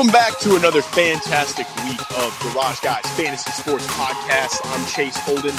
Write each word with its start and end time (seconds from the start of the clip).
Welcome 0.00 0.14
back 0.14 0.38
to 0.38 0.56
another 0.56 0.80
fantastic 0.80 1.66
week 1.84 2.00
of 2.00 2.38
Garage 2.40 2.80
Guys 2.80 3.04
Fantasy 3.18 3.50
Sports 3.50 3.86
Podcast. 3.88 4.58
I'm 4.64 4.86
Chase 4.86 5.18
Holden, 5.18 5.54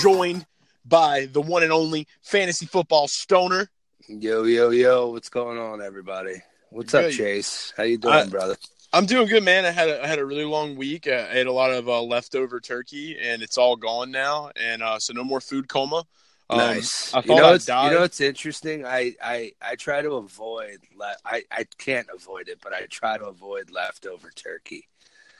joined 0.00 0.46
by 0.86 1.26
the 1.30 1.42
one 1.42 1.62
and 1.62 1.70
only 1.70 2.08
fantasy 2.22 2.64
football 2.64 3.06
stoner. 3.06 3.68
Yo, 4.08 4.44
yo, 4.44 4.70
yo, 4.70 5.10
what's 5.10 5.28
going 5.28 5.58
on, 5.58 5.82
everybody? 5.82 6.40
What's 6.70 6.94
up, 6.94 7.10
Chase? 7.10 7.74
How 7.76 7.82
you 7.82 7.98
doing, 7.98 8.30
brother? 8.30 8.56
I'm 8.94 9.04
doing 9.04 9.28
good, 9.28 9.44
man. 9.44 9.66
I 9.66 9.72
had 9.72 9.90
a, 9.90 10.02
I 10.02 10.06
had 10.06 10.18
a 10.18 10.24
really 10.24 10.46
long 10.46 10.76
week. 10.76 11.06
I 11.06 11.28
ate 11.30 11.46
a 11.46 11.52
lot 11.52 11.70
of 11.70 11.86
uh, 11.86 12.00
leftover 12.00 12.60
turkey, 12.60 13.18
and 13.20 13.42
it's 13.42 13.58
all 13.58 13.76
gone 13.76 14.10
now, 14.10 14.52
and 14.56 14.82
uh, 14.82 15.00
so 15.00 15.12
no 15.12 15.22
more 15.22 15.42
food 15.42 15.68
coma. 15.68 16.04
Um, 16.50 16.58
nice. 16.58 17.14
I 17.14 17.22
you 17.24 17.34
know, 17.34 17.46
I 17.46 17.52
what's, 17.52 17.66
died. 17.66 17.92
you 17.92 17.98
know 17.98 18.08
interesting? 18.20 18.84
I, 18.84 19.14
I, 19.22 19.52
I 19.62 19.76
try 19.76 20.02
to 20.02 20.14
avoid. 20.14 20.78
Le- 20.96 21.16
I, 21.24 21.44
I 21.50 21.64
can't 21.78 22.08
avoid 22.14 22.48
it, 22.48 22.58
but 22.62 22.72
I 22.72 22.86
try 22.90 23.18
to 23.18 23.24
avoid 23.26 23.70
leftover 23.70 24.30
turkey. 24.30 24.88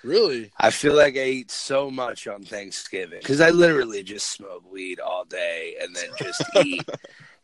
really? 0.03 0.53
I 0.59 0.70
feel 0.70 0.94
like 0.94 1.17
I 1.17 1.25
eat 1.25 1.50
so 1.50 1.91
much 1.91 2.27
on 2.27 2.44
Thanksgiving 2.44 3.20
because 3.20 3.41
I 3.41 3.50
literally 3.50 4.03
just 4.03 4.31
smoke 4.31 4.70
weed 4.70 5.00
all 5.00 5.25
day 5.25 5.77
and 5.81 5.94
then 5.94 6.11
just 6.17 6.42
eat. 6.64 6.89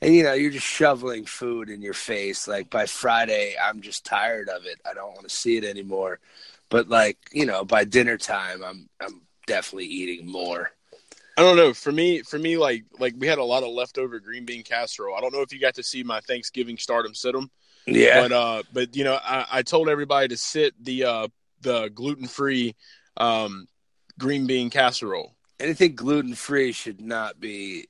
And 0.01 0.15
you 0.15 0.23
know, 0.23 0.33
you're 0.35 0.51
just 0.53 0.67
shoveling 0.67 1.25
food 1.27 1.69
in 1.71 1.83
your 1.83 1.95
face. 1.95 2.47
Like 2.49 2.71
by 2.71 2.87
Friday, 2.87 3.55
I'm 3.63 3.81
just 3.81 4.05
tired 4.05 4.49
of 4.49 4.65
it. 4.67 4.81
I 4.89 4.95
don't 4.95 5.15
want 5.15 5.29
to 5.29 5.35
see 5.35 5.57
it 5.57 5.65
anymore. 5.65 6.21
But 6.71 6.89
like, 6.89 7.19
you 7.33 7.47
know, 7.47 7.65
by 7.65 7.85
dinner 7.85 8.17
time, 8.19 8.63
I'm 8.65 8.89
I'm 9.01 9.23
definitely 9.47 9.87
eating 9.87 10.27
more. 10.31 10.71
I 11.39 11.43
don't 11.43 11.57
know. 11.57 11.73
For 11.73 11.93
me, 11.93 12.23
for 12.23 12.37
me, 12.37 12.57
like 12.57 12.85
like 12.99 13.15
we 13.17 13.29
had 13.29 13.39
a 13.39 13.45
lot 13.45 13.63
of 13.63 13.71
leftover 13.71 14.19
green 14.19 14.45
bean 14.45 14.65
casserole. 14.65 15.15
I 15.15 15.21
don't 15.21 15.33
know 15.33 15.41
if 15.41 15.53
you 15.53 15.61
got 15.61 15.77
to 15.77 15.85
see 15.85 16.03
my 16.03 16.19
Thanksgiving 16.21 16.77
stardom 16.79 17.13
situm. 17.13 17.49
Yeah. 17.87 18.23
But 18.23 18.33
uh, 18.33 18.63
but 18.73 18.97
you 18.97 19.05
know, 19.05 19.21
I, 19.23 19.47
I 19.53 19.63
told 19.63 19.89
everybody 19.89 20.27
to 20.29 20.37
sit 20.37 20.75
the 20.85 21.05
uh 21.05 21.29
the 21.61 21.91
gluten 21.95 22.27
free 22.27 22.75
um 23.17 23.69
green 24.19 24.49
bean 24.49 24.69
casserole. 24.69 25.37
Anything 25.61 25.95
gluten 25.95 26.35
free 26.35 26.73
should 26.73 27.01
not 27.01 27.39
be 27.39 27.87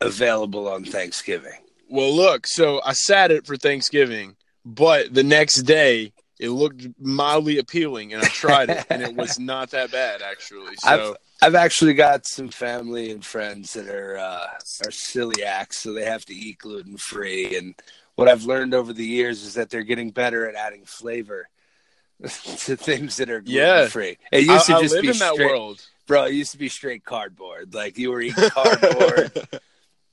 available 0.00 0.68
on 0.68 0.84
Thanksgiving. 0.84 1.58
Well, 1.90 2.14
look, 2.14 2.46
so 2.46 2.80
I 2.84 2.92
sat 2.92 3.32
it 3.32 3.44
for 3.44 3.56
Thanksgiving, 3.56 4.36
but 4.64 5.12
the 5.12 5.24
next 5.24 5.62
day 5.62 6.12
it 6.38 6.50
looked 6.50 6.86
mildly 7.00 7.58
appealing, 7.58 8.12
and 8.12 8.22
I 8.22 8.28
tried 8.28 8.70
it, 8.70 8.86
and 8.88 9.02
it 9.02 9.16
was 9.16 9.36
not 9.40 9.72
that 9.72 9.90
bad 9.90 10.22
actually. 10.22 10.76
So 10.76 10.88
I've 10.88 11.16
actually 11.42 11.94
got 11.94 12.26
some 12.26 12.48
family 12.48 13.10
and 13.10 13.24
friends 13.24 13.74
that 13.74 13.88
are 13.88 14.18
uh, 14.18 14.46
are 14.84 14.90
celiacs, 14.90 15.74
so 15.74 15.92
they 15.92 16.04
have 16.04 16.24
to 16.26 16.34
eat 16.34 16.58
gluten 16.58 16.96
free. 16.96 17.56
And 17.56 17.74
what 18.16 18.28
I've 18.28 18.44
learned 18.44 18.74
over 18.74 18.92
the 18.92 19.04
years 19.04 19.44
is 19.44 19.54
that 19.54 19.70
they're 19.70 19.82
getting 19.82 20.10
better 20.10 20.48
at 20.48 20.54
adding 20.54 20.84
flavor 20.84 21.48
to 22.22 22.76
things 22.76 23.16
that 23.16 23.30
are 23.30 23.40
gluten 23.40 23.88
free. 23.88 24.18
It 24.32 24.48
I, 24.48 24.52
used 24.54 24.66
to 24.66 24.76
I 24.76 24.82
just 24.82 24.94
live 24.94 25.02
be 25.02 25.08
in 25.08 25.18
that 25.18 25.34
straight, 25.34 25.50
world. 25.50 25.86
bro. 26.06 26.24
It 26.24 26.34
used 26.34 26.52
to 26.52 26.58
be 26.58 26.68
straight 26.68 27.04
cardboard. 27.04 27.74
Like 27.74 27.96
you 27.98 28.10
were 28.10 28.20
eating 28.20 28.50
cardboard. 28.50 29.32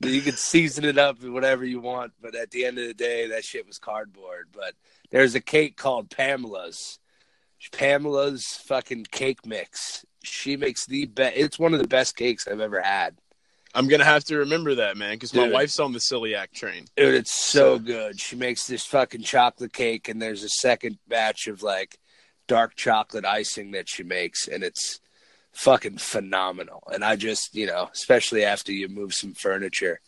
you 0.02 0.22
could 0.22 0.38
season 0.38 0.86
it 0.86 0.98
up 0.98 1.22
with 1.22 1.32
whatever 1.32 1.66
you 1.66 1.80
want, 1.80 2.14
but 2.22 2.36
at 2.36 2.52
the 2.52 2.66
end 2.66 2.78
of 2.78 2.88
the 2.88 2.94
day, 2.94 3.30
that 3.30 3.44
shit 3.44 3.66
was 3.66 3.80
cardboard. 3.80 4.50
But 4.54 4.74
there's 5.10 5.36
a 5.36 5.42
cake 5.42 5.78
called 5.78 6.10
Pamela's. 6.10 7.00
Pamela's 7.72 8.46
fucking 8.66 9.08
cake 9.10 9.46
mix. 9.46 10.06
She 10.26 10.58
makes 10.58 10.86
the 10.86 11.06
best. 11.06 11.36
It's 11.38 11.60
one 11.60 11.74
of 11.74 11.80
the 11.82 11.88
best 11.88 12.16
cakes 12.16 12.48
I've 12.48 12.60
ever 12.60 12.82
had. 12.82 13.16
I'm 13.74 13.88
gonna 13.88 14.06
have 14.06 14.24
to 14.26 14.38
remember 14.38 14.76
that, 14.76 14.96
man, 14.96 15.16
because 15.16 15.34
my 15.34 15.46
Dude. 15.46 15.54
wife's 15.54 15.80
on 15.80 15.92
the 15.92 16.00
celiac 16.00 16.54
train. 16.54 16.86
Dude, 16.96 17.14
it's 17.14 17.32
so 17.34 17.78
good. 17.78 18.20
She 18.20 18.36
makes 18.38 18.68
this 18.68 18.86
fucking 18.86 19.24
chocolate 19.24 19.74
cake, 19.74 20.08
and 20.08 20.22
there's 20.22 20.44
a 20.44 20.50
second 20.50 20.98
batch 21.10 21.48
of 21.48 21.62
like 21.62 22.00
dark 22.48 22.76
chocolate 22.76 23.26
icing 23.26 23.72
that 23.72 23.90
she 23.90 24.04
makes, 24.04 24.48
and 24.48 24.64
it's 24.64 25.02
fucking 25.52 25.98
phenomenal. 25.98 26.84
And 26.94 27.04
I 27.04 27.16
just, 27.18 27.54
you 27.54 27.66
know, 27.66 27.90
especially 27.94 28.44
after 28.46 28.72
you 28.72 28.88
move 28.88 29.14
some 29.14 29.34
furniture. 29.34 30.00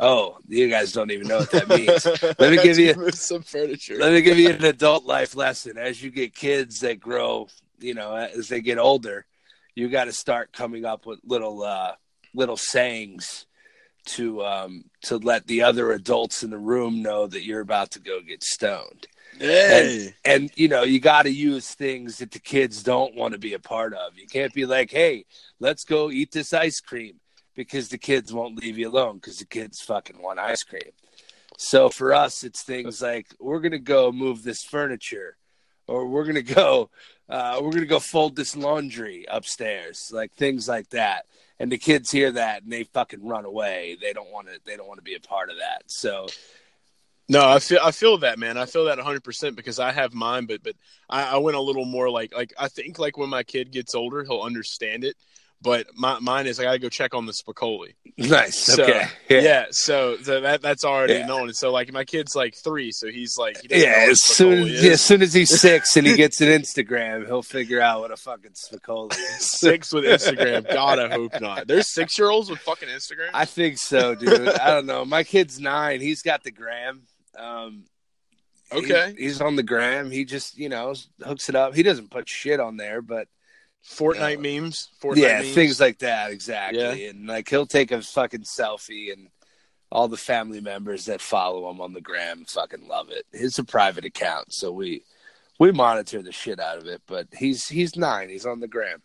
Oh, 0.00 0.38
you 0.48 0.68
guys 0.68 0.92
don't 0.92 1.12
even 1.12 1.28
know 1.28 1.38
what 1.38 1.50
that 1.52 1.68
means. 1.68 2.04
Let 2.38 2.50
me 2.50 2.62
give 2.62 2.78
you- 2.78 3.10
some 3.12 3.42
furniture. 3.42 3.96
Let 3.96 4.12
me 4.12 4.22
give 4.22 4.38
you 4.38 4.50
an 4.50 4.64
adult 4.64 5.04
life 5.04 5.34
lesson. 5.36 5.78
As 5.78 6.02
you 6.02 6.10
get 6.10 6.34
kids 6.34 6.80
that 6.80 6.98
grow, 7.00 7.48
you 7.78 7.94
know, 7.94 8.14
as 8.14 8.48
they 8.48 8.60
get 8.60 8.78
older, 8.78 9.24
you 9.74 9.88
got 9.88 10.04
to 10.04 10.12
start 10.12 10.52
coming 10.52 10.84
up 10.84 11.06
with 11.06 11.20
little, 11.24 11.62
uh, 11.62 11.92
little 12.34 12.56
sayings 12.56 13.46
to 14.04 14.44
um, 14.44 14.84
to 15.02 15.16
let 15.16 15.46
the 15.46 15.62
other 15.62 15.92
adults 15.92 16.42
in 16.42 16.50
the 16.50 16.58
room 16.58 17.02
know 17.02 17.26
that 17.26 17.44
you're 17.44 17.60
about 17.60 17.90
to 17.92 18.00
go 18.00 18.20
get 18.20 18.42
stoned. 18.42 19.06
hey, 19.38 20.14
And 20.24 20.50
you 20.56 20.68
know, 20.68 20.82
you 20.82 21.00
got 21.00 21.22
to 21.22 21.30
use 21.30 21.74
things 21.74 22.18
that 22.18 22.30
the 22.30 22.38
kids 22.38 22.82
don't 22.82 23.14
want 23.14 23.32
to 23.32 23.38
be 23.38 23.54
a 23.54 23.58
part 23.58 23.94
of. 23.94 24.18
You 24.18 24.26
can't 24.26 24.52
be 24.52 24.66
like, 24.66 24.90
"Hey, 24.90 25.24
let's 25.58 25.84
go 25.84 26.10
eat 26.10 26.32
this 26.32 26.52
ice 26.52 26.80
cream," 26.80 27.20
because 27.54 27.88
the 27.88 27.98
kids 27.98 28.32
won't 28.32 28.56
leave 28.56 28.78
you 28.78 28.88
alone 28.88 29.16
because 29.16 29.38
the 29.38 29.46
kids 29.46 29.80
fucking 29.80 30.20
want 30.20 30.38
ice 30.38 30.62
cream. 30.62 30.92
So 31.56 31.88
for 31.88 32.12
us, 32.12 32.44
it's 32.44 32.62
things 32.62 33.00
like 33.00 33.34
we're 33.40 33.60
gonna 33.60 33.78
go 33.78 34.12
move 34.12 34.42
this 34.42 34.64
furniture, 34.64 35.36
or 35.86 36.06
we're 36.06 36.24
gonna 36.24 36.42
go, 36.42 36.90
uh, 37.28 37.60
we're 37.62 37.72
gonna 37.72 37.86
go 37.86 38.00
fold 38.00 38.36
this 38.36 38.56
laundry 38.56 39.24
upstairs, 39.28 40.10
like 40.12 40.32
things 40.34 40.68
like 40.68 40.90
that. 40.90 41.26
And 41.58 41.70
the 41.70 41.78
kids 41.78 42.10
hear 42.10 42.32
that 42.32 42.64
and 42.64 42.72
they 42.72 42.84
fucking 42.84 43.26
run 43.26 43.44
away. 43.44 43.96
They 44.00 44.12
don't 44.12 44.30
want 44.32 44.48
to. 44.48 44.58
They 44.66 44.76
don't 44.76 44.88
want 44.88 44.98
to 44.98 45.04
be 45.04 45.14
a 45.14 45.20
part 45.20 45.50
of 45.50 45.56
that. 45.58 45.84
So 45.86 46.26
No, 47.28 47.48
I 47.48 47.58
feel 47.58 47.78
I 47.82 47.90
feel 47.90 48.18
that 48.18 48.38
man. 48.38 48.58
I 48.58 48.66
feel 48.66 48.84
that 48.86 48.98
100 48.98 49.24
percent 49.24 49.56
because 49.56 49.78
I 49.78 49.92
have 49.92 50.12
mine, 50.12 50.46
but 50.46 50.62
but 50.62 50.74
I, 51.08 51.24
I 51.24 51.36
went 51.38 51.56
a 51.56 51.60
little 51.60 51.86
more 51.86 52.10
like 52.10 52.34
like 52.34 52.52
I 52.58 52.68
think 52.68 52.98
like 52.98 53.16
when 53.16 53.30
my 53.30 53.42
kid 53.42 53.72
gets 53.72 53.94
older, 53.94 54.24
he'll 54.24 54.42
understand 54.42 55.04
it. 55.04 55.16
But 55.64 55.86
my, 55.96 56.18
mine 56.20 56.46
is 56.46 56.60
I 56.60 56.64
gotta 56.64 56.78
go 56.78 56.90
check 56.90 57.14
on 57.14 57.24
the 57.24 57.32
Spicoli. 57.32 57.94
nice. 58.18 58.56
So, 58.58 58.82
okay. 58.84 59.08
Yeah. 59.30 59.64
so, 59.70 60.18
so 60.18 60.42
that 60.42 60.60
that's 60.60 60.84
already 60.84 61.14
Yeah. 61.14 61.26
known. 61.26 61.44
And 61.48 61.56
so 61.56 61.72
like 61.72 61.90
my 61.90 62.04
kid's 62.04 62.36
like 62.36 62.54
three, 62.54 62.92
so 62.92 63.08
he's 63.08 63.38
like 63.38 63.56
he 63.62 63.82
Yeah, 63.82 64.06
as 64.10 64.22
soon 64.22 64.66
yeah, 64.66 64.90
as 64.90 65.00
soon 65.00 65.22
as 65.22 65.32
he's 65.32 65.58
six 65.60 65.96
and 65.96 66.06
he 66.06 66.16
gets 66.16 66.42
an 66.42 66.48
Instagram, 66.48 67.24
he'll 67.26 67.42
figure 67.42 67.80
out 67.80 68.00
what 68.00 68.10
a 68.10 68.16
fucking 68.18 68.50
Spicoli 68.52 69.12
is. 69.18 69.50
Six 69.58 69.90
with 69.90 70.04
Instagram. 70.04 70.70
God, 70.70 70.98
I 70.98 71.08
hope 71.08 71.40
not. 71.40 71.66
There's 71.66 71.88
six 71.92 72.18
year 72.18 72.28
olds 72.28 72.50
with 72.50 72.58
fucking 72.58 72.90
Instagram. 72.90 73.30
I 73.32 73.46
think 73.46 73.78
so, 73.78 74.14
dude. 74.14 74.46
I 74.50 74.74
don't 74.74 74.84
know. 74.86 75.06
My 75.06 75.24
kid's 75.24 75.58
nine. 75.58 76.02
He's 76.02 76.20
got 76.20 76.44
the 76.44 76.50
gram. 76.50 77.04
Um, 77.38 77.84
he- 78.70 78.78
okay. 78.80 79.14
he's 79.16 79.40
on 79.40 79.56
the 79.56 79.62
gram. 79.62 80.10
He 80.10 80.26
just, 80.26 80.58
you 80.58 80.68
know, 80.68 80.94
hooks 81.24 81.48
it 81.48 81.54
up. 81.56 81.74
He 81.74 81.82
doesn't 81.82 82.10
put 82.10 82.28
shit 82.28 82.60
on 82.60 82.76
there, 82.76 83.00
but 83.00 83.28
Fortnite 83.86 84.42
Yeah. 84.44 84.60
memes. 84.60 84.88
Fortnite 85.02 85.16
yeah, 85.16 85.42
memes. 85.42 85.54
things 85.54 85.80
like 85.80 85.98
that. 85.98 86.30
Exactly. 86.30 86.80
Yeah. 87.04 87.10
And 87.10 87.26
like 87.26 87.48
he'll 87.48 87.66
take 87.66 87.90
a 87.92 88.00
fucking 88.02 88.42
selfie 88.42 89.12
and 89.12 89.28
all 89.92 90.08
the 90.08 90.16
family 90.16 90.60
members 90.60 91.04
that 91.06 91.20
follow 91.20 91.70
him 91.70 91.80
on 91.80 91.92
the 91.92 92.00
gram 92.00 92.44
fucking 92.46 92.88
love 92.88 93.10
it. 93.10 93.26
It's 93.32 93.58
a 93.58 93.64
private 93.64 94.04
account, 94.04 94.52
so 94.52 94.72
we 94.72 95.04
we 95.60 95.70
monitor 95.70 96.20
the 96.22 96.32
shit 96.32 96.58
out 96.58 96.78
of 96.78 96.86
it. 96.86 97.02
But 97.06 97.28
he's 97.36 97.68
he's 97.68 97.96
nine. 97.96 98.28
He's 98.28 98.46
on 98.46 98.60
the 98.60 98.68
gram. 98.68 99.02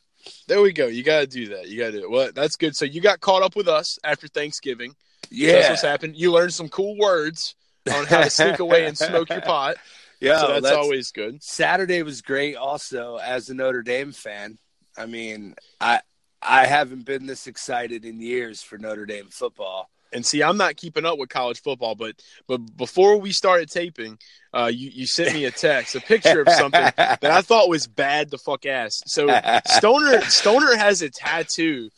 There 0.48 0.62
we 0.62 0.74
go. 0.74 0.88
You 0.88 1.04
got 1.04 1.20
to 1.22 1.28
do 1.28 1.48
that. 1.56 1.68
You 1.70 1.80
got 1.80 1.88
to 1.88 1.92
do 1.94 2.04
it. 2.04 2.10
Well, 2.10 2.32
that's 2.34 2.56
good. 2.56 2.76
So 2.76 2.86
you 2.86 3.02
got 3.02 3.20
caught 3.22 3.44
up 3.44 3.56
with 3.56 3.68
us 3.68 3.98
after 4.04 4.28
Thanksgiving. 4.28 4.96
Yeah, 5.30 5.54
That's 5.54 5.70
what's 5.70 5.82
happened. 5.84 6.18
You 6.18 6.32
learned 6.32 6.54
some 6.54 6.68
cool 6.70 6.98
words 6.98 7.56
on 7.94 8.06
how 8.06 8.24
to 8.24 8.30
sneak 8.30 8.60
away 8.60 8.86
and 8.86 8.98
smoke 8.98 9.30
your 9.30 9.42
pot. 9.54 9.78
yeah. 10.20 10.42
so 10.42 10.48
that's, 10.48 10.64
that's- 10.64 10.78
always 10.78 11.12
good. 11.12 11.42
Saturday 11.44 12.02
was 12.04 12.22
great. 12.22 12.56
Also, 12.56 13.18
as 13.18 13.50
a 13.50 13.54
Notre 13.54 13.82
Dame 13.84 14.12
fan, 14.12 14.58
I 15.00 15.06
mean, 15.06 15.56
I 15.80 16.02
I 16.42 16.66
haven't 16.66 17.06
been 17.06 17.26
this 17.26 17.48
excited 17.48 18.06
in 18.06 18.20
years 18.20 18.62
for 18.62 18.78
Notre 18.78 19.06
Dame 19.06 19.30
football. 19.30 19.90
And 20.12 20.26
see, 20.26 20.42
I'm 20.42 20.58
not 20.58 20.76
keeping 20.76 21.06
up 21.06 21.20
with 21.20 21.30
college 21.30 21.62
football, 21.62 21.96
but 21.96 22.16
but 22.48 22.76
before 22.76 23.18
we 23.18 23.32
started 23.32 23.70
taping, 23.70 24.18
uh, 24.54 24.72
you 24.74 24.90
you 24.94 25.08
sent 25.08 25.34
me 25.34 25.46
a 25.46 25.52
text, 25.52 25.96
a 25.96 26.02
picture 26.02 26.42
of 26.42 26.50
something 26.50 26.82
that 26.98 27.24
I 27.24 27.42
thought 27.42 27.70
was 27.70 27.88
bad 27.88 28.30
the 28.30 28.40
fuck 28.40 28.66
ass. 28.66 29.02
So 29.06 29.28
Stoner 29.68 30.22
Stoner 30.22 30.76
has 30.76 31.02
a 31.02 31.10
tattoo 31.10 31.90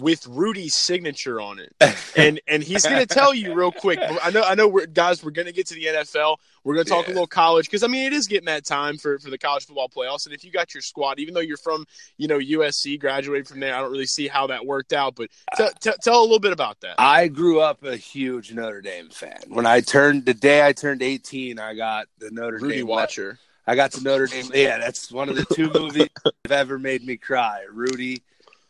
with 0.00 0.26
Rudy's 0.26 0.74
signature 0.74 1.40
on 1.40 1.58
it, 1.58 1.74
and 2.16 2.40
and 2.46 2.62
he's 2.62 2.84
gonna 2.84 3.06
tell 3.06 3.34
you 3.34 3.54
real 3.54 3.72
quick. 3.72 3.98
I 4.22 4.30
know 4.30 4.42
I 4.42 4.54
know 4.54 4.68
we're 4.68 4.86
guys. 4.86 5.22
We're 5.24 5.30
gonna 5.30 5.52
get 5.52 5.66
to 5.68 5.74
the 5.74 5.84
NFL. 5.86 6.36
We're 6.64 6.74
gonna 6.74 6.84
talk 6.84 7.06
Yeah. 7.06 7.12
a 7.12 7.14
little 7.14 7.26
college 7.26 7.66
because 7.66 7.82
I 7.82 7.86
mean 7.86 8.06
it 8.06 8.12
is 8.12 8.26
getting 8.26 8.46
that 8.46 8.64
time 8.64 8.98
for 8.98 9.18
for 9.18 9.30
the 9.30 9.38
college 9.38 9.66
football 9.66 9.88
playoffs. 9.88 10.26
And 10.26 10.34
if 10.34 10.44
you 10.44 10.50
got 10.50 10.74
your 10.74 10.80
squad, 10.82 11.18
even 11.18 11.34
though 11.34 11.40
you're 11.40 11.56
from 11.56 11.84
you 12.16 12.28
know 12.28 12.38
USC, 12.38 12.98
graduated 13.00 13.48
from 13.48 13.60
there, 13.60 13.74
I 13.74 13.80
don't 13.80 13.90
really 13.92 14.06
see 14.06 14.28
how 14.28 14.46
that 14.48 14.64
worked 14.66 14.92
out. 14.92 15.14
But 15.16 15.30
t- 15.56 15.68
t- 15.80 15.90
tell 16.02 16.20
a 16.20 16.22
little 16.22 16.40
bit 16.40 16.52
about 16.52 16.80
that. 16.80 16.96
I 16.98 17.28
grew 17.28 17.60
up 17.60 17.82
a 17.84 17.96
huge 17.96 18.52
Notre 18.52 18.80
Dame 18.80 19.08
fan. 19.10 19.38
When 19.48 19.66
I 19.66 19.80
turned 19.80 20.26
the 20.26 20.34
day 20.34 20.66
I 20.66 20.72
turned 20.72 21.02
18, 21.02 21.58
I 21.58 21.74
got 21.74 22.06
the 22.18 22.30
Notre 22.30 22.58
Rudy 22.58 22.76
Dame 22.78 22.86
Watcher. 22.86 23.38
I 23.66 23.74
got 23.74 23.92
to 23.92 24.02
Notre 24.02 24.26
Dame. 24.26 24.50
Yeah, 24.54 24.78
that's 24.78 25.12
one 25.12 25.28
of 25.28 25.36
the 25.36 25.44
two 25.54 25.70
movies 25.70 26.08
that 26.24 26.32
have 26.46 26.52
ever 26.52 26.78
made 26.78 27.04
me 27.04 27.18
cry. 27.18 27.64
Rudy 27.70 28.22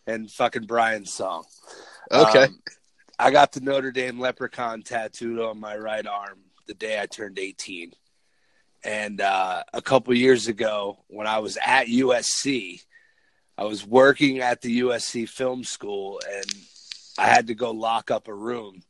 and 0.09 0.31
fucking 0.31 0.65
Brian's 0.65 1.13
song. 1.13 1.45
Okay. 2.11 2.45
Um, 2.45 2.63
I 3.19 3.31
got 3.31 3.53
the 3.53 3.61
Notre 3.61 3.93
Dame 3.93 4.19
leprechaun 4.19 4.83
tattooed 4.83 5.39
on 5.39 5.61
my 5.61 5.77
right 5.77 6.07
arm 6.07 6.39
the 6.67 6.75
day 6.75 7.01
I 7.01 7.07
turned 7.07 7.39
18. 7.39 7.93
And 8.85 9.21
uh, 9.21 9.65
a 9.75 9.83
couple 9.83 10.15
years 10.15 10.49
ago, 10.49 11.05
when 11.09 11.27
I 11.27 11.41
was 11.41 11.59
at 11.65 11.89
USC, 11.89 12.83
I 13.59 13.65
was 13.65 13.85
working 13.85 14.39
at 14.39 14.63
the 14.63 14.81
USC 14.81 15.29
film 15.29 15.65
school 15.65 16.21
and 16.31 16.47
I 17.19 17.27
had 17.27 17.49
to 17.49 17.55
go 17.55 17.73
lock 17.73 18.11
up 18.11 18.29
a 18.29 18.35
room. 18.35 18.83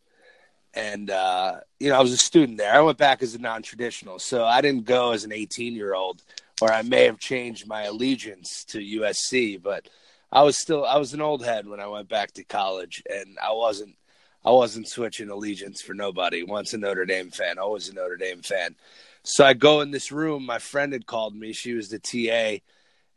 And, 0.75 1.11
uh, 1.11 1.61
you 1.81 1.89
know, 1.89 1.97
I 1.97 2.03
was 2.03 2.13
a 2.13 2.19
student 2.19 2.59
there. 2.59 2.73
I 2.73 2.81
went 2.81 2.99
back 2.99 3.23
as 3.23 3.35
a 3.35 3.39
non 3.39 3.63
traditional. 3.63 4.19
So 4.19 4.45
I 4.45 4.61
didn't 4.61 4.85
go 4.85 5.13
as 5.13 5.25
an 5.25 5.33
18 5.33 5.75
year 5.75 5.95
old, 5.95 6.23
or 6.61 6.71
I 6.71 6.83
may 6.83 7.05
have 7.05 7.19
changed 7.19 7.67
my 7.67 7.85
allegiance 7.85 8.65
to 8.67 8.79
USC, 8.79 9.61
but 9.61 9.89
I 10.31 10.43
was 10.43 10.59
still 10.59 10.85
I 10.85 10.99
was 10.99 11.15
an 11.15 11.21
old 11.21 11.45
head 11.45 11.67
when 11.67 11.81
I 11.81 11.87
went 11.87 12.09
back 12.09 12.33
to 12.33 12.45
college, 12.45 13.03
and 13.11 13.39
I 13.43 13.53
wasn't 13.53 13.97
I 14.45 14.51
wasn't 14.51 14.89
switching 14.89 15.31
allegiance 15.31 15.81
for 15.81 15.95
nobody. 15.95 16.43
Once 16.43 16.73
a 16.75 16.79
Notre 16.79 17.07
Dame 17.07 17.31
fan, 17.31 17.59
always 17.59 17.89
a 17.89 17.95
Notre 17.95 18.17
Dame 18.17 18.43
fan. 18.43 18.77
So 19.23 19.45
I 19.45 19.55
go 19.55 19.81
in 19.81 19.91
this 19.91 20.13
room. 20.13 20.47
My 20.47 20.59
friend 20.59 20.93
had 20.93 21.07
called 21.07 21.35
me. 21.35 21.53
She 21.53 21.75
was 21.75 21.89
the 21.89 21.99
TA, 21.99 22.63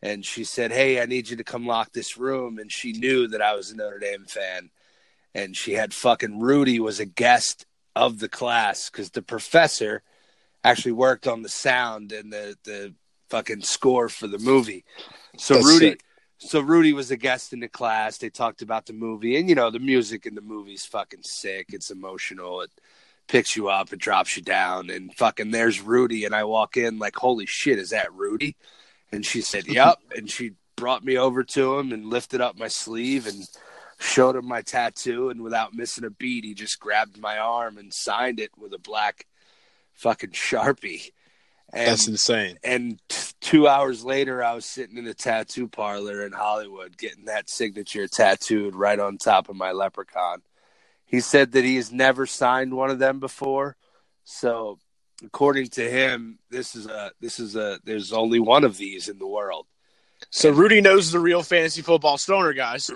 and 0.01 0.25
she 0.25 0.43
said, 0.43 0.71
"Hey, 0.71 1.01
I 1.01 1.05
need 1.05 1.29
you 1.29 1.37
to 1.37 1.43
come 1.43 1.67
lock 1.67 1.91
this 1.91 2.17
room." 2.17 2.57
And 2.59 2.71
she 2.71 2.93
knew 2.93 3.27
that 3.27 3.41
I 3.41 3.55
was 3.55 3.71
a 3.71 3.75
Notre 3.75 3.99
Dame 3.99 4.25
fan, 4.25 4.69
and 5.35 5.55
she 5.55 5.73
had 5.73 5.93
fucking 5.93 6.39
Rudy 6.39 6.79
was 6.79 6.99
a 6.99 7.05
guest 7.05 7.65
of 7.95 8.19
the 8.19 8.29
class 8.29 8.89
because 8.89 9.11
the 9.11 9.21
professor 9.21 10.01
actually 10.63 10.93
worked 10.93 11.27
on 11.27 11.41
the 11.41 11.49
sound 11.49 12.11
and 12.13 12.31
the 12.31 12.57
the 12.63 12.93
fucking 13.29 13.61
score 13.61 14.09
for 14.09 14.27
the 14.27 14.39
movie. 14.39 14.85
So 15.37 15.55
That's 15.55 15.67
Rudy. 15.67 15.89
sick. 15.91 16.03
So 16.43 16.59
Rudy 16.59 16.91
was 16.91 17.11
a 17.11 17.17
guest 17.17 17.53
in 17.53 17.59
the 17.59 17.67
class. 17.67 18.17
They 18.17 18.31
talked 18.31 18.63
about 18.63 18.87
the 18.87 18.93
movie, 18.93 19.37
and 19.37 19.47
you 19.47 19.53
know 19.53 19.69
the 19.69 19.79
music 19.79 20.25
in 20.25 20.33
the 20.33 20.41
movie's 20.41 20.85
fucking 20.85 21.21
sick. 21.23 21.67
It's 21.69 21.91
emotional. 21.91 22.61
It 22.61 22.71
picks 23.27 23.55
you 23.55 23.69
up, 23.69 23.93
it 23.93 23.99
drops 23.99 24.35
you 24.35 24.41
down, 24.41 24.89
and 24.89 25.13
fucking 25.15 25.51
there's 25.51 25.81
Rudy. 25.81 26.25
And 26.25 26.33
I 26.33 26.43
walk 26.45 26.77
in 26.77 26.97
like, 26.97 27.15
holy 27.15 27.45
shit, 27.45 27.77
is 27.77 27.91
that 27.91 28.11
Rudy? 28.13 28.55
And 29.11 29.23
she 29.23 29.41
said, 29.41 29.67
yep. 29.69 29.99
and 30.15 30.29
she 30.29 30.53
brought 30.75 31.05
me 31.05 31.15
over 31.15 31.43
to 31.43 31.77
him 31.77 31.91
and 31.91 32.07
lifted 32.07 32.41
up 32.41 32.57
my 32.57 32.67
sleeve 32.67 33.27
and 33.27 33.47
showed 33.99 34.35
him 34.35 34.47
my 34.47 34.61
tattoo. 34.63 35.29
And 35.29 35.43
without 35.43 35.75
missing 35.75 36.05
a 36.05 36.09
beat, 36.09 36.43
he 36.43 36.55
just 36.55 36.79
grabbed 36.79 37.19
my 37.19 37.37
arm 37.37 37.77
and 37.77 37.93
signed 37.93 38.39
it 38.39 38.49
with 38.57 38.73
a 38.73 38.79
black 38.79 39.27
fucking 39.93 40.31
sharpie. 40.31 41.11
And 41.71 41.87
That's 41.87 42.07
insane. 42.07 42.57
and 42.63 42.99
two 43.41 43.67
hours 43.67 44.05
later, 44.05 44.43
I 44.43 44.53
was 44.53 44.65
sitting 44.65 44.97
in 44.97 45.07
a 45.07 45.13
tattoo 45.13 45.67
parlor 45.67 46.25
in 46.25 46.31
Hollywood 46.31 46.97
getting 46.97 47.25
that 47.25 47.49
signature 47.49 48.07
tattooed 48.07 48.75
right 48.75 48.99
on 48.99 49.17
top 49.17 49.49
of 49.49 49.55
my 49.55 49.71
leprechaun. 49.71 50.41
He 51.05 51.19
said 51.19 51.51
that 51.51 51.65
he 51.65 51.75
has 51.75 51.91
never 51.91 52.25
signed 52.25 52.73
one 52.73 52.89
of 52.89 52.99
them 52.99 53.19
before. 53.19 53.75
So, 54.23 54.79
according 55.25 55.67
to 55.69 55.89
him, 55.89 56.39
this 56.49 56.75
is 56.75 56.85
a 56.85 57.11
this 57.19 57.39
is 57.39 57.55
a 57.55 57.79
there's 57.83 58.13
only 58.13 58.39
one 58.39 58.63
of 58.63 58.77
these 58.77 59.09
in 59.09 59.19
the 59.19 59.27
world. 59.27 59.65
So 60.29 60.51
Rudy 60.51 60.81
knows 60.81 61.11
the 61.11 61.19
real 61.19 61.41
fantasy 61.41 61.81
football 61.81 62.17
stoner 62.17 62.53
guys. 62.53 62.89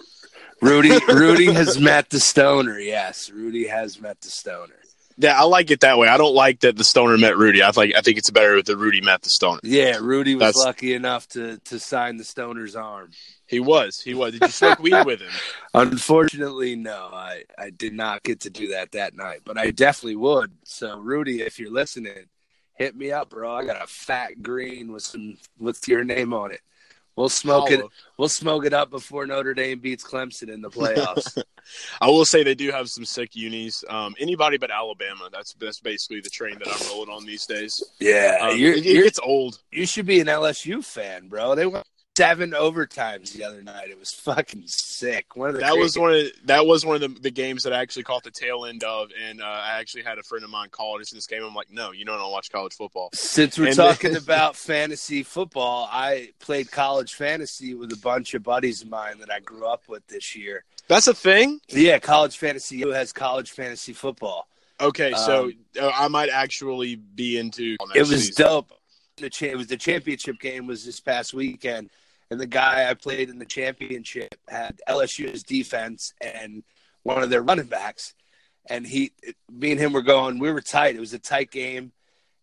Rudy 0.62 0.98
Rudy 1.08 1.52
has 1.52 1.80
met 1.80 2.10
the 2.10 2.20
stoner. 2.20 2.80
Yes, 2.80 3.30
Rudy 3.30 3.68
has 3.68 4.00
met 4.00 4.22
the 4.22 4.30
stoner. 4.30 4.80
Yeah, 5.18 5.40
I 5.40 5.44
like 5.44 5.72
it 5.72 5.80
that 5.80 5.98
way. 5.98 6.10
I 6.10 6.18
don't 6.18 6.36
like 6.36 6.60
that 6.62 6.76
the 6.76 6.84
stoner 6.84 7.18
met 7.18 7.38
Rudy. 7.38 7.62
I 7.62 7.72
like 7.76 7.96
I 7.96 8.02
think 8.02 8.18
it's 8.18 8.30
better 8.30 8.62
that 8.62 8.76
Rudy 8.78 9.00
met 9.02 9.22
the 9.22 9.30
stoner. 9.30 9.62
Yeah, 9.64 9.98
Rudy 10.02 10.36
was 10.36 10.42
That's- 10.42 10.66
lucky 10.66 10.94
enough 10.94 11.28
to 11.30 11.58
to 11.58 11.80
sign 11.80 12.18
the 12.18 12.24
stoner's 12.26 12.76
arm. 12.76 13.12
He 13.48 13.60
was. 13.60 14.02
He 14.02 14.14
was. 14.14 14.34
Did 14.34 14.42
you 14.42 14.48
smoke 14.50 14.80
weed 14.80 15.06
with 15.06 15.22
him? 15.22 15.32
Unfortunately, 15.74 16.76
no, 16.76 17.10
I, 17.14 17.44
I 17.58 17.70
did 17.70 17.94
not 17.94 18.24
get 18.24 18.42
to 18.42 18.50
do 18.50 18.70
that 18.70 18.94
that 18.94 19.16
night, 19.16 19.42
but 19.46 19.58
I 19.58 19.72
definitely 19.72 20.16
would. 20.16 20.52
So, 20.64 20.98
Rudy, 20.98 21.42
if 21.42 21.60
you're 21.60 21.72
listening, 21.72 22.26
hit 22.74 22.96
me 22.96 23.12
up, 23.12 23.30
bro. 23.30 23.54
I 23.56 23.64
got 23.64 23.84
a 23.84 23.88
fat 23.88 24.42
green 24.42 24.92
with 24.92 25.04
some 25.04 25.38
with 25.60 25.88
your 25.88 26.04
name 26.04 26.34
on 26.34 26.52
it. 26.52 26.62
We'll 27.16 27.30
smoke 27.30 27.72
it. 27.72 27.86
We'll 28.18 28.30
smoke 28.30 28.66
it 28.66 28.74
up 28.74 28.90
before 28.90 29.26
Notre 29.26 29.54
Dame 29.54 29.80
beats 29.80 30.04
Clemson 30.04 30.50
in 30.50 30.62
the 30.62 30.70
playoffs. 30.70 31.42
I 32.02 32.08
will 32.08 32.26
say 32.26 32.44
they 32.44 32.56
do 32.56 32.72
have 32.72 32.90
some 32.90 33.06
sick 33.06 33.36
unis. 33.36 33.84
Um, 33.90 34.16
anybody 34.20 34.58
but 34.58 34.70
Alabama. 34.70 35.30
That's 35.32 35.54
that's 35.54 35.80
basically 35.80 36.20
the 36.22 36.30
train 36.30 36.60
that 36.60 36.68
I'm 36.68 36.88
rolling 36.90 37.10
on 37.10 37.26
these 37.26 37.46
days. 37.46 37.82
yeah, 38.00 38.38
Um, 38.42 38.58
you're, 38.58 38.74
it, 38.74 38.86
it 38.86 38.94
you're, 38.94 39.04
gets 39.04 39.20
old. 39.20 39.60
you 39.72 39.86
should 39.86 40.06
be 40.06 40.20
an 40.20 40.28
LSU 40.28 40.84
fan, 40.84 41.30
bro. 41.30 41.56
They 41.56 41.66
went 41.66 41.86
seven 42.18 42.52
overtimes 42.52 43.34
the 43.34 43.44
other 43.44 43.62
night. 43.62 43.90
It 43.90 44.00
was 44.00 44.14
fucking 44.14 44.64
sick. 44.68 45.36
One 45.36 45.50
of 45.50 45.56
the 45.56 45.62
That 45.62 45.78
was 45.78 45.98
one 45.98 46.14
of 46.14 46.26
that 46.46 46.66
was 46.66 46.86
one 46.86 46.96
of 46.96 47.02
the, 47.02 47.20
the 47.20 47.32
games 47.32 47.64
that 47.64 47.74
I 47.74 47.82
actually 47.82 48.04
caught 48.04 48.24
the 48.24 48.32
tail 48.32 48.66
end 48.66 48.84
of, 48.84 49.10
and 49.28 49.42
uh, 49.42 49.46
I 49.46 49.80
actually 49.80 50.04
had 50.04 50.18
a 50.18 50.24
friend 50.24 50.44
of 50.44 50.50
mine 50.50 50.70
call 50.70 51.00
us 51.00 51.12
in 51.12 51.18
this 51.18 51.28
game. 51.28 51.44
I'm 51.44 51.54
like, 51.54 51.72
no, 51.72 51.92
you 51.92 52.06
don't 52.06 52.20
watch 52.32 52.52
college 52.52 52.74
football. 52.74 53.10
Since 53.14 53.58
we're 53.60 53.68
And- 53.68 53.76
talking 53.76 54.16
about 54.16 54.56
fantasy 54.56 55.24
football, 55.24 55.90
I 55.92 56.30
played 56.40 56.72
college 56.72 57.14
fantasy 57.16 57.74
with 57.74 57.92
a 57.92 57.98
bunch 57.98 58.34
of 58.34 58.44
buddies 58.44 58.82
of 58.82 58.90
mine 58.90 59.20
that 59.20 59.32
I 59.32 59.40
grew 59.40 59.66
up 59.66 59.84
with 59.88 60.06
this 60.08 60.36
year. 60.36 60.64
That's 60.88 61.08
a 61.08 61.14
thing. 61.14 61.60
Yeah, 61.70 62.00
college 62.00 62.38
fantasy 62.38 62.80
who 62.80 62.90
has 62.90 63.12
college 63.12 63.52
fantasy 63.52 63.94
football. 63.94 64.48
Okay, 64.80 65.14
so 65.16 65.46
Um, 65.46 65.54
uh, 65.82 65.90
I 65.94 66.08
might 66.10 66.30
actually 66.30 66.96
be 66.96 67.38
into. 67.38 67.78
It 67.96 68.08
was 68.08 68.30
dope. 68.32 68.72
The 69.18 69.30
cha- 69.30 69.46
it 69.46 69.58
was 69.58 69.68
the 69.68 69.78
championship 69.78 70.40
game 70.40 70.68
was 70.68 70.84
this 70.86 71.00
past 71.00 71.34
weekend, 71.34 71.90
and 72.32 72.40
the 72.40 72.48
guy 72.48 72.90
I 72.90 72.94
played 72.94 73.30
in 73.30 73.40
the 73.40 73.46
championship 73.46 74.36
had 74.48 74.82
LSU's 74.90 75.44
defense 75.44 76.14
and 76.22 76.64
one 77.04 77.22
of 77.22 77.30
their 77.30 77.44
running 77.44 77.68
backs, 77.68 78.16
and 78.68 78.86
he, 78.86 79.12
me 79.52 79.72
and 79.72 79.80
him 79.80 79.94
were 79.94 80.02
going. 80.02 80.40
We 80.40 80.52
were 80.52 80.62
tight. 80.62 80.96
It 80.96 81.00
was 81.00 81.14
a 81.14 81.20
tight 81.20 81.52
game, 81.52 81.92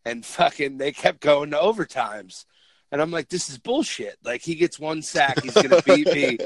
and 0.05 0.25
fucking 0.25 0.79
they 0.79 0.93
kept 0.93 1.21
going 1.21 1.51
to 1.51 1.57
overtimes. 1.57 2.45
And 2.93 3.01
I'm 3.01 3.11
like, 3.11 3.29
this 3.29 3.49
is 3.49 3.59
bullshit. 3.59 4.19
Like 4.23 4.43
he 4.43 4.55
gets 4.55 4.79
one 4.79 5.03
sack, 5.03 5.43
he's 5.43 5.55
gonna 5.55 5.83
beat 5.87 6.07
me. 6.07 6.39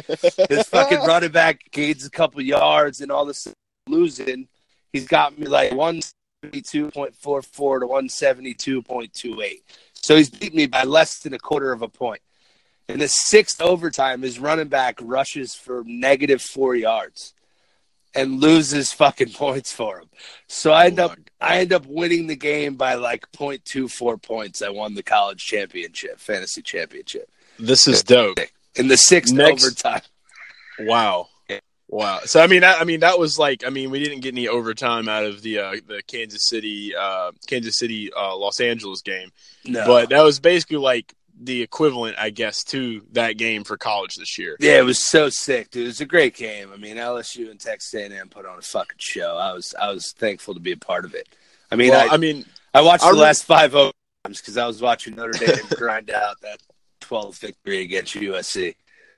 His 0.48 0.66
fucking 0.68 1.00
running 1.00 1.32
back 1.32 1.70
gains 1.72 2.06
a 2.06 2.10
couple 2.10 2.40
yards 2.40 3.00
and 3.00 3.10
all 3.10 3.26
this 3.26 3.48
losing. 3.88 4.48
He's 4.92 5.06
got 5.06 5.38
me 5.38 5.46
like 5.46 5.72
one 5.72 6.00
seventy 6.42 6.62
two 6.62 6.90
point 6.90 7.14
four 7.16 7.42
four 7.42 7.80
to 7.80 7.86
one 7.86 8.08
seventy 8.08 8.54
two 8.54 8.80
point 8.80 9.12
two 9.12 9.42
eight. 9.42 9.64
So 9.94 10.16
he's 10.16 10.30
beat 10.30 10.54
me 10.54 10.66
by 10.66 10.84
less 10.84 11.18
than 11.18 11.34
a 11.34 11.38
quarter 11.38 11.72
of 11.72 11.82
a 11.82 11.88
point. 11.88 12.20
In 12.88 13.00
the 13.00 13.08
sixth 13.08 13.60
overtime, 13.60 14.22
his 14.22 14.38
running 14.38 14.68
back 14.68 14.98
rushes 15.02 15.54
for 15.54 15.82
negative 15.86 16.40
four 16.40 16.74
yards 16.76 17.34
and 18.14 18.40
loses 18.40 18.92
fucking 18.92 19.30
points 19.34 19.72
for 19.72 19.98
him. 19.98 20.08
So 20.46 20.72
I 20.72 20.86
end 20.86 21.00
Oh 21.00 21.06
up 21.06 21.18
I 21.40 21.58
end 21.58 21.72
up 21.72 21.84
winning 21.86 22.28
the 22.28 22.36
game 22.36 22.76
by 22.76 22.94
like 22.94 23.30
0.24 23.32 24.22
points. 24.22 24.62
I 24.62 24.70
won 24.70 24.94
the 24.94 25.02
college 25.02 25.44
championship, 25.44 26.18
fantasy 26.18 26.62
championship. 26.62 27.28
This 27.58 27.86
is 27.86 28.02
dope. 28.02 28.38
In 28.74 28.88
the 28.88 28.96
sixth 28.96 29.34
Next- 29.34 29.64
overtime. 29.64 30.02
Wow. 30.80 31.28
Wow. 31.88 32.20
So 32.24 32.40
I 32.40 32.46
mean, 32.48 32.60
that, 32.62 32.80
I 32.80 32.84
mean, 32.84 33.00
that 33.00 33.18
was 33.18 33.38
like, 33.38 33.64
I 33.64 33.70
mean, 33.70 33.90
we 33.90 34.02
didn't 34.02 34.20
get 34.20 34.34
any 34.34 34.48
overtime 34.48 35.08
out 35.08 35.24
of 35.24 35.42
the 35.42 35.58
uh, 35.60 35.76
the 35.86 36.02
Kansas 36.06 36.48
City, 36.48 36.94
uh, 36.96 37.30
Kansas 37.46 37.78
City, 37.78 38.10
uh, 38.12 38.36
Los 38.36 38.60
Angeles 38.60 39.02
game, 39.02 39.30
No. 39.64 39.86
but 39.86 40.08
that 40.10 40.22
was 40.22 40.40
basically 40.40 40.78
like 40.78 41.14
the 41.38 41.62
equivalent, 41.62 42.16
I 42.18 42.30
guess, 42.30 42.64
to 42.64 43.02
that 43.12 43.36
game 43.36 43.64
for 43.64 43.76
college 43.76 44.14
this 44.16 44.38
year. 44.38 44.56
Yeah, 44.60 44.78
it 44.78 44.84
was 44.84 45.06
so 45.06 45.28
sick, 45.28 45.70
dude. 45.70 45.84
It 45.84 45.86
was 45.86 46.00
a 46.00 46.06
great 46.06 46.34
game. 46.34 46.70
I 46.72 46.76
mean, 46.76 46.96
LSU 46.96 47.50
and 47.50 47.60
Texas 47.60 47.94
A&M 47.94 48.28
put 48.28 48.46
on 48.46 48.58
a 48.58 48.62
fucking 48.62 48.98
show. 48.98 49.36
I 49.36 49.52
was 49.52 49.74
I 49.80 49.90
was 49.90 50.12
thankful 50.12 50.54
to 50.54 50.60
be 50.60 50.72
a 50.72 50.76
part 50.76 51.04
of 51.04 51.14
it. 51.14 51.28
I 51.70 51.76
mean, 51.76 51.90
well, 51.90 52.10
I, 52.10 52.14
I 52.14 52.16
mean, 52.16 52.44
I 52.72 52.80
watched 52.80 53.04
I 53.04 53.10
the 53.10 53.14
re- 53.14 53.22
last 53.22 53.44
five 53.44 53.72
overtimes 53.72 53.92
because 54.24 54.56
I 54.56 54.66
was 54.66 54.80
watching 54.80 55.16
Notre 55.16 55.32
Dame 55.32 55.64
grind 55.76 56.10
out 56.10 56.40
that 56.42 56.58
12 57.00 57.36
victory 57.36 57.82
against 57.82 58.14
USC. 58.14 58.74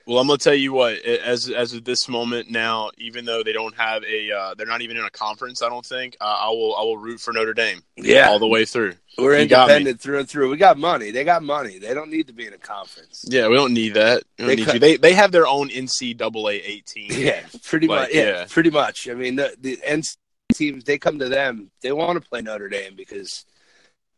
Well, 0.09 0.17
I'm 0.17 0.25
gonna 0.25 0.39
tell 0.39 0.55
you 0.55 0.73
what. 0.73 0.97
As 1.05 1.51
as 1.51 1.73
of 1.73 1.83
this 1.83 2.09
moment 2.09 2.49
now, 2.49 2.89
even 2.97 3.25
though 3.25 3.43
they 3.43 3.53
don't 3.53 3.75
have 3.75 4.03
a, 4.05 4.31
uh, 4.31 4.55
they're 4.55 4.65
not 4.65 4.81
even 4.81 4.97
in 4.97 5.03
a 5.03 5.09
conference. 5.11 5.61
I 5.61 5.69
don't 5.69 5.85
think 5.85 6.17
uh, 6.19 6.37
I 6.41 6.49
will. 6.49 6.75
I 6.75 6.81
will 6.81 6.97
root 6.97 7.21
for 7.21 7.31
Notre 7.31 7.53
Dame. 7.53 7.83
Yeah, 7.95 8.27
all 8.27 8.39
the 8.39 8.47
way 8.47 8.65
through. 8.65 8.95
We're 9.19 9.35
you 9.35 9.43
independent 9.43 10.01
through 10.01 10.17
and 10.17 10.27
through. 10.27 10.49
We 10.49 10.57
got 10.57 10.79
money. 10.79 11.11
They 11.11 11.23
got 11.23 11.43
money. 11.43 11.77
They 11.77 11.93
don't 11.93 12.09
need 12.09 12.25
to 12.25 12.33
be 12.33 12.47
in 12.47 12.53
a 12.53 12.57
conference. 12.57 13.23
Yeah, 13.27 13.49
we 13.49 13.55
don't 13.55 13.71
need 13.71 13.93
that. 13.93 14.23
We 14.39 14.45
they, 14.45 14.55
need 14.55 14.81
they 14.81 14.97
they 14.97 15.13
have 15.13 15.31
their 15.31 15.45
own 15.45 15.69
NCAA 15.69 16.63
18. 16.65 17.11
Yeah, 17.11 17.43
pretty 17.63 17.85
like, 17.85 17.99
much. 17.99 18.09
Yeah, 18.11 18.23
yeah, 18.23 18.45
pretty 18.49 18.71
much. 18.71 19.07
I 19.07 19.13
mean, 19.13 19.35
the 19.35 19.55
the 19.61 19.77
NCAA 19.77 20.17
teams 20.55 20.83
they 20.85 20.97
come 20.97 21.19
to 21.19 21.29
them. 21.29 21.69
They 21.81 21.91
want 21.91 22.19
to 22.19 22.27
play 22.27 22.41
Notre 22.41 22.67
Dame 22.67 22.95
because 22.95 23.45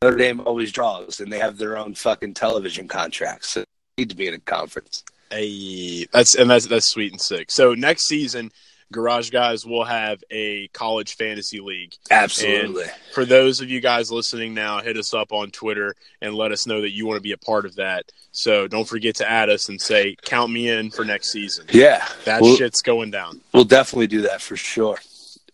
Notre 0.01 0.15
Dame 0.15 0.39
always 0.39 0.71
draws, 0.71 1.19
and 1.19 1.29
they 1.29 1.39
have 1.39 1.57
their 1.57 1.77
own 1.77 1.95
fucking 1.95 2.35
television 2.35 2.87
contracts. 2.87 3.49
So 3.49 3.59
they 3.59 4.03
need 4.03 4.09
to 4.11 4.15
be 4.15 4.29
in 4.29 4.35
a 4.35 4.39
conference. 4.39 5.03
Hey, 5.31 6.05
that's 6.11 6.35
and 6.35 6.49
that's 6.49 6.67
that's 6.67 6.89
sweet 6.89 7.11
and 7.11 7.21
sick. 7.21 7.49
So 7.51 7.73
next 7.73 8.07
season, 8.07 8.51
Garage 8.91 9.29
Guys 9.29 9.65
will 9.65 9.85
have 9.85 10.23
a 10.29 10.67
college 10.69 11.15
fantasy 11.15 11.59
league. 11.59 11.95
Absolutely. 12.09 12.83
And 12.83 12.91
for 13.13 13.25
those 13.25 13.61
of 13.61 13.69
you 13.69 13.79
guys 13.79 14.11
listening 14.11 14.53
now, 14.53 14.81
hit 14.81 14.97
us 14.97 15.13
up 15.13 15.31
on 15.31 15.49
Twitter 15.51 15.95
and 16.21 16.35
let 16.35 16.51
us 16.51 16.67
know 16.67 16.81
that 16.81 16.91
you 16.91 17.05
want 17.07 17.17
to 17.17 17.21
be 17.21 17.31
a 17.31 17.37
part 17.37 17.65
of 17.65 17.77
that. 17.77 18.11
So 18.33 18.67
don't 18.67 18.87
forget 18.87 19.15
to 19.15 19.29
add 19.29 19.49
us 19.49 19.69
and 19.69 19.81
say, 19.81 20.15
"Count 20.23 20.51
me 20.51 20.69
in 20.69 20.91
for 20.91 21.05
next 21.05 21.31
season." 21.31 21.65
Yeah, 21.71 22.05
that 22.25 22.41
we'll, 22.41 22.55
shit's 22.55 22.81
going 22.81 23.11
down. 23.11 23.41
We'll 23.53 23.63
definitely 23.63 24.07
do 24.07 24.23
that 24.23 24.41
for 24.41 24.57
sure. 24.57 24.99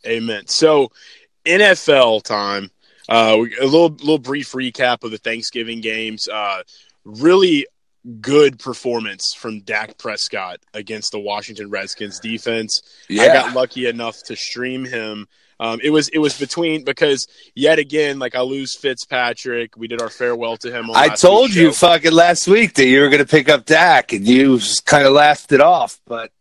Amen. 0.06 0.48
So 0.48 0.92
NFL 1.46 2.24
time. 2.24 2.72
Uh, 3.10 3.38
a 3.62 3.66
little 3.66 3.90
little 3.90 4.18
brief 4.18 4.52
recap 4.52 5.04
of 5.04 5.12
the 5.12 5.18
Thanksgiving 5.18 5.80
games. 5.80 6.28
Uh, 6.28 6.64
really 7.06 7.66
good 8.22 8.60
performance 8.60 9.34
from 9.38 9.62
Dak 9.62 9.98
Prescott 9.98 10.60
against 10.74 11.12
the 11.12 11.20
Washington 11.20 11.70
Redskins 11.70 12.20
defense. 12.20 12.82
Yeah. 13.10 13.24
I 13.24 13.28
got 13.28 13.54
lucky 13.54 13.88
enough 13.88 14.24
to 14.24 14.36
stream 14.36 14.86
him. 14.86 15.28
Um, 15.60 15.80
it 15.84 15.90
was 15.90 16.08
it 16.10 16.20
was 16.20 16.38
between 16.40 16.84
because 16.84 17.28
yet 17.56 17.80
again, 17.80 18.20
like 18.20 18.36
I 18.36 18.42
lose 18.42 18.76
Fitzpatrick. 18.76 19.76
We 19.76 19.88
did 19.88 20.02
our 20.02 20.10
farewell 20.10 20.58
to 20.58 20.72
him. 20.72 20.92
I 20.94 21.10
told 21.10 21.54
you 21.54 21.74
fucking 21.74 22.12
last 22.12 22.48
week 22.48 22.76
that 22.76 22.86
you 22.86 23.02
were 23.02 23.10
going 23.10 23.26
to 23.26 23.30
pick 23.30 23.50
up 23.50 23.66
Dak, 23.66 24.14
and 24.14 24.28
you 24.28 24.60
kind 24.86 25.08
of 25.08 25.14
laughed 25.14 25.52
it 25.52 25.62
off, 25.62 26.00
but 26.06 26.32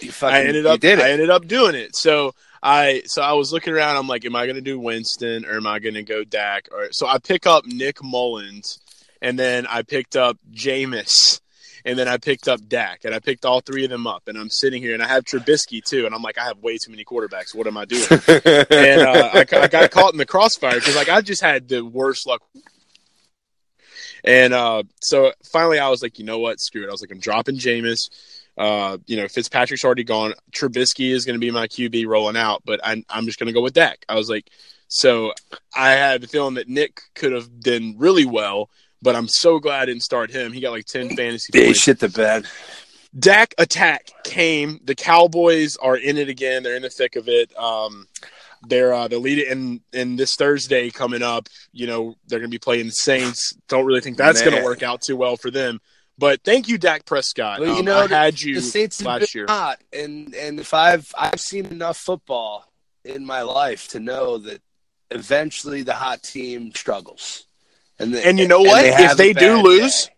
you 0.00 0.12
fucking 0.12 0.36
I 0.36 0.44
ended 0.44 0.66
up 0.66 0.78
did 0.78 1.00
it. 1.00 1.04
I 1.04 1.10
ended 1.10 1.30
up 1.30 1.48
doing 1.48 1.74
it. 1.74 1.96
So 1.96 2.32
I 2.62 3.02
so 3.06 3.22
I 3.22 3.32
was 3.32 3.52
looking 3.52 3.72
around. 3.72 3.96
I'm 3.96 4.06
like, 4.06 4.24
am 4.24 4.36
I 4.36 4.46
going 4.46 4.56
to 4.56 4.62
do 4.62 4.78
Winston 4.78 5.44
or 5.44 5.56
am 5.56 5.66
I 5.66 5.80
going 5.80 5.94
to 5.94 6.04
go 6.04 6.22
Dak? 6.22 6.68
Or 6.70 6.88
so 6.92 7.08
I 7.08 7.18
pick 7.18 7.44
up 7.44 7.66
Nick 7.66 8.02
Mullens 8.04 8.78
and 9.20 9.38
then 9.38 9.66
I 9.66 9.82
picked 9.82 10.16
up 10.16 10.38
Jameis, 10.52 11.40
and 11.84 11.98
then 11.98 12.08
I 12.08 12.18
picked 12.18 12.48
up 12.48 12.60
Dak, 12.66 13.04
and 13.04 13.14
I 13.14 13.18
picked 13.18 13.44
all 13.44 13.60
three 13.60 13.84
of 13.84 13.90
them 13.90 14.06
up, 14.06 14.28
and 14.28 14.36
I'm 14.36 14.50
sitting 14.50 14.82
here, 14.82 14.94
and 14.94 15.02
I 15.02 15.08
have 15.08 15.24
Trubisky 15.24 15.82
too, 15.82 16.06
and 16.06 16.14
I'm 16.14 16.22
like, 16.22 16.38
I 16.38 16.44
have 16.44 16.58
way 16.58 16.76
too 16.76 16.90
many 16.90 17.04
quarterbacks. 17.04 17.54
What 17.54 17.66
am 17.66 17.76
I 17.76 17.84
doing? 17.84 18.06
and 18.10 19.02
uh, 19.02 19.30
I, 19.34 19.46
I, 19.52 19.68
got 19.68 19.90
caught 19.90 20.12
in 20.12 20.18
the 20.18 20.26
crossfire 20.26 20.74
because 20.74 20.96
like 20.96 21.08
I 21.08 21.20
just 21.20 21.42
had 21.42 21.68
the 21.68 21.84
worst 21.84 22.26
luck. 22.26 22.42
And 24.24 24.52
uh, 24.52 24.82
so 25.00 25.32
finally, 25.50 25.78
I 25.78 25.88
was 25.88 26.02
like, 26.02 26.18
you 26.18 26.24
know 26.24 26.38
what? 26.38 26.60
Screw 26.60 26.82
it. 26.82 26.88
I 26.88 26.92
was 26.92 27.00
like, 27.00 27.12
I'm 27.12 27.20
dropping 27.20 27.56
Jameis. 27.56 28.10
Uh, 28.56 28.98
you 29.06 29.16
know, 29.16 29.28
Fitzpatrick's 29.28 29.84
already 29.84 30.02
gone. 30.02 30.34
Trubisky 30.50 31.12
is 31.12 31.24
going 31.24 31.34
to 31.34 31.40
be 31.40 31.52
my 31.52 31.68
QB 31.68 32.06
rolling 32.06 32.36
out, 32.36 32.62
but 32.66 32.80
I'm, 32.82 33.04
I'm 33.08 33.26
just 33.26 33.38
going 33.38 33.46
to 33.46 33.52
go 33.52 33.62
with 33.62 33.74
Dak. 33.74 34.04
I 34.08 34.16
was 34.16 34.28
like, 34.28 34.50
so 34.88 35.32
I 35.76 35.92
had 35.92 36.22
the 36.22 36.26
feeling 36.26 36.54
that 36.54 36.68
Nick 36.68 37.02
could 37.14 37.32
have 37.32 37.60
done 37.60 37.94
really 37.98 38.26
well 38.26 38.68
but 39.02 39.16
I'm 39.16 39.28
so 39.28 39.58
glad 39.58 39.82
I 39.82 39.86
didn't 39.86 40.02
start 40.02 40.30
him. 40.30 40.52
He 40.52 40.60
got 40.60 40.70
like 40.70 40.86
10 40.86 41.16
fantasy 41.16 41.50
They 41.52 41.72
shit 41.72 42.00
the 42.00 42.08
bed. 42.08 42.46
Dak 43.18 43.54
attack 43.58 44.10
came. 44.24 44.80
The 44.84 44.94
Cowboys 44.94 45.76
are 45.76 45.96
in 45.96 46.18
it 46.18 46.28
again. 46.28 46.62
They're 46.62 46.76
in 46.76 46.82
the 46.82 46.90
thick 46.90 47.16
of 47.16 47.28
it. 47.28 47.56
Um, 47.58 48.06
they're 48.66 48.92
uh, 48.92 49.08
the 49.08 49.18
lead 49.18 49.38
in 49.38 49.80
in 49.92 50.16
this 50.16 50.34
Thursday 50.34 50.90
coming 50.90 51.22
up. 51.22 51.48
You 51.72 51.86
know 51.86 52.16
they're 52.26 52.40
going 52.40 52.50
to 52.50 52.54
be 52.54 52.58
playing 52.58 52.86
the 52.86 52.92
Saints. 52.92 53.54
Don't 53.68 53.86
really 53.86 54.00
think 54.00 54.16
that's 54.16 54.42
going 54.42 54.56
to 54.56 54.64
work 54.64 54.82
out 54.82 55.00
too 55.00 55.16
well 55.16 55.36
for 55.36 55.50
them. 55.50 55.80
But 56.18 56.42
thank 56.42 56.68
you, 56.68 56.78
Dak 56.78 57.06
Prescott. 57.06 57.60
Well, 57.60 57.74
you 57.74 57.78
um, 57.78 57.84
know, 57.84 58.00
I 58.00 58.08
had 58.08 58.40
you 58.40 58.56
the 58.56 58.60
Saints 58.60 59.02
last 59.02 59.34
year. 59.34 59.46
Hot, 59.48 59.78
and 59.92 60.34
and 60.34 60.58
if 60.58 60.74
I've 60.74 61.06
I've 61.16 61.40
seen 61.40 61.66
enough 61.66 61.96
football 61.96 62.64
in 63.04 63.24
my 63.24 63.42
life 63.42 63.88
to 63.88 64.00
know 64.00 64.38
that 64.38 64.60
eventually 65.10 65.82
the 65.82 65.94
hot 65.94 66.22
team 66.22 66.72
struggles. 66.74 67.47
And, 67.98 68.14
the, 68.14 68.26
and 68.26 68.38
you 68.38 68.46
know 68.46 68.60
what? 68.60 68.82
They 68.82 69.04
if 69.04 69.16
they 69.16 69.32
do 69.32 69.60
lose, 69.60 70.06
day. 70.06 70.12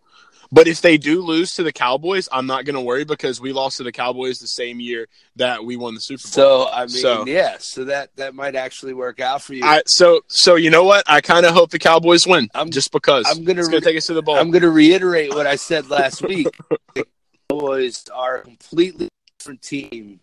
but 0.51 0.67
if 0.67 0.81
they 0.81 0.97
do 0.97 1.21
lose 1.21 1.53
to 1.53 1.63
the 1.63 1.71
Cowboys, 1.71 2.29
I'm 2.31 2.45
not 2.45 2.65
going 2.65 2.75
to 2.75 2.81
worry 2.81 3.05
because 3.05 3.41
we 3.41 3.53
lost 3.53 3.77
to 3.77 3.83
the 3.83 3.91
Cowboys 3.91 4.39
the 4.39 4.47
same 4.47 4.79
year 4.79 5.07
that 5.37 5.63
we 5.65 5.77
won 5.77 5.95
the 5.95 5.99
Super 5.99 6.21
Bowl. 6.21 6.31
So 6.31 6.69
I 6.69 6.81
mean, 6.81 6.89
so, 6.89 7.25
yeah, 7.25 7.55
so 7.59 7.85
that 7.85 8.15
that 8.17 8.35
might 8.35 8.55
actually 8.55 8.93
work 8.93 9.19
out 9.19 9.41
for 9.41 9.53
you. 9.53 9.63
I, 9.63 9.81
so 9.87 10.21
so 10.27 10.55
you 10.55 10.69
know 10.69 10.83
what? 10.83 11.03
I 11.07 11.21
kind 11.21 11.45
of 11.45 11.53
hope 11.53 11.71
the 11.71 11.79
Cowboys 11.79 12.27
win. 12.27 12.49
I'm 12.53 12.69
just 12.69 12.91
because 12.91 13.25
I'm 13.27 13.43
going 13.43 13.57
to 13.57 13.81
take 13.81 13.97
us 13.97 14.05
to 14.07 14.13
the 14.13 14.21
bowl. 14.21 14.35
I'm 14.35 14.51
going 14.51 14.61
to 14.63 14.71
reiterate 14.71 15.33
what 15.33 15.47
I 15.47 15.55
said 15.55 15.89
last 15.89 16.21
week. 16.21 16.47
the 16.95 17.05
Cowboys 17.49 18.05
are 18.13 18.37
a 18.37 18.41
completely 18.41 19.09
different 19.39 19.61
team. 19.61 20.19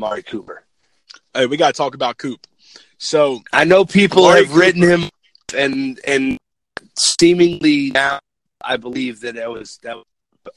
Mari 0.00 0.22
Cooper. 0.22 0.64
Hey, 1.34 1.46
we 1.46 1.56
got 1.56 1.68
to 1.68 1.72
talk 1.72 1.94
about 1.94 2.18
Coop. 2.18 2.46
So 2.98 3.40
I 3.52 3.64
know 3.64 3.84
people 3.84 4.28
have 4.28 4.46
Cooper. 4.46 4.58
written 4.58 4.82
him 4.82 5.10
and 5.56 6.00
and 6.06 6.38
seemingly 6.98 7.90
now 7.90 8.18
I 8.62 8.76
believe 8.76 9.20
that 9.20 9.36
it 9.36 9.50
was 9.50 9.78
that 9.82 9.96
was 9.96 10.04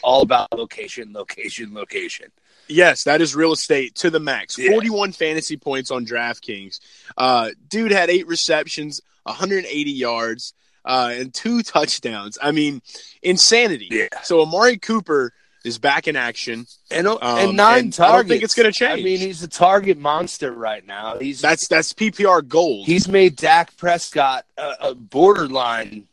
all 0.04 0.22
about 0.22 0.52
location, 0.54 1.14
location, 1.14 1.74
location. 1.74 2.32
Yes, 2.68 3.04
that 3.04 3.22
is 3.22 3.36
real 3.36 3.52
estate 3.52 3.96
to 3.96 4.10
the 4.10 4.20
max. 4.20 4.58
Yeah. 4.58 4.72
41 4.72 5.12
fantasy 5.12 5.58
points 5.58 5.92
on 5.92 6.06
DraftKings. 6.06 6.80
Uh, 7.18 7.50
dude 7.68 7.92
had 7.92 8.10
eight 8.10 8.28
receptions, 8.28 9.02
180 9.24 9.92
yards, 9.92 10.54
uh, 10.86 11.12
and 11.14 11.34
two 11.34 11.64
touchdowns. 11.64 12.38
I 12.42 12.52
mean, 12.52 12.82
insanity. 13.22 13.90
Yeah. 13.92 14.22
So 14.24 14.42
Amari 14.42 14.78
Cooper 14.78 15.34
is 15.64 15.78
back 15.78 16.08
in 16.08 16.16
action, 16.16 16.66
and 16.90 17.08
um, 17.08 17.18
and 17.22 17.58
nine 17.58 17.80
and 17.80 17.94
targets. 17.94 18.14
I 18.14 18.18
don't 18.18 18.28
think 18.28 18.44
it's 18.44 18.54
going 18.54 18.72
to 18.72 18.78
change. 18.78 19.02
I 19.02 19.04
mean, 19.04 19.20
he's 19.20 19.44
a 19.44 19.48
target 19.48 19.98
monster 19.98 20.52
right 20.52 20.86
now. 20.86 21.18
He's 21.20 21.42
that's 21.42 21.68
that's 21.68 21.94
PPR 21.94 22.48
gold. 22.48 22.88
He's 22.88 23.08
made 23.08 23.36
Dak 23.36 23.76
Prescott 23.78 24.46
a, 24.58 24.74
a 24.80 24.96
borderline 24.96 26.08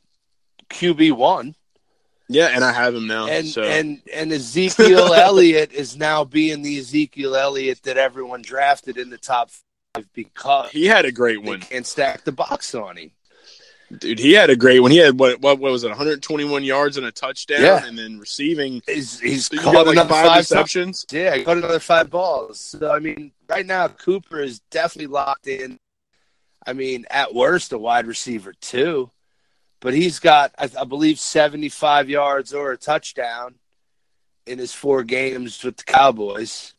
QB 0.71 1.13
one. 1.13 1.55
Yeah, 2.29 2.49
and 2.49 2.63
I 2.63 2.73
have 2.73 2.95
him 2.95 3.07
now. 3.07 3.27
And 3.27 3.47
so. 3.47 3.63
and 3.63 4.03
and 4.13 4.33
Ezekiel 4.33 5.15
Elliott 5.15 5.73
is 5.73 5.97
now 5.97 6.25
being 6.25 6.63
the 6.63 6.79
Ezekiel 6.79 7.35
Elliott 7.35 7.83
that 7.85 7.97
everyone 7.97 8.43
drafted 8.43 8.99
in 8.99 9.11
the 9.11 9.19
top 9.19 9.51
five 9.95 10.07
because 10.13 10.71
he 10.71 10.87
had 10.87 11.05
a 11.05 11.13
great 11.13 11.43
one. 11.43 11.61
Can't 11.61 11.87
stack 11.87 12.25
the 12.25 12.33
box 12.33 12.75
on 12.75 12.99
him. 12.99 13.11
Dude, 13.97 14.19
he 14.19 14.35
had 14.35 14.51
a 14.51 14.57
great 14.57 14.81
one. 14.81 14.91
He 14.91 14.99
had 14.99 15.19
what? 15.19 15.41
What, 15.41 15.59
what 15.59 15.73
was 15.73 15.83
it? 15.85 15.89
121 15.89 16.63
yards 16.63 16.99
and 16.99 17.07
a 17.07 17.13
touchdown, 17.13 17.63
yeah. 17.63 17.87
and 17.87 17.99
then 17.99 18.19
receiving. 18.19 18.83
He's, 18.87 19.19
he's 19.19 19.49
caught 19.49 19.87
like 19.87 19.95
another 19.95 20.11
five, 20.11 20.27
five 20.27 20.39
receptions. 20.41 21.05
Times. 21.07 21.23
Yeah, 21.23 21.37
he 21.37 21.45
caught 21.45 21.57
another 21.57 21.79
five 21.79 22.11
balls. 22.11 22.61
So 22.61 22.93
I 22.93 22.99
mean, 22.99 23.33
right 23.49 23.65
now 23.65 23.89
Cooper 23.89 24.41
is 24.41 24.61
definitely 24.71 25.07
locked 25.07 25.47
in. 25.47 25.79
I 26.67 26.75
mean, 26.75 27.07
at 27.09 27.35
worst, 27.35 27.73
a 27.73 27.79
wide 27.79 28.07
receiver 28.07 28.53
too 28.53 29.11
but 29.81 29.95
he's 29.95 30.19
got, 30.19 30.55
I, 30.59 30.69
I, 30.79 30.85
believe, 30.85 31.19
75 31.19 32.09
yards 32.09 32.53
or 32.53 32.73
a 32.73 32.77
touchdown 32.77 33.55
in 34.47 34.59
his 34.59 34.75
four 34.75 35.05
games 35.05 35.63
with 35.63 35.77
the 35.77 35.85
Cowboys. 35.85 36.75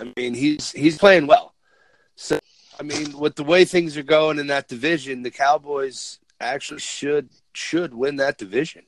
I 0.00 0.12
mean, 0.16 0.34
he's 0.34 0.70
he's 0.70 0.96
playing 0.96 1.26
well. 1.26 1.54
So, 2.14 2.38
I 2.78 2.84
mean, 2.84 3.18
with 3.18 3.34
the 3.34 3.42
way 3.42 3.64
things 3.64 3.96
are 3.96 4.04
going 4.04 4.38
in 4.38 4.46
that 4.48 4.68
division, 4.68 5.22
the 5.22 5.30
Cowboys 5.30 6.20
actually 6.40 6.80
should 6.80 7.30
should 7.52 7.94
win 7.94 8.16
that 8.16 8.38
division. 8.38 8.84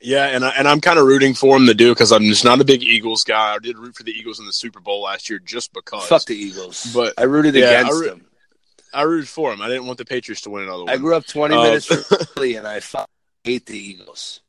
Yeah, 0.00 0.26
and 0.26 0.44
I, 0.44 0.50
and 0.50 0.66
I'm 0.66 0.80
kind 0.80 0.98
of 0.98 1.06
rooting 1.06 1.32
for 1.32 1.56
him 1.56 1.66
to 1.66 1.74
do 1.74 1.92
because 1.92 2.12
I'm 2.12 2.24
just 2.24 2.44
not 2.44 2.60
a 2.60 2.64
big 2.64 2.82
Eagles 2.82 3.22
guy. 3.24 3.54
I 3.54 3.58
did 3.58 3.78
root 3.78 3.94
for 3.94 4.02
the 4.02 4.10
Eagles 4.10 4.40
in 4.40 4.46
the 4.46 4.52
Super 4.52 4.80
Bowl 4.80 5.02
last 5.02 5.30
year 5.30 5.38
just 5.38 5.72
because. 5.72 6.06
Fuck 6.08 6.24
the 6.24 6.34
Eagles. 6.34 6.90
But 6.92 7.14
I 7.18 7.24
rooted 7.24 7.54
yeah, 7.54 7.80
against 7.80 8.02
I 8.02 8.06
them. 8.08 8.26
I 8.92 9.02
rooted 9.02 9.28
for 9.28 9.52
him. 9.52 9.62
I 9.62 9.68
didn't 9.68 9.86
want 9.86 9.98
the 9.98 10.04
Patriots 10.04 10.42
to 10.42 10.50
win 10.50 10.64
another 10.64 10.84
one. 10.84 10.92
I 10.92 10.96
grew 10.96 11.16
up 11.16 11.26
20 11.26 11.54
uh, 11.54 11.62
minutes 11.62 11.86
from 11.86 12.02
Philly, 12.34 12.56
and 12.56 12.66
I 12.66 12.80
hate 13.44 13.66
the 13.66 13.78
Eagles. 13.78 14.40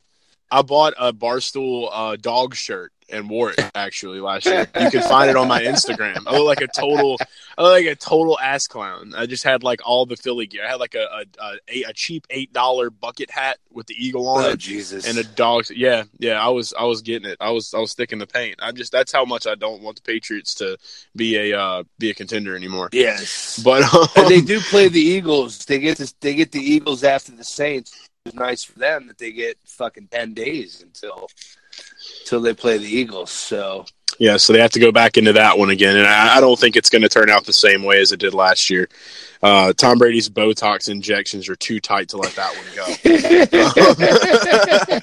I 0.51 0.61
bought 0.61 0.93
a 0.99 1.13
Barstool 1.13 1.89
uh, 1.91 2.15
dog 2.15 2.55
shirt 2.55 2.91
and 3.13 3.29
wore 3.29 3.51
it 3.51 3.71
actually 3.75 4.19
last 4.19 4.45
year. 4.45 4.67
You 4.79 4.89
can 4.89 5.03
find 5.03 5.29
it 5.29 5.35
on 5.35 5.47
my 5.47 5.61
Instagram. 5.61 6.23
I 6.25 6.37
look 6.37 6.47
like 6.47 6.61
a 6.61 6.67
total, 6.67 7.17
I 7.57 7.61
look 7.61 7.71
like 7.71 7.85
a 7.85 7.95
total 7.95 8.39
ass 8.39 8.67
clown. 8.67 9.13
I 9.15 9.25
just 9.25 9.43
had 9.43 9.63
like 9.63 9.81
all 9.85 10.05
the 10.05 10.17
Philly 10.17 10.47
gear. 10.47 10.65
I 10.65 10.69
had 10.69 10.79
like 10.79 10.95
a 10.95 11.03
a, 11.39 11.55
a, 11.69 11.83
a 11.89 11.93
cheap 11.93 12.25
eight 12.29 12.51
dollar 12.51 12.89
bucket 12.89 13.29
hat 13.29 13.57
with 13.71 13.87
the 13.87 13.95
eagle 13.95 14.27
on 14.27 14.43
oh, 14.43 14.49
it. 14.49 14.59
Jesus! 14.59 15.07
And 15.07 15.17
a 15.17 15.23
dog. 15.23 15.65
Yeah, 15.69 16.03
yeah. 16.17 16.43
I 16.43 16.49
was 16.49 16.73
I 16.77 16.83
was 16.83 17.01
getting 17.01 17.29
it. 17.29 17.37
I 17.39 17.51
was 17.51 17.73
I 17.73 17.79
was 17.79 17.91
sticking 17.91 18.19
the 18.19 18.27
paint. 18.27 18.55
I 18.61 18.71
just 18.71 18.91
that's 18.91 19.11
how 19.11 19.25
much 19.25 19.47
I 19.47 19.55
don't 19.55 19.81
want 19.81 19.97
the 19.97 20.01
Patriots 20.01 20.55
to 20.55 20.77
be 21.15 21.37
a 21.37 21.59
uh, 21.59 21.83
be 21.99 22.09
a 22.09 22.13
contender 22.13 22.55
anymore. 22.55 22.89
Yes, 22.91 23.61
but 23.63 23.83
um, 24.17 24.27
they 24.27 24.41
do 24.41 24.59
play 24.59 24.87
the 24.87 24.99
Eagles. 24.99 25.65
They 25.65 25.79
get 25.79 25.97
this. 25.97 26.13
They 26.13 26.33
get 26.35 26.51
the 26.51 26.61
Eagles 26.61 27.03
after 27.03 27.31
the 27.31 27.43
Saints. 27.43 28.09
It's 28.25 28.35
nice 28.35 28.63
for 28.63 28.79
them 28.79 29.07
that 29.07 29.17
they 29.17 29.33
get 29.33 29.57
fucking 29.65 30.07
ten 30.07 30.33
days 30.33 30.81
until 30.81 31.27
till 32.25 32.41
they 32.41 32.53
play 32.53 32.77
the 32.77 32.85
Eagles. 32.85 33.31
So 33.31 33.85
Yeah, 34.19 34.37
so 34.37 34.53
they 34.53 34.59
have 34.59 34.71
to 34.71 34.79
go 34.79 34.91
back 34.91 35.17
into 35.17 35.33
that 35.33 35.57
one 35.57 35.69
again, 35.69 35.95
and 35.97 36.07
I, 36.07 36.37
I 36.37 36.41
don't 36.41 36.59
think 36.59 36.75
it's 36.75 36.89
going 36.89 37.01
to 37.01 37.09
turn 37.09 37.29
out 37.29 37.45
the 37.45 37.53
same 37.53 37.83
way 37.83 37.99
as 37.99 38.11
it 38.11 38.19
did 38.19 38.33
last 38.33 38.69
year. 38.69 38.89
Uh, 39.41 39.73
Tom 39.73 39.97
Brady's 39.97 40.29
Botox 40.29 40.89
injections 40.89 41.49
are 41.49 41.55
too 41.55 41.79
tight 41.79 42.09
to 42.09 42.17
let 42.17 42.33
that 42.35 42.55
one 42.55 42.65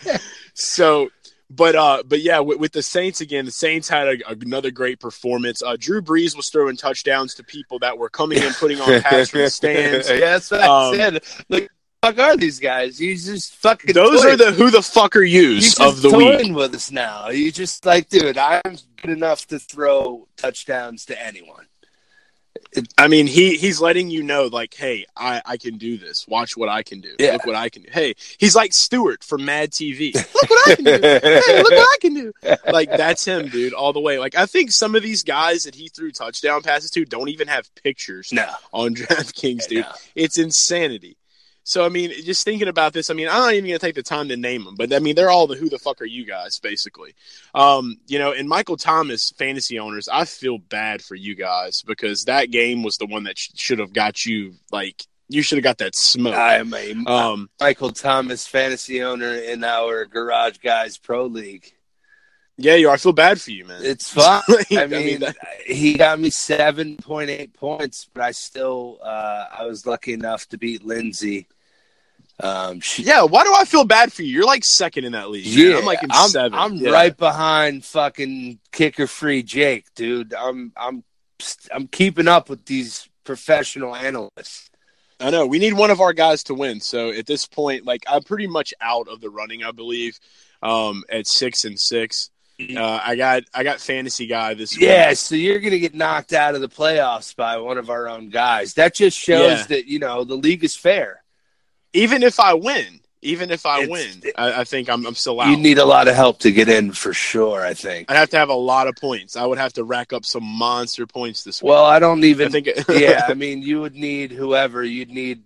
go. 0.07 0.19
so, 0.55 1.11
but 1.51 1.75
uh, 1.75 2.03
but 2.07 2.23
yeah, 2.23 2.41
with, 2.41 2.59
with, 2.59 2.73
the 2.73 2.83
Saints 2.83 3.21
again, 3.21 3.45
the 3.45 3.51
Saints 3.51 3.89
had 3.89 4.09
a, 4.09 4.29
another 4.29 4.71
great 4.71 5.01
performance. 5.01 5.63
Uh, 5.63 5.77
Drew 5.79 6.01
Brees 6.01 6.37
was 6.37 6.49
throwing 6.49 6.77
touchdowns 6.77 7.35
to 7.35 7.45
people 7.45 7.81
that 7.81 7.99
were 7.99 8.09
coming 8.09 8.43
in, 8.43 8.53
putting 8.55 8.81
on 8.81 9.03
pass 9.03 9.31
from 9.31 9.41
the 9.41 9.51
stands. 9.51 10.09
yeah, 10.09 10.19
that's 10.19 10.53
um, 10.53 10.61
I 10.61 10.97
said. 10.97 11.23
Like, 11.49 11.71
fuck 12.03 12.19
are 12.19 12.37
these 12.37 12.59
guys? 12.59 13.01
You 13.01 13.15
just 13.17 13.57
fucking. 13.57 13.95
Those 13.95 14.23
toying. 14.23 14.35
are 14.35 14.37
the 14.37 14.53
who 14.53 14.71
the 14.71 14.83
fuck 14.83 15.17
are 15.17 15.23
yous 15.23 15.79
of 15.81 16.03
the 16.03 16.11
toying 16.11 16.49
week. 16.49 16.57
with 16.57 16.75
us 16.75 16.91
now. 16.91 17.29
You 17.29 17.53
just 17.53 17.85
like, 17.87 18.09
dude, 18.09 18.39
I'm 18.39 18.79
good 19.01 19.11
enough 19.11 19.47
to 19.49 19.59
throw 19.59 20.27
touchdowns 20.37 21.07
to 21.07 21.21
anyone. 21.23 21.67
I 22.99 23.09
mean, 23.09 23.27
he 23.27 23.57
he's 23.57 23.81
letting 23.81 24.11
you 24.11 24.23
know, 24.23 24.47
like, 24.47 24.75
hey, 24.75 25.07
I 25.17 25.43
I 25.45 25.57
can 25.57 25.77
do 25.77 25.99
this. 25.99 26.27
Watch 26.29 26.57
what 26.57 26.69
I 26.69 26.83
can 26.83 27.01
do. 27.01 27.15
Yeah. 27.19 27.33
Look 27.33 27.47
what 27.47 27.57
I 27.57 27.69
can 27.69 27.83
do. 27.83 27.89
Hey, 27.91 28.15
he's 28.39 28.55
like 28.55 28.73
Stuart 28.73 29.25
from 29.25 29.45
Mad 29.45 29.71
TV. 29.71 30.15
Look 30.35 30.51
what 30.51 30.69
I 30.69 30.75
can 30.77 30.85
do. 30.85 30.91
hey, 30.91 31.63
look 31.63 31.71
what 31.71 31.79
I 31.79 31.97
can 32.01 32.15
do. 32.15 32.33
Like 32.73 32.91
that's 32.91 33.25
him, 33.25 33.49
dude, 33.49 33.73
all 33.73 33.93
the 33.93 34.01
way. 34.01 34.19
Like 34.19 34.37
I 34.37 34.47
think 34.47 34.73
some 34.73 34.95
of 34.95 35.03
these 35.03 35.23
guys 35.23 35.65
that 35.65 35.75
he 35.75 35.89
threw 35.89 36.13
touchdown 36.13 36.63
passes 36.63 36.91
to 36.93 37.05
don't 37.05 37.29
even 37.29 37.49
have 37.49 37.73
pictures 37.75 38.33
no. 38.33 38.49
on 38.73 38.95
DraftKings, 38.97 39.67
dude. 39.67 39.85
No. 39.85 39.93
It's 40.15 40.39
insanity. 40.39 41.17
So 41.65 41.85
I 41.85 41.89
mean, 41.89 42.11
just 42.25 42.45
thinking 42.45 42.69
about 42.69 42.93
this, 42.93 43.11
I 43.11 43.15
mean, 43.15 43.29
I'm 43.29 43.41
not 43.41 43.55
even 43.55 43.69
gonna 43.69 43.79
take 43.79 43.95
the 43.95 44.03
time 44.03 44.29
to 44.29 44.37
name 44.37 44.65
them, 44.65 44.75
but 44.77 44.93
I 44.93 44.99
mean, 44.99 45.15
they're 45.15 45.31
all 45.31 45.47
the 45.47 45.57
who 45.57 45.69
the 45.69 45.79
fuck 45.79 46.01
are 46.01 46.07
you 46.07 46.25
guys, 46.25 46.59
basically. 46.59 47.15
Um, 47.55 47.99
you 48.07 48.19
know, 48.19 48.33
and 48.33 48.49
Michael 48.49 48.77
Thomas 48.77 49.31
fantasy 49.31 49.79
owners, 49.79 50.09
I 50.09 50.25
feel 50.25 50.59
bad 50.59 51.03
for 51.03 51.15
you 51.15 51.35
guys 51.35 51.83
because 51.83 52.25
that 52.25 52.51
game 52.51 52.83
was 52.83 52.97
the 52.99 53.07
one 53.07 53.25
that 53.25 53.39
sh- 53.39 53.51
should 53.55 53.79
have 53.79 53.93
got 53.93 54.25
you 54.25 54.55
like 54.73 55.07
you 55.29 55.43
should 55.43 55.59
have 55.59 55.65
got 55.65 55.79
that 55.79 55.95
smoke. 55.95 56.35
I'm 56.35 56.75
a 56.75 56.93
um, 57.07 57.51
Michael 57.61 57.93
Thomas 57.93 58.47
fantasy 58.47 59.03
owner 59.03 59.35
in 59.35 59.63
our 59.63 60.05
Garage 60.05 60.59
Guys 60.59 60.99
Pro 60.99 61.27
League. 61.27 61.73
Yeah, 62.63 62.75
you 62.75 62.89
are. 62.89 62.95
I 62.95 62.99
feel 62.99 63.13
bad 63.13 63.41
for 63.41 63.51
you, 63.51 63.65
man. 63.65 63.81
It's 63.83 64.11
fine. 64.11 64.43
I 64.49 64.65
mean, 64.71 64.79
I 64.79 64.87
mean 64.87 65.21
that... 65.21 65.37
he 65.67 65.95
got 65.95 66.21
me 66.21 66.31
seven 66.31 66.97
point 66.97 67.31
eight 67.31 67.55
points, 67.55 68.09
but 68.13 68.23
I 68.23 68.33
still 68.33 68.99
uh, 69.03 69.47
I 69.59 69.65
was 69.65 69.87
lucky 69.87 70.13
enough 70.13 70.49
to 70.49 70.59
beat 70.59 70.85
Lindsay 70.85 71.47
um, 72.43 72.81
she, 72.81 73.03
yeah, 73.03 73.23
why 73.23 73.45
do 73.45 73.55
I 73.57 73.65
feel 73.65 73.85
bad 73.85 74.13
for 74.13 74.23
you? 74.23 74.33
You're 74.33 74.45
like 74.45 74.65
second 74.65 75.05
in 75.05 75.13
that 75.13 75.31
league. 75.31 75.45
Yeah, 75.45 75.79
I'm 75.79 75.85
like 75.85 76.03
in 76.03 76.11
I'm, 76.11 76.29
seven. 76.31 76.59
I'm 76.59 76.77
yeah. 76.77 76.91
right 76.91 77.17
behind 77.17 77.85
fucking 77.85 78.59
kicker 78.73 79.07
free 79.07 79.43
Jake, 79.43 79.87
dude. 79.95 80.33
I'm 80.33 80.73
I'm 80.77 81.05
I'm 81.73 81.87
keeping 81.87 82.29
up 82.29 82.49
with 82.49 82.65
these 82.65 83.09
professional 83.25 83.95
analysts. 83.95 84.71
I 85.19 85.31
know 85.31 85.47
we 85.47 85.59
need 85.59 85.75
one 85.75 85.91
of 85.91 86.01
our 86.01 86.15
guys 86.15 86.45
to 86.45 86.55
win. 86.55 86.81
So 86.81 87.11
at 87.11 87.27
this 87.27 87.47
point, 87.47 87.85
like 87.85 88.05
I'm 88.09 88.23
pretty 88.23 88.47
much 88.47 88.73
out 88.81 89.09
of 89.09 89.21
the 89.21 89.29
running. 89.29 89.63
I 89.63 89.73
believe 89.73 90.19
um, 90.63 91.05
at 91.11 91.27
six 91.27 91.67
and 91.67 91.79
six. 91.79 92.31
Uh, 92.77 93.01
I 93.05 93.17
got 93.17 93.45
I 93.55 93.63
got 93.63 93.81
fantasy 93.81 94.27
guy 94.27 94.55
this 94.55 94.77
week. 94.77 94.87
Yeah, 94.87 95.13
so 95.15 95.35
you're 95.35 95.61
gonna 95.61 95.79
get 95.79 95.95
knocked 95.95 96.33
out 96.33 96.55
of 96.55 96.61
the 96.61 96.69
playoffs 96.69 97.35
by 97.35 97.59
one 97.59 97.79
of 97.79 97.91
our 97.91 98.09
own 98.09 98.31
guys. 98.31 98.75
That 98.75 98.95
just 98.95 99.19
shows 99.19 99.61
yeah. 99.61 99.67
that 99.67 99.87
you 99.87 99.99
know 99.99 100.25
the 100.25 100.37
league 100.37 100.65
is 100.65 100.77
fair 100.77 101.21
even 101.93 102.23
if 102.23 102.39
I 102.41 102.55
win, 102.55 103.01
even 103.23 103.51
if 103.51 103.67
I 103.67 103.83
it's, 103.83 103.91
win, 103.91 104.33
I, 104.37 104.61
I, 104.61 104.65
think 104.65 104.89
I'm, 104.89 105.07
I'm 105.07 105.15
still 105.15 105.41
out. 105.41 105.51
You 105.51 105.57
need 105.57 105.79
a 105.79 105.85
lot 105.85 106.09
of 106.09 106.15
help 106.15 106.41
to 106.41 106.53
get 106.53 106.69
in 106.69 106.93
for 106.93 107.13
sure. 107.13 107.65
I 107.65 107.75
think 107.75 108.11
I'd 108.11 108.17
have 108.17 108.31
to 108.31 108.39
have 108.39 108.49
a 108.49 108.55
lot 108.55 108.89
of 108.89 108.97
points. 108.97 109.37
I 109.37 109.47
would 109.47 109.59
have 109.59 109.73
to 109.75 109.85
rack 109.85 110.13
up 110.13 110.25
some 110.25 110.45
monster 110.45 111.07
points 111.07 111.45
this 111.45 111.63
week. 111.63 111.71
Well, 111.71 111.85
I 111.85 111.99
don't 111.99 112.25
even 112.25 112.49
I 112.49 112.51
think. 112.51 112.69
yeah, 112.89 113.27
I 113.29 113.35
mean, 113.35 113.63
you 113.63 113.81
would 113.81 113.95
need 113.95 114.33
whoever. 114.33 114.83
You'd 114.83 115.11
need 115.11 115.43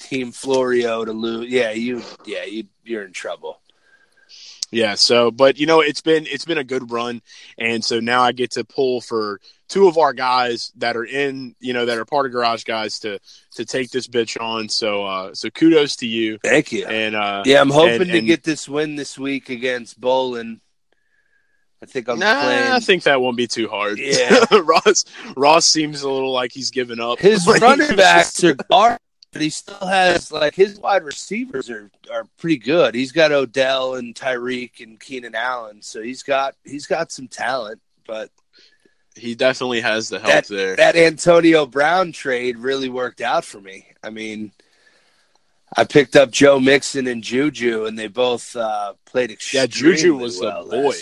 Team 0.00 0.32
Florio 0.32 1.04
to 1.04 1.12
lose. 1.12 1.50
Yeah, 1.50 1.70
you. 1.70 2.02
Yeah, 2.24 2.44
you. 2.44 2.64
You're 2.84 3.04
in 3.04 3.12
trouble. 3.12 3.60
Yeah. 4.70 4.94
So, 4.94 5.30
but 5.30 5.58
you 5.58 5.66
know, 5.66 5.80
it's 5.80 6.00
been 6.00 6.26
it's 6.26 6.44
been 6.44 6.58
a 6.58 6.64
good 6.64 6.90
run, 6.90 7.22
and 7.58 7.84
so 7.84 8.00
now 8.00 8.22
I 8.22 8.32
get 8.32 8.52
to 8.52 8.64
pull 8.64 9.00
for 9.00 9.40
two 9.68 9.88
of 9.88 9.98
our 9.98 10.12
guys 10.12 10.72
that 10.76 10.96
are 10.96 11.04
in, 11.04 11.54
you 11.60 11.72
know, 11.72 11.86
that 11.86 11.98
are 11.98 12.04
part 12.04 12.26
of 12.26 12.32
Garage 12.32 12.64
Guys 12.64 13.00
to 13.00 13.18
to 13.54 13.64
take 13.64 13.90
this 13.90 14.06
bitch 14.06 14.40
on. 14.40 14.68
So, 14.68 15.04
uh, 15.04 15.34
so 15.34 15.50
kudos 15.50 15.96
to 15.96 16.06
you. 16.06 16.38
Thank 16.42 16.72
you. 16.72 16.86
And 16.86 17.16
uh, 17.16 17.42
yeah, 17.44 17.60
I'm 17.60 17.70
hoping 17.70 18.02
and, 18.02 18.10
to 18.10 18.18
and, 18.18 18.26
get 18.26 18.42
this 18.42 18.68
win 18.68 18.96
this 18.96 19.18
week 19.18 19.50
against 19.50 20.00
Bolin. 20.00 20.60
I 21.82 21.86
think 21.86 22.08
I'm 22.08 22.18
nah, 22.18 22.42
playing. 22.42 22.72
I 22.72 22.80
think 22.80 23.02
that 23.02 23.20
won't 23.20 23.36
be 23.36 23.46
too 23.46 23.68
hard. 23.68 23.98
Yeah, 23.98 24.44
Ross 24.64 25.04
Ross 25.36 25.66
seems 25.66 26.02
a 26.02 26.10
little 26.10 26.32
like 26.32 26.52
he's 26.52 26.70
given 26.70 27.00
up. 27.00 27.18
His 27.18 27.46
running 27.60 27.96
backs 27.96 28.42
are 28.42 28.56
but 29.32 29.42
he 29.42 29.50
still 29.50 29.86
has 29.86 30.32
like 30.32 30.54
his 30.54 30.78
wide 30.78 31.04
receivers 31.04 31.68
are 31.70 31.90
are 32.12 32.26
pretty 32.38 32.58
good. 32.58 32.94
He's 32.94 33.12
got 33.12 33.32
Odell 33.32 33.96
and 33.96 34.14
Tyreek 34.14 34.80
and 34.80 34.98
Keenan 34.98 35.34
Allen, 35.34 35.82
so 35.82 36.02
he's 36.02 36.22
got 36.22 36.54
he's 36.64 36.86
got 36.86 37.12
some 37.12 37.28
talent. 37.28 37.80
But 38.06 38.30
he 39.14 39.34
definitely 39.34 39.80
has 39.80 40.08
the 40.08 40.18
help 40.18 40.32
that, 40.32 40.48
there. 40.48 40.76
That 40.76 40.96
Antonio 40.96 41.66
Brown 41.66 42.12
trade 42.12 42.58
really 42.58 42.88
worked 42.88 43.20
out 43.20 43.44
for 43.44 43.60
me. 43.60 43.86
I 44.02 44.10
mean, 44.10 44.52
I 45.76 45.84
picked 45.84 46.16
up 46.16 46.30
Joe 46.30 46.60
Mixon 46.60 47.06
and 47.06 47.22
Juju, 47.22 47.86
and 47.86 47.98
they 47.98 48.08
both 48.08 48.54
uh, 48.54 48.94
played 49.04 49.30
extremely 49.30 49.62
Yeah, 49.62 49.66
Juju 49.66 50.16
was 50.16 50.40
well 50.40 50.64
the 50.64 50.76
boy. 50.76 50.94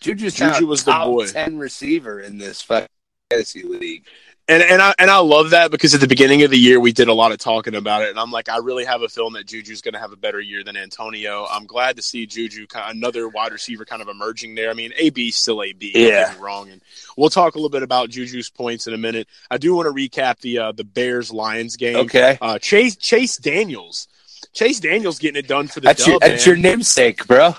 Juju's 0.00 0.34
Juju 0.34 0.66
was 0.66 0.84
the 0.84 0.92
boy. 0.92 1.26
Ten 1.28 1.58
receiver 1.58 2.20
in 2.20 2.38
this 2.38 2.62
fantasy 2.62 3.62
league 3.62 4.04
and 4.46 4.62
and 4.62 4.82
I 4.82 4.94
and 4.98 5.10
I 5.10 5.18
love 5.18 5.50
that 5.50 5.70
because 5.70 5.94
at 5.94 6.00
the 6.00 6.06
beginning 6.06 6.42
of 6.42 6.50
the 6.50 6.58
year 6.58 6.78
we 6.78 6.92
did 6.92 7.08
a 7.08 7.14
lot 7.14 7.32
of 7.32 7.38
talking 7.38 7.74
about 7.74 8.02
it, 8.02 8.10
and 8.10 8.18
I'm 8.18 8.30
like, 8.30 8.48
I 8.48 8.58
really 8.58 8.84
have 8.84 9.02
a 9.02 9.08
feeling 9.08 9.32
that 9.34 9.46
Juju's 9.46 9.80
going 9.80 9.94
to 9.94 9.98
have 9.98 10.12
a 10.12 10.16
better 10.16 10.40
year 10.40 10.62
than 10.62 10.76
Antonio. 10.76 11.46
I'm 11.50 11.66
glad 11.66 11.96
to 11.96 12.02
see 12.02 12.26
Juju, 12.26 12.66
another 12.74 13.28
wide 13.28 13.52
receiver, 13.52 13.84
kind 13.84 14.02
of 14.02 14.08
emerging 14.08 14.54
there. 14.54 14.70
I 14.70 14.74
mean, 14.74 14.92
AB 14.96 15.30
still 15.30 15.62
AB. 15.62 15.92
Yeah, 15.94 16.34
wrong. 16.38 16.70
And 16.70 16.82
we'll 17.16 17.30
talk 17.30 17.54
a 17.54 17.58
little 17.58 17.70
bit 17.70 17.82
about 17.82 18.10
Juju's 18.10 18.50
points 18.50 18.86
in 18.86 18.92
a 18.92 18.98
minute. 18.98 19.28
I 19.50 19.56
do 19.56 19.74
want 19.74 19.86
to 19.86 19.92
recap 19.92 20.40
the 20.40 20.58
uh, 20.58 20.72
the 20.72 20.84
Bears 20.84 21.32
Lions 21.32 21.76
game. 21.76 21.96
Okay, 21.96 22.36
uh, 22.40 22.58
Chase 22.58 22.96
Chase 22.96 23.38
Daniels 23.38 24.08
Chase 24.54 24.78
Daniels 24.78 25.18
getting 25.18 25.38
it 25.38 25.48
done 25.48 25.66
for 25.66 25.80
the 25.80 25.86
that's 25.86 26.04
dub. 26.04 26.08
Your, 26.08 26.18
that's 26.20 26.46
your 26.46 26.56
namesake, 26.56 27.26
bro. 27.26 27.56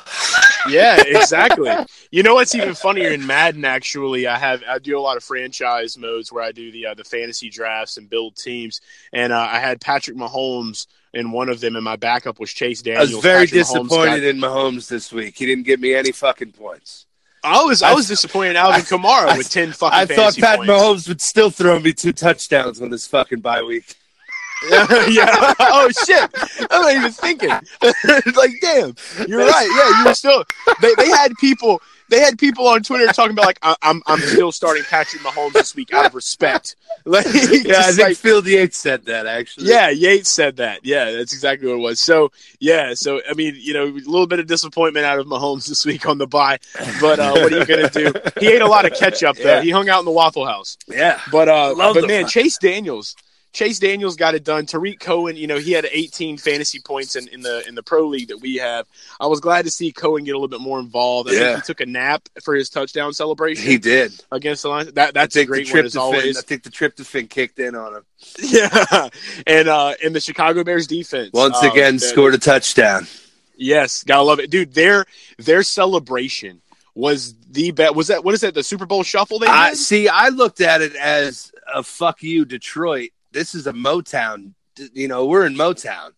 Yeah, 0.70 1.02
exactly. 1.06 1.72
you 2.12 2.24
know 2.24 2.36
what's 2.36 2.56
even 2.56 2.76
funnier 2.76 3.10
in 3.10 3.26
Madden? 3.26 3.66
Actually, 3.66 4.28
I 4.28 4.38
have 4.38 4.64
I 4.68 4.80
do 4.80 4.98
a 4.98 5.02
lot 5.02 5.18
of 5.18 5.24
franchise 5.24 5.98
modes 5.98 6.32
where 6.32 6.44
I 6.44 6.52
do 6.52 6.72
the 6.72 6.88
uh, 6.88 6.94
the 6.94 7.04
fantasy 7.04 7.50
drafts 7.50 7.98
and 7.98 8.10
build 8.10 8.36
teams, 8.36 8.82
and 9.14 9.34
uh, 9.34 9.40
I 9.40 9.60
had 9.60 9.82
Patrick 9.82 10.18
Mahomes 10.18 10.88
in 11.14 11.32
one 11.32 11.50
of 11.50 11.60
them, 11.60 11.76
and 11.76 11.84
my 11.84 11.96
backup 11.96 12.40
was 12.40 12.52
Chase 12.52 12.82
Daniels. 12.82 13.12
I 13.12 13.16
was 13.16 13.24
very 13.24 13.46
Patrick 13.46 13.62
disappointed 13.62 14.22
got... 14.22 14.24
in 14.24 14.38
Mahomes 14.38 14.88
this 14.90 15.12
week. 15.12 15.38
He 15.38 15.46
didn't 15.46 15.66
give 15.66 15.80
me 15.80 15.96
any 15.96 16.12
fucking 16.12 16.52
points. 16.52 17.06
I 17.44 17.64
was 17.64 17.82
I 17.82 17.94
was 17.94 18.08
disappointed 18.08 18.52
in 18.52 18.58
Alvin 18.58 18.82
Kamara 18.82 19.38
with 19.38 19.50
ten 19.50 19.72
fucking. 19.72 19.98
I 19.98 20.06
thought 20.06 20.36
Pat 20.36 20.58
points. 20.58 20.72
Mahomes 20.72 21.08
would 21.08 21.22
still 21.22 21.50
throw 21.50 21.80
me 21.80 21.94
two 21.94 22.12
touchdowns 22.12 22.82
on 22.82 22.90
this 22.90 23.08
fucking 23.08 23.40
bye 23.40 23.62
week. 23.62 23.96
yeah. 25.10 25.54
Oh 25.60 25.90
shit. 26.06 26.30
I'm 26.72 26.82
not 26.82 26.96
even 26.96 27.12
thinking. 27.12 27.50
like, 28.36 28.52
damn. 28.62 28.96
You're 29.28 29.46
right. 29.46 29.70
Yeah, 29.76 30.00
you 30.00 30.06
were 30.06 30.14
still. 30.14 30.44
They, 30.82 30.94
they 30.96 31.10
had 31.10 31.36
people. 31.36 31.82
They 32.08 32.20
had 32.20 32.38
people 32.38 32.68
on 32.68 32.84
Twitter 32.84 33.12
talking 33.12 33.32
about 33.32 33.46
like 33.46 33.60
I, 33.64 33.76
am 33.82 34.04
I'm 34.06 34.20
still 34.20 34.52
starting 34.52 34.84
Patrick 34.84 35.24
Mahomes 35.24 35.54
this 35.54 35.76
week 35.76 35.92
out 35.94 36.06
of 36.06 36.16
respect. 36.16 36.76
Like, 37.08 37.26
yeah, 37.26 37.82
I 37.82 37.92
think 37.92 38.00
like, 38.00 38.18
Field 38.18 38.48
Yates 38.48 38.80
said 38.80 39.06
that 39.06 39.28
actually. 39.28 39.68
Yeah, 39.68 39.90
Yates 39.90 40.32
said 40.32 40.56
that. 40.56 40.84
Yeah, 40.84 41.12
that's 41.12 41.34
exactly 41.34 41.68
what 41.68 41.76
it 41.76 41.82
was. 41.82 42.00
So 42.00 42.32
yeah, 42.60 42.96
so 42.96 43.22
I 43.30 43.36
mean, 43.36 43.56
you 43.60 43.76
know, 43.76 43.84
a 43.84 43.92
little 43.92 44.26
bit 44.26 44.40
of 44.40 44.48
disappointment 44.48 45.06
out 45.06 45.20
of 45.20 45.28
Mahomes 45.28 45.68
this 45.68 45.86
week 45.86 46.08
on 46.08 46.18
the 46.18 46.26
bye, 46.26 46.58
but 47.00 47.20
uh, 47.20 47.34
what 47.34 47.54
are 47.54 47.60
you 47.60 47.66
gonna 47.66 47.92
do? 47.92 48.12
He 48.40 48.48
ate 48.48 48.64
a 48.64 48.68
lot 48.68 48.86
of 48.86 48.98
ketchup 48.98 49.38
though. 49.38 49.58
Yeah. 49.58 49.62
He 49.62 49.70
hung 49.70 49.88
out 49.88 50.00
in 50.00 50.06
the 50.06 50.12
Waffle 50.12 50.48
House. 50.48 50.80
Yeah, 50.88 51.22
but 51.32 51.48
uh, 51.48 51.76
Love 51.76 51.94
but 51.94 52.08
man, 52.08 52.26
Chase 52.26 52.58
Daniels 52.58 53.16
Chase 53.56 53.80
Daniels 53.80 54.18
got 54.18 54.36
it 54.36 54.44
done. 54.44 54.66
Tarik 54.66 55.00
Cohen, 55.00 55.38
you 55.38 55.48
know, 55.48 55.58
he 55.58 55.72
had 55.72 55.88
18 55.90 56.38
fantasy 56.38 56.82
points 56.82 57.16
in, 57.16 57.30
in 57.30 57.40
the 57.40 57.66
in 57.66 57.74
the 57.74 57.82
pro 57.82 58.06
league 58.06 58.28
that 58.28 58.42
we 58.42 58.56
have. 58.56 58.86
I 59.18 59.28
was 59.28 59.40
glad 59.40 59.64
to 59.64 59.72
see 59.72 59.94
Cohen 59.94 60.26
get 60.26 60.32
a 60.32 60.38
little 60.38 60.50
bit 60.50 60.60
more 60.60 60.78
involved. 60.78 61.30
I 61.30 61.34
yeah. 61.34 61.40
think 61.40 61.56
he 61.56 61.62
took 61.62 61.80
a 61.80 61.86
nap 61.86 62.28
for 62.44 62.54
his 62.54 62.70
touchdown 62.70 63.14
celebration. 63.14 63.66
He 63.66 63.78
did 63.78 64.12
against 64.30 64.64
the 64.64 64.70
Lions. 64.70 64.92
That 64.92 65.14
that's 65.14 65.38
a 65.38 65.46
great 65.46 65.74
one 65.74 65.86
as 65.86 65.96
always. 65.96 66.38
I 66.38 66.42
think 66.42 66.64
the 66.64 66.70
tryptophan 66.70 67.30
kicked 67.30 67.58
in 67.60 67.76
on 67.76 67.96
him. 67.96 68.04
Yeah, 68.40 69.10
and 69.48 69.70
uh, 69.70 69.94
and 70.04 70.14
the 70.14 70.20
Chicago 70.20 70.66
Bears 70.66 70.86
defense 70.86 71.32
once 71.32 71.56
uh, 71.64 71.72
again 71.72 71.98
scored 72.00 72.34
a 72.34 72.38
touchdown. 72.38 73.08
Yes, 73.56 74.04
gotta 74.04 74.24
love 74.24 74.40
it, 74.40 74.50
dude. 74.50 74.74
Their 74.74 75.06
their 75.38 75.64
celebration 75.64 76.62
was 76.94 77.36
the 77.52 77.72
bet. 77.72 77.96
Was 77.96 78.08
that 78.08 78.26
what 78.26 78.34
is 78.34 78.42
that? 78.42 78.54
The 78.54 78.64
Super 78.64 78.86
Bowl 78.86 79.04
shuffle? 79.04 79.40
They 79.40 79.48
I, 79.48 79.76
see. 79.76 80.10
I 80.10 80.28
looked 80.28 80.60
at 80.60 80.82
it 80.82 80.94
as 80.96 81.54
a 81.74 81.84
fuck 81.84 82.22
you, 82.22 82.44
Detroit 82.44 83.12
this 83.36 83.54
is 83.54 83.68
a 83.68 83.74
Motown. 83.74 84.54
You 84.94 85.08
know, 85.08 85.26
we're 85.28 85.46
in 85.46 85.54
Motown. 85.56 86.12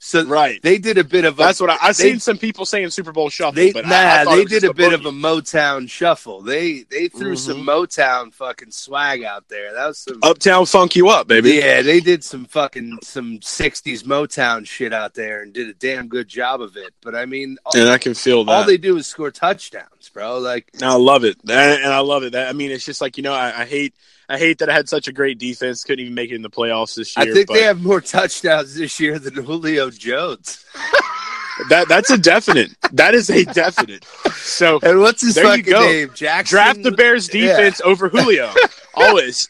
So 0.00 0.24
Right. 0.24 0.62
they 0.62 0.78
did 0.78 0.96
a 0.96 1.02
bit 1.02 1.24
of 1.24 1.34
a 1.40 1.42
That's 1.42 1.60
what 1.60 1.70
I, 1.70 1.76
I've 1.82 1.96
they- 1.96 2.10
seen 2.10 2.20
some 2.20 2.38
people 2.38 2.64
saying 2.64 2.90
Super 2.90 3.10
Bowl 3.10 3.30
shuffle, 3.30 3.54
They 3.54 3.72
but 3.72 3.84
nah, 3.84 3.96
I, 3.96 4.20
I 4.20 4.36
they 4.36 4.44
did 4.44 4.62
a 4.62 4.72
bit 4.72 4.92
of 4.92 5.04
a 5.06 5.10
Motown 5.10 5.90
shuffle. 5.90 6.40
They 6.40 6.84
they 6.88 7.08
threw 7.08 7.34
some 7.34 7.66
mm-hmm. 7.66 7.68
Motown 7.68 8.32
fucking 8.32 8.70
swag 8.70 9.24
out 9.24 9.48
there. 9.48 9.72
That 9.74 9.88
was 9.88 9.98
some 9.98 10.20
Uptown 10.22 10.66
funk 10.66 10.94
you 10.94 11.08
up, 11.08 11.26
baby. 11.26 11.54
Yeah, 11.54 11.82
they 11.82 11.98
did 11.98 12.22
some 12.22 12.44
fucking 12.44 12.98
some 13.02 13.38
'60s 13.40 14.04
Motown 14.04 14.64
shit 14.64 14.92
out 14.92 15.14
there 15.14 15.42
and 15.42 15.52
did 15.52 15.68
a 15.68 15.74
damn 15.74 16.06
good 16.06 16.28
job 16.28 16.60
of 16.60 16.76
it. 16.76 16.94
But 17.02 17.16
I 17.16 17.26
mean, 17.26 17.58
all, 17.66 17.76
And 17.76 17.88
I 17.88 17.98
can 17.98 18.14
feel 18.14 18.44
that. 18.44 18.52
all 18.52 18.64
they 18.64 18.78
do 18.78 18.96
is 18.98 19.08
score 19.08 19.32
touchdowns, 19.32 20.10
bro. 20.10 20.38
Like, 20.38 20.70
I 20.80 20.94
love 20.94 21.24
it, 21.24 21.38
and 21.42 21.92
I 21.92 21.98
love 22.00 22.22
it. 22.22 22.36
I 22.36 22.52
mean, 22.52 22.70
it's 22.70 22.84
just 22.84 23.00
like 23.00 23.16
you 23.16 23.24
know, 23.24 23.34
I, 23.34 23.62
I 23.62 23.64
hate, 23.64 23.94
I 24.28 24.38
hate 24.38 24.58
that 24.58 24.68
I 24.68 24.74
had 24.74 24.88
such 24.88 25.08
a 25.08 25.12
great 25.12 25.38
defense, 25.38 25.84
couldn't 25.84 26.00
even 26.02 26.14
make 26.14 26.30
it 26.30 26.34
in 26.34 26.42
the 26.42 26.50
playoffs 26.50 26.94
this 26.96 27.16
year. 27.16 27.30
I 27.30 27.32
think 27.32 27.46
but 27.48 27.54
they 27.54 27.62
have 27.62 27.82
more 27.82 28.00
touchdowns 28.00 28.74
this 28.74 29.00
year 29.00 29.18
than 29.18 29.34
Julio 29.34 29.90
Jones. 29.90 30.64
that 31.70 31.88
that's 31.88 32.10
a 32.10 32.18
definite. 32.18 32.70
that 32.92 33.14
is 33.14 33.30
a 33.30 33.44
definite. 33.44 34.04
So 34.36 34.78
And 34.82 35.00
what's 35.00 35.22
his 35.22 35.34
There 35.34 35.44
you 35.44 35.50
fucking 35.50 35.72
go. 35.72 35.80
name? 35.80 36.10
Jackson. 36.14 36.56
draft 36.56 36.82
the 36.82 36.92
Bears 36.92 37.32
Yeah. 37.32 37.56
defense 37.56 37.80
over 37.84 38.08
Julio, 38.10 38.52
always. 38.94 39.48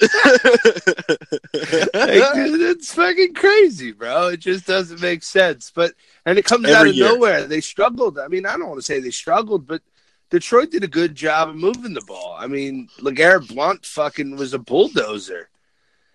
It's 1.54 2.94
fucking 2.94 3.34
crazy, 3.34 3.92
bro. 3.92 4.28
It 4.28 4.38
just 4.40 4.66
doesn't 4.66 5.00
make 5.00 5.22
sense. 5.22 5.72
But 5.74 5.92
and 6.24 6.38
it 6.38 6.44
comes 6.44 6.66
Every 6.66 6.74
out 6.76 6.86
of 6.88 6.94
year. 6.94 7.04
nowhere. 7.08 7.44
They 7.46 7.60
struggled. 7.60 8.18
I 8.18 8.28
mean, 8.28 8.46
I 8.46 8.52
don't 8.56 8.68
want 8.68 8.78
to 8.78 8.82
say 8.86 9.00
they 9.00 9.10
struggled, 9.10 9.66
but 9.66 9.82
Detroit 10.30 10.70
did 10.70 10.84
a 10.84 10.88
good 10.88 11.14
job 11.14 11.48
of 11.48 11.56
moving 11.56 11.94
the 11.94 12.02
ball. 12.02 12.36
I 12.38 12.46
mean, 12.46 12.88
LeGarrette 13.00 13.48
Blount 13.48 13.84
fucking 13.86 14.36
was 14.36 14.52
a 14.54 14.58
bulldozer. 14.58 15.48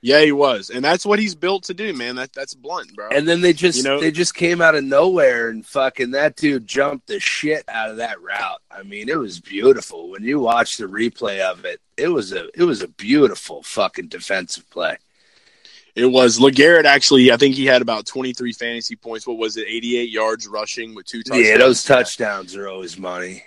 yeah, 0.02 0.22
he 0.22 0.32
was, 0.32 0.70
and 0.70 0.84
that's 0.86 1.06
what 1.06 1.18
he's 1.18 1.34
built 1.34 1.64
to 1.64 1.74
do, 1.74 1.94
man. 1.94 2.16
That 2.18 2.34
that's 2.34 2.54
blunt, 2.54 2.94
bro. 2.94 3.08
And 3.10 3.28
then 3.28 3.42
they 3.42 3.54
just 3.54 3.78
You 3.78 3.84
know- 3.86 4.00
they 4.02 4.12
just 4.12 4.36
came 4.36 4.62
out 4.62 4.76
of 4.76 4.84
nowhere 4.84 5.50
and 5.50 5.66
fucking 5.66 6.12
that 6.12 6.36
dude 6.36 6.68
jumped 6.68 7.08
the 7.08 7.20
shit 7.20 7.64
out 7.68 7.90
of 7.90 7.98
that 7.98 8.22
route. 8.22 8.62
I 8.70 8.84
mean, 8.84 9.08
it 9.10 9.18
was 9.18 9.40
beautiful. 9.40 10.10
When 10.10 10.24
you 10.24 10.40
watch 10.42 10.78
the 10.78 10.86
replay 10.86 11.40
of 11.40 11.64
it, 11.66 11.80
it 11.98 12.10
was 12.10 12.34
a 12.34 12.50
it 12.54 12.64
was 12.66 12.82
a 12.82 12.88
beautiful 12.90 13.64
fucking 13.64 14.10
defensive 14.10 14.70
play. 14.70 14.98
It 15.96 16.08
was 16.08 16.38
Legarrette 16.40 16.86
actually. 16.86 17.32
I 17.32 17.38
think 17.38 17.56
he 17.56 17.66
had 17.66 17.82
about 17.82 18.06
twenty 18.06 18.34
three 18.34 18.52
fantasy 18.52 18.96
points. 18.96 19.26
What 19.26 19.38
was 19.38 19.58
it? 19.58 19.68
Eighty 19.68 19.98
eight 19.98 20.10
yards 20.10 20.48
rushing 20.48 20.94
with 20.96 21.06
two 21.06 21.24
touchdowns. 21.24 21.48
Yeah, 21.48 21.58
those 21.58 21.84
touchdowns 21.84 22.56
are 22.56 22.68
always 22.68 22.98
money. 23.00 23.44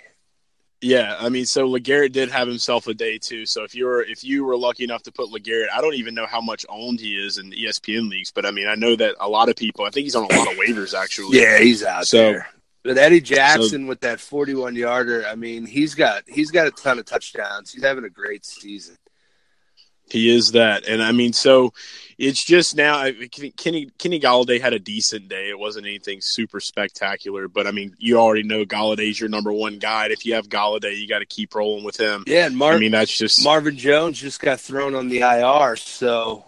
Yeah, 0.87 1.17
I 1.19 1.29
mean, 1.29 1.45
so 1.45 1.67
Legarrette 1.67 2.13
did 2.13 2.29
have 2.31 2.47
himself 2.47 2.87
a 2.87 2.93
day 2.93 3.17
too. 3.17 3.45
So 3.45 3.63
if 3.63 3.75
you 3.75 3.85
were 3.85 4.01
if 4.03 4.23
you 4.23 4.45
were 4.45 4.57
lucky 4.57 4.83
enough 4.85 5.03
to 5.03 5.11
put 5.11 5.29
Legarrette, 5.31 5.67
I 5.73 5.81
don't 5.81 5.95
even 5.95 6.13
know 6.15 6.25
how 6.25 6.39
much 6.41 6.65
owned 6.69 6.99
he 6.99 7.15
is 7.15 7.37
in 7.37 7.49
the 7.49 7.65
ESPN 7.65 8.09
leagues, 8.09 8.31
but 8.31 8.45
I 8.45 8.51
mean, 8.51 8.67
I 8.67 8.75
know 8.75 8.95
that 8.95 9.15
a 9.19 9.27
lot 9.27 9.49
of 9.49 9.55
people. 9.55 9.85
I 9.85 9.89
think 9.89 10.05
he's 10.05 10.15
on 10.15 10.23
a 10.23 10.35
lot 10.35 10.51
of 10.51 10.57
waivers 10.57 10.93
actually. 10.97 11.39
Yeah, 11.39 11.59
he's 11.59 11.83
out 11.83 12.05
So- 12.07 12.17
there. 12.17 12.47
But 12.83 12.97
Eddie 12.97 13.19
Jackson 13.19 13.85
with 13.87 13.99
that 14.01 14.21
41 14.21 14.75
yarder, 14.75 15.27
I 15.27 15.35
mean, 15.35 15.65
he's 15.65 15.93
got 15.93 16.23
he's 16.25 16.51
got 16.51 16.67
a 16.67 16.71
ton 16.71 16.99
of 16.99 17.05
touchdowns. 17.05 17.73
He's 17.73 17.83
having 17.83 18.05
a 18.05 18.09
great 18.09 18.45
season. 18.45 18.95
He 20.09 20.33
is 20.33 20.53
that, 20.53 20.87
and 20.87 21.03
I 21.03 21.11
mean, 21.11 21.33
so 21.33 21.73
it's 22.17 22.43
just 22.43 22.75
now. 22.75 22.95
I- 22.97 23.27
Kenny 23.57 23.89
Kenny 23.97 24.19
Golladay 24.19 24.59
had 24.61 24.73
a 24.73 24.79
decent 24.79 25.27
day. 25.27 25.49
It 25.49 25.59
wasn't 25.59 25.85
anything 25.85 26.19
super 26.21 26.59
spectacular, 26.59 27.47
but 27.47 27.67
I 27.67 27.71
mean, 27.71 27.93
you 27.99 28.17
already 28.17 28.43
know 28.43 28.65
Golladay's 28.65 29.19
your 29.19 29.29
number 29.29 29.51
one 29.51 29.79
guy. 29.79 30.05
And 30.05 30.13
if 30.13 30.25
you 30.25 30.33
have 30.35 30.47
Golladay, 30.49 30.97
you 30.97 31.07
got 31.07 31.19
to 31.19 31.25
keep 31.25 31.53
rolling 31.53 31.83
with 31.83 31.97
him. 31.99 32.23
Yeah, 32.25 32.45
and 32.47 32.57
Mar- 32.57 32.73
I 32.73 32.79
mean, 32.79 32.91
that's 32.91 33.15
just 33.15 33.43
Marvin 33.43 33.77
Jones 33.77 34.19
just 34.19 34.39
got 34.39 34.59
thrown 34.59 34.95
on 34.95 35.09
the 35.09 35.19
IR, 35.19 35.75
so 35.75 36.45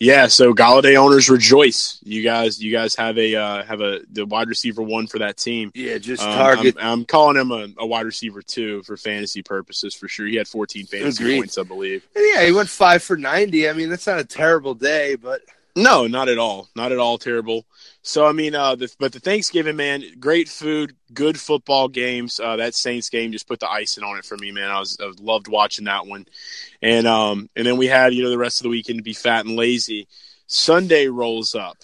Yeah, 0.00 0.28
so 0.28 0.54
Golladay 0.54 0.94
owners 0.96 1.28
rejoice. 1.28 1.98
You 2.04 2.22
guys, 2.22 2.62
you 2.62 2.70
guys 2.70 2.94
have 2.94 3.18
a 3.18 3.34
uh, 3.34 3.64
have 3.64 3.80
a 3.80 4.00
the 4.12 4.26
wide 4.26 4.48
receiver 4.48 4.80
one 4.80 5.08
for 5.08 5.18
that 5.18 5.36
team. 5.36 5.72
yeah, 5.74 5.98
just 5.98 6.22
Um, 6.22 6.32
target. 6.34 6.76
I'm, 6.78 7.00
I'm 7.00 7.04
calling 7.04 7.36
him 7.36 7.50
a, 7.50 7.66
a 7.78 7.86
wide 7.86 8.06
receiver 8.06 8.40
two 8.40 8.82
for 8.84 8.96
fantasy 8.96 9.42
purposes 9.42 9.94
for 9.94 10.06
sure. 10.06 10.26
He 10.26 10.36
had 10.36 10.46
14 10.46 10.86
fantasy 10.86 11.24
Agreed. 11.24 11.38
points, 11.38 11.58
I 11.58 11.64
believe. 11.64 12.06
yeah, 12.16 12.44
he 12.44 12.52
went 12.52 12.68
five 12.68 13.02
for 13.02 13.16
90. 13.16 13.68
I 13.68 13.72
mean, 13.72 13.88
that's 13.88 14.06
not 14.06 14.20
a 14.20 14.24
terrible 14.24 14.74
day, 14.74 15.16
but 15.16 15.40
No, 15.78 16.08
not 16.08 16.28
at 16.28 16.38
all, 16.38 16.68
not 16.74 16.90
at 16.90 16.98
all 16.98 17.18
terrible. 17.18 17.64
So 18.02 18.26
I 18.26 18.32
mean, 18.32 18.56
uh, 18.56 18.74
the, 18.74 18.92
but 18.98 19.12
the 19.12 19.20
Thanksgiving 19.20 19.76
man, 19.76 20.02
great 20.18 20.48
food, 20.48 20.96
good 21.14 21.38
football 21.38 21.86
games. 21.86 22.40
Uh, 22.40 22.56
that 22.56 22.74
Saints 22.74 23.08
game 23.08 23.30
just 23.30 23.46
put 23.46 23.60
the 23.60 23.70
icing 23.70 24.02
on 24.02 24.18
it 24.18 24.24
for 24.24 24.36
me, 24.36 24.50
man. 24.50 24.70
I 24.70 24.80
was 24.80 24.96
I 25.00 25.12
loved 25.20 25.46
watching 25.46 25.84
that 25.84 26.06
one, 26.06 26.26
and 26.82 27.06
um, 27.06 27.48
and 27.54 27.64
then 27.64 27.76
we 27.76 27.86
had 27.86 28.12
you 28.12 28.24
know 28.24 28.30
the 28.30 28.38
rest 28.38 28.58
of 28.58 28.64
the 28.64 28.70
weekend 28.70 28.98
to 28.98 29.04
be 29.04 29.12
fat 29.12 29.46
and 29.46 29.54
lazy. 29.54 30.08
Sunday 30.48 31.06
rolls 31.06 31.54
up, 31.54 31.76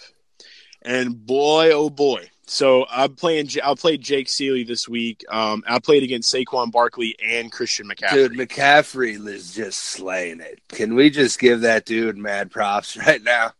and 0.82 1.24
boy, 1.24 1.70
oh 1.72 1.88
boy. 1.88 2.28
So 2.46 2.86
I'm 2.90 3.14
playing. 3.14 3.48
I 3.62 3.74
played 3.74 4.00
Jake 4.00 4.28
Seeley 4.28 4.64
this 4.64 4.88
week. 4.88 5.24
Um, 5.30 5.62
I 5.68 5.78
played 5.78 6.02
against 6.02 6.34
Saquon 6.34 6.72
Barkley 6.72 7.14
and 7.24 7.52
Christian 7.52 7.88
McCaffrey. 7.88 8.10
dude, 8.10 8.32
McCaffrey 8.32 9.24
is 9.28 9.54
just 9.54 9.78
slaying 9.78 10.40
it. 10.40 10.60
Can 10.68 10.96
we 10.96 11.10
just 11.10 11.38
give 11.38 11.60
that 11.60 11.86
dude 11.86 12.18
mad 12.18 12.50
props 12.50 12.96
right 13.06 13.22
now? 13.22 13.52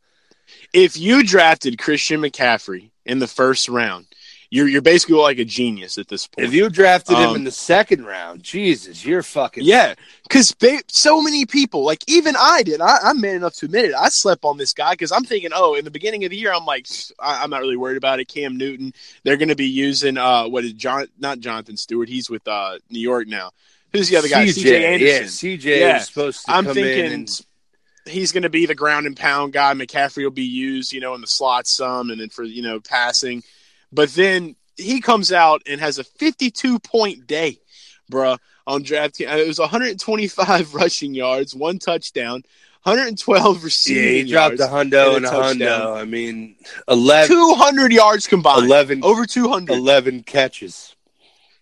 If 0.74 0.98
you 0.98 1.22
drafted 1.22 1.78
Christian 1.78 2.20
McCaffrey 2.20 2.90
in 3.06 3.20
the 3.20 3.26
first 3.26 3.68
round, 3.68 4.06
you're 4.50 4.68
you're 4.68 4.82
basically 4.82 5.16
like 5.16 5.38
a 5.38 5.44
genius 5.44 5.98
at 5.98 6.08
this 6.08 6.26
point. 6.26 6.46
If 6.46 6.54
you 6.54 6.68
drafted 6.68 7.16
him 7.16 7.30
Um, 7.30 7.36
in 7.36 7.44
the 7.44 7.50
second 7.50 8.04
round, 8.04 8.42
Jesus, 8.42 9.04
you're 9.04 9.22
fucking 9.22 9.64
yeah, 9.64 9.94
because 10.24 10.52
ba- 10.52 10.82
so 10.88 11.22
many 11.22 11.46
people, 11.46 11.84
like 11.84 12.04
even 12.06 12.36
I 12.38 12.62
did. 12.62 12.80
I, 12.80 12.98
I'm 13.04 13.20
man 13.20 13.36
enough 13.36 13.54
to 13.56 13.66
admit 13.66 13.86
it. 13.86 13.94
I 13.94 14.08
slept 14.10 14.44
on 14.44 14.56
this 14.58 14.72
guy 14.72 14.92
because 14.92 15.10
I'm 15.10 15.24
thinking, 15.24 15.50
oh, 15.54 15.74
in 15.74 15.84
the 15.84 15.90
beginning 15.90 16.24
of 16.24 16.30
the 16.30 16.36
year, 16.36 16.52
I'm 16.52 16.66
like, 16.66 16.86
I, 17.18 17.42
I'm 17.42 17.50
not 17.50 17.62
really 17.62 17.76
worried 17.76 17.96
about 17.96 18.20
it. 18.20 18.28
Cam 18.28 18.56
Newton, 18.56 18.92
they're 19.24 19.38
going 19.38 19.48
to 19.48 19.56
be 19.56 19.66
using 19.66 20.18
uh, 20.18 20.46
what 20.46 20.64
is 20.64 20.72
John? 20.74 21.06
Not 21.18 21.40
Jonathan 21.40 21.76
Stewart. 21.76 22.08
He's 22.08 22.28
with 22.30 22.46
uh, 22.46 22.78
New 22.90 23.00
York 23.00 23.26
now. 23.26 23.50
Who's 23.92 24.08
the 24.08 24.16
other 24.16 24.28
guy? 24.28 24.44
CJ, 24.46 24.62
CJ 24.64 24.80
Anderson. 24.82 25.48
Yeah, 25.48 25.56
CJ 25.56 25.78
Yeah. 25.80 25.98
supposed 25.98 26.44
to 26.46 26.52
I'm 26.52 26.64
come 26.64 26.74
thinking 26.74 27.26
he's 28.06 28.32
going 28.32 28.42
to 28.42 28.50
be 28.50 28.66
the 28.66 28.74
ground 28.74 29.06
and 29.06 29.16
pound 29.16 29.52
guy. 29.52 29.72
McCaffrey 29.74 30.24
will 30.24 30.30
be 30.30 30.42
used, 30.42 30.92
you 30.92 31.00
know, 31.00 31.14
in 31.14 31.20
the 31.20 31.26
slot 31.26 31.66
some, 31.66 32.10
and 32.10 32.20
then 32.20 32.28
for 32.28 32.44
you 32.44 32.62
know 32.62 32.80
passing. 32.80 33.42
But 33.92 34.10
then 34.10 34.56
he 34.76 35.00
comes 35.00 35.32
out 35.32 35.62
and 35.66 35.80
has 35.80 35.98
a 35.98 36.04
52 36.04 36.78
point 36.80 37.26
day, 37.26 37.58
bruh, 38.10 38.38
on 38.66 38.82
draft. 38.82 39.16
Team. 39.16 39.28
It 39.28 39.46
was 39.46 39.58
125 39.58 40.74
rushing 40.74 41.14
yards, 41.14 41.54
one 41.54 41.78
touchdown, 41.78 42.42
112 42.82 43.56
yeah, 43.56 43.64
receiving 43.64 44.26
he 44.26 44.32
dropped 44.32 44.60
a 44.60 44.64
hundo 44.64 45.16
and 45.16 45.24
and 45.24 45.26
a 45.26 45.28
a 45.28 45.42
hundo. 45.42 45.96
I 45.96 46.04
mean, 46.04 46.56
11, 46.88 47.28
200 47.28 47.92
yards 47.92 48.26
combined, 48.26 48.66
11, 48.66 49.04
over 49.04 49.26
200. 49.26 49.72
11 49.72 50.22
catches. 50.24 50.93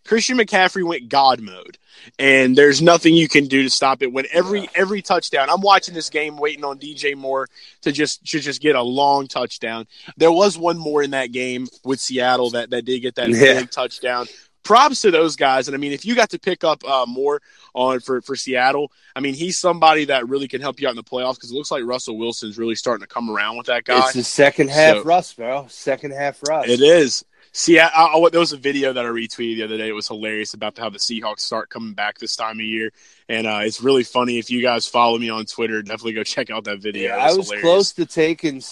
Christian 0.04 0.36
McCaffrey 0.38 0.84
went 0.86 1.08
God 1.08 1.40
mode, 1.40 1.78
and 2.18 2.56
there's 2.56 2.82
nothing 2.82 3.14
you 3.14 3.28
can 3.28 3.46
do 3.46 3.62
to 3.62 3.70
stop 3.70 4.02
it. 4.02 4.12
When 4.12 4.26
every 4.32 4.68
every 4.74 5.02
touchdown, 5.02 5.48
I'm 5.50 5.60
watching 5.60 5.94
this 5.94 6.10
game, 6.10 6.36
waiting 6.36 6.64
on 6.64 6.78
DJ 6.78 7.14
Moore 7.16 7.48
to 7.82 7.92
just 7.92 8.24
to 8.26 8.40
just 8.40 8.60
get 8.60 8.74
a 8.74 8.82
long 8.82 9.28
touchdown. 9.28 9.86
There 10.16 10.32
was 10.32 10.58
one 10.58 10.76
more 10.78 11.02
in 11.02 11.10
that 11.12 11.32
game 11.32 11.68
with 11.84 12.00
Seattle 12.00 12.50
that 12.50 12.70
that 12.70 12.84
did 12.84 13.00
get 13.00 13.14
that 13.16 13.28
Yeah. 13.30 13.60
big 13.60 13.70
touchdown. 13.70 14.26
Props 14.64 15.00
to 15.02 15.10
those 15.10 15.34
guys, 15.34 15.66
and 15.66 15.74
I 15.74 15.78
mean, 15.78 15.90
if 15.90 16.04
you 16.04 16.14
got 16.14 16.30
to 16.30 16.38
pick 16.38 16.62
up 16.62 16.84
uh, 16.84 17.04
more 17.06 17.42
on 17.74 17.98
for 17.98 18.20
for 18.22 18.36
Seattle, 18.36 18.92
I 19.16 19.18
mean, 19.20 19.34
he's 19.34 19.58
somebody 19.58 20.04
that 20.04 20.28
really 20.28 20.46
can 20.46 20.60
help 20.60 20.80
you 20.80 20.86
out 20.86 20.90
in 20.92 20.96
the 20.96 21.02
playoffs 21.02 21.34
because 21.34 21.50
it 21.50 21.54
looks 21.54 21.72
like 21.72 21.82
Russell 21.84 22.16
Wilson's 22.16 22.58
really 22.58 22.76
starting 22.76 23.04
to 23.04 23.12
come 23.12 23.28
around 23.28 23.56
with 23.56 23.66
that 23.66 23.82
guy. 23.84 23.98
It's 24.04 24.12
the 24.12 24.22
second 24.22 24.70
half 24.70 24.98
So- 24.98 25.02
Russ, 25.02 25.32
bro. 25.34 25.66
Second 25.68 26.12
half 26.12 26.38
Russ. 26.48 26.68
It 26.68 26.80
is. 26.80 27.24
See, 27.54 27.78
I, 27.78 27.86
I, 27.88 28.28
there 28.30 28.40
was 28.40 28.52
a 28.54 28.56
video 28.56 28.94
that 28.94 29.04
I 29.04 29.08
retweeted 29.08 29.56
the 29.56 29.64
other 29.64 29.76
day. 29.76 29.88
It 29.88 29.92
was 29.92 30.08
hilarious 30.08 30.54
about 30.54 30.78
how 30.78 30.88
the 30.88 30.98
Seahawks 30.98 31.40
start 31.40 31.68
coming 31.68 31.92
back 31.92 32.18
this 32.18 32.34
time 32.34 32.58
of 32.58 32.64
year, 32.64 32.90
and 33.28 33.46
uh, 33.46 33.60
it's 33.62 33.82
really 33.82 34.04
funny. 34.04 34.38
If 34.38 34.50
you 34.50 34.62
guys 34.62 34.86
follow 34.88 35.18
me 35.18 35.28
on 35.28 35.44
Twitter, 35.44 35.82
definitely 35.82 36.14
go 36.14 36.24
check 36.24 36.48
out 36.50 36.64
that 36.64 36.78
video. 36.80 37.08
Yeah, 37.08 37.16
It 37.16 37.32
I 37.32 37.36
was 37.36 37.48
hilarious. 37.50 37.62
close 37.62 37.92
to 37.92 38.06
taking 38.06 38.62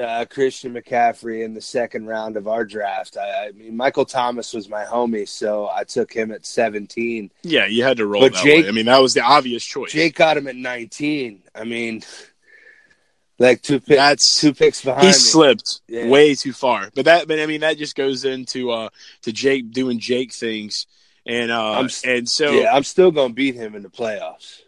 uh, 0.00 0.26
Christian 0.30 0.74
McCaffrey 0.74 1.44
in 1.44 1.54
the 1.54 1.60
second 1.60 2.06
round 2.06 2.36
of 2.36 2.46
our 2.46 2.64
draft. 2.64 3.16
I, 3.16 3.48
I 3.48 3.50
mean, 3.50 3.76
Michael 3.76 4.04
Thomas 4.04 4.54
was 4.54 4.68
my 4.68 4.84
homie, 4.84 5.26
so 5.26 5.68
I 5.68 5.82
took 5.82 6.12
him 6.12 6.30
at 6.30 6.46
17. 6.46 7.32
Yeah, 7.42 7.66
you 7.66 7.82
had 7.82 7.96
to 7.96 8.06
roll 8.06 8.22
But 8.22 8.34
that 8.34 8.44
Jake- 8.44 8.62
way. 8.62 8.68
I 8.68 8.72
mean, 8.72 8.86
that 8.86 9.02
was 9.02 9.12
the 9.14 9.22
obvious 9.22 9.64
choice. 9.64 9.90
Jake 9.90 10.14
got 10.14 10.36
him 10.36 10.46
at 10.46 10.54
19. 10.54 11.42
I 11.52 11.64
mean, 11.64 12.02
like 13.40 13.62
two 13.62 13.80
picks, 13.80 13.96
That's 13.96 14.40
two 14.40 14.54
picks 14.54 14.84
behind 14.84 15.06
he 15.06 15.08
me. 15.08 15.14
slipped 15.18 15.80
Yeah. 15.88 16.08
way 16.08 16.34
too 16.36 16.52
far. 16.52 16.90
But 16.94 17.06
that, 17.06 17.26
but 17.26 17.40
I 17.40 17.46
mean, 17.46 17.62
that 17.62 17.78
just 17.78 17.96
goes 17.96 18.24
into 18.24 18.70
uh 18.70 18.90
to 19.22 19.32
Jake 19.32 19.72
doing 19.72 19.98
Jake 19.98 20.32
things, 20.32 20.86
and 21.26 21.50
uh 21.50 21.72
I'm 21.72 21.88
and 22.04 22.28
so 22.28 22.52
yeah, 22.52 22.72
I'm 22.72 22.84
still 22.84 23.10
gonna 23.10 23.34
beat 23.34 23.54
him 23.56 23.74
in 23.74 23.82
the 23.82 23.88
playoffs. 23.90 24.60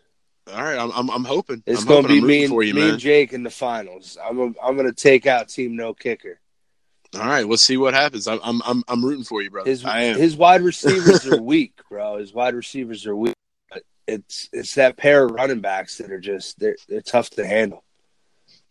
all 0.52 0.62
right, 0.62 0.78
I'm 0.78 0.90
I'm, 0.92 1.10
I'm 1.10 1.24
hoping 1.24 1.62
It's 1.66 1.82
I'm 1.82 1.86
gonna 1.86 2.08
hoping. 2.08 2.22
be 2.22 2.26
me 2.26 2.44
and, 2.44 2.52
you, 2.52 2.74
me 2.74 2.88
and 2.88 2.98
Jake 2.98 3.32
in 3.32 3.42
the 3.42 3.50
finals. 3.50 4.18
I'm 4.22 4.38
a, 4.40 4.44
I'm 4.64 4.76
gonna 4.76 4.92
take 4.92 5.26
out 5.26 5.48
Team 5.48 5.76
No 5.76 5.94
Kicker. 5.94 6.40
All 7.14 7.20
right, 7.20 7.46
we'll 7.46 7.58
see 7.58 7.76
what 7.76 7.92
happens. 7.92 8.26
I'm 8.26 8.40
I'm 8.42 8.62
I'm, 8.64 8.82
I'm 8.88 9.04
rooting 9.04 9.24
for 9.24 9.42
you, 9.42 9.50
brother. 9.50 9.68
His 9.68 9.84
I 9.84 10.04
am. 10.04 10.18
his 10.18 10.34
wide 10.34 10.62
receivers 10.62 11.26
are 11.26 11.42
weak, 11.42 11.74
bro. 11.90 12.16
His 12.16 12.32
wide 12.32 12.54
receivers 12.54 13.06
are 13.06 13.14
weak. 13.14 13.34
It's 14.08 14.48
it's 14.52 14.74
that 14.76 14.96
pair 14.96 15.24
of 15.26 15.32
running 15.32 15.60
backs 15.60 15.98
that 15.98 16.10
are 16.10 16.18
just 16.20 16.58
they're 16.58 16.76
they're 16.88 17.02
tough 17.02 17.28
to 17.30 17.46
handle. 17.46 17.84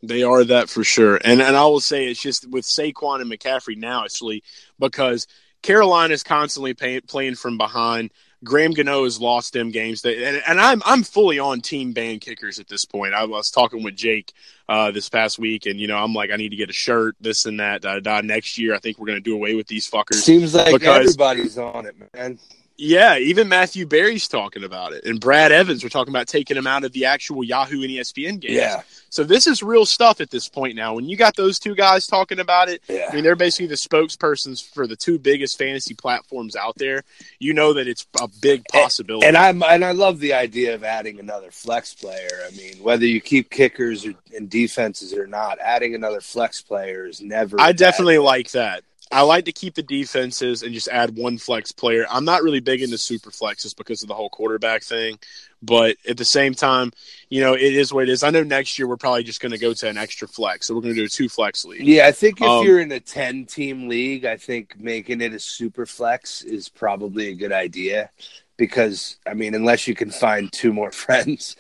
They 0.04 0.24
are 0.24 0.44
that 0.44 0.70
for 0.70 0.84
sure. 0.84 1.20
And 1.24 1.42
and 1.42 1.56
I 1.56 1.66
will 1.66 1.80
say 1.80 2.08
it's 2.08 2.22
just 2.22 2.50
with 2.50 2.66
Saquon 2.66 3.22
and 3.22 3.32
McCaffrey 3.32 3.78
now, 3.78 4.04
actually, 4.04 4.44
because 4.80 5.28
Carolina 5.62 6.14
is 6.14 6.24
constantly 6.24 6.74
pay, 6.74 7.02
playing 7.02 7.36
from 7.36 7.58
behind. 7.58 8.12
Graham 8.44 8.72
Gano 8.72 9.04
has 9.04 9.22
lost 9.22 9.54
them 9.54 9.70
games, 9.70 10.02
that, 10.02 10.18
and, 10.18 10.42
and 10.48 10.60
I'm 10.60 10.82
I'm 10.84 11.04
fully 11.04 11.38
on 11.38 11.62
team 11.62 11.94
ban 11.94 12.18
kickers 12.18 12.58
at 12.58 12.68
this 12.68 12.86
point. 12.86 13.14
I 13.14 13.26
was 13.26 13.52
talking 13.52 13.84
with 13.84 13.96
Jake 13.96 14.34
uh, 14.68 14.90
this 14.90 15.10
past 15.10 15.38
week, 15.38 15.68
and 15.68 15.80
you 15.80 15.86
know 15.88 15.96
I'm 15.98 16.14
like 16.16 16.32
I 16.32 16.38
need 16.38 16.50
to 16.50 16.56
get 16.56 16.72
a 16.72 16.74
shirt, 16.74 17.16
this 17.22 17.46
and 17.46 17.60
that. 17.60 17.84
Da, 17.84 18.00
da. 18.00 18.22
Next 18.22 18.58
year, 18.58 18.74
I 18.74 18.80
think 18.80 18.98
we're 18.98 19.06
going 19.06 19.20
to 19.20 19.24
do 19.24 19.36
away 19.36 19.54
with 19.54 19.68
these 19.68 19.88
fuckers. 19.88 20.16
Seems 20.16 20.56
like 20.56 20.74
Because- 20.74 21.06
everybody's 21.06 21.58
on 21.60 21.86
it, 21.86 21.96
man. 22.16 22.40
Yeah, 22.84 23.20
even 23.20 23.48
Matthew 23.48 23.86
Berry's 23.86 24.28
talking 24.28 24.64
about 24.64 24.94
it, 24.94 25.06
and 25.06 25.20
Brad 25.20 25.52
Evans. 25.52 25.84
We're 25.84 25.90
talking 25.90 26.12
about 26.12 26.28
taking 26.28 26.58
him 26.58 26.66
out 26.66 26.84
of 26.84 26.92
the 26.94 27.06
actual 27.06 27.44
Yahoo 27.44 27.84
and 27.84 27.92
ESPN 27.92 28.40
games. 28.40 28.56
Yeah, 28.56 28.82
So 29.12 29.24
this 29.24 29.46
is 29.46 29.62
real 29.62 29.86
stuff 29.86 30.20
at 30.20 30.32
this 30.32 30.50
point 30.50 30.76
now. 30.76 30.96
When 30.96 31.08
you 31.08 31.16
got 31.16 31.36
those 31.36 31.60
two 31.60 31.76
guys 31.76 32.08
talking 32.08 32.40
about 32.40 32.70
it, 32.70 32.82
I 32.90 33.14
mean 33.14 33.24
they're 33.24 33.36
basically 33.36 33.68
the 33.68 33.76
spokespersons 33.76 34.68
for 34.68 34.88
the 34.88 34.96
two 34.96 35.20
biggest 35.20 35.60
fantasy 35.60 35.94
platforms 35.94 36.56
out 36.56 36.74
there. 36.78 37.04
You 37.38 37.54
know 37.54 37.74
that 37.74 37.88
it's 37.88 38.08
a 38.20 38.28
big 38.42 38.64
possibility. 38.66 39.28
And 39.28 39.38
I'm 39.38 39.62
and 39.62 39.86
I 39.86 39.92
love 39.92 40.20
the 40.20 40.34
idea 40.34 40.74
of 40.74 40.84
adding 40.84 41.20
another 41.20 41.52
flex 41.52 41.94
player. 41.94 42.30
I 42.48 42.50
mean, 42.56 42.82
whether 42.82 43.06
you 43.06 43.22
keep 43.22 43.52
kickers 43.52 44.08
or, 44.08 44.16
and 44.36 44.50
defenses 44.50 45.14
or 45.14 45.28
not, 45.28 45.60
adding 45.62 45.94
another 45.94 46.20
flex 46.20 46.64
player 46.64 47.06
is 47.06 47.22
never. 47.22 47.62
I 47.62 47.74
bad 47.74 47.78
definitely 47.78 48.18
like 48.18 48.50
that. 48.54 48.84
I 49.12 49.22
like 49.24 49.46
to 49.46 49.52
keep 49.52 49.76
the 49.76 49.84
defenses 49.84 50.64
and 50.64 50.74
just 50.74 50.88
add 50.88 51.18
one 51.18 51.38
flex 51.38 51.72
player. 51.72 52.06
I'm 52.10 52.24
not 52.26 52.44
really 52.44 52.62
big 52.62 52.82
into 52.82 52.98
super 52.98 53.30
flexes 53.30 53.76
because 53.76 54.02
of 54.02 54.08
the 54.08 54.14
whole 54.16 54.30
quarterback 54.30 54.84
thing, 54.84 55.20
but 55.62 55.98
at 56.08 56.18
the 56.18 56.26
same 56.26 56.54
time, 56.54 56.92
you 57.30 57.42
know, 57.42 57.54
it 57.54 57.62
is 57.62 57.92
what 57.94 58.04
it 58.04 58.10
is. 58.10 58.24
I 58.24 58.30
know 58.30 58.44
next 58.44 58.80
year 58.80 58.88
we're 58.88 58.98
probably 58.98 59.24
just 59.24 59.42
going 59.42 59.52
to 59.52 59.58
go 59.58 59.74
to 59.74 59.90
an 59.90 59.98
extra 59.98 60.28
flex, 60.28 60.68
so 60.68 60.76
we're 60.76 60.82
going 60.82 60.96
to 60.96 61.02
do 61.02 61.06
a 61.06 61.10
two 61.10 61.28
flex 61.28 61.66
league. 61.66 61.88
Yeah, 61.88 62.06
I 62.08 62.12
think 62.12 62.42
if 62.42 62.60
Um, 62.60 62.62
you're 62.62 62.80
in 62.80 62.92
a 62.92 63.00
10 63.00 63.46
team 63.46 63.88
league, 63.88 64.26
I 64.26 64.38
think 64.38 64.80
making 64.80 65.22
it 65.22 65.34
a 65.34 65.40
super 65.40 65.86
flex 65.86 66.42
is 66.44 66.70
probably 66.70 67.30
a 67.30 67.36
good 67.36 67.52
idea 67.52 68.12
because, 68.58 69.18
I 69.26 69.34
mean, 69.34 69.56
unless 69.56 69.88
you 69.88 69.96
can 69.96 70.12
find 70.12 70.52
two 70.52 70.74
more 70.74 70.92
friends. 70.94 71.56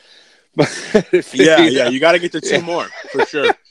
But 0.55 0.69
yeah, 1.33 1.67
you 1.69 1.71
yeah, 1.71 1.87
you 1.87 1.99
got 1.99 2.13
to 2.13 2.19
get 2.19 2.31
the 2.31 2.41
two 2.41 2.61
Yeah. 2.61 2.61
more 2.61 2.93
for 3.11 3.21
sure. 3.23 3.53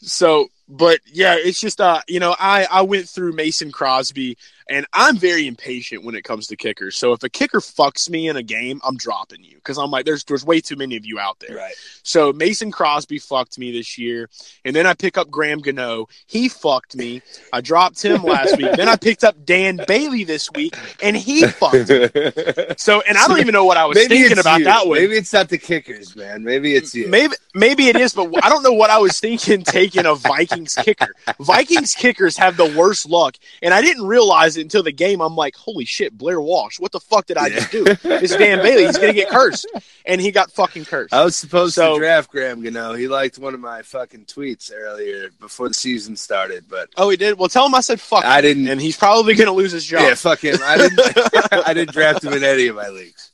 So, 0.00 0.48
but 0.68 1.00
yeah, 1.06 1.36
it's 1.38 1.60
just 1.60 1.80
uh, 1.80 2.00
you 2.08 2.20
know, 2.20 2.34
I 2.38 2.66
I 2.70 2.82
went 2.82 3.08
through 3.08 3.32
Mason 3.32 3.70
Crosby, 3.70 4.36
and 4.68 4.86
I'm 4.92 5.16
very 5.16 5.46
impatient 5.46 6.04
when 6.04 6.14
it 6.14 6.24
comes 6.24 6.46
to 6.48 6.56
kickers. 6.56 6.96
So 6.96 7.12
if 7.12 7.22
a 7.22 7.28
kicker 7.28 7.60
fucks 7.60 8.10
me 8.10 8.28
in 8.28 8.36
a 8.36 8.42
game, 8.42 8.80
I'm 8.84 8.96
dropping 8.96 9.44
you 9.44 9.56
because 9.56 9.78
I'm 9.78 9.90
like, 9.90 10.04
there's 10.04 10.24
there's 10.24 10.44
way 10.44 10.60
too 10.60 10.76
many 10.76 10.96
of 10.96 11.04
you 11.06 11.18
out 11.18 11.38
there. 11.40 11.56
Right. 11.56 11.74
So 12.02 12.32
Mason 12.32 12.70
Crosby 12.70 13.18
fucked 13.18 13.58
me 13.58 13.72
this 13.72 13.98
year, 13.98 14.28
and 14.64 14.74
then 14.74 14.86
I 14.86 14.94
pick 14.94 15.16
up 15.18 15.30
Graham 15.30 15.60
Gano. 15.60 16.08
He 16.26 16.48
fucked 16.48 16.96
me. 16.96 17.22
I 17.52 17.60
dropped 17.60 18.02
him 18.02 18.22
last 18.22 18.56
week. 18.56 18.72
Then 18.76 18.88
I 18.88 18.96
picked 18.96 19.24
up 19.24 19.44
Dan 19.44 19.80
Bailey 19.86 20.24
this 20.24 20.50
week, 20.52 20.76
and 21.02 21.16
he 21.16 21.46
fucked 21.46 21.88
me. 21.88 22.08
So, 22.78 23.00
and 23.02 23.16
I 23.16 23.26
don't 23.26 23.38
even 23.38 23.52
know 23.52 23.64
what 23.64 23.76
I 23.76 23.86
was 23.86 23.96
Maybe 23.96 24.16
thinking 24.18 24.38
about 24.38 24.58
you. 24.58 24.64
that 24.64 24.86
one. 24.86 24.98
Maybe 24.98 25.14
it's 25.14 25.32
not 25.32 25.48
the 25.48 25.58
kickers, 25.58 26.14
man. 26.14 26.44
Maybe 26.44 26.74
it's 26.74 26.94
you. 26.94 27.08
Maybe 27.08 27.34
maybe 27.54 27.88
it 27.88 27.96
is, 27.96 28.12
but 28.12 28.28
I 28.44 28.48
don't 28.48 28.62
know 28.62 28.72
what 28.72 28.90
I 28.90 28.98
was 28.98 29.18
thinking 29.18 29.62
taking 29.62 30.06
a 30.06 30.14
Vikings 30.14 30.74
kicker. 30.74 31.14
Vikings 31.40 31.94
kickers 31.94 32.36
have 32.36 32.56
the 32.56 32.66
worst 32.76 33.08
luck, 33.08 33.36
and 33.62 33.72
I 33.72 33.80
didn't 33.80 34.06
realize 34.06 34.55
it 34.56 34.62
until 34.62 34.82
the 34.82 34.92
game. 34.92 35.20
I'm 35.20 35.36
like, 35.36 35.56
holy 35.56 35.84
shit, 35.84 36.16
Blair 36.16 36.40
Walsh, 36.40 36.78
what 36.80 36.92
the 36.92 37.00
fuck 37.00 37.26
did 37.26 37.36
I 37.36 37.48
just 37.50 37.70
do? 37.70 37.84
It's 37.86 38.34
Dan 38.36 38.58
Bailey. 38.58 38.86
He's 38.86 38.98
gonna 38.98 39.12
get 39.12 39.28
cursed, 39.28 39.66
and 40.04 40.20
he 40.20 40.30
got 40.30 40.50
fucking 40.52 40.84
cursed. 40.84 41.12
I 41.14 41.24
was 41.24 41.36
supposed 41.36 41.74
So- 41.74 41.94
to 41.94 41.98
draft 42.00 42.30
Graham 42.30 42.62
Gano. 42.62 42.94
He 42.94 43.08
liked 43.08 43.38
one 43.38 43.54
of 43.54 43.60
my 43.60 43.82
fucking 43.82 44.24
tweets 44.26 44.72
earlier 44.74 45.30
before 45.40 45.68
the 45.68 45.74
season 45.74 46.16
started, 46.16 46.64
but 46.68 46.88
Oh, 46.96 47.08
he 47.10 47.16
did. 47.16 47.38
Well, 47.38 47.48
tell 47.48 47.66
him 47.66 47.74
I 47.74 47.80
said 47.80 48.00
fuck, 48.00 48.24
I 48.24 48.38
him, 48.38 48.42
didn't. 48.42 48.68
and 48.68 48.80
he's 48.80 48.96
probably 48.96 49.34
gonna 49.34 49.52
lose 49.52 49.72
his 49.72 49.84
job. 49.84 50.02
Yeah, 50.02 50.14
fuck 50.14 50.40
him. 50.44 50.58
I 50.62 50.76
didn't. 50.76 51.00
I 51.66 51.74
didn't 51.74 51.92
draft 51.92 52.24
him 52.24 52.32
in 52.32 52.42
any 52.44 52.66
of 52.68 52.76
my 52.76 52.88
leagues. 52.88 53.30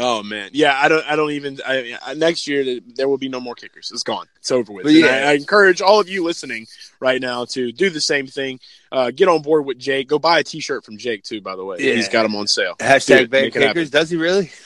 Oh 0.00 0.22
man, 0.22 0.50
yeah. 0.52 0.78
I 0.78 0.88
don't. 0.88 1.04
I 1.06 1.16
don't 1.16 1.30
even. 1.32 1.58
I, 1.66 1.96
I- 2.04 2.14
next 2.14 2.46
year 2.46 2.80
there 2.94 3.08
will 3.08 3.18
be 3.18 3.28
no 3.28 3.40
more 3.40 3.54
kickers. 3.54 3.90
It's 3.92 4.02
gone. 4.02 4.26
It's 4.36 4.50
over 4.50 4.72
with. 4.72 4.84
But 4.84 4.92
yeah. 4.92 5.06
I, 5.06 5.30
I 5.30 5.32
encourage 5.34 5.80
all 5.80 6.00
of 6.00 6.08
you 6.08 6.24
listening 6.24 6.66
right 7.00 7.20
now 7.20 7.44
to 7.46 7.72
do 7.72 7.90
the 7.90 8.00
same 8.00 8.26
thing. 8.26 8.60
Uh, 8.90 9.10
get 9.10 9.28
on 9.28 9.42
board 9.42 9.66
with 9.66 9.78
Jake. 9.78 10.08
Go 10.08 10.18
buy 10.18 10.38
a 10.38 10.44
T-shirt 10.44 10.84
from 10.84 10.96
Jake 10.98 11.22
too. 11.24 11.40
By 11.40 11.56
the 11.56 11.64
way, 11.64 11.76
Yeah. 11.80 11.94
he's 11.94 12.08
got 12.08 12.22
them 12.22 12.34
on 12.36 12.46
sale. 12.46 12.74
Hashtag 12.78 13.22
it. 13.22 13.30
ban 13.30 13.42
Make 13.42 13.56
it 13.56 13.62
happen. 13.62 13.74
kickers. 13.74 13.90
Does 13.90 14.10
he 14.10 14.16
really? 14.16 14.50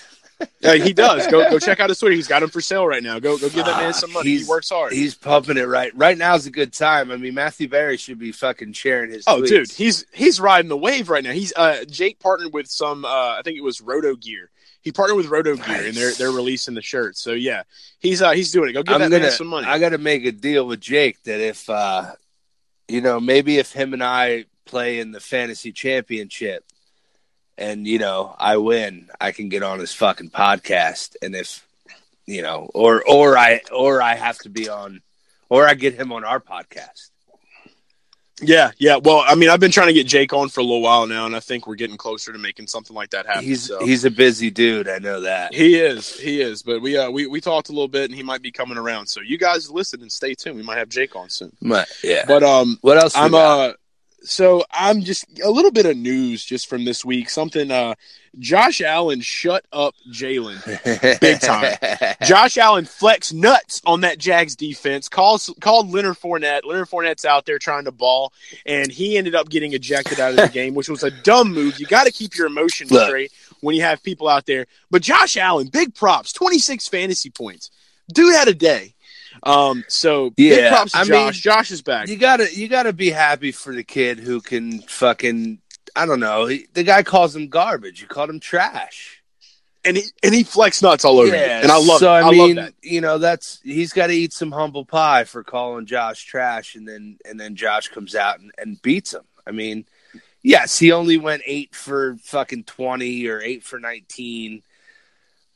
Yeah, 0.61 0.75
he 0.75 0.93
does. 0.93 1.29
Go 1.29 1.49
go 1.51 1.61
check 1.61 1.79
out 1.79 1.89
his 1.89 2.01
Twitter. 2.01 2.17
He's 2.17 2.27
got 2.27 2.41
them 2.41 2.51
for 2.51 2.61
sale 2.61 2.85
right 2.85 3.01
now. 3.03 3.21
Go 3.21 3.39
go 3.39 3.49
give 3.49 3.65
that 3.65 3.81
man 3.81 3.93
some 3.95 4.13
money. 4.13 4.39
He 4.39 4.45
works 4.45 4.71
hard. 4.71 4.93
He's 4.93 5.15
pumping 5.15 5.57
it 5.57 5.69
right. 5.69 5.93
Right 5.95 6.19
now 6.19 6.35
is 6.35 6.47
a 6.47 6.51
good 6.51 6.73
time. 6.73 7.13
I 7.13 7.17
mean, 7.17 7.35
Matthew 7.35 7.69
Berry 7.69 7.97
should 7.97 8.19
be 8.19 8.33
fucking 8.33 8.73
sharing 8.73 9.13
his. 9.13 9.23
Oh, 9.29 9.43
tweets. 9.43 9.47
dude, 9.47 9.71
he's 9.71 10.05
he's 10.13 10.41
riding 10.41 10.69
the 10.69 10.77
wave 10.77 11.11
right 11.11 11.23
now. 11.23 11.31
He's 11.31 11.53
uh 11.55 11.85
Jake 11.89 12.19
partnered 12.19 12.53
with 12.53 12.67
some 12.67 13.05
uh 13.05 13.09
I 13.09 13.43
think 13.45 13.57
it 13.57 13.63
was 13.63 13.81
Roto 13.81 14.17
Gear. 14.17 14.51
He 14.83 14.93
partnered 14.93 15.17
with 15.17 15.27
Roto 15.29 15.57
Gear 15.57 15.87
and 15.87 15.95
they're 15.95 16.13
they're 16.13 16.31
releasing 16.33 16.75
the 16.75 16.83
shirts. 16.83 17.21
So 17.21 17.33
yeah, 17.33 17.63
he's 18.01 18.21
uh 18.21 18.33
he's 18.33 18.53
doing 18.53 18.71
it. 18.71 18.73
Go 18.73 18.83
give 18.83 18.95
I'm 18.95 19.01
that 19.01 19.11
gonna. 19.11 19.23
man 19.25 19.33
some 19.33 19.47
money. 19.47 19.67
I 19.67 19.79
got 19.79 19.91
to 19.91 19.99
make 19.99 20.25
a 20.25 20.33
deal 20.33 20.67
with 20.67 20.81
Jake 20.81 21.23
that 21.23 21.41
if, 21.41 21.71
uh 21.71 22.13
you 22.89 23.01
know, 23.01 23.21
maybe 23.21 23.59
if 23.59 23.73
him 23.73 23.95
and 23.95 24.03
I 24.03 24.47
play 24.65 24.99
in 24.99 25.13
the 25.13 25.21
fantasy 25.21 25.73
championship, 25.73 26.65
and 27.57 27.87
you 27.87 27.99
know 27.99 28.35
I 28.39 28.57
win, 28.57 29.09
I 29.21 29.31
can 29.33 29.49
get 29.49 29.63
on 29.63 29.79
his 29.79 29.95
fucking 29.95 30.31
podcast, 30.31 31.15
and 31.23 31.35
if 31.35 31.65
you 32.27 32.43
know, 32.43 32.69
or 32.75 33.03
or 33.09 33.39
I 33.39 33.61
or 33.73 34.03
I 34.03 34.15
have 34.17 34.39
to 34.39 34.49
be 34.49 34.69
on, 34.69 35.01
or 35.49 35.67
I 35.67 35.75
get 35.75 35.95
him 35.95 36.13
on 36.13 36.25
our 36.25 36.41
podcast. 36.41 37.12
Yeah, 38.41 38.73
yeah. 38.79 38.97
Well, 38.97 39.25
I 39.27 39.35
mean, 39.35 39.51
I've 39.51 39.61
been 39.61 39.71
trying 39.71 39.89
to 39.89 39.93
get 39.93 40.07
Jake 40.07 40.33
on 40.33 40.49
for 40.49 40.61
a 40.61 40.65
little 40.65 40.81
while 40.81 41.07
now, 41.07 41.27
and 41.27 41.37
I 41.37 41.41
think 41.41 41.67
we're 41.67 41.75
getting 41.75 41.97
closer 41.97 42.33
to 42.33 42.39
making 42.39 42.67
something 42.67 42.97
like 42.97 43.11
that 43.11 43.27
happen. 43.27 43.45
He's 43.45 43.65
so. 43.65 43.85
he's 43.85 44.05
a 44.05 44.11
busy 44.11 44.51
dude. 44.51 44.89
I 44.89 44.99
know 44.99 45.21
that. 45.21 45.55
he 45.55 45.77
is, 45.77 46.19
he 46.19 46.41
is. 46.41 46.63
But 46.63 46.81
we 46.81 46.97
uh 46.97 47.11
we, 47.11 47.27
we 47.27 47.41
talked 47.41 47.69
a 47.69 47.73
little 47.73 47.89
bit, 47.89 48.11
and 48.11 48.15
he 48.15 48.23
might 48.23 48.43
be 48.43 48.51
coming 48.51 48.79
around. 48.79 49.07
So 49.07 49.21
you 49.21 49.39
guys 49.39 49.71
listen 49.71 50.01
and 50.03 50.11
stay 50.11 50.35
tuned. 50.35 50.57
We 50.57 50.63
might 50.63 50.79
have 50.79 50.89
Jake 50.89 51.15
on 51.15 51.29
soon. 51.29 51.53
But, 51.61 51.89
yeah. 52.03 52.25
But 52.27 52.43
um, 52.43 52.79
What 52.81 52.99
else? 52.99 53.17
I'm 53.17 53.35
uh, 53.35 53.73
so 54.23 54.65
I'm 54.71 55.03
just 55.03 55.27
a 55.41 55.51
little 55.51 55.73
bit 55.73 55.87
of 55.87 55.97
news 55.97 56.45
just 56.45 56.69
from 56.69 56.85
this 56.85 57.05
week. 57.05 57.31
Something 57.31 57.71
uh, 57.71 57.95
Josh 58.39 58.81
Allen 58.81 59.21
shut 59.21 59.65
up 59.73 59.95
Jalen. 60.11 61.21
big 61.21 61.41
time. 61.41 61.77
Josh 62.23 62.57
Allen 62.57 62.85
flex 62.87 63.33
nuts 63.33 63.83
on 63.85 64.01
that 64.03 64.19
Jags 64.19 64.57
defense. 64.57 65.09
Calls 65.09 65.53
called 65.61 65.91
Leonard 65.91 66.17
Fournette. 66.17 66.61
Leonard 66.65 66.89
Fournette's 66.89 67.25
out 67.25 67.45
there 67.45 67.59
trying 67.59 67.85
to 67.85 67.93
ball, 67.93 68.33
and 68.65 68.91
he 68.91 69.19
ended 69.19 69.35
up 69.35 69.49
getting 69.51 69.75
ejected 69.75 70.19
out 70.19 70.31
of 70.31 70.37
the 70.37 70.49
game, 70.53 70.75
which 70.75 70.89
was 70.89 71.03
a 71.03 71.11
dumb 71.11 71.53
move. 71.53 71.79
You 71.79 71.87
got 71.87 72.07
to 72.07 72.13
keep 72.13 72.37
your 72.37 72.47
emotions 72.47 72.91
Look. 72.91 73.07
straight 73.09 73.33
when 73.61 73.75
you 73.77 73.83
have 73.83 74.03
people 74.03 74.29
out 74.29 74.47
there. 74.47 74.67
But 74.91 75.03
Josh 75.03 75.37
Allen, 75.37 75.69
big 75.69 75.95
props, 75.95 76.33
twenty 76.33 76.59
six 76.59 76.89
fantasy 76.89 77.31
points. 77.31 77.71
Dude 78.13 78.35
had 78.35 78.49
a 78.49 78.55
day. 78.55 78.95
Um, 79.45 79.83
so 79.89 80.29
big 80.31 80.59
Yeah, 80.59 80.69
props 80.71 80.93
to 80.93 80.99
I 80.99 81.05
Josh. 81.05 81.09
mean, 81.11 81.33
Josh 81.33 81.71
is 81.71 81.81
back. 81.81 82.09
you 82.09 82.17
gotta 82.19 82.55
you 82.55 82.69
gotta 82.69 82.93
be 82.93 83.09
happy 83.11 83.51
for 83.51 83.75
the 83.75 83.83
kid 83.83 84.19
who 84.19 84.41
can 84.43 84.81
fucking 84.83 85.59
I 85.95 86.07
don't 86.07 86.21
know. 86.21 86.47
He, 86.47 86.67
the 86.73 86.83
guy 86.83 87.03
calls 87.03 87.35
him 87.37 87.49
garbage. 87.49 88.01
You 88.01 88.07
called 88.07 88.31
him 88.31 88.41
trash. 88.41 89.23
and 89.85 89.97
he 89.97 90.05
and 90.23 90.35
he 90.35 90.43
flex 90.43 90.81
nuts 90.83 91.05
all 91.05 91.19
over 91.19 91.29
you. 91.29 91.35
And 91.35 91.71
I 91.71 91.77
love 91.77 91.99
so. 91.99 92.11
I, 92.11 92.29
I, 92.29 92.31
mean, 92.31 92.57
love 92.57 92.67
that. 92.67 92.75
you 92.83 93.01
know, 93.01 93.19
that's 93.19 93.61
he's 93.63 93.93
got 93.93 94.09
to 94.09 94.15
eat 94.15 94.33
some 94.33 94.53
humble 94.53 94.85
pie 94.85 95.25
for 95.25 95.43
calling 95.43 95.87
Josh 95.87 96.25
trash, 96.25 96.75
and 96.75 96.87
then 96.87 97.19
and 97.25 97.39
then 97.39 97.57
Josh 97.57 97.89
comes 97.89 98.15
out 98.15 98.41
and, 98.41 98.53
and 98.59 98.81
beats 98.81 99.13
him. 99.13 99.25
I 99.47 99.51
mean, 99.51 99.85
yes, 100.43 100.79
he 100.79 100.93
only 100.93 101.19
went 101.19 101.43
eight 101.47 101.75
for 101.75 102.17
fucking 102.23 102.65
twenty 102.65 103.27
or 103.27 103.41
eight 103.41 103.65
for 103.65 103.79
nineteen, 103.79 104.63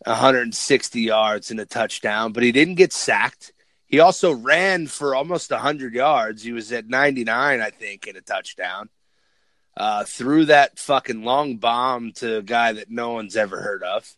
160 0.05 1.01
yards 1.01 1.51
and 1.51 1.61
a 1.61 1.67
touchdown, 1.67 2.33
but 2.33 2.43
he 2.43 2.53
didn't 2.53 2.75
get 2.75 2.93
sacked. 2.93 3.53
He 3.87 4.01
also 4.01 4.33
ran 4.33 4.89
for 4.89 5.15
almost 5.15 5.51
100 5.51 5.95
yards. 5.95 6.43
He 6.43 6.53
was 6.53 6.73
at 6.73 6.89
99, 6.89 7.61
I 7.61 7.71
think, 7.71 8.07
in 8.07 8.17
a 8.17 8.21
touchdown. 8.21 8.89
Uh, 9.77 10.05
threw 10.05 10.47
that 10.47 10.79
fucking 10.79 11.23
long 11.23 11.57
bomb 11.57 12.13
to 12.13 12.39
a 12.39 12.43
guy 12.43 12.73
that 12.73 12.91
no 12.91 13.13
one's 13.13 13.37
ever 13.37 13.61
heard 13.61 13.83
of. 13.83 14.11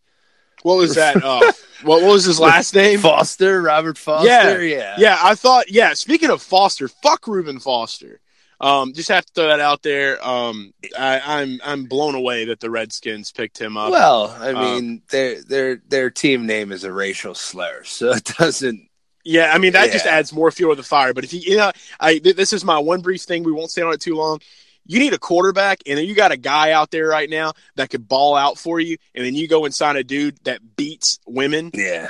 What 0.62 0.76
was 0.76 0.94
that? 0.96 1.16
Uh, 1.24 1.40
what, 1.82 2.02
what 2.02 2.12
was 2.12 2.24
his 2.24 2.38
last 2.40 2.74
name? 2.74 3.00
Foster, 3.00 3.60
Robert 3.62 3.98
Foster. 3.98 4.28
Yeah. 4.28 4.58
yeah. 4.58 4.94
Yeah, 4.98 5.18
I 5.20 5.34
thought. 5.34 5.70
Yeah, 5.70 5.94
speaking 5.94 6.30
of 6.30 6.42
Foster, 6.42 6.88
fuck 6.88 7.26
Reuben 7.26 7.58
Foster. 7.60 8.20
Um, 8.60 8.92
just 8.92 9.08
have 9.08 9.24
to 9.26 9.32
throw 9.32 9.46
that 9.48 9.60
out 9.60 9.82
there. 9.84 10.24
Um, 10.26 10.74
I, 10.98 11.20
I'm 11.24 11.60
I'm 11.64 11.84
blown 11.84 12.16
away 12.16 12.46
that 12.46 12.58
the 12.58 12.70
Redskins 12.70 13.30
picked 13.30 13.56
him 13.60 13.76
up. 13.76 13.92
Well, 13.92 14.36
I 14.36 14.50
Uh, 14.52 14.60
mean, 14.60 15.02
their 15.10 15.40
their 15.42 15.76
their 15.88 16.10
team 16.10 16.44
name 16.46 16.72
is 16.72 16.82
a 16.82 16.92
racial 16.92 17.36
slur, 17.36 17.84
so 17.84 18.10
it 18.12 18.24
doesn't. 18.24 18.88
yeah, 19.24 19.52
I 19.54 19.58
mean 19.58 19.74
that 19.74 19.92
just 19.92 20.06
adds 20.06 20.32
more 20.32 20.50
fuel 20.50 20.72
to 20.74 20.82
the 20.82 20.86
fire. 20.86 21.14
But 21.14 21.22
if 21.22 21.32
you, 21.32 21.38
you 21.40 21.56
know, 21.56 21.70
I 22.00 22.18
this 22.18 22.52
is 22.52 22.64
my 22.64 22.78
one 22.78 23.00
brief 23.00 23.22
thing. 23.22 23.44
We 23.44 23.52
won't 23.52 23.70
stay 23.70 23.82
on 23.82 23.92
it 23.92 24.00
too 24.00 24.16
long. 24.16 24.40
You 24.88 24.98
need 24.98 25.12
a 25.12 25.18
quarterback, 25.18 25.78
and 25.86 25.96
then 25.98 26.06
you 26.06 26.14
got 26.16 26.32
a 26.32 26.36
guy 26.36 26.72
out 26.72 26.90
there 26.90 27.06
right 27.06 27.30
now 27.30 27.52
that 27.76 27.90
could 27.90 28.08
ball 28.08 28.34
out 28.34 28.58
for 28.58 28.80
you, 28.80 28.96
and 29.14 29.24
then 29.24 29.34
you 29.36 29.46
go 29.46 29.64
and 29.66 29.72
sign 29.74 29.96
a 29.96 30.02
dude 30.02 30.42
that 30.44 30.74
beats 30.76 31.18
women 31.26 31.70
Yeah, 31.74 32.08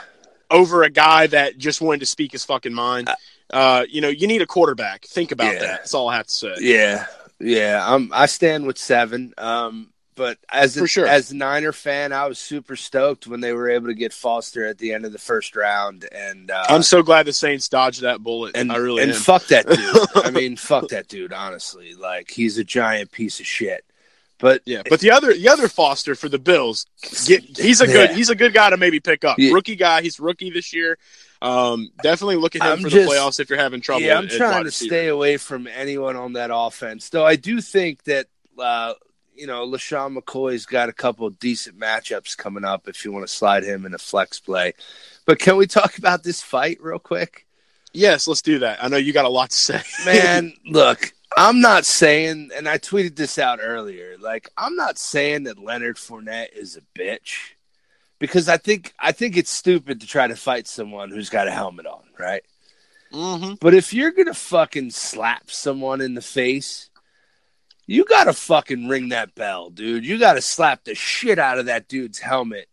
over 0.51 0.85
a 0.85 0.91
guy 0.91 1.27
that 1.27 1.59
just 1.59 1.81
wanted 1.81 2.01
to 2.01 2.07
speak 2.07 2.33
his 2.33 2.45
fucking 2.45 2.73
mind. 2.73 3.11
uh, 3.53 3.85
you 3.89 4.01
know, 4.01 4.09
you 4.09 4.27
need 4.27 4.43
a 4.43 4.47
quarterback. 4.47 5.05
Think 5.07 5.33
about 5.33 5.55
Yeah. 5.55 5.61
that. 5.61 5.79
That's 5.81 5.95
all 5.95 6.09
I 6.09 6.17
have 6.17 6.27
to 6.29 6.33
say. 6.33 6.55
Yeah, 6.61 7.07
yeah. 7.41 7.83
I'm. 7.85 8.13
I 8.13 8.27
stand 8.27 8.67
with 8.67 8.79
seven. 8.79 9.35
Um, 9.39 9.91
but 10.19 10.37
as 10.53 10.77
a, 10.77 10.81
For 10.81 10.87
sure. 10.87 11.07
as 11.07 11.31
a 11.31 11.37
Niner 11.37 11.73
fan, 11.73 12.13
I 12.13 12.27
was 12.27 12.39
super 12.39 12.77
stoked 12.77 13.27
when 13.27 13.41
they 13.41 13.55
were 13.55 13.71
able 13.71 13.87
to 13.87 13.95
get 13.95 14.13
Foster 14.13 14.67
at 14.67 14.77
the 14.77 14.93
end 14.93 15.07
of 15.07 15.13
the 15.13 15.19
first 15.19 15.57
round, 15.57 16.07
and 16.13 16.51
uh, 16.51 16.65
I'm 16.69 16.83
so 16.83 17.03
glad 17.03 17.25
the 17.27 17.33
Saints 17.33 17.69
dodged 17.71 18.03
that 18.03 18.23
bullet. 18.23 18.55
and 18.57 18.71
I 18.71 18.77
really 18.77 19.03
and 19.05 19.13
am. 19.13 19.17
fuck 19.17 19.47
that 19.47 19.67
dude. 19.67 20.07
I 20.27 20.31
mean, 20.31 20.57
fuck 20.57 20.89
that 20.89 21.09
dude. 21.09 21.33
Honestly, 21.33 21.95
like 21.95 22.31
he's 22.31 22.59
a 22.59 22.65
giant 22.65 23.11
piece 23.13 23.41
of 23.41 23.47
shit. 23.47 23.85
But 24.41 24.63
yeah, 24.67 24.83
but 24.89 25.01
the 25.01 25.11
other 25.11 25.33
the 25.35 25.49
other 25.49 25.67
Foster 25.67 26.15
for 26.15 26.29
the 26.29 26.39
Bills, 26.39 26.87
get, 27.27 27.43
he's 27.59 27.81
a 27.81 27.87
good 27.87 28.11
Yeah. 28.11 28.15
he's 28.17 28.31
a 28.31 28.37
good 28.37 28.53
guy 28.53 28.71
to 28.71 28.77
maybe 28.77 29.01
pick 29.01 29.25
up. 29.25 29.39
Yeah. 29.39 29.53
Rookie 29.53 29.75
guy, 29.77 30.03
he's 30.03 30.21
rookie 30.21 30.51
this 30.51 30.73
year. 30.73 30.97
Um, 31.43 31.91
definitely 32.03 32.37
look 32.37 32.55
at 32.57 32.63
him 32.63 32.69
I'm 32.69 32.79
for 32.81 32.89
just- 32.89 33.09
the 33.09 33.15
playoffs 33.17 33.41
if 33.41 33.51
you're 33.51 33.59
having 33.59 33.81
trouble. 33.81 34.03
yeah, 34.03 34.19
I'm 34.19 34.27
at- 34.27 34.33
at 34.33 34.37
trying 34.37 34.51
wide 34.53 34.59
to 34.61 34.65
receiver. 34.67 34.89
stay 34.95 35.09
away 35.09 35.37
from 35.39 35.67
anyone 35.67 36.15
on 36.17 36.35
that 36.35 36.51
offense. 36.53 37.09
Though 37.11 37.25
I 37.27 37.35
do 37.37 37.61
think 37.61 38.05
that 38.05 38.27
uh, 38.59 38.95
you 39.39 39.47
know 39.47 39.67
LeSean 39.67 40.17
McCoy's 40.17 40.67
got 40.67 40.89
a 40.89 40.93
couple 40.93 41.27
of 41.27 41.39
decent 41.39 41.79
matchups 41.79 42.37
coming 42.37 42.65
up 42.65 42.89
if 42.89 43.05
you 43.05 43.13
want 43.13 43.27
to 43.27 43.33
slide 43.33 43.65
him 43.65 43.87
in 43.87 43.95
a 43.95 43.99
flex 43.99 44.41
play. 44.41 44.75
But 45.27 45.39
can 45.39 45.57
we 45.57 45.67
talk 45.67 45.99
about 45.99 46.23
this 46.23 46.43
fight 46.43 46.79
real 46.81 46.99
quick? 46.99 47.47
Yes, 47.93 48.27
let's 48.27 48.43
do 48.43 48.59
that. 48.61 48.83
I 48.83 48.89
know 48.89 48.97
you 48.97 49.13
got 49.13 49.25
a 49.25 49.31
lot 49.31 49.51
to 49.51 49.57
say, 49.57 49.83
Man, 50.05 50.53
look, 50.67 51.13
I'm 51.37 51.61
not 51.61 51.87
saying, 51.87 52.51
and 52.55 52.69
I 52.69 52.79
tweeted 52.79 53.17
this 53.17 53.39
out 53.39 53.61
earlier. 53.63 54.17
Like, 54.19 54.51
I'm 54.57 54.77
not 54.77 54.99
saying 54.99 55.45
that 55.45 55.59
Leonard 55.59 55.97
Fournette 55.97 56.53
is 56.55 56.77
a 56.77 56.99
bitch 56.99 57.53
because 58.19 58.49
I 58.49 58.57
think 58.57 58.95
I 58.99 59.13
think 59.13 59.37
it's 59.37 59.51
stupid 59.51 60.01
to 60.01 60.07
try 60.07 60.27
to 60.27 60.37
fight 60.37 60.67
someone 60.67 61.11
who's 61.11 61.31
got 61.31 61.49
a 61.49 61.53
helmet 61.53 61.87
on, 61.87 62.03
right? 62.19 62.43
mm-hmm. 63.13 63.55
But 63.61 63.75
if 63.75 63.93
you're 63.95 64.11
gonna 64.11 64.35
fucking 64.35 64.91
slap 64.91 65.51
someone 65.51 66.01
in 66.01 66.15
the 66.15 66.23
face, 66.23 66.91
you 67.89 68.05
gotta 68.05 68.35
fucking 68.35 68.87
ring 68.87 69.09
that 69.09 69.35
bell, 69.35 69.71
dude. 69.71 70.05
You 70.05 70.19
gotta 70.19 70.43
slap 70.43 70.85
the 70.85 70.95
shit 70.95 71.39
out 71.39 71.59
of 71.59 71.67
that 71.67 71.89
dude's 71.89 72.19
helmet. 72.19 72.69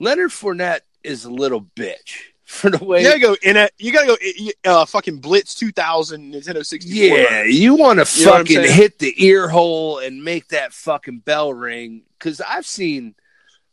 Leonard 0.00 0.30
Fournette 0.30 0.80
is 1.04 1.24
a 1.24 1.30
little 1.30 1.62
bitch 1.62 2.24
for 2.44 2.68
the 2.68 2.84
way 2.84 3.00
You 3.02 3.06
gotta 3.06 3.20
go 3.20 3.36
in 3.40 3.56
a. 3.56 3.68
You 3.78 3.92
gotta 3.92 4.18
go 4.64 4.70
uh, 4.70 4.84
fucking 4.84 5.20
Blitz 5.20 5.54
2000 5.54 6.34
Nintendo 6.34 6.66
64. 6.66 7.18
Yeah, 7.18 7.44
you 7.44 7.76
want 7.76 8.04
to 8.04 8.18
You 8.18 8.26
know 8.26 8.32
what 8.32 8.40
I'm 8.40 8.46
fucking 8.46 8.72
hit 8.72 8.98
the 8.98 9.14
ear 9.24 9.48
hole 9.48 10.00
and 10.00 10.24
make 10.24 10.48
that 10.48 10.72
fucking 10.72 11.20
bell 11.20 11.54
ring. 11.54 12.02
Because 12.18 12.40
I've 12.40 12.66
seen, 12.66 13.14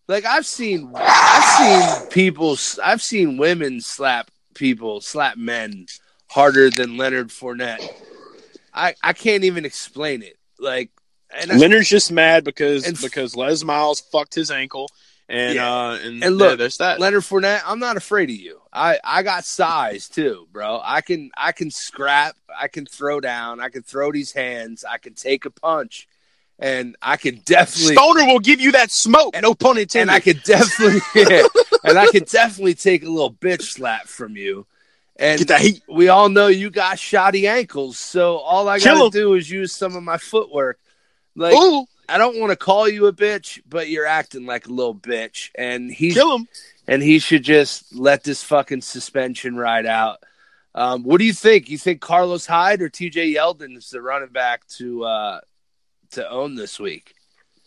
like, 0.07 0.23
I've 0.23 0.45
seen, 0.45 0.91
I've 0.95 1.97
seen 1.97 2.09
people, 2.09 2.57
I've 2.83 3.01
seen 3.01 3.37
women 3.37 3.81
slap 3.81 4.29
people, 4.53 5.01
slap 5.01 5.35
men 5.35 5.87
harder 6.27 6.69
than 6.69 6.95
Leonard 6.95 7.29
Fournette. 7.29 7.83
I 8.71 8.93
I 9.01 9.13
can't 9.13 9.45
even 9.45 9.65
explain 9.65 10.21
it. 10.21 10.37
Like, 10.59 10.89
and 11.37 11.51
I, 11.51 11.57
Leonard's 11.57 11.89
just 11.89 12.11
mad 12.11 12.43
because 12.43 12.87
And 12.87 12.99
because 12.99 13.35
Les 13.35 13.63
Miles 13.63 13.99
fucked 13.99 14.35
his 14.35 14.51
ankle, 14.51 14.89
and 15.27 15.55
Yeah. 15.55 15.73
uh, 15.73 15.97
and, 16.03 16.23
And 16.23 16.37
look, 16.37 16.51
yeah, 16.51 16.55
there's 16.55 16.77
that. 16.77 16.99
Leonard 16.99 17.23
Fournette, 17.23 17.61
I'm 17.65 17.79
not 17.79 17.97
afraid 17.97 18.29
of 18.29 18.35
you. 18.35 18.61
I 18.71 18.99
I 19.03 19.23
got 19.23 19.43
size 19.45 20.07
too, 20.07 20.47
bro. 20.51 20.81
I 20.83 21.01
can 21.01 21.31
I 21.35 21.51
can 21.51 21.71
scrap, 21.71 22.35
I 22.57 22.67
can 22.67 22.85
throw 22.85 23.19
down, 23.19 23.59
I 23.59 23.69
can 23.69 23.81
throw 23.83 24.11
these 24.11 24.31
hands, 24.31 24.85
I 24.85 24.97
can 24.97 25.13
take 25.13 25.45
a 25.45 25.49
punch, 25.49 26.07
and 26.59 26.95
I 27.01 27.17
can 27.17 27.41
definitely 27.43 27.95
Stoner 27.95 28.25
will 28.25 28.39
give 28.39 28.61
you 28.61 28.73
that 28.73 28.91
smoke. 28.91 29.35
And, 29.35 29.43
no 29.43 29.55
pun 29.55 29.77
intended. 29.77 30.01
and 30.03 30.11
I 30.11 30.19
could 30.19 30.43
definitely 30.43 31.01
yeah, 31.15 31.43
and 31.83 31.97
I 31.97 32.07
could 32.07 32.27
definitely 32.27 32.75
take 32.75 33.03
a 33.03 33.09
little 33.09 33.33
bitch 33.33 33.63
slap 33.63 34.07
from 34.07 34.37
you. 34.37 34.67
And 35.17 35.39
get 35.39 35.47
that 35.47 35.61
heat. 35.61 35.81
we 35.87 36.09
all 36.09 36.29
know 36.29 36.47
you 36.47 36.69
got 36.69 36.99
shoddy 36.99 37.47
ankles, 37.47 37.97
so 37.97 38.37
all 38.37 38.67
I 38.67 38.79
gotta 38.79 39.09
do 39.09 39.33
is 39.35 39.49
use 39.49 39.73
some 39.73 39.95
of 39.95 40.03
my 40.03 40.17
footwork. 40.17 40.79
Like 41.35 41.55
Ooh, 41.55 41.85
I 42.07 42.17
don't 42.17 42.39
want 42.39 42.51
to 42.51 42.55
call 42.57 42.87
you 42.89 43.07
a 43.07 43.13
bitch, 43.13 43.61
but 43.67 43.89
you're 43.89 44.05
acting 44.05 44.45
like 44.45 44.67
a 44.67 44.71
little 44.71 44.95
bitch, 44.95 45.51
and 45.55 45.91
he's 45.91 46.13
kill 46.15 46.35
him. 46.35 46.47
and 46.87 47.01
he 47.01 47.19
should 47.19 47.43
just 47.43 47.95
let 47.95 48.23
this 48.23 48.43
fucking 48.43 48.81
suspension 48.81 49.55
ride 49.55 49.85
out. 49.85 50.19
Um, 50.73 51.03
what 51.03 51.19
do 51.19 51.25
you 51.25 51.33
think? 51.33 51.69
You 51.69 51.77
think 51.77 52.01
Carlos 52.01 52.45
Hyde 52.45 52.81
or 52.81 52.89
TJ 52.89 53.35
Yeldon 53.35 53.77
is 53.77 53.89
the 53.89 54.01
running 54.01 54.29
back 54.29 54.67
to 54.77 55.05
uh, 55.05 55.39
to 56.11 56.29
own 56.29 56.55
this 56.55 56.79
week? 56.79 57.14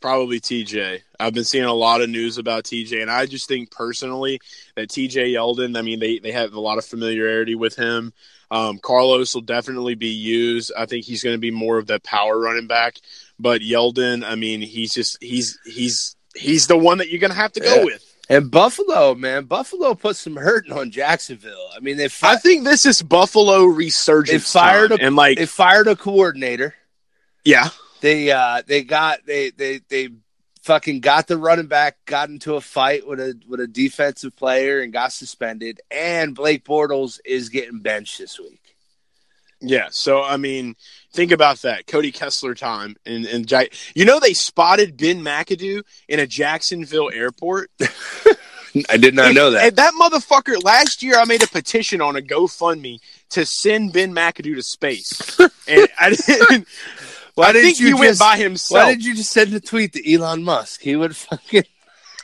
Probably 0.00 0.40
TJ. 0.40 1.00
I've 1.18 1.34
been 1.34 1.44
seeing 1.44 1.64
a 1.64 1.72
lot 1.74 2.00
of 2.00 2.08
news 2.08 2.38
about 2.38 2.64
TJ, 2.64 3.02
and 3.02 3.10
I 3.10 3.26
just 3.26 3.48
think 3.48 3.70
personally 3.70 4.40
that 4.76 4.88
TJ 4.88 5.32
Yeldon. 5.32 5.76
I 5.76 5.82
mean, 5.82 5.98
they 5.98 6.18
they 6.20 6.32
have 6.32 6.52
a 6.54 6.60
lot 6.60 6.78
of 6.78 6.84
familiarity 6.84 7.54
with 7.56 7.74
him. 7.76 8.12
Um, 8.50 8.78
Carlos 8.78 9.34
will 9.34 9.42
definitely 9.42 9.94
be 9.96 10.08
used. 10.08 10.72
I 10.76 10.86
think 10.86 11.04
he's 11.04 11.22
going 11.22 11.34
to 11.34 11.40
be 11.40 11.50
more 11.50 11.78
of 11.78 11.88
that 11.88 12.02
power 12.04 12.38
running 12.38 12.66
back. 12.68 12.94
But 13.38 13.60
Yeldon, 13.60 14.24
I 14.24 14.36
mean, 14.36 14.60
he's 14.60 14.92
just 14.94 15.22
he's 15.22 15.58
he's 15.66 16.16
he's 16.36 16.66
the 16.68 16.76
one 16.78 16.98
that 16.98 17.10
you're 17.10 17.20
going 17.20 17.32
to 17.32 17.36
have 17.36 17.52
to 17.54 17.60
go 17.60 17.74
Yeah. 17.76 17.84
with. 17.84 18.04
And 18.30 18.50
Buffalo, 18.50 19.14
man, 19.14 19.44
Buffalo 19.46 19.94
put 19.94 20.14
some 20.14 20.36
hurting 20.36 20.72
on 20.72 20.90
Jacksonville. 20.90 21.70
I 21.74 21.80
mean, 21.80 21.96
they 21.96 22.08
I 22.22 22.36
think 22.36 22.62
this 22.64 22.84
is 22.86 23.00
Buffalo 23.02 23.64
resurgence. 23.64 24.52
They 24.52 24.60
fired 24.60 24.92
a- 24.92 25.00
and 25.00 25.16
like 25.16 25.38
they 25.38 25.46
fired 25.46 25.88
a 25.88 25.96
coordinator. 25.96 26.74
yeah, 27.44 27.68
They 28.00 28.30
uh 28.30 28.62
they 28.66 28.82
got 28.82 29.26
they 29.26 29.50
they 29.50 29.80
they 29.88 30.10
fucking 30.62 31.00
got 31.00 31.26
the 31.26 31.38
running 31.38 31.66
back, 31.66 31.96
got 32.04 32.28
into 32.28 32.54
a 32.54 32.60
fight 32.60 33.06
with 33.06 33.20
a 33.20 33.40
with 33.48 33.60
a 33.60 33.66
defensive 33.66 34.36
player 34.36 34.80
and 34.80 34.92
got 34.92 35.12
suspended. 35.12 35.80
And 35.90 36.34
Blake 36.34 36.64
Bortles 36.64 37.20
is 37.24 37.48
getting 37.48 37.80
benched 37.80 38.18
this 38.18 38.38
week. 38.38 38.60
Yeah, 39.60 39.88
so 39.90 40.22
I 40.22 40.36
mean, 40.36 40.76
think 41.12 41.32
about 41.32 41.62
that. 41.62 41.86
Cody 41.86 42.12
Kessler 42.12 42.54
time 42.54 42.96
and 43.04 43.24
and 43.24 43.50
Ja- 43.50 43.64
you 43.94 44.04
know 44.04 44.20
they 44.20 44.34
spotted 44.34 44.96
Ben 44.96 45.20
McAdoo 45.20 45.82
in 46.06 46.20
a 46.20 46.26
Jacksonville 46.26 47.10
airport. 47.12 47.70
I 48.90 48.98
did 48.98 49.14
not 49.14 49.34
know 49.34 49.50
that. 49.50 49.68
And 49.68 49.76
that 49.76 49.94
motherfucker 50.00 50.62
last 50.62 51.02
year 51.02 51.16
I 51.16 51.24
made 51.24 51.42
a 51.42 51.48
petition 51.48 52.00
on 52.00 52.16
a 52.16 52.20
GoFundMe 52.20 53.00
to 53.30 53.46
send 53.46 53.92
Ben 53.94 54.14
McAdoo 54.14 54.54
to 54.54 54.62
space. 54.62 55.40
and 55.66 55.88
I 55.98 56.10
didn't 56.10 56.68
Why 57.38 57.50
I 57.50 57.52
didn't 57.52 57.66
think 57.66 57.80
you 57.80 57.86
he 57.86 57.94
went 57.94 58.10
just- 58.10 58.20
by 58.20 58.36
Why 58.84 58.94
did 58.94 59.04
you 59.04 59.14
just 59.14 59.30
send 59.30 59.54
a 59.54 59.60
tweet 59.60 59.92
to 59.92 60.12
Elon 60.12 60.42
Musk? 60.42 60.80
He 60.82 60.96
would 60.96 61.14
fucking 61.16 61.62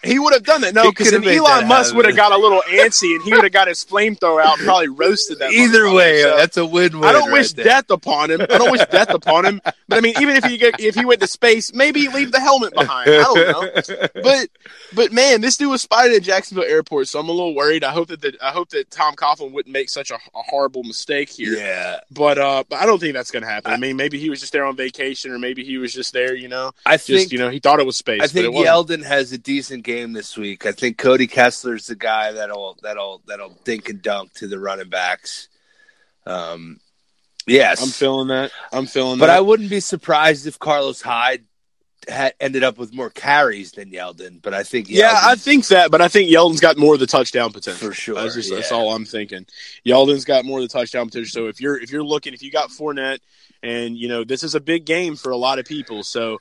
He 0.04 0.18
would 0.18 0.32
have 0.34 0.42
done 0.44 0.60
that. 0.62 0.74
No, 0.74 0.90
because 0.90 1.12
Elon 1.12 1.68
Musk 1.68 1.94
would 1.94 2.06
have 2.06 2.16
got 2.16 2.32
a 2.32 2.36
little 2.38 2.62
antsy 2.68 3.14
and 3.14 3.22
he 3.24 3.32
would 3.32 3.44
have 3.44 3.52
got 3.52 3.68
his 3.68 3.84
flamethrower 3.84 4.42
out 4.44 4.58
and 4.58 4.66
probably 4.66 4.88
roasted 4.88 5.38
that. 5.38 5.52
either 5.52 5.90
way. 5.92 6.22
So- 6.22 6.36
that's 6.36 6.56
a 6.56 6.66
win-win. 6.66 7.04
I 7.04 7.12
don't 7.12 7.24
right 7.30 7.32
wish 7.32 7.52
there. 7.52 7.64
death 7.64 7.90
upon 7.90 8.30
him. 8.30 8.40
I 8.42 8.46
don't 8.58 8.70
wish 8.70 8.84
death 8.90 9.10
upon 9.10 9.44
him. 9.46 9.60
But 9.88 9.98
I 9.98 10.00
mean, 10.00 10.14
even 10.20 10.36
if 10.36 10.44
he 10.44 10.56
get, 10.56 10.78
if 10.80 10.94
he 10.94 11.04
went 11.04 11.20
to 11.20 11.26
space, 11.26 11.72
maybe 11.74 12.08
leave 12.08 12.32
the 12.32 12.40
helmet 12.40 12.74
behind. 12.74 13.10
I 13.10 13.22
don't 13.22 13.36
know. 13.88 14.08
But 14.22 14.48
but 14.94 15.12
man, 15.12 15.40
this 15.40 15.56
dude 15.56 15.70
was 15.70 15.82
spotted 15.82 16.12
at 16.14 16.22
Jacksonville 16.22 16.64
Airport, 16.64 17.08
so 17.08 17.18
I'm 17.20 17.28
a 17.28 17.32
little 17.32 17.54
worried. 17.54 17.84
I 17.84 17.92
hope 17.92 18.08
that 18.08 18.20
the, 18.20 18.34
I 18.42 18.50
hope 18.50 18.70
that 18.70 18.90
Tom 18.90 19.14
Coughlin 19.14 19.52
wouldn't 19.52 19.72
make 19.72 19.88
such 19.90 20.10
a, 20.10 20.14
a 20.14 20.42
horrible 20.48 20.82
mistake 20.84 21.28
here. 21.28 21.54
yeah, 21.54 22.00
But 22.10 22.38
uh, 22.38 22.64
but 22.68 22.80
I 22.80 22.86
don't 22.86 22.98
think 22.98 23.14
that's 23.14 23.30
gonna 23.30 23.46
happen. 23.46 23.72
I 23.72 23.76
mean, 23.76 23.96
maybe 23.96 24.18
he 24.18 24.30
was 24.30 24.40
just 24.40 24.52
there 24.52 24.64
on 24.64 24.76
vacation, 24.76 25.30
or 25.32 25.38
maybe 25.38 25.64
he 25.64 25.78
was 25.78 25.92
just 25.92 26.12
there. 26.12 26.34
You 26.34 26.48
know, 26.48 26.72
I 26.86 26.96
just 26.96 27.06
think 27.06 27.32
you 27.32 27.38
know, 27.38 27.50
he 27.50 27.58
thought 27.60 27.80
it 27.80 27.86
was 27.86 27.96
space. 27.96 28.22
I 28.22 28.26
think. 28.26 28.54
Yeldon 28.54 29.04
has 29.04 29.32
a 29.32 29.38
decent 29.38 29.82
game 29.84 29.93
this 30.12 30.36
week. 30.36 30.66
I 30.66 30.72
think 30.72 30.98
Cody 30.98 31.26
Kessler's 31.26 31.86
the 31.86 31.96
guy 31.96 32.32
that'll 32.32 32.78
that'll 32.82 33.22
that'll 33.26 33.56
dink 33.64 33.88
and 33.88 34.02
dunk 34.02 34.32
to 34.34 34.46
the 34.46 34.58
running 34.58 34.88
backs. 34.88 35.48
Um, 36.26 36.80
yes, 37.46 37.82
I'm 37.82 37.88
feeling 37.88 38.28
that. 38.28 38.50
I'm 38.72 38.86
feeling 38.86 39.18
that 39.18 39.20
but 39.20 39.26
that. 39.26 39.36
I 39.36 39.40
wouldn't 39.40 39.70
be 39.70 39.80
surprised 39.80 40.46
if 40.46 40.58
Carlos 40.58 41.02
Hyde 41.02 41.44
had 42.08 42.34
ended 42.40 42.64
up 42.64 42.78
with 42.78 42.94
more 42.94 43.10
carries 43.10 43.72
than 43.72 43.90
Yeldon. 43.90 44.42
But 44.42 44.54
I 44.54 44.62
think 44.62 44.88
Yeah, 44.88 45.18
I 45.22 45.36
think 45.36 45.66
that, 45.68 45.90
but 45.90 46.00
I 46.00 46.08
think 46.08 46.30
Yeldon's 46.30 46.60
got 46.60 46.76
more 46.76 46.94
of 46.94 47.00
the 47.00 47.06
touchdown 47.06 47.52
potential 47.52 47.88
For 47.88 47.94
sure, 47.94 48.14
That's, 48.16 48.34
just, 48.34 48.50
that's 48.50 48.72
all 48.72 48.94
I'm 48.94 49.04
thinking. 49.04 49.46
Yeldon's 49.86 50.24
got 50.24 50.44
more 50.44 50.60
of 50.60 50.68
the 50.68 50.72
touchdown 50.72 51.06
potential. 51.06 51.30
So 51.30 51.46
if 51.48 51.60
you're 51.60 51.80
if 51.80 51.90
you're 51.90 52.04
looking, 52.04 52.34
if 52.34 52.42
you 52.42 52.50
got 52.50 52.70
Fournette, 52.70 53.20
and 53.62 53.96
you 53.96 54.08
know 54.08 54.24
this 54.24 54.42
is 54.42 54.54
a 54.54 54.60
big 54.60 54.84
game 54.84 55.16
for 55.16 55.30
a 55.30 55.36
lot 55.36 55.58
of 55.58 55.64
people, 55.64 56.02
so 56.02 56.40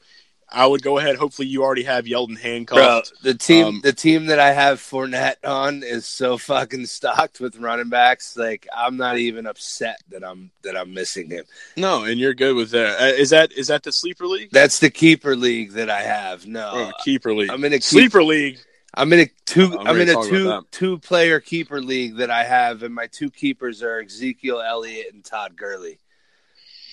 I 0.53 0.67
would 0.67 0.83
go 0.83 0.99
ahead. 0.99 1.15
Hopefully, 1.15 1.47
you 1.47 1.63
already 1.63 1.83
have 1.83 2.05
Yeldon 2.05 2.39
handcuffed. 2.39 3.11
Bro, 3.11 3.31
the 3.31 3.37
team 3.37 3.65
Um, 3.65 3.81
the 3.83 3.91
team 3.91 4.27
that 4.27 4.39
I 4.39 4.53
have 4.53 4.79
Fournette 4.79 5.43
on 5.43 5.81
is 5.83 6.05
so 6.05 6.37
fucking 6.37 6.85
stocked 6.85 7.39
with 7.39 7.57
running 7.57 7.89
backs. 7.89 8.37
Like 8.37 8.67
I'm 8.75 8.95
not 8.95 9.17
even 9.17 9.47
upset 9.47 9.99
that 10.09 10.23
I'm 10.23 10.51
that 10.61 10.77
I'm 10.77 10.93
missing 10.93 11.29
him. 11.29 11.45
No, 11.75 12.03
and 12.03 12.19
you're 12.19 12.35
good 12.35 12.55
with 12.55 12.69
that. 12.71 13.01
Uh, 13.01 13.05
is 13.05 13.31
that 13.31 13.51
is 13.53 13.67
that 13.67 13.83
the 13.83 13.91
sleeper 13.91 14.27
league 14.27 14.49
That's 14.51 14.79
the 14.79 14.91
keeper 14.91 15.35
league 15.35 15.71
that 15.71 15.89
I 15.89 16.01
have. 16.01 16.45
No, 16.45 16.91
keeper 17.03 17.33
league? 17.33 17.49
I'm 17.49 17.63
in 17.63 17.73
a 17.73 17.77
keep, 17.77 17.83
sleeper 17.83 18.23
league. 18.23 18.59
I'm 18.93 19.11
in 19.11 19.21
a 19.21 19.27
two. 19.45 19.77
I'm, 19.79 19.87
I'm 19.87 19.99
in 19.99 20.09
a 20.09 20.23
two 20.23 20.61
two 20.69 20.99
player 20.99 21.39
keeper 21.39 21.81
league 21.81 22.17
that 22.17 22.29
I 22.29 22.43
have, 22.43 22.83
and 22.83 22.93
my 22.93 23.07
two 23.07 23.31
keepers 23.31 23.81
are 23.81 24.01
Ezekiel 24.01 24.61
Elliott 24.61 25.13
and 25.13 25.25
Todd 25.25 25.55
Gurley. 25.55 25.97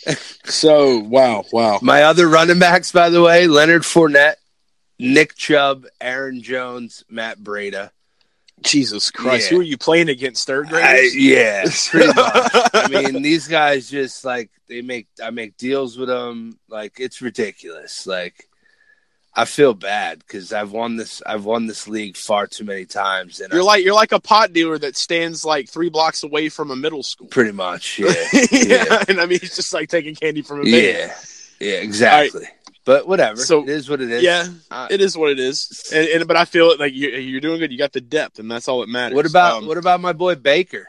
So 0.45 0.99
wow, 0.99 1.45
wow. 1.53 1.79
My 1.83 2.03
other 2.05 2.27
running 2.29 2.59
backs, 2.59 2.91
by 2.91 3.09
the 3.11 3.23
way, 3.23 3.47
Leonard 3.47 3.83
Fournette, 3.83 4.35
Nick 4.99 5.37
Chubb, 5.37 5.87
Aaron 6.01 6.43
Jones, 6.43 7.05
Matt 7.09 7.39
Breida. 7.39 7.91
Jesus 8.63 9.11
Christ, 9.11 9.51
Yeah. 9.51 9.55
who 9.57 9.61
are 9.61 9.65
you 9.65 9.79
playing 9.79 10.09
against? 10.11 10.47
Third 10.47 10.67
I, 10.67 10.71
graders? 10.71 11.17
yeah, 11.17 11.65
pretty 11.89 12.07
much. 12.15 12.51
I 12.75 12.89
mean, 12.91 13.23
these 13.23 13.49
guys 13.49 13.89
just 13.89 14.23
like 14.25 14.51
they 14.69 14.83
make. 14.83 15.09
I 15.23 15.31
make 15.31 15.57
deals 15.57 15.97
with 15.97 16.09
them. 16.09 16.59
Like 16.69 17.01
it's 17.01 17.23
ridiculous. 17.23 18.07
Like 18.07 18.50
I 19.35 19.45
feel 19.45 19.75
bad 19.75 20.19
because 20.19 20.53
I've 20.53 20.73
won 20.73 20.97
this. 20.97 21.23
I've 21.25 21.45
won 21.45 21.67
this 21.67 21.87
league 21.87 22.17
far 22.17 22.47
too 22.49 22.65
many 22.65 22.85
times, 22.85 23.41
and 23.41 23.53
You're 23.53 23.63
I, 23.63 23.65
like 23.65 23.85
you're 23.85 23.95
like 23.95 24.11
a 24.13 24.19
pot 24.21 24.53
dealer 24.53 24.77
that 24.79 24.97
stands 24.97 25.45
like 25.45 25.69
three 25.69 25.89
blocks 25.89 26.23
away 26.25 26.49
from 26.49 26.71
a 26.73 26.77
middle 26.77 27.03
school. 27.05 27.29
pretty 27.29 27.53
much. 27.53 27.99
Yeah, 28.01 28.13
yeah. 28.33 28.85
yeah, 28.91 29.05
and 29.09 29.21
I 29.21 29.27
mean 29.27 29.39
he's 29.41 29.55
just 29.55 29.73
like 29.73 29.89
taking 29.89 30.15
candy 30.17 30.43
from 30.43 30.61
a 30.61 30.65
baby. 30.65 30.89
yeah, 30.99 31.15
yeah, 31.61 31.75
exactly. 31.77 32.47
But 32.85 33.07
whatever. 33.07 33.37
So- 33.37 33.63
it 33.63 33.69
is 33.69 33.89
what 33.89 34.01
it 34.01 34.11
is. 34.11 34.23
Yeah, 34.23 34.49
Uh, 34.71 34.89
it 34.91 35.01
is 35.01 35.17
what 35.17 35.31
it 35.31 35.39
is. 35.39 35.91
And, 35.95 36.09
and 36.09 36.27
but 36.27 36.37
I 36.37 36.45
feel 36.45 36.71
it 36.71 36.81
like 36.81 36.93
you, 36.95 37.11
you're 37.11 37.41
doing 37.41 37.61
good. 37.61 37.71
You 37.71 37.79
got 37.79 37.93
the 37.93 38.01
depth, 38.01 38.39
and 38.41 38.51
that's 38.51 38.67
all 38.69 38.81
that 38.81 38.89
matters. 38.89 39.15
What 39.15 39.27
about 39.27 39.59
Um, 39.63 39.69
what 39.69 39.77
about 39.79 40.01
my 40.01 40.13
boy 40.13 40.35
Baker? 40.35 40.89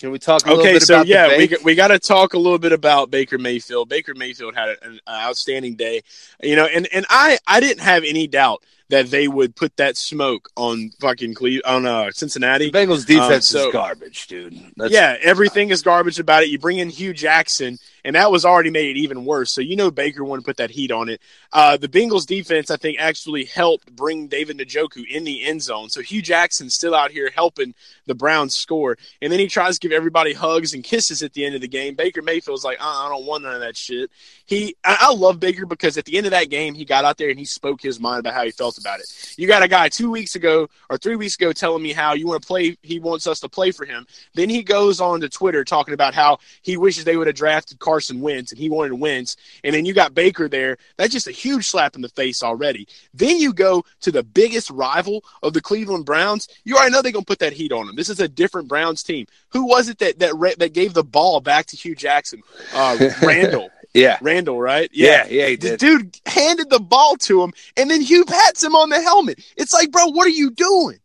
Can 0.00 0.10
we 0.10 0.18
talk 0.18 0.46
a 0.46 0.48
little 0.48 0.62
Okay, 0.62 0.72
bit 0.72 0.82
so 0.82 0.94
about 0.94 1.06
yeah, 1.08 1.28
the 1.28 1.36
we 1.36 1.46
Bake? 1.46 1.62
we 1.64 1.74
got 1.74 1.88
to 1.88 1.98
talk 1.98 2.32
a 2.32 2.38
little 2.38 2.58
bit 2.58 2.72
about 2.72 3.10
Baker 3.10 3.36
Mayfield. 3.36 3.90
Baker 3.90 4.14
Mayfield 4.14 4.54
had 4.54 4.76
an 4.80 4.98
outstanding 5.06 5.74
day, 5.74 6.00
you 6.42 6.56
know, 6.56 6.64
and 6.64 6.88
and 6.92 7.04
I 7.10 7.38
I 7.46 7.60
didn't 7.60 7.82
have 7.82 8.02
any 8.04 8.26
doubt 8.26 8.64
that 8.88 9.10
they 9.10 9.28
would 9.28 9.54
put 9.54 9.76
that 9.76 9.96
smoke 9.96 10.48
on 10.56 10.90
fucking 11.00 11.34
Cle- 11.34 11.60
on 11.64 11.86
uh, 11.86 12.06
the 12.06 12.12
Cincinnati. 12.12 12.72
Bengals 12.72 13.06
defense 13.06 13.54
um, 13.54 13.60
so- 13.60 13.68
is 13.68 13.72
garbage, 13.72 14.26
dude. 14.26 14.58
That's, 14.76 14.92
yeah, 14.92 15.16
everything 15.20 15.68
is 15.70 15.82
garbage 15.82 16.18
about 16.18 16.42
it. 16.42 16.48
You 16.48 16.58
bring 16.58 16.78
in 16.78 16.88
Hue 16.88 17.12
Jackson, 17.12 17.78
and 18.04 18.16
that 18.16 18.32
was 18.32 18.44
already 18.46 18.70
made 18.70 18.96
it 18.96 19.00
even 19.00 19.24
worse. 19.26 19.52
So 19.52 19.60
you 19.60 19.76
know 19.76 19.90
Baker 19.90 20.24
wanted 20.24 20.42
to 20.42 20.46
put 20.46 20.56
that 20.56 20.70
heat 20.70 20.90
on 20.90 21.10
it. 21.10 21.20
Uh, 21.52 21.76
the 21.76 21.88
Bengals 21.88 22.26
defense, 22.26 22.70
I 22.70 22.76
think, 22.78 22.98
actually 22.98 23.44
helped 23.44 23.94
bring 23.94 24.28
David 24.28 24.58
Njoku 24.58 25.06
in 25.06 25.24
the 25.24 25.44
end 25.46 25.62
zone. 25.62 25.90
So 25.90 26.00
Hue 26.00 26.22
Jackson's 26.22 26.74
still 26.74 26.94
out 26.94 27.10
here 27.10 27.30
helping 27.34 27.74
the 28.10 28.14
Browns 28.14 28.54
score, 28.54 28.98
and 29.22 29.32
then 29.32 29.38
he 29.38 29.46
tries 29.46 29.78
to 29.78 29.88
give 29.88 29.94
everybody 29.94 30.32
hugs 30.32 30.74
and 30.74 30.84
kisses 30.84 31.22
at 31.22 31.32
the 31.32 31.44
end 31.44 31.54
of 31.54 31.60
the 31.60 31.68
game. 31.68 31.94
Baker 31.94 32.22
Mayfield's 32.22 32.64
like, 32.64 32.80
uh, 32.80 33.06
I 33.06 33.08
don't 33.08 33.24
want 33.24 33.44
none 33.44 33.54
of 33.54 33.60
that 33.60 33.76
shit. 33.76 34.10
He, 34.44 34.74
I, 34.84 34.96
I 35.00 35.14
love 35.14 35.38
Baker 35.38 35.64
because 35.64 35.96
at 35.96 36.04
the 36.04 36.16
end 36.16 36.26
of 36.26 36.32
that 36.32 36.50
game, 36.50 36.74
he 36.74 36.84
got 36.84 37.04
out 37.04 37.16
there 37.18 37.30
and 37.30 37.38
he 37.38 37.44
spoke 37.44 37.80
his 37.80 38.00
mind 38.00 38.20
about 38.20 38.34
how 38.34 38.44
he 38.44 38.50
felt 38.50 38.78
about 38.78 38.98
it. 38.98 39.34
You 39.38 39.46
got 39.46 39.62
a 39.62 39.68
guy 39.68 39.88
two 39.88 40.10
weeks 40.10 40.34
ago 40.34 40.68
or 40.90 40.98
three 40.98 41.16
weeks 41.16 41.36
ago 41.36 41.52
telling 41.52 41.82
me 41.82 41.92
how 41.92 42.14
you 42.14 42.26
want 42.26 42.42
to 42.42 42.46
play. 42.46 42.76
He 42.82 42.98
wants 42.98 43.26
us 43.26 43.40
to 43.40 43.48
play 43.48 43.70
for 43.70 43.86
him. 43.86 44.06
Then 44.34 44.50
he 44.50 44.62
goes 44.62 45.00
on 45.00 45.20
to 45.20 45.28
Twitter 45.28 45.64
talking 45.64 45.94
about 45.94 46.14
how 46.14 46.38
he 46.62 46.76
wishes 46.76 47.04
they 47.04 47.16
would 47.16 47.28
have 47.28 47.36
drafted 47.36 47.78
Carson 47.78 48.20
Wentz 48.20 48.50
and 48.50 48.60
he 48.60 48.68
wanted 48.68 48.94
Wentz. 48.94 49.36
And 49.62 49.74
then 49.74 49.84
you 49.84 49.94
got 49.94 50.14
Baker 50.14 50.48
there. 50.48 50.78
That's 50.96 51.12
just 51.12 51.28
a 51.28 51.32
huge 51.32 51.68
slap 51.68 51.94
in 51.94 52.02
the 52.02 52.08
face 52.08 52.42
already. 52.42 52.88
Then 53.14 53.38
you 53.38 53.52
go 53.52 53.84
to 54.00 54.10
the 54.10 54.24
biggest 54.24 54.70
rival 54.70 55.24
of 55.42 55.52
the 55.52 55.60
Cleveland 55.60 56.06
Browns. 56.06 56.48
You 56.64 56.76
already 56.76 56.92
know 56.92 57.02
they're 57.02 57.12
going 57.12 57.24
to 57.24 57.30
put 57.30 57.38
that 57.38 57.52
heat 57.52 57.72
on 57.72 57.86
them. 57.86 57.96
This 58.00 58.08
is 58.08 58.18
a 58.18 58.28
different 58.28 58.66
Browns 58.66 59.02
team. 59.02 59.26
Who 59.50 59.66
was 59.66 59.90
it 59.90 59.98
that 59.98 60.20
that 60.20 60.56
that 60.58 60.72
gave 60.72 60.94
the 60.94 61.04
ball 61.04 61.42
back 61.42 61.66
to 61.66 61.76
Hue 61.76 61.94
Jackson? 61.94 62.40
Uh, 62.72 62.96
Randall. 63.22 63.68
yeah, 63.92 64.16
Randall, 64.22 64.58
right? 64.58 64.88
yeah, 64.90 65.26
yeah. 65.28 65.48
He 65.48 65.56
The 65.56 65.76
dude 65.76 66.18
handed 66.24 66.70
the 66.70 66.80
ball 66.80 67.16
to 67.16 67.42
him, 67.42 67.52
and 67.76 67.90
then 67.90 68.00
Hue 68.00 68.24
pats 68.24 68.64
him 68.64 68.74
on 68.74 68.88
the 68.88 69.02
helmet. 69.02 69.44
It's 69.58 69.74
like, 69.74 69.90
bro, 69.90 70.06
what 70.06 70.26
are 70.26 70.30
you 70.30 70.50
doing? 70.50 70.98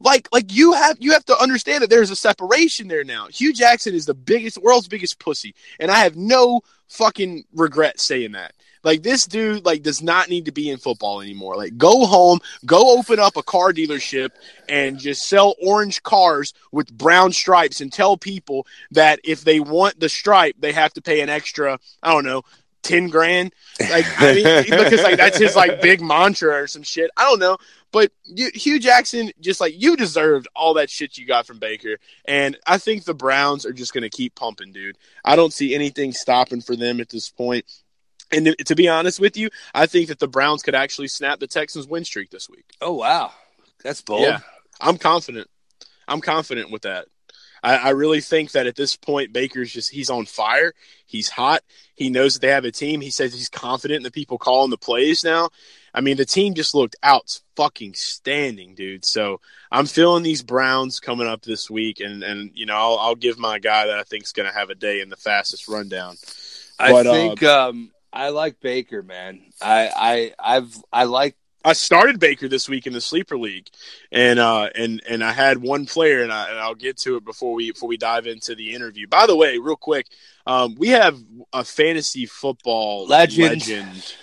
Like, 0.00 0.28
like 0.32 0.50
you 0.50 0.72
have 0.72 0.96
you 0.98 1.12
have 1.12 1.26
to 1.26 1.38
understand 1.38 1.82
that 1.82 1.90
there's 1.90 2.10
a 2.10 2.16
separation 2.16 2.88
there 2.88 3.04
now. 3.04 3.26
Hue 3.26 3.52
Jackson 3.52 3.94
is 3.94 4.06
the 4.06 4.14
biggest, 4.14 4.56
world's 4.56 4.88
biggest 4.88 5.18
pussy, 5.18 5.54
and 5.78 5.90
I 5.90 5.98
have 5.98 6.16
no 6.16 6.62
fucking 6.88 7.44
regret 7.52 8.00
saying 8.00 8.32
that. 8.32 8.54
Like 8.82 9.02
this 9.02 9.26
dude, 9.26 9.64
like 9.64 9.82
does 9.82 10.02
not 10.02 10.28
need 10.28 10.46
to 10.46 10.52
be 10.52 10.70
in 10.70 10.78
football 10.78 11.20
anymore. 11.20 11.56
Like, 11.56 11.76
go 11.76 12.06
home, 12.06 12.40
go 12.64 12.98
open 12.98 13.18
up 13.18 13.36
a 13.36 13.42
car 13.42 13.72
dealership, 13.72 14.30
and 14.68 14.98
just 14.98 15.28
sell 15.28 15.54
orange 15.62 16.02
cars 16.02 16.54
with 16.72 16.92
brown 16.92 17.32
stripes, 17.32 17.80
and 17.80 17.92
tell 17.92 18.16
people 18.16 18.66
that 18.92 19.20
if 19.24 19.44
they 19.44 19.60
want 19.60 20.00
the 20.00 20.08
stripe, 20.08 20.56
they 20.58 20.72
have 20.72 20.92
to 20.94 21.02
pay 21.02 21.20
an 21.20 21.28
extra. 21.28 21.78
I 22.02 22.12
don't 22.12 22.24
know, 22.24 22.42
ten 22.82 23.08
grand. 23.08 23.52
Like 23.78 24.06
I 24.18 24.34
mean, 24.34 24.44
because 24.64 25.02
like 25.02 25.16
that's 25.16 25.38
his 25.38 25.56
like 25.56 25.82
big 25.82 26.00
mantra 26.00 26.62
or 26.62 26.66
some 26.66 26.82
shit. 26.82 27.10
I 27.16 27.24
don't 27.24 27.40
know, 27.40 27.58
but 27.92 28.12
you, 28.24 28.50
Hue 28.54 28.78
Jackson 28.78 29.30
just 29.40 29.60
like 29.60 29.74
you 29.76 29.96
deserved 29.96 30.48
all 30.54 30.74
that 30.74 30.90
shit 30.90 31.18
you 31.18 31.26
got 31.26 31.46
from 31.46 31.58
Baker, 31.58 31.98
and 32.24 32.56
I 32.66 32.78
think 32.78 33.04
the 33.04 33.14
Browns 33.14 33.66
are 33.66 33.72
just 33.72 33.92
gonna 33.92 34.10
keep 34.10 34.34
pumping, 34.34 34.72
dude. 34.72 34.98
I 35.24 35.36
don't 35.36 35.52
see 35.52 35.74
anything 35.74 36.12
stopping 36.12 36.60
for 36.60 36.76
them 36.76 37.00
at 37.00 37.08
this 37.08 37.30
point. 37.30 37.64
And 38.32 38.46
to- 38.46 38.64
to 38.64 38.74
be 38.74 38.88
honest 38.88 39.18
with 39.20 39.36
you, 39.36 39.50
I 39.74 39.86
think 39.86 40.08
that 40.08 40.18
the 40.18 40.28
Browns 40.28 40.62
could 40.62 40.74
actually 40.74 41.08
snap 41.08 41.40
the 41.40 41.46
Texans' 41.46 41.86
win 41.86 42.04
streak 42.04 42.30
this 42.30 42.48
week. 42.48 42.64
Oh 42.80 42.94
wow, 42.94 43.32
that's 43.82 44.02
bold. 44.02 44.22
Yeah. 44.22 44.40
I'm 44.80 44.96
confident. 44.98 45.48
I'm 46.08 46.20
confident 46.20 46.70
with 46.70 46.82
that. 46.82 47.06
I, 47.62 47.76
I 47.76 47.90
really 47.90 48.22
think 48.22 48.52
that 48.52 48.66
at 48.66 48.74
this 48.76 48.96
point, 48.96 49.34
Baker's 49.34 49.70
just 49.70 49.90
he's 49.90 50.08
on 50.08 50.24
fire. 50.24 50.72
He's 51.04 51.28
hot. 51.28 51.62
He 51.94 52.08
knows 52.08 52.32
that 52.34 52.40
they 52.40 52.48
have 52.52 52.64
a 52.64 52.70
team. 52.70 53.02
He 53.02 53.10
says 53.10 53.34
he's 53.34 53.50
confident 53.50 53.98
in 53.98 54.02
the 54.04 54.10
people 54.10 54.38
calling 54.38 54.70
the 54.70 54.78
plays 54.78 55.22
now. 55.22 55.50
I 55.92 56.00
mean, 56.00 56.16
the 56.16 56.24
team 56.24 56.54
just 56.54 56.74
looked 56.74 56.96
out 57.02 57.40
fucking 57.56 57.94
standing, 57.94 58.74
dude. 58.74 59.04
So 59.04 59.40
I'm 59.70 59.84
feeling 59.86 60.22
these 60.22 60.42
Browns 60.42 61.00
coming 61.00 61.26
up 61.26 61.42
this 61.42 61.68
week, 61.68 62.00
and 62.00 62.22
and 62.22 62.50
you 62.54 62.64
know 62.64 62.76
I'll, 62.76 62.98
I'll 62.98 63.14
give 63.16 63.38
my 63.38 63.58
guy 63.58 63.86
that 63.86 63.98
I 63.98 64.04
think's 64.04 64.32
going 64.32 64.48
to 64.50 64.56
have 64.56 64.70
a 64.70 64.74
day 64.74 65.00
in 65.02 65.10
the 65.10 65.16
Fantasy 65.16 65.62
Rundown. 65.70 66.16
I 66.78 66.92
But, 66.92 67.06
uh, 67.06 67.12
think 67.12 67.42
um, 67.42 67.90
I 68.12 68.30
like 68.30 68.60
Baker, 68.60 69.02
man. 69.02 69.40
I 69.60 70.32
I 70.38 70.56
I've 70.56 70.76
I 70.92 71.04
like 71.04 71.36
I 71.64 71.74
started 71.74 72.18
Baker 72.18 72.48
this 72.48 72.68
week 72.68 72.86
in 72.86 72.92
the 72.92 73.00
sleeper 73.00 73.36
league, 73.36 73.68
and 74.10 74.38
uh, 74.38 74.70
and 74.74 75.02
and 75.08 75.22
I 75.22 75.32
had 75.32 75.58
one 75.58 75.84
player, 75.84 76.22
and, 76.22 76.32
I, 76.32 76.48
and 76.48 76.58
I'll 76.58 76.74
get 76.74 76.96
to 76.98 77.16
it 77.16 77.24
before 77.24 77.54
we 77.54 77.70
before 77.70 77.88
we 77.88 77.98
dive 77.98 78.26
into 78.26 78.54
the 78.54 78.74
interview. 78.74 79.06
By 79.06 79.26
the 79.26 79.36
way, 79.36 79.58
real 79.58 79.76
quick, 79.76 80.06
um, 80.46 80.74
we 80.76 80.88
have 80.88 81.18
a 81.52 81.62
fantasy 81.62 82.24
football 82.26 83.06
Legend. 83.06 83.66
legend, 83.66 84.14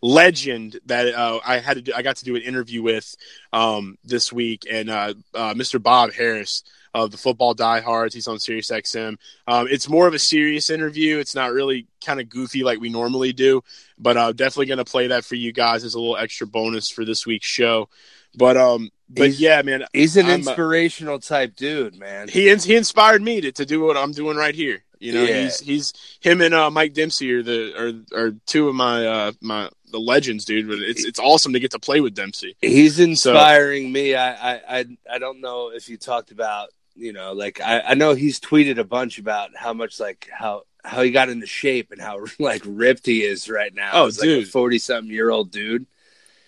legend 0.00 0.80
that 0.86 1.12
uh, 1.12 1.40
I 1.44 1.58
had 1.58 1.74
to 1.74 1.82
do, 1.82 1.92
I 1.94 2.02
got 2.02 2.16
to 2.16 2.24
do 2.24 2.36
an 2.36 2.42
interview 2.42 2.82
with 2.82 3.16
um, 3.52 3.98
this 4.04 4.32
week, 4.32 4.62
and 4.70 4.88
uh, 4.88 5.14
uh, 5.34 5.54
Mr. 5.54 5.82
Bob 5.82 6.12
Harris 6.12 6.62
of 7.04 7.10
the 7.10 7.16
Football 7.16 7.54
Diehards. 7.54 8.14
He's 8.14 8.26
on 8.28 8.38
Sirius 8.38 8.70
XM. 8.70 9.16
Um, 9.46 9.66
it's 9.70 9.88
more 9.88 10.06
of 10.08 10.14
a 10.14 10.18
serious 10.18 10.70
interview. 10.70 11.18
It's 11.18 11.34
not 11.34 11.52
really 11.52 11.86
kind 12.04 12.20
of 12.20 12.28
goofy 12.28 12.64
like 12.64 12.80
we 12.80 12.88
normally 12.88 13.32
do, 13.32 13.62
but 13.98 14.16
uh, 14.16 14.32
definitely 14.32 14.66
going 14.66 14.78
to 14.78 14.84
play 14.84 15.08
that 15.08 15.24
for 15.24 15.34
you 15.34 15.52
guys 15.52 15.84
as 15.84 15.94
a 15.94 15.98
little 16.00 16.16
extra 16.16 16.46
bonus 16.46 16.90
for 16.90 17.04
this 17.04 17.26
week's 17.26 17.46
show. 17.48 17.88
But 18.34 18.56
um, 18.56 18.90
but 19.08 19.26
He's- 19.28 19.40
yeah, 19.40 19.62
man, 19.62 19.84
he's 19.92 20.16
an 20.16 20.26
I'm, 20.26 20.40
inspirational 20.40 21.18
type 21.20 21.54
dude, 21.56 21.96
man. 21.98 22.28
he 22.28 22.54
he 22.56 22.76
inspired 22.76 23.22
me 23.22 23.40
to, 23.42 23.52
to 23.52 23.64
do 23.66 23.80
what 23.80 23.96
I'm 23.96 24.12
doing 24.12 24.36
right 24.36 24.54
here. 24.54 24.82
You 24.98 25.12
know, 25.12 25.24
Yeah. 25.24 25.42
he's 25.42 25.60
he's 25.60 25.92
him 26.20 26.40
and 26.40 26.54
uh, 26.54 26.70
Mike 26.70 26.94
Dempsey 26.94 27.32
are 27.34 27.42
the 27.42 28.04
are, 28.14 28.18
are 28.26 28.30
two 28.46 28.68
of 28.68 28.74
my 28.74 29.06
uh, 29.06 29.32
my 29.42 29.68
the 29.92 29.98
legends, 30.00 30.44
dude. 30.46 30.68
But 30.68 30.78
it's 30.78 31.04
it's 31.04 31.18
awesome 31.20 31.52
to 31.52 31.60
get 31.60 31.70
to 31.72 31.78
play 31.78 32.00
with 32.00 32.14
Dempsey. 32.14 32.56
He's 32.62 32.98
inspiring 32.98 33.92
me. 33.92 34.14
I, 34.14 34.54
I 34.54 34.60
I 34.80 34.84
I 35.12 35.18
don't 35.18 35.40
know 35.40 35.70
if 35.74 35.88
you 35.90 35.96
talked 35.98 36.30
about 36.30 36.68
you 36.96 37.12
know 37.12 37.32
like 37.32 37.60
I, 37.60 37.80
I 37.80 37.94
know 37.94 38.14
he's 38.14 38.40
tweeted 38.40 38.78
a 38.78 38.84
bunch 38.84 39.18
about 39.18 39.50
how 39.56 39.72
much 39.72 40.00
like 40.00 40.28
how 40.32 40.62
how 40.84 41.02
he 41.02 41.10
got 41.10 41.28
into 41.28 41.46
shape 41.46 41.90
and 41.92 42.00
how 42.00 42.24
like 42.38 42.62
ripped 42.64 43.06
he 43.06 43.22
is 43.24 43.48
right 43.50 43.74
now. 43.74 43.90
Oh, 43.94 44.10
dude. 44.10 44.48
forty 44.48 44.78
something 44.78 45.12
year 45.12 45.30
old 45.30 45.50
dude. 45.50 45.86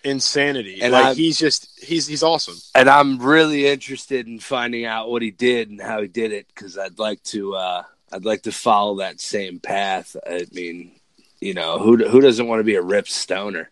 Insanity, 0.03 0.81
And 0.81 0.93
like 0.93 1.05
I'm- 1.07 1.15
he's 1.17 1.37
just 1.37 1.83
he's 1.83 2.07
he's 2.07 2.23
awesome. 2.23 2.55
And 2.73 2.89
I'm 2.89 3.19
really 3.19 3.67
interested 3.67 4.27
in 4.27 4.39
finding 4.39 4.85
out 4.85 5.09
what 5.09 5.21
he 5.21 5.29
did 5.31 5.69
and 5.69 5.81
how 5.81 6.01
he 6.01 6.07
did 6.07 6.31
it 6.31 6.47
because 6.47 6.77
I'd 6.77 6.99
like 6.99 7.21
to 7.23 7.55
uh 7.55 7.83
I'd 8.11 8.23
like 8.23 8.43
to 8.43 8.51
follow 8.53 8.99
that 8.99 9.19
same 9.19 9.59
path. 9.59 10.15
I 10.25 10.45
mean, 10.53 10.93
you 11.41 11.53
know 11.53 11.79
who 11.79 11.97
who 12.07 12.21
doesn't 12.21 12.47
want 12.47 12.61
to 12.61 12.63
be 12.63 12.75
a 12.75 12.81
ripped 12.81 13.11
stoner? 13.11 13.69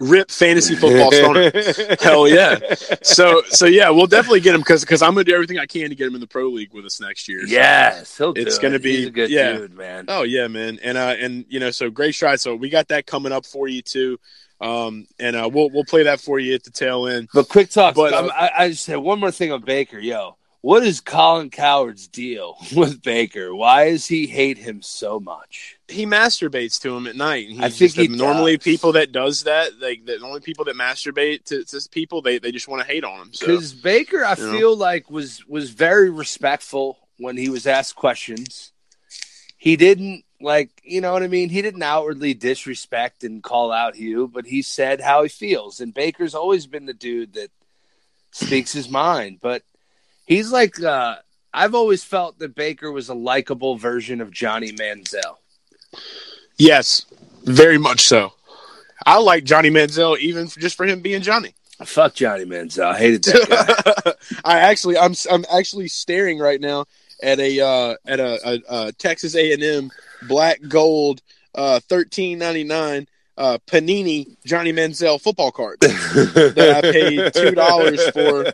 Rip 0.00 0.30
fantasy 0.30 0.74
football 0.76 1.12
stoner. 1.12 1.52
Hell 2.00 2.26
yeah. 2.26 2.58
So 3.02 3.42
so 3.50 3.66
yeah, 3.66 3.90
we'll 3.90 4.06
definitely 4.06 4.40
get 4.40 4.54
him 4.54 4.62
because 4.62 4.80
because 4.80 5.02
I'm 5.02 5.12
gonna 5.12 5.24
do 5.24 5.34
everything 5.34 5.58
I 5.58 5.66
can 5.66 5.90
to 5.90 5.94
get 5.94 6.06
him 6.06 6.14
in 6.14 6.20
the 6.20 6.26
pro 6.26 6.48
league 6.48 6.72
with 6.72 6.86
us 6.86 7.00
next 7.00 7.28
year. 7.28 7.40
So- 7.46 7.52
Yes, 7.52 8.18
It's 8.18 8.56
it. 8.56 8.62
gonna 8.62 8.78
be- 8.78 8.96
He's 8.96 9.06
a 9.08 9.10
good 9.10 9.30
yeah. 9.30 9.52
dude, 9.52 9.74
man. 9.74 10.06
Oh 10.08 10.22
yeah, 10.22 10.48
man, 10.48 10.78
and 10.82 10.96
uh, 10.96 11.14
and 11.18 11.44
you 11.48 11.60
know, 11.60 11.70
so 11.70 11.90
great 11.90 12.14
stride. 12.14 12.40
So 12.40 12.54
we 12.56 12.70
got 12.70 12.88
that 12.88 13.06
coming 13.06 13.30
up 13.32 13.44
for 13.44 13.68
you 13.68 13.82
too, 13.82 14.18
um, 14.60 15.06
and 15.18 15.36
uh, 15.36 15.48
we'll 15.52 15.68
we'll 15.70 15.84
play 15.84 16.04
that 16.04 16.20
for 16.20 16.38
you 16.38 16.54
at 16.54 16.64
the 16.64 16.70
tail 16.70 17.06
end. 17.06 17.28
But 17.34 17.48
quick 17.48 17.68
talk. 17.70 17.94
But, 17.94 18.12
But 18.12 18.24
uh, 18.24 18.32
I, 18.34 18.50
I 18.64 18.68
just 18.70 18.84
said 18.84 18.96
one 18.96 19.20
more 19.20 19.30
thing 19.30 19.52
on 19.52 19.60
Baker. 19.60 19.98
Yo, 19.98 20.36
what 20.62 20.82
is 20.82 21.00
Colin 21.00 21.50
Cowherd's 21.50 22.08
deal 22.08 22.56
with 22.74 23.02
Baker? 23.02 23.54
Why 23.54 23.90
does 23.90 24.06
he 24.06 24.26
hate 24.26 24.56
him 24.58 24.80
so 24.82 25.20
much? 25.20 25.78
He 25.90 26.06
masturbates 26.06 26.80
to 26.82 26.96
him 26.96 27.06
at 27.06 27.16
night. 27.16 27.48
and 27.48 27.58
I 27.64 27.68
think 27.68 27.94
just- 27.94 27.96
he 27.96 28.08
normally 28.08 28.56
does. 28.56 28.64
people 28.64 28.92
that 28.92 29.12
does 29.12 29.42
that, 29.44 29.78
like 29.80 30.06
the 30.06 30.18
only 30.20 30.40
people 30.40 30.64
that 30.66 30.76
masturbate 30.76 31.44
to, 31.46 31.64
to 31.64 31.88
people, 31.90 32.22
they, 32.22 32.38
they 32.38 32.52
just 32.52 32.68
want 32.68 32.80
to 32.86 32.88
hate 32.90 33.04
on 33.04 33.20
him. 33.20 33.32
So 33.34 33.46
Because 33.46 33.72
Baker, 33.72 34.24
I 34.24 34.34
you 34.36 34.46
know. 34.46 34.52
feel 34.52 34.76
like 34.76 35.10
was 35.10 35.44
was 35.46 35.70
very 35.70 36.10
respectful 36.10 36.98
when 37.18 37.36
he 37.36 37.48
was 37.48 37.66
asked 37.66 37.96
questions. 37.96 38.72
He 39.58 39.76
didn't 39.76 40.24
like, 40.40 40.70
you 40.82 41.02
know 41.02 41.12
what 41.12 41.22
I 41.22 41.26
mean. 41.28 41.50
He 41.50 41.60
didn't 41.60 41.82
outwardly 41.82 42.32
disrespect 42.32 43.24
and 43.24 43.42
call 43.42 43.70
out 43.72 43.94
Hue, 43.94 44.26
but 44.26 44.46
he 44.46 44.62
said 44.62 45.02
how 45.02 45.22
he 45.22 45.28
feels. 45.28 45.80
And 45.80 45.92
Baker's 45.92 46.34
always 46.34 46.66
been 46.66 46.86
the 46.86 46.94
dude 46.94 47.34
that 47.34 47.50
speaks 48.32 48.72
his 48.72 48.88
mind. 48.88 49.38
But 49.42 49.62
He's 50.24 50.52
like 50.52 50.80
uh, 50.82 51.16
I've 51.52 51.74
always 51.74 52.04
felt 52.04 52.38
that 52.38 52.54
Baker 52.54 52.90
was 52.92 53.08
a 53.08 53.14
likable 53.14 53.76
version 53.76 54.20
of 54.20 54.30
Johnny 54.30 54.70
Manziel. 54.72 55.36
Yes, 56.58 57.06
very 57.44 57.78
much 57.78 58.06
so. 58.06 58.32
I 59.06 59.18
like 59.18 59.44
Johnny 59.44 59.70
Manziel 59.70 60.18
even 60.18 60.48
for, 60.48 60.60
just 60.60 60.76
for 60.76 60.84
him 60.86 61.00
being 61.00 61.22
Johnny. 61.22 61.54
Fuck 61.84 62.14
Johnny 62.14 62.44
Manziel. 62.44 62.84
I 62.84 62.98
hated 62.98 63.24
that 63.24 63.94
guy. 64.04 64.12
I 64.44 64.58
actually, 64.58 64.98
I'm, 64.98 65.14
I'm 65.30 65.44
actually 65.52 65.88
staring 65.88 66.38
right 66.38 66.60
now 66.60 66.84
at 67.22 67.40
a, 67.40 67.60
uh, 67.60 67.94
at 68.06 68.20
a, 68.20 68.38
a, 68.46 68.60
a 68.68 68.92
Texas 68.92 69.34
A&M 69.34 69.90
black 70.28 70.60
gold, 70.68 71.22
uh, 71.54 71.80
thirteen 71.80 72.38
ninety 72.38 72.64
nine, 72.64 73.06
uh, 73.36 73.58
Panini 73.66 74.36
Johnny 74.44 74.72
Manziel 74.72 75.20
football 75.20 75.50
card 75.50 75.80
that 75.80 76.74
I 76.76 76.80
paid 76.82 77.32
two 77.34 77.52
dollars 77.52 78.08
for 78.10 78.52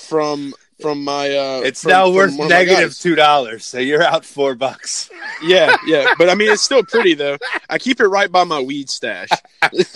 from 0.00 0.54
from 0.80 1.04
my. 1.04 1.30
Uh, 1.30 1.60
it's 1.64 1.82
from- 1.82 1.90
now 1.92 2.06
from 2.06 2.14
worth 2.14 2.30
one 2.36 2.46
of 2.46 2.50
my 2.50 2.58
negative 2.58 2.90
guys. 2.90 2.98
two 2.98 3.14
dollars, 3.14 3.66
so 3.66 3.78
you're 3.78 4.02
out 4.02 4.24
four 4.24 4.54
bucks. 4.54 5.10
Yeah, 5.42 5.74
yeah, 5.86 6.12
but 6.18 6.28
I 6.28 6.34
mean 6.34 6.50
it's 6.52 6.62
still 6.62 6.82
pretty 6.82 7.14
though. 7.14 7.38
I 7.70 7.78
keep 7.78 7.98
it 8.00 8.06
right 8.08 8.30
by 8.30 8.44
my 8.44 8.60
weed 8.60 8.90
stash. 8.90 9.28
It's 9.72 9.90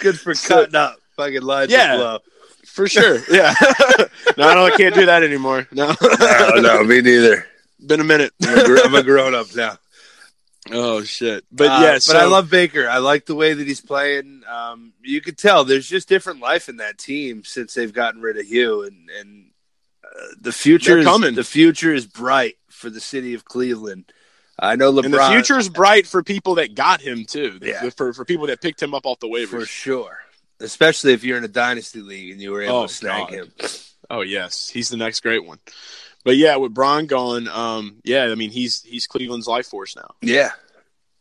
good 0.00 0.20
for 0.20 0.34
So- 0.34 0.48
cutting 0.60 0.76
up. 0.76 0.96
Fucking 1.16 1.42
lines 1.42 1.72
Yeah. 1.72 1.94
of 1.94 1.98
blow. 1.98 2.18
For 2.66 2.86
sure. 2.88 3.18
Yeah. 3.28 3.54
no, 4.36 4.54
no, 4.54 4.66
I 4.66 4.70
can't 4.76 4.94
do 4.94 5.06
that 5.06 5.24
anymore. 5.24 5.66
No. 5.72 5.92
No, 6.20 6.50
no, 6.60 6.84
me 6.84 7.00
neither. 7.00 7.46
Been 7.84 7.98
a 8.00 8.04
minute. 8.04 8.32
I'm 8.44 8.58
a, 8.58 8.64
gr- 8.64 8.78
I'm 8.84 8.94
a 8.94 9.02
grown 9.02 9.34
up 9.34 9.52
now. 9.56 9.76
Oh 10.70 11.02
shit. 11.02 11.44
But 11.50 11.68
Uh, 11.70 11.80
yeah, 11.82 11.92
but 11.94 12.02
so, 12.02 12.18
I 12.18 12.24
love 12.24 12.50
Baker. 12.50 12.88
I 12.88 12.98
like 12.98 13.26
the 13.26 13.34
way 13.34 13.54
that 13.54 13.66
he's 13.66 13.80
playing. 13.80 14.42
Um, 14.48 14.92
you 15.02 15.20
could 15.20 15.38
tell 15.38 15.64
there's 15.64 15.88
just 15.88 16.08
different 16.08 16.40
life 16.40 16.68
in 16.68 16.76
that 16.78 16.98
team 16.98 17.44
since 17.44 17.74
they've 17.74 17.92
gotten 17.92 18.20
rid 18.20 18.36
of 18.38 18.46
Hue, 18.46 18.82
and 18.82 19.08
and 19.18 19.50
uh, 20.04 20.08
the 20.40 20.52
future 20.52 20.90
They're 20.92 20.98
is 21.00 21.06
coming. 21.06 21.34
the 21.34 21.44
future 21.44 21.92
is 21.94 22.06
bright 22.06 22.56
for 22.68 22.90
the 22.90 23.00
city 23.00 23.34
of 23.34 23.44
Cleveland. 23.44 24.12
I 24.58 24.74
know 24.76 24.92
LeBron 24.92 25.04
and 25.04 25.14
the 25.14 25.28
future's 25.30 25.68
bright 25.68 26.06
for 26.06 26.22
people 26.22 26.56
that 26.56 26.74
got 26.74 27.00
him 27.00 27.24
too. 27.24 27.58
Yeah. 27.62 27.88
For 27.90 28.12
for 28.12 28.24
people 28.24 28.48
that 28.48 28.60
picked 28.60 28.82
him 28.82 28.92
up 28.94 29.06
off 29.06 29.20
the 29.20 29.28
waivers. 29.28 29.48
for 29.48 29.66
sure, 29.66 30.18
especially 30.60 31.12
if 31.12 31.22
you're 31.24 31.38
in 31.38 31.44
a 31.44 31.48
dynasty 31.48 32.00
league 32.02 32.32
and 32.32 32.40
you 32.40 32.50
were 32.52 32.62
able 32.62 32.76
Oh, 32.76 32.86
to 32.86 32.92
snag 32.92 33.28
God. 33.28 33.32
him. 33.32 33.52
Oh 34.10 34.22
yes, 34.22 34.68
he's 34.68 34.88
the 34.88 34.96
next 34.96 35.20
great 35.20 35.44
one. 35.44 35.58
But 36.28 36.36
yeah, 36.36 36.56
with 36.56 36.74
Bron 36.74 37.06
gone, 37.06 37.48
um, 37.48 38.02
yeah, 38.04 38.24
I 38.24 38.34
mean 38.34 38.50
he's 38.50 38.82
he's 38.82 39.06
Cleveland's 39.06 39.46
life 39.46 39.66
force 39.66 39.96
now. 39.96 40.10
Yeah, 40.20 40.50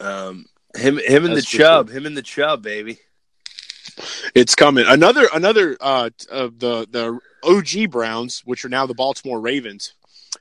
um, 0.01 0.47
him 0.75 0.97
him 0.97 1.23
and 1.23 1.33
That's 1.33 1.49
the 1.49 1.57
Chub, 1.59 1.87
Chubb, 1.87 1.95
him 1.95 2.05
and 2.05 2.17
the 2.17 2.21
Chubb, 2.21 2.61
baby. 2.61 2.99
It's 4.35 4.53
coming. 4.53 4.83
Another 4.85 5.29
another 5.33 5.77
uh 5.79 6.09
of 6.29 6.59
the 6.59 6.85
the 6.91 7.21
OG 7.41 7.89
Browns, 7.89 8.41
which 8.43 8.65
are 8.65 8.69
now 8.69 8.85
the 8.85 8.95
Baltimore 8.95 9.39
Ravens, 9.39 9.93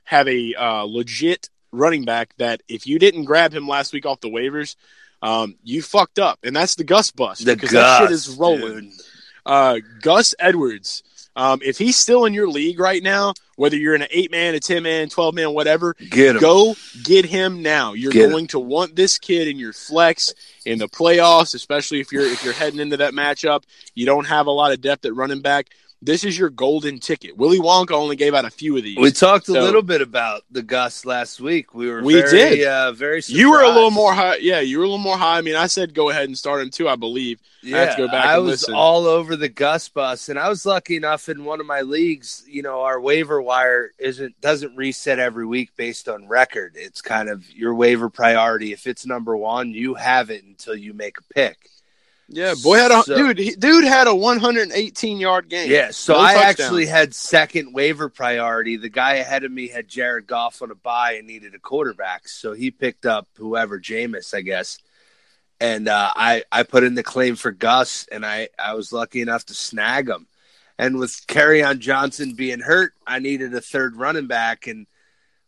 have 0.03 0.27
a 0.27 0.53
uh, 0.55 0.81
legit 0.81 1.49
running 1.71 2.03
back 2.03 2.35
that 2.35 2.61
if 2.67 2.85
you 2.85 2.99
didn't 2.99 3.23
grab 3.23 3.53
him 3.53 3.69
last 3.69 3.93
week 3.93 4.05
off 4.05 4.19
the 4.19 4.27
waivers, 4.27 4.75
um, 5.21 5.55
you 5.63 5.81
fucked 5.81 6.19
up, 6.19 6.39
and 6.43 6.53
that's 6.53 6.75
the 6.75 6.83
Gus 6.83 7.11
bust 7.11 7.45
The 7.45 7.55
because 7.55 7.71
that 7.71 8.01
shit 8.01 8.11
is 8.11 8.35
rolling. 8.35 8.91
Uh, 9.45 9.79
Gus 10.01 10.35
Edwards. 10.37 11.03
Um, 11.37 11.59
if 11.63 11.77
he's 11.77 11.95
still 11.95 12.25
in 12.25 12.33
your 12.33 12.49
league 12.49 12.79
right 12.79 13.01
now, 13.01 13.33
whether 13.57 13.77
you're 13.77 13.93
in 13.93 14.01
an 14.01 14.07
eight 14.11 14.31
man, 14.31 14.55
a 14.55 14.59
ten 14.59 14.81
man, 14.83 15.07
twelve 15.07 15.35
man, 15.35 15.53
whatever, 15.53 15.95
Get. 16.09 16.39
Go 16.41 16.75
get 17.03 17.25
him 17.25 17.61
now. 17.61 17.93
You're 17.93 18.11
Get 18.11 18.25
him. 18.25 18.31
going 18.31 18.47
to 18.47 18.59
want 18.59 18.95
this 18.95 19.19
kid 19.19 19.47
in 19.47 19.59
your 19.59 19.71
flex 19.71 20.33
in 20.65 20.79
the 20.79 20.87
playoffs, 20.89 21.53
especially 21.53 21.99
if 21.99 22.11
you're 22.11 22.25
if 22.25 22.43
you're 22.43 22.53
heading 22.53 22.79
into 22.79 22.97
that 22.97 23.13
matchup. 23.13 23.63
You 23.93 24.07
don't 24.07 24.25
have 24.25 24.47
a 24.47 24.51
lot 24.51 24.71
of 24.71 24.81
depth 24.81 25.05
at 25.05 25.15
running 25.15 25.41
back. 25.41 25.69
This 25.99 26.23
is 26.23 26.37
your 26.37 26.51
golden 26.51 26.99
ticket. 26.99 27.37
Willy 27.37 27.59
Wonka 27.59 27.91
only 27.91 28.15
gave 28.15 28.35
out 28.35 28.45
a 28.45 28.51
few 28.51 28.77
of 28.77 28.83
these. 28.83 28.97
We 28.97 29.11
talked 29.11 29.49
a 29.49 29.53
little 29.53 29.81
bit 29.81 29.99
about 30.01 30.43
the 30.51 30.61
Gus 30.61 31.05
last 31.05 31.41
week. 31.41 31.73
We 31.73 31.89
were 31.89 32.03
We 32.03 32.13
very, 32.21 32.29
did. 32.57 32.67
uh, 32.67 32.91
very. 32.91 33.21
you 33.25 33.49
were 33.49 33.61
a 33.63 33.69
little 33.69 33.89
more 33.89 34.13
high. 34.13 34.35
Yeah, 34.37 34.59
you 34.59 34.77
were 34.77 34.83
a 34.83 34.87
little 34.87 34.99
more 35.03 35.17
high. 35.17 35.39
I 35.39 35.41
mean, 35.41 35.55
I 35.55 35.65
said 35.65 35.95
go 35.95 36.09
ahead 36.11 36.25
and 36.25 36.37
start 36.37 36.61
him 36.61 36.69
too. 36.69 36.87
I 36.87 36.95
believe. 36.97 37.39
Yeah, 37.63 37.77
I 37.77 37.79
have 37.79 37.95
to 37.95 38.03
go 38.03 38.07
back 38.07 38.25
I 38.27 38.37
was 38.37 38.61
listen. 38.61 38.75
all 38.75 39.07
over 39.07 39.35
the 39.35 39.49
Gus 39.49 39.89
bus, 39.89 40.29
and 40.29 40.37
I 40.37 40.47
was 40.49 40.65
lucky 40.67 40.95
enough 40.95 41.29
in 41.29 41.43
one 41.43 41.59
of 41.59 41.65
my 41.65 41.81
leagues. 41.81 42.43
You 42.47 42.61
know, 42.61 42.81
our 42.81 43.01
waiver 43.01 43.41
wire 43.41 43.91
isn't 43.97 44.39
doesn't 44.39 44.75
reset 44.75 45.17
every 45.17 45.47
week 45.47 45.71
based 45.75 46.07
on 46.07 46.27
record. 46.27 46.73
It's 46.75 47.01
kind 47.01 47.27
of 47.27 47.49
your 47.51 47.73
waiver 47.73 48.09
priority. 48.11 48.71
If 48.71 48.85
it's 48.85 49.07
number 49.07 49.35
one, 49.35 49.71
you 49.71 49.95
have 49.95 50.29
it 50.29 50.43
until 50.43 50.75
you 50.75 50.93
make 50.93 51.17
a 51.17 51.33
pick. 51.33 51.69
Yeah, 52.29 52.55
boy 52.61 52.77
had 52.77 52.91
a 52.91 53.03
So- 53.03 53.15
dude. 53.15 53.37
He, 53.37 53.51
dude 53.55 53.85
had 53.85 54.07
a 54.07 54.13
118 54.15 55.17
yard 55.17 55.49
game. 55.49 55.71
Yeah, 55.71 55.91
so 55.91 56.13
No 56.13 56.19
I 56.19 56.33
touchdowns. 56.33 56.59
actually 56.59 56.85
had 56.87 57.15
second 57.15 57.73
waiver 57.73 58.09
priority. 58.09 58.75
The 58.75 58.89
guy 58.89 59.13
ahead 59.15 59.43
of 59.45 59.51
me 59.51 59.69
had 59.69 59.87
Jared 59.87 60.27
Goff 60.27 60.61
on 60.61 60.69
a 60.71 60.75
buy 60.75 61.13
and 61.13 61.27
needed 61.27 61.55
a 61.55 61.59
quarterback, 61.59 62.27
so 62.27 62.51
he 62.53 62.69
picked 62.71 63.05
up 63.05 63.27
whoever 63.37 63.79
Jameis, 63.79 64.33
I 64.33 64.41
guess. 64.41 64.77
And 65.59 65.87
uh, 65.87 66.11
I 66.15 66.43
I 66.51 66.63
put 66.63 66.83
in 66.83 66.95
the 66.95 67.03
claim 67.03 67.35
for 67.35 67.51
Gus, 67.51 68.07
and 68.11 68.25
I 68.25 68.49
I 68.59 68.73
was 68.73 68.91
lucky 68.91 69.21
enough 69.21 69.45
to 69.45 69.53
snag 69.53 70.09
him. 70.09 70.27
And 70.77 70.99
with 70.99 71.25
on 71.63 71.79
Johnson 71.79 72.33
being 72.35 72.59
hurt, 72.59 72.93
I 73.07 73.19
needed 73.19 73.53
a 73.55 73.61
third 73.61 73.95
running 73.95 74.27
back, 74.27 74.67
and 74.67 74.85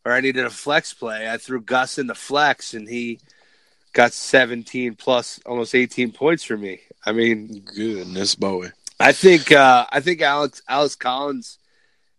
or 0.05 0.13
I 0.13 0.21
needed 0.21 0.45
a 0.45 0.49
flex 0.49 0.93
play. 0.93 1.29
I 1.29 1.37
threw 1.37 1.61
Gus 1.61 1.99
in 1.99 2.07
the 2.07 2.15
flex, 2.15 2.73
and 2.73 2.87
he 2.87 3.19
got 3.93 4.13
17 4.13 4.95
plus 4.95 5.39
almost 5.45 5.75
18 5.75 6.11
points 6.11 6.43
for 6.43 6.57
me. 6.57 6.81
I 7.05 7.11
mean, 7.11 7.61
goodness, 7.75 8.35
Bowie. 8.35 8.71
I 8.99 9.13
think 9.13 9.51
uh, 9.51 9.85
I 9.91 10.01
think 10.01 10.21
Alex 10.21 10.61
Alex 10.67 10.95
Collins 10.95 11.57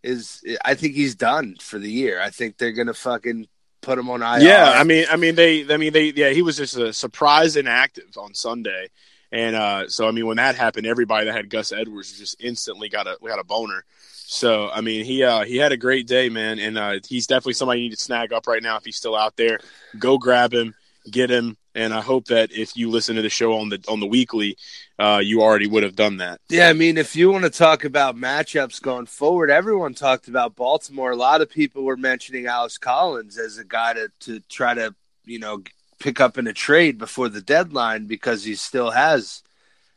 is 0.03 0.43
I 0.65 0.75
think 0.75 0.95
he's 0.95 1.15
done 1.15 1.57
for 1.61 1.79
the 1.79 1.91
year. 1.91 2.21
I 2.21 2.31
think 2.31 2.57
they're 2.57 2.73
gonna 2.73 2.95
fucking 2.95 3.49
put 3.81 3.99
him 3.99 4.09
on 4.11 4.23
IR. 4.23 4.41
Yeah, 4.41 4.73
I 4.75 4.85
mean, 4.85 5.07
I 5.11 5.17
mean, 5.17 5.35
they, 5.35 5.73
I 5.73 5.77
mean, 5.77 5.93
they, 5.93 6.13
yeah, 6.13 6.31
he 6.31 6.43
was 6.43 6.57
just 6.57 6.77
a 6.77 6.93
surprise 6.93 7.57
inactive 7.57 8.17
on 8.17 8.35
Sunday, 8.35 8.89
and 9.31 9.55
uh, 9.57 9.89
so 9.89 10.09
I 10.09 10.11
mean, 10.11 10.27
when 10.27 10.39
that 10.39 10.57
happened, 10.57 10.87
everybody 10.87 11.27
that 11.27 11.35
had 11.35 11.51
Gus 11.51 11.73
Edwards 11.73 12.19
just 12.19 12.37
instantly 12.41 12.89
got 12.89 13.07
a 13.07 13.17
got 13.23 13.39
a 13.39 13.45
boner. 13.45 13.85
So 14.27 14.71
I 14.71 14.81
mean, 14.81 15.05
he 15.05 15.23
uh, 15.23 15.45
he 15.45 15.57
had 15.57 15.73
a 15.73 15.77
great 15.77 16.07
day, 16.07 16.29
man, 16.29 16.59
and 16.59 16.79
uh, 16.79 16.99
he's 17.07 17.27
definitely 17.27 17.55
somebody 17.55 17.81
you 17.81 17.89
need 17.89 17.97
to 17.97 18.03
snag 18.03 18.33
up 18.33 18.47
right 18.47 18.63
now 18.63 18.77
if 18.77 18.85
he's 18.85 18.97
still 18.97 19.17
out 19.17 19.37
there. 19.37 19.61
Go 19.99 20.19
grab 20.19 20.55
him, 20.55 20.75
get 21.11 21.31
him, 21.31 21.57
and 21.75 21.93
I 21.93 22.01
hope 22.01 22.27
that 22.27 22.53
if 22.53 22.77
you 22.77 22.91
listen 22.91 23.17
to 23.17 23.23
the 23.23 23.29
show 23.29 23.59
on 23.59 23.69
the 23.69 23.83
on 23.89 24.01
the 24.01 24.07
weekly, 24.07 24.57
uh, 24.99 25.21
you 25.23 25.43
already 25.43 25.67
would 25.67 25.83
have 25.83 25.97
done 25.97 26.19
that. 26.19 26.41
yeah. 26.49 26.69
I 26.69 26.73
mean, 26.73 26.99
if 26.99 27.15
you 27.17 27.31
want 27.31 27.45
to 27.45 27.51
talk 27.51 27.85
about 27.85 28.17
matchups 28.17 28.81
going 28.81 29.07
forward, 29.07 29.51
everyone 29.51 29.95
talked 29.95 30.29
about 30.29 30.57
Baltimore. 30.57 31.11
A 31.11 31.17
lot 31.17 31.41
of 31.41 31.51
people 31.51 31.85
were 31.85 31.97
mentioning 31.97 32.47
Alex 32.47 32.79
Collins 32.79 33.39
as 33.39 33.59
a 33.59 33.65
guy 33.65 33.95
to 33.95 34.11
to 34.21 34.41
try 34.49 34.75
to 34.75 34.95
you 35.25 35.39
know 35.39 35.63
pick 35.99 36.21
up 36.21 36.39
in 36.39 36.47
a 36.47 36.53
trade 36.53 36.99
before 36.99 37.29
the 37.29 37.43
deadline 37.43 38.07
because 38.07 38.45
he 38.45 38.55
still 38.55 38.91
has 38.91 39.43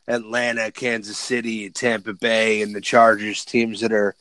Atlanta, 0.06 0.70
Kansas 0.70 1.18
City, 1.18 1.70
Tampa 1.70 2.12
Bay, 2.12 2.62
and 2.62 2.74
the 2.74 2.80
Chargers 2.80 3.44
teams 3.44 3.80
that 3.80 3.92
are 3.92 4.14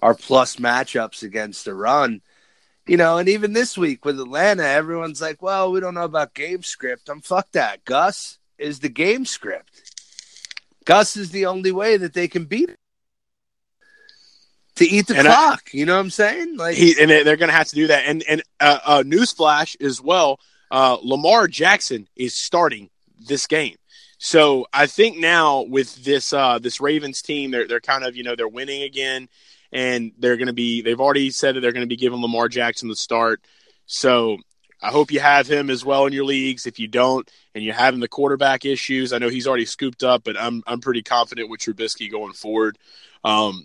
are 0.00 0.14
plus 0.14 0.56
matchups 0.56 1.22
against 1.22 1.64
the 1.64 1.74
run. 1.74 2.20
You 2.88 2.96
know, 2.96 3.18
and 3.18 3.28
even 3.28 3.52
this 3.52 3.76
week 3.76 4.04
with 4.04 4.18
Atlanta, 4.18 4.64
everyone's 4.64 5.20
like, 5.20 5.42
well, 5.42 5.70
we 5.70 5.78
don't 5.80 5.94
know 5.94 6.04
about 6.04 6.34
game 6.34 6.62
script. 6.62 7.08
I'm 7.10 7.20
fuck 7.20 7.52
that. 7.52 7.84
Gus 7.84 8.38
is 8.58 8.80
the 8.80 8.88
game 8.88 9.24
script. 9.26 9.92
Gus 10.86 11.16
is 11.16 11.30
the 11.30 11.44
only 11.46 11.70
way 11.70 11.98
that 11.98 12.14
they 12.14 12.28
can 12.28 12.46
beat 12.46 12.70
it. 12.70 12.78
To 14.76 14.86
eat 14.88 15.06
the 15.08 15.18
And 15.18 15.28
I- 15.28 15.32
clock. 15.34 15.74
you 15.74 15.84
know 15.84 15.94
what 15.96 16.00
I'm 16.00 16.10
saying? 16.10 16.56
Like 16.56 16.76
He 16.76 16.94
and 17.00 17.10
they- 17.10 17.24
they're 17.24 17.36
going 17.36 17.50
to 17.50 17.54
have 17.54 17.68
to 17.68 17.74
do 17.74 17.88
that. 17.88 18.04
And 18.06 18.22
and 18.28 18.42
uh, 18.60 18.78
uh, 18.84 19.02
newsflash 19.02 19.80
as 19.84 20.00
well, 20.00 20.40
uh, 20.70 20.96
Lamar 21.02 21.46
Jackson 21.48 22.08
is 22.16 22.34
starting 22.34 22.88
this 23.18 23.46
game. 23.46 23.76
So 24.18 24.66
I 24.72 24.86
think 24.86 25.18
now 25.18 25.62
with 25.62 26.04
this 26.04 26.32
uh, 26.32 26.58
this 26.58 26.80
Ravens 26.80 27.22
team, 27.22 27.50
they're 27.50 27.66
they're 27.66 27.80
kind 27.80 28.04
of 28.04 28.16
you 28.16 28.22
know 28.22 28.34
they're 28.36 28.48
winning 28.48 28.82
again, 28.82 29.28
and 29.72 30.12
they're 30.18 30.36
going 30.36 30.46
to 30.48 30.52
be 30.52 30.82
they've 30.82 31.00
already 31.00 31.30
said 31.30 31.54
that 31.54 31.60
they're 31.60 31.72
going 31.72 31.86
to 31.86 31.88
be 31.88 31.96
giving 31.96 32.20
Lamar 32.20 32.48
Jackson 32.48 32.88
the 32.88 32.96
start. 32.96 33.40
So 33.86 34.38
I 34.82 34.90
hope 34.90 35.10
you 35.10 35.20
have 35.20 35.46
him 35.46 35.70
as 35.70 35.84
well 35.84 36.06
in 36.06 36.12
your 36.12 36.24
leagues. 36.24 36.66
If 36.66 36.78
you 36.78 36.86
don't, 36.86 37.28
and 37.54 37.64
you're 37.64 37.74
having 37.74 38.00
the 38.00 38.08
quarterback 38.08 38.64
issues, 38.64 39.12
I 39.12 39.18
know 39.18 39.28
he's 39.28 39.46
already 39.46 39.64
scooped 39.66 40.02
up, 40.04 40.22
but 40.24 40.40
I'm 40.40 40.62
I'm 40.66 40.80
pretty 40.80 41.02
confident 41.02 41.50
with 41.50 41.60
Trubisky 41.60 42.10
going 42.10 42.32
forward. 42.32 42.78
Um, 43.24 43.64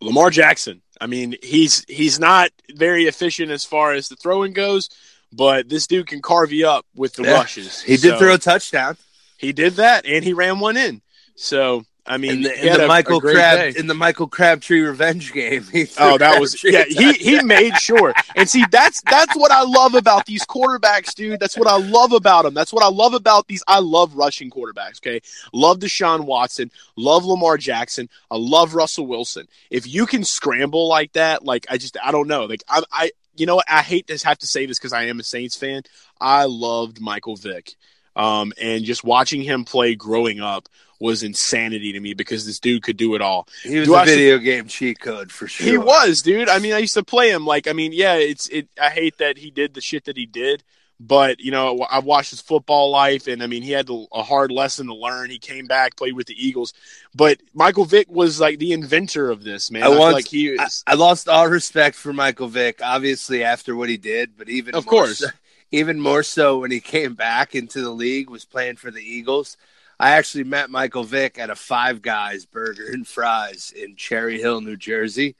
Lamar 0.00 0.30
Jackson. 0.30 0.82
I 1.00 1.06
mean, 1.06 1.36
he's 1.42 1.84
he's 1.88 2.18
not 2.18 2.50
very 2.74 3.04
efficient 3.04 3.50
as 3.50 3.64
far 3.64 3.92
as 3.92 4.08
the 4.08 4.16
throwing 4.16 4.52
goes, 4.52 4.88
but 5.32 5.68
this 5.68 5.86
dude 5.86 6.06
can 6.06 6.22
carve 6.22 6.52
you 6.52 6.68
up 6.68 6.86
with 6.94 7.14
the 7.14 7.24
Yeah. 7.24 7.34
rushes. 7.34 7.82
he 7.82 7.96
did 7.96 8.12
So, 8.12 8.18
throw 8.18 8.34
a 8.34 8.38
touchdown. 8.38 8.96
He 9.36 9.52
did 9.52 9.74
that, 9.74 10.06
and 10.06 10.24
he 10.24 10.32
ran 10.32 10.58
one 10.60 10.76
in. 10.76 11.02
So 11.36 11.84
I 12.06 12.18
mean, 12.18 12.32
in 12.32 12.42
the, 12.42 12.66
in 12.66 12.72
the 12.74 12.82
a- 12.82 12.84
a 12.84 12.88
Michael 12.88 13.20
great 13.20 13.34
Crab 13.34 13.72
day. 13.74 13.78
in 13.78 13.86
the 13.86 13.94
Michael 13.94 14.28
Crabtree 14.28 14.80
revenge 14.80 15.32
game. 15.32 15.64
Oh, 15.98 16.18
that 16.18 16.38
was 16.38 16.62
yeah. 16.62 16.84
He 16.86 17.14
he 17.14 17.42
made 17.42 17.76
sure, 17.78 18.12
and 18.36 18.48
see 18.48 18.64
that's 18.70 19.00
that's 19.02 19.34
what 19.36 19.50
I 19.50 19.62
love 19.62 19.94
about 19.94 20.26
these 20.26 20.44
quarterbacks, 20.44 21.14
dude. 21.14 21.40
That's 21.40 21.56
what 21.56 21.66
I 21.66 21.78
love 21.78 22.12
about 22.12 22.42
them. 22.44 22.52
That's 22.52 22.72
what 22.72 22.84
I 22.84 22.88
love 22.88 23.14
about 23.14 23.46
these. 23.48 23.62
I 23.66 23.78
love 23.78 24.14
rushing 24.16 24.50
quarterbacks. 24.50 24.98
Okay, 24.98 25.20
love 25.52 25.78
Deshaun 25.78 26.26
Watson, 26.26 26.70
love 26.96 27.24
Lamar 27.24 27.56
Jackson, 27.56 28.08
I 28.30 28.36
love 28.36 28.74
Russell 28.74 29.06
Wilson. 29.06 29.48
If 29.70 29.86
you 29.86 30.04
can 30.06 30.24
scramble 30.24 30.88
like 30.88 31.12
that, 31.14 31.44
like 31.44 31.66
I 31.70 31.78
just 31.78 31.96
I 32.04 32.12
don't 32.12 32.28
know, 32.28 32.44
like 32.44 32.62
I 32.68 32.82
I 32.92 33.10
you 33.36 33.46
know 33.46 33.56
what 33.56 33.66
I 33.68 33.80
hate 33.82 34.06
to 34.08 34.26
have 34.26 34.38
to 34.38 34.46
say 34.46 34.66
this 34.66 34.78
because 34.78 34.92
I 34.92 35.04
am 35.04 35.20
a 35.20 35.24
Saints 35.24 35.56
fan. 35.56 35.82
I 36.20 36.44
loved 36.44 37.00
Michael 37.00 37.36
Vick, 37.36 37.74
um, 38.16 38.52
and 38.60 38.84
just 38.84 39.04
watching 39.04 39.42
him 39.42 39.64
play 39.64 39.94
growing 39.94 40.40
up 40.40 40.68
was 41.00 41.22
insanity 41.22 41.92
to 41.92 42.00
me 42.00 42.14
because 42.14 42.46
this 42.46 42.60
dude 42.60 42.82
could 42.82 42.96
do 42.96 43.14
it 43.14 43.20
all. 43.20 43.46
He 43.62 43.78
was 43.78 43.88
Do 43.88 43.94
a 43.94 43.98
I 43.98 44.04
video 44.06 44.38
game 44.38 44.68
cheat 44.68 45.00
code 45.00 45.30
for 45.32 45.46
sure. 45.48 45.66
He 45.66 45.76
was, 45.76 46.22
dude. 46.22 46.48
I 46.48 46.58
mean, 46.60 46.72
I 46.72 46.78
used 46.78 46.94
to 46.94 47.02
play 47.04 47.30
him. 47.30 47.44
Like, 47.44 47.66
I 47.66 47.72
mean, 47.72 47.92
yeah, 47.92 48.14
it's 48.14 48.46
it. 48.48 48.68
I 48.80 48.90
hate 48.90 49.18
that 49.18 49.36
he 49.36 49.50
did 49.50 49.74
the 49.74 49.80
shit 49.80 50.04
that 50.04 50.16
he 50.16 50.24
did, 50.24 50.62
but 51.00 51.40
you 51.40 51.50
know, 51.50 51.84
I've 51.90 52.04
watched 52.04 52.30
his 52.30 52.40
football 52.40 52.90
life, 52.90 53.26
and 53.26 53.42
I 53.42 53.48
mean, 53.48 53.62
he 53.62 53.72
had 53.72 53.90
a 53.90 54.22
hard 54.22 54.50
lesson 54.52 54.86
to 54.86 54.94
learn. 54.94 55.28
He 55.30 55.38
came 55.38 55.66
back, 55.66 55.96
played 55.96 56.14
with 56.14 56.28
the 56.28 56.36
Eagles, 56.46 56.72
but 57.14 57.38
Michael 57.52 57.84
Vick 57.84 58.06
was 58.08 58.40
like 58.40 58.58
the 58.60 58.72
inventor 58.72 59.30
of 59.30 59.42
this 59.42 59.70
man. 59.72 59.82
I 59.82 59.86
I, 59.86 59.98
once- 59.98 60.14
like 60.14 60.28
he 60.28 60.56
I. 60.58 60.68
I 60.86 60.94
lost 60.94 61.28
all 61.28 61.48
respect 61.48 61.96
for 61.96 62.12
Michael 62.12 62.48
Vick, 62.48 62.80
obviously 62.82 63.42
after 63.42 63.74
what 63.76 63.88
he 63.88 63.96
did, 63.96 64.38
but 64.38 64.48
even 64.48 64.74
Of 64.76 64.86
more 64.86 64.90
course. 64.90 65.18
so- 65.18 65.26
even 65.74 66.00
more 66.00 66.22
so 66.22 66.58
when 66.60 66.70
he 66.70 66.80
came 66.80 67.14
back 67.14 67.54
into 67.54 67.80
the 67.80 67.90
league, 67.90 68.30
was 68.30 68.44
playing 68.44 68.76
for 68.76 68.90
the 68.90 69.02
Eagles. 69.02 69.56
I 69.98 70.10
actually 70.10 70.44
met 70.44 70.70
Michael 70.70 71.04
Vick 71.04 71.38
at 71.38 71.50
a 71.50 71.54
Five 71.54 72.02
Guys 72.02 72.46
Burger 72.46 72.86
and 72.92 73.06
Fries 73.06 73.72
in 73.74 73.96
Cherry 73.96 74.40
Hill, 74.40 74.60
New 74.60 74.76
Jersey. 74.76 75.36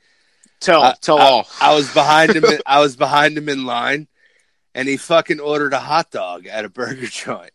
tell 0.61 0.83
I- 0.83 0.95
tell 1.01 1.19
I, 1.19 1.25
all. 1.25 1.49
I 1.61 1.75
was 1.75 1.93
behind 1.93 2.35
him. 2.37 2.45
I 2.67 2.81
was 2.81 2.97
behind 2.97 3.37
him 3.37 3.49
in 3.49 3.65
line, 3.67 4.07
and 4.75 4.89
he 4.89 4.97
fucking 4.97 5.41
ordered 5.41 5.73
a 5.73 5.81
hot 5.81 6.11
dog 6.11 6.47
at 6.47 6.65
a 6.65 6.69
burger 6.69 7.07
joint. 7.07 7.51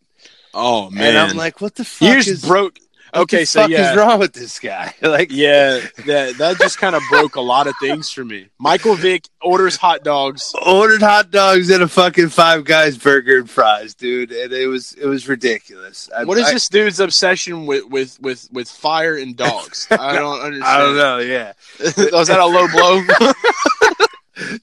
oh 0.54 0.90
man, 0.90 1.16
And 1.16 1.18
I'm 1.18 1.36
like, 1.36 1.60
what 1.60 1.74
the 1.74 1.84
fuck 1.84 2.08
you 2.08 2.16
is 2.16 2.26
just 2.26 2.46
broke. 2.46 2.78
Okay, 3.14 3.44
so 3.44 3.62
fuck 3.62 3.70
yeah, 3.70 3.90
is 3.90 3.96
wrong 3.96 4.18
with 4.18 4.32
this 4.32 4.58
guy? 4.58 4.94
like, 5.02 5.30
yeah, 5.32 5.80
that 6.06 6.36
that 6.38 6.58
just 6.58 6.78
kind 6.78 6.94
of 6.94 7.02
broke 7.10 7.36
a 7.36 7.40
lot 7.40 7.66
of 7.66 7.74
things 7.80 8.10
for 8.10 8.24
me. 8.24 8.48
Michael 8.58 8.94
Vick 8.94 9.24
orders 9.42 9.76
hot 9.76 10.04
dogs. 10.04 10.52
ordered 10.64 11.02
hot 11.02 11.30
dogs 11.30 11.70
at 11.70 11.82
a 11.82 11.88
fucking 11.88 12.28
Five 12.28 12.64
Guys 12.64 12.96
Burger 12.96 13.38
and 13.38 13.50
Fries, 13.50 13.94
dude, 13.94 14.30
and 14.32 14.52
it 14.52 14.66
was 14.68 14.92
it 14.94 15.06
was 15.06 15.28
ridiculous. 15.28 16.08
I- 16.16 16.24
What 16.24 16.38
is 16.38 16.46
I- 16.46 16.52
this 16.54 16.68
dude's 16.68 17.00
obsession 17.00 17.66
with 17.66 17.84
with 17.86 18.20
with 18.20 18.48
with 18.52 18.68
fire 18.70 19.16
and 19.16 19.36
dogs? 19.36 19.88
I 19.90 20.12
don't 20.16 20.40
understand. 20.40 20.64
I 20.64 20.78
don't 20.78 20.96
know. 20.96 21.18
Yeah, 21.18 21.52
Was 22.12 22.28
that 22.28 22.38
a 22.38 22.46
low 22.46 22.68
blow? 22.68 23.02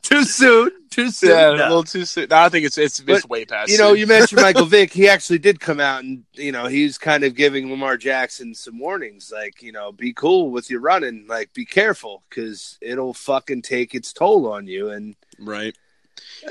too 0.02 0.24
soon. 0.24 0.72
Too 0.98 1.12
soon. 1.12 1.30
yeah, 1.30 1.52
a 1.52 1.70
little 1.70 1.84
too 1.84 2.06
soon. 2.06 2.30
No, 2.32 2.38
I 2.38 2.50
think 2.50 2.66
it's 2.66 2.76
it's, 2.76 3.00
it's 3.06 3.30
way 3.30 3.46
past. 3.46 3.72
You 3.72 3.78
know, 3.78 3.94
you 3.94 4.08
mentioned 4.08 4.42
Michael 4.42 4.66
Vick. 4.76 4.92
He 4.92 5.08
actually 5.08 5.38
did 5.38 5.60
come 5.60 5.80
out 5.80 6.04
and 6.04 6.24
you 6.34 6.52
know 6.52 6.66
he's 6.66 6.98
kind 6.98 7.24
of 7.24 7.36
giving 7.36 7.70
Lamar 7.70 7.98
Jackson 7.98 8.56
some 8.56 8.80
warnings, 8.80 9.32
like 9.32 9.62
you 9.62 9.72
know, 9.72 9.92
be 9.92 10.12
cool 10.12 10.50
with 10.50 10.72
your 10.72 10.80
running, 10.80 11.28
like 11.28 11.54
be 11.54 11.66
careful 11.66 12.24
because 12.28 12.80
it'll 12.82 13.14
fucking 13.14 13.62
take 13.62 13.94
its 13.94 14.12
toll 14.12 14.52
on 14.52 14.66
you. 14.66 14.90
And 14.90 15.16
right. 15.38 15.78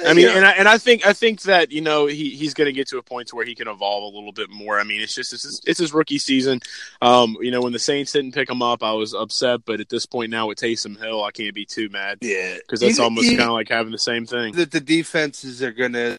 I 0.05 0.13
mean, 0.13 0.27
know, 0.27 0.37
and 0.37 0.45
I, 0.45 0.51
and 0.53 0.69
I 0.69 0.79
think 0.79 1.07
I 1.07 1.13
think 1.13 1.43
that 1.43 1.73
you 1.73 1.81
know 1.81 2.07
he 2.07 2.31
he's 2.31 2.55
going 2.55 2.67
to 2.67 2.73
get 2.73 2.89
to 2.89 2.99
a 2.99 3.03
point 3.03 3.29
to 3.29 3.37
where 3.37 3.47
he 3.47 3.55
can 3.55 3.69
evolve 3.69 4.13
a 4.13 4.17
little 4.17 4.33
bit 4.33 4.51
more. 4.51 4.79
I 4.79 4.85
mean, 4.85 5.01
it's 5.01 5.15
just 5.15 5.33
it's 5.33 5.45
his, 5.45 5.63
it's 5.67 5.79
his 5.81 5.93
rookie 5.95 6.19
season. 6.19 6.61
Um, 7.01 7.37
you 7.41 7.51
know, 7.51 7.63
when 7.63 7.73
the 7.73 7.79
Saints 7.79 8.13
didn't 8.13 8.33
pick 8.33 8.51
him 8.51 8.63
up, 8.63 8.83
I 8.83 8.93
was 8.93 9.15
upset, 9.15 9.61
but 9.65 9.81
at 9.81 9.89
this 9.89 10.05
point 10.07 10.31
now 10.31 10.49
with 10.49 10.59
Taysom 10.59 10.99
Hill, 10.99 11.25
I 11.25 11.31
can't 11.31 11.55
be 11.55 11.65
too 11.65 11.89
mad 11.89 12.19
yeah, 12.21 12.57
because 12.57 12.81
that's 12.81 12.99
You- 12.99 13.05
almost 13.05 13.29
kind 13.29 13.43
of 13.43 13.53
like 13.53 13.69
having 13.69 13.93
the 13.93 13.99
same 13.99 14.27
thing. 14.27 14.53
that 14.55 14.71
the 14.71 14.81
defenses 14.81 15.63
are 15.63 15.73
going 15.73 15.95
to 15.95 16.19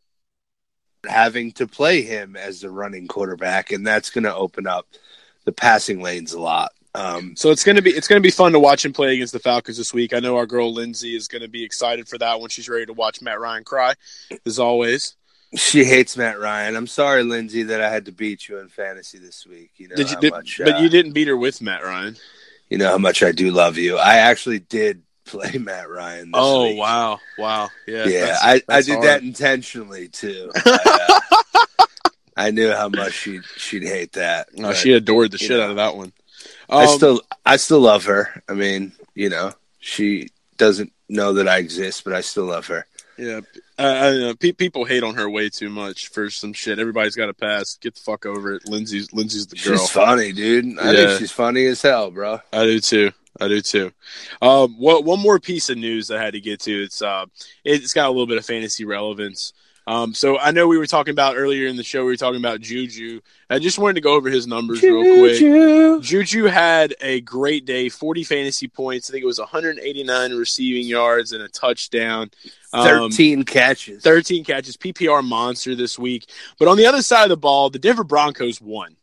having 1.07 1.51
to 1.53 1.67
play 1.67 2.01
him 2.01 2.35
as 2.35 2.61
the 2.61 2.69
running 2.69 3.07
quarterback, 3.07 3.71
and 3.71 3.85
that's 3.85 4.09
going 4.09 4.23
to 4.23 4.35
open 4.35 4.67
up 4.67 4.87
the 5.45 5.51
passing 5.51 6.01
lanes 6.01 6.33
a 6.33 6.39
lot. 6.39 6.71
Um, 6.97 7.35
So 7.35 7.51
it's 7.51 7.63
gonna 7.63 7.81
be 7.81 7.91
it's 7.91 8.07
gonna 8.07 8.21
be 8.21 8.31
fun 8.31 8.51
to 8.53 8.59
watch 8.59 8.83
him 8.83 8.91
play 8.93 9.13
against 9.13 9.33
the 9.33 9.39
Falcons 9.39 9.77
this 9.77 9.93
week. 9.93 10.13
I 10.13 10.19
know 10.19 10.37
our 10.37 10.45
girl 10.47 10.73
Lindsay 10.73 11.15
is 11.15 11.27
gonna 11.27 11.47
be 11.47 11.63
excited 11.63 12.07
for 12.07 12.17
that 12.17 12.39
when 12.41 12.49
she's 12.49 12.67
ready 12.67 12.85
to 12.87 12.93
watch 12.93 13.21
Matt 13.21 13.39
Ryan 13.39 13.63
cry, 13.63 13.93
as 14.45 14.57
always. 14.59 15.15
she 15.55 15.85
hates 15.85 16.17
Matt 16.17 16.39
Ryan. 16.39 16.75
I'm 16.75 16.87
sorry, 16.87 17.23
Lindsay, 17.23 17.63
that 17.63 17.81
I 17.81 17.89
had 17.89 18.05
to 18.05 18.11
beat 18.11 18.49
you 18.49 18.57
in 18.59 18.67
fantasy 18.67 19.17
this 19.19 19.45
week. 19.45 19.71
You 19.77 19.89
know 19.89 19.95
Did 19.95 20.09
you? 20.11 20.17
Did, 20.19 20.31
much, 20.31 20.59
but 20.63 20.75
uh, 20.75 20.79
you 20.79 20.89
didn't 20.89 21.13
beat 21.13 21.27
her 21.27 21.37
with 21.37 21.61
Matt 21.61 21.83
Ryan. 21.83 22.17
You 22.69 22.77
know 22.79 22.89
how 22.89 22.97
much 22.97 23.21
I 23.23 23.31
do 23.31 23.51
love 23.51 23.77
you. 23.77 23.97
I 23.97 24.15
actually 24.17 24.59
did 24.59 25.03
play 25.23 25.51
Matt 25.59 25.89
Ryan. 25.89 26.31
This 26.31 26.41
Oh 26.41 26.63
week. 26.69 26.79
wow, 26.79 27.19
wow, 27.37 27.69
yeah, 27.87 28.05
Yeah, 28.07 28.19
that's- 28.25 28.39
I, 28.43 28.61
I 28.69 28.81
did 28.81 28.91
hard. 28.95 29.03
that 29.05 29.21
intentionally 29.23 30.07
too. 30.09 30.51
I, 30.65 31.19
uh, 31.79 31.85
I 32.35 32.51
knew 32.51 32.71
how 32.71 32.89
much 32.89 33.13
she'd 33.13 33.43
she'd 33.55 33.83
hate 33.83 34.13
that. 34.13 34.49
No, 34.57 34.69
but 34.69 34.77
she 34.77 34.93
adored 34.93 35.31
the 35.31 35.37
shit 35.37 35.51
know. 35.51 35.63
out 35.63 35.69
of 35.71 35.75
that 35.77 35.95
one. 35.95 36.11
I 36.69 36.83
Um, 36.85 36.97
still 36.97 37.21
I 37.45 37.57
still 37.57 37.79
love 37.79 38.05
her. 38.05 38.43
I 38.49 38.53
mean, 38.53 38.91
you 39.15 39.29
know, 39.29 39.53
she 39.79 40.29
doesn't 40.57 40.91
know 41.09 41.33
that 41.33 41.47
I 41.47 41.57
exist, 41.59 42.03
but 42.03 42.13
I 42.13 42.21
still 42.21 42.45
love 42.45 42.67
her. 42.67 42.85
yeah. 43.17 43.39
I 43.79 44.09
don't 44.09 44.19
know. 44.21 44.35
Pe- 44.35 44.53
people 44.53 44.85
hate 44.85 45.03
on 45.03 45.13
her 45.15 45.29
way 45.29 45.49
too 45.49 45.69
much 45.69 46.07
for 46.07 46.31
some 46.31 46.51
shit. 46.51 46.79
Everybody's 46.79 47.15
got 47.15 47.27
to 47.27 47.33
pass. 47.33 47.75
Get 47.79 47.93
the 47.93 48.01
fuck 48.01 48.25
over 48.25 48.53
it. 48.55 48.67
Lindsay's 48.67 49.13
Lindsay's 49.13 49.45
the 49.45 49.55
girl. 49.55 49.77
She's 49.77 49.89
funny, 49.91 50.31
dude. 50.33 50.79
I 50.79 50.91
Yeah. 50.91 51.05
think 51.07 51.19
she's 51.19 51.31
funny 51.31 51.65
as 51.67 51.81
hell, 51.83 52.09
bro. 52.09 52.41
I 52.51 52.63
do 52.65 52.79
too. 52.79 53.11
I 53.39 53.47
do 53.47 53.61
too. 53.61 53.91
Um, 54.41 54.73
what, 54.79 55.03
one 55.05 55.19
more 55.19 55.39
piece 55.39 55.69
of 55.69 55.77
news 55.77 56.09
I 56.09 56.19
had 56.19 56.33
to 56.33 56.41
get 56.41 56.59
to. 56.61 56.83
It's 56.83 57.03
uh, 57.03 57.25
it's 57.63 57.93
got 57.93 58.07
a 58.07 58.09
little 58.09 58.25
bit 58.25 58.39
of 58.39 58.45
fantasy 58.47 58.83
relevance. 58.83 59.53
Um, 59.87 60.13
so 60.13 60.37
I 60.37 60.51
know 60.51 60.67
we 60.67 60.77
were 60.77 60.85
talking 60.85 61.13
about 61.13 61.37
earlier 61.37 61.65
in 61.65 61.77
the 61.77 61.83
show. 61.83 62.01
We 62.03 62.11
were 62.11 62.17
talking 62.17 62.41
about 62.41 62.59
Juju. 62.59 63.21
I 63.49 63.57
just 63.57 63.79
wanted 63.79 63.93
to 63.93 64.01
go 64.01 64.15
over 64.15 64.29
his 64.29 64.45
numbers 64.45 64.83
real 64.83 65.01
quick. 65.01 66.03
Juju 66.03 66.43
had 66.43 66.93
a 66.99 67.21
great 67.21 67.65
day, 67.65 67.87
40 67.87 68.25
fantasy 68.25 68.67
points. 68.67 69.09
I 69.09 69.13
think 69.13 69.23
it 69.23 69.27
was 69.27 69.39
189 69.39 70.33
receiving 70.33 70.85
yards 70.85 71.31
and 71.31 71.41
a 71.41 71.47
touchdown. 71.47 72.31
Um, 72.73 72.85
Thirteen 72.85 73.43
catches. 73.43 74.03
13 74.03 74.43
catches, 74.43 74.75
PPR 74.75 75.23
monster 75.23 75.73
this 75.73 75.97
week. 75.97 76.29
But 76.59 76.67
on 76.67 76.75
the 76.75 76.85
other 76.85 77.01
side 77.01 77.23
of 77.23 77.29
the 77.29 77.37
ball, 77.37 77.69
the 77.69 77.79
Denver 77.79 78.03
Broncos 78.03 78.59
won, 78.59 78.97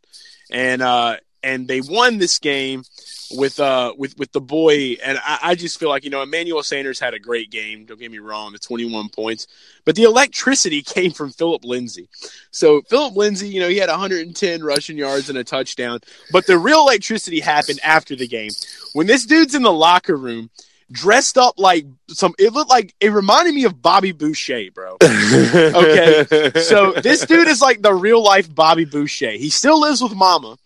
and 0.51 0.83
uh, 0.83 1.17
and 1.43 1.67
they 1.67 1.81
won 1.81 2.19
this 2.19 2.39
game 2.39 2.85
with 3.31 3.59
uh 3.61 3.93
with 3.97 4.17
with 4.19 4.33
the 4.33 4.41
boy. 4.41 4.97
And 5.05 5.19
I, 5.19 5.39
I 5.43 5.55
just 5.55 5.79
feel 5.79 5.89
like 5.89 6.05
you 6.05 6.11
know 6.11 6.23
Emmanuel 6.23 6.63
Sanders 6.63 7.01
had 7.01 7.15
a 7.15 7.19
great 7.19 7.51
game. 7.51 7.85
Don't 7.85 7.99
get 7.99 8.11
me 8.11 8.19
wrong, 8.19 8.53
the 8.53 8.59
21 8.59 9.09
points, 9.09 9.47
but 9.85 9.97
the 9.97 10.05
electricity 10.05 10.83
came 10.87 11.13
from 11.13 11.31
Phillip 11.31 11.65
Lindsay. 11.65 12.09
So 12.51 12.83
Phillip 12.83 13.17
Lindsay, 13.17 13.49
you 13.49 13.61
know, 13.61 13.69
he 13.69 13.79
had 13.79 13.89
110 13.89 14.63
rushing 14.63 14.99
yards 14.99 15.29
and 15.29 15.39
a 15.39 15.45
touchdown. 15.45 16.01
But 16.33 16.47
the 16.47 16.59
real 16.59 16.81
electricity 16.81 17.41
happened 17.41 17.81
after 17.83 18.17
the 18.17 18.29
game 18.29 18.51
when 18.93 19.07
this 19.07 19.25
dude's 19.27 19.55
in 19.55 19.63
the 19.63 19.73
locker 19.73 20.17
room. 20.17 20.51
Dressed 20.93 21.39
up 21.39 21.59
like 21.59 21.87
some, 22.09 22.35
it 22.39 22.53
looked 22.53 22.69
like 22.69 22.95
it 23.01 23.09
reminded 23.09 23.55
me 23.55 23.65
of 23.65 23.81
Bobby 23.81 24.13
Boucher, 24.13 24.71
bro. 24.73 24.99
Okay, 25.03 26.53
so 26.61 26.93
this 26.93 27.25
dude 27.25 27.49
is 27.49 27.63
like 27.63 27.81
the 27.81 27.93
real 27.93 28.23
life 28.23 28.55
Bobby 28.55 28.85
Boucher. 28.85 29.31
He 29.31 29.49
still 29.49 29.81
lives 29.81 30.03
with 30.03 30.15
mama. 30.15 30.57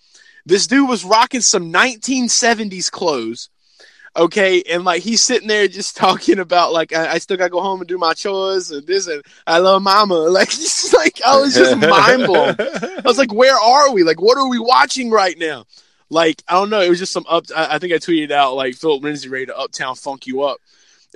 This 0.49 0.67
dude 0.67 0.89
was 0.89 1.05
rocking 1.05 1.43
some 1.43 1.71
1970s 1.71 2.91
clothes. 2.91 3.51
Okay, 4.17 4.63
and 4.63 4.83
like 4.83 5.03
he's 5.03 5.23
sitting 5.23 5.47
there 5.47 5.69
just 5.69 5.95
talking 6.05 6.39
about 6.39 6.73
like 6.73 6.95
I, 6.95 7.13
I 7.13 7.19
still 7.19 7.37
gotta 7.37 7.51
go 7.51 7.61
home 7.61 7.81
and 7.81 7.89
do 7.89 7.99
my 7.99 8.15
chores 8.15 8.71
and 8.71 8.87
this 8.87 9.07
and 9.09 9.23
I 9.47 9.59
love 9.59 9.83
mama. 9.83 10.15
Like 10.31 10.49
just 10.49 10.95
like 10.95 11.21
I 11.25 11.39
was 11.39 11.55
just 11.55 11.77
mind 11.77 12.25
blown. 12.25 12.57
I 12.59 13.03
was 13.05 13.19
like, 13.19 13.33
where 13.33 13.57
are 13.57 13.93
we? 13.93 14.05
Like, 14.05 14.23
what 14.23 14.39
are 14.39 14.49
we 14.49 14.59
watching 14.59 15.11
right 15.11 15.37
now? 15.39 15.67
Like, 16.09 16.43
I 16.49 16.55
don't 16.55 16.71
know. 16.71 16.81
It 16.81 16.89
was 16.89 16.99
just 16.99 17.13
some 17.13 17.27
up. 17.29 17.45
I, 17.55 17.75
I 17.75 17.79
think 17.79 17.93
I 17.93 17.97
tweeted 17.97 18.31
out 18.31 18.55
like 18.55 18.75
Phillip 18.75 19.03
Lindsay 19.03 19.29
ready 19.29 19.47
to 19.47 19.57
uptown 19.57 19.97
funk 19.97 20.27
you 20.27 20.45
up. 20.45 20.59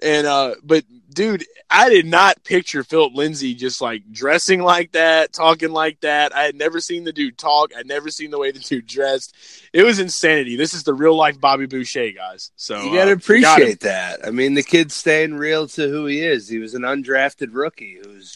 And 0.02 0.26
uh, 0.26 0.54
but 0.64 0.84
dude, 1.14 1.44
I 1.70 1.88
did 1.90 2.06
not 2.06 2.42
picture 2.42 2.82
Phillip 2.82 3.14
Lindsay 3.14 3.54
just 3.54 3.80
like 3.80 4.02
dressing 4.10 4.62
like 4.62 4.92
that, 4.92 5.32
talking 5.32 5.70
like 5.70 6.00
that. 6.00 6.34
I 6.34 6.42
had 6.42 6.56
never 6.56 6.80
seen 6.80 7.04
the 7.04 7.12
dude 7.12 7.38
talk. 7.38 7.70
I'd 7.76 7.86
never 7.86 8.10
seen 8.10 8.30
the 8.30 8.38
way 8.38 8.50
the 8.50 8.58
dude 8.58 8.86
dressed. 8.86 9.34
It 9.72 9.84
was 9.84 9.98
insanity. 10.00 10.56
This 10.56 10.74
is 10.74 10.82
the 10.82 10.94
real 10.94 11.16
life 11.16 11.40
Bobby 11.40 11.66
Boucher, 11.66 12.10
guys. 12.12 12.50
So 12.56 12.76
You 12.82 12.86
gotta 12.86 12.92
uh, 12.92 12.94
got 12.94 13.08
him. 13.08 13.18
appreciate 13.18 13.80
that. 13.80 14.26
I 14.26 14.30
mean, 14.30 14.54
the 14.54 14.62
kid's 14.62 14.94
staying 14.94 15.34
real 15.34 15.68
to 15.68 15.88
who 15.88 16.06
he 16.06 16.20
is. 16.20 16.48
He 16.48 16.58
was 16.58 16.74
an 16.74 16.82
undrafted 16.82 17.50
rookie 17.52 17.98
who's 18.04 18.34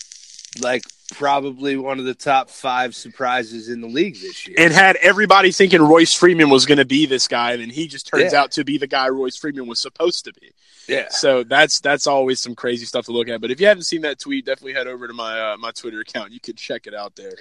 like 0.61 0.83
probably 1.15 1.77
one 1.77 1.99
of 1.99 2.05
the 2.05 2.15
top 2.15 2.51
five 2.51 2.95
surprises 2.95 3.69
in 3.69 3.81
the 3.81 3.87
league 3.87 4.15
this 4.21 4.47
year. 4.49 4.57
and 4.59 4.73
had 4.73 4.97
everybody 4.97 5.53
thinking 5.53 5.81
Royce 5.81 6.13
Freeman 6.13 6.51
was 6.51 6.67
going 6.67 6.79
to 6.79 6.85
be 6.85 7.07
this 7.07 7.29
guy, 7.29 7.53
and 7.53 7.63
then 7.63 7.71
he 7.71 7.87
just 7.87 8.07
turns 8.09 8.33
Yeah. 8.33 8.41
out 8.43 8.53
to 8.53 8.65
be 8.65 8.77
the 8.79 8.87
guy 8.89 9.09
Royce 9.09 9.37
Freeman 9.37 9.67
was 9.67 9.81
supposed 9.81 10.25
to 10.25 10.33
be. 10.33 10.53
Yeah, 10.89 11.09
So 11.11 11.43
that's 11.45 11.81
that's 11.81 12.07
always 12.07 12.41
some 12.41 12.55
crazy 12.55 12.87
stuff 12.87 13.07
to 13.07 13.13
look 13.13 13.29
at. 13.29 13.41
But 13.41 13.51
if 13.51 13.61
you 13.61 13.67
haven't 13.67 13.85
seen 13.85 14.03
that 14.03 14.19
tweet, 14.19 14.47
definitely 14.47 14.75
head 14.75 14.87
over 14.87 15.07
to 15.09 15.15
my 15.15 15.53
uh, 15.53 15.57
my 15.57 15.71
Twitter 15.73 16.01
account. 16.01 16.33
You 16.33 16.41
can 16.41 16.57
check 16.57 16.87
it 16.87 16.95
out 16.95 17.17
there. 17.17 17.33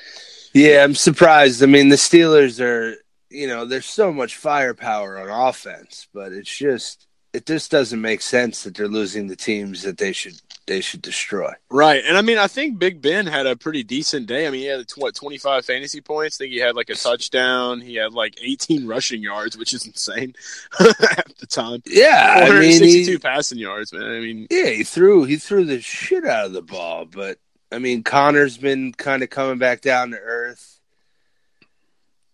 yeah, 0.53 0.83
I'm 0.83 0.95
surprised. 0.95 1.61
I 1.61 1.65
mean, 1.67 1.89
the 1.89 1.95
Steelers 1.95 2.59
are, 2.59 2.95
you 3.29 3.47
know, 3.47 3.65
there's 3.65 3.85
so 3.85 4.11
much 4.11 4.35
firepower 4.35 5.19
on 5.19 5.29
offense, 5.29 6.07
but 6.13 6.31
it's 6.31 6.55
just 6.55 7.07
it 7.35 7.45
just 7.45 7.69
doesn't 7.69 7.99
make 7.99 8.21
sense 8.21 8.63
that 8.63 8.75
they're 8.75 8.87
losing 8.87 9.27
the 9.27 9.35
teams 9.35 9.81
that 9.83 9.97
they 9.97 10.13
should 10.13 10.39
they 10.67 10.79
should 10.81 11.01
destroy. 11.01 11.51
Right, 11.69 12.01
and 12.05 12.17
I 12.17 12.21
mean, 12.21 12.37
I 12.37 12.47
think 12.47 12.79
Big 12.79 13.01
Ben 13.01 13.27
had 13.27 13.45
a 13.45 13.55
pretty 13.55 13.83
decent 13.83 14.25
day. 14.25 14.47
I 14.47 14.49
mean, 14.49 14.61
he 14.61 14.67
had 14.67 14.85
what 14.95 15.15
twenty 15.15 15.37
five 15.37 15.65
fantasy 15.65 15.99
points. 15.99 16.37
I 16.37 16.45
think 16.45 16.53
he 16.53 16.59
had 16.59 16.75
like 16.75 16.89
a 16.89 16.95
touchdown. 16.95 17.81
He 17.81 17.95
had 17.95 18.13
like 18.13 18.37
eighteen 18.41 18.87
rushing 18.87 19.21
yards, 19.21 19.57
which 19.57 19.73
is 19.73 19.85
insane 19.85 20.33
at 20.79 21.37
the 21.37 21.45
time. 21.45 21.83
Yeah, 21.85 22.45
I 22.47 22.59
mean, 22.59 22.71
sixty 22.71 23.05
two 23.05 23.19
passing 23.19 23.57
yards, 23.57 23.91
man. 23.91 24.03
I 24.03 24.19
mean, 24.21 24.47
yeah, 24.49 24.67
he 24.67 24.83
threw 24.83 25.25
he 25.25 25.35
threw 25.35 25.65
the 25.65 25.81
shit 25.81 26.25
out 26.25 26.45
of 26.45 26.53
the 26.53 26.61
ball, 26.61 27.05
but 27.05 27.37
I 27.71 27.79
mean, 27.79 28.03
Conner's 28.03 28.57
been 28.57 28.93
kind 28.93 29.23
of 29.23 29.29
coming 29.29 29.57
back 29.57 29.81
down 29.81 30.11
to 30.11 30.17
earth. 30.17 30.74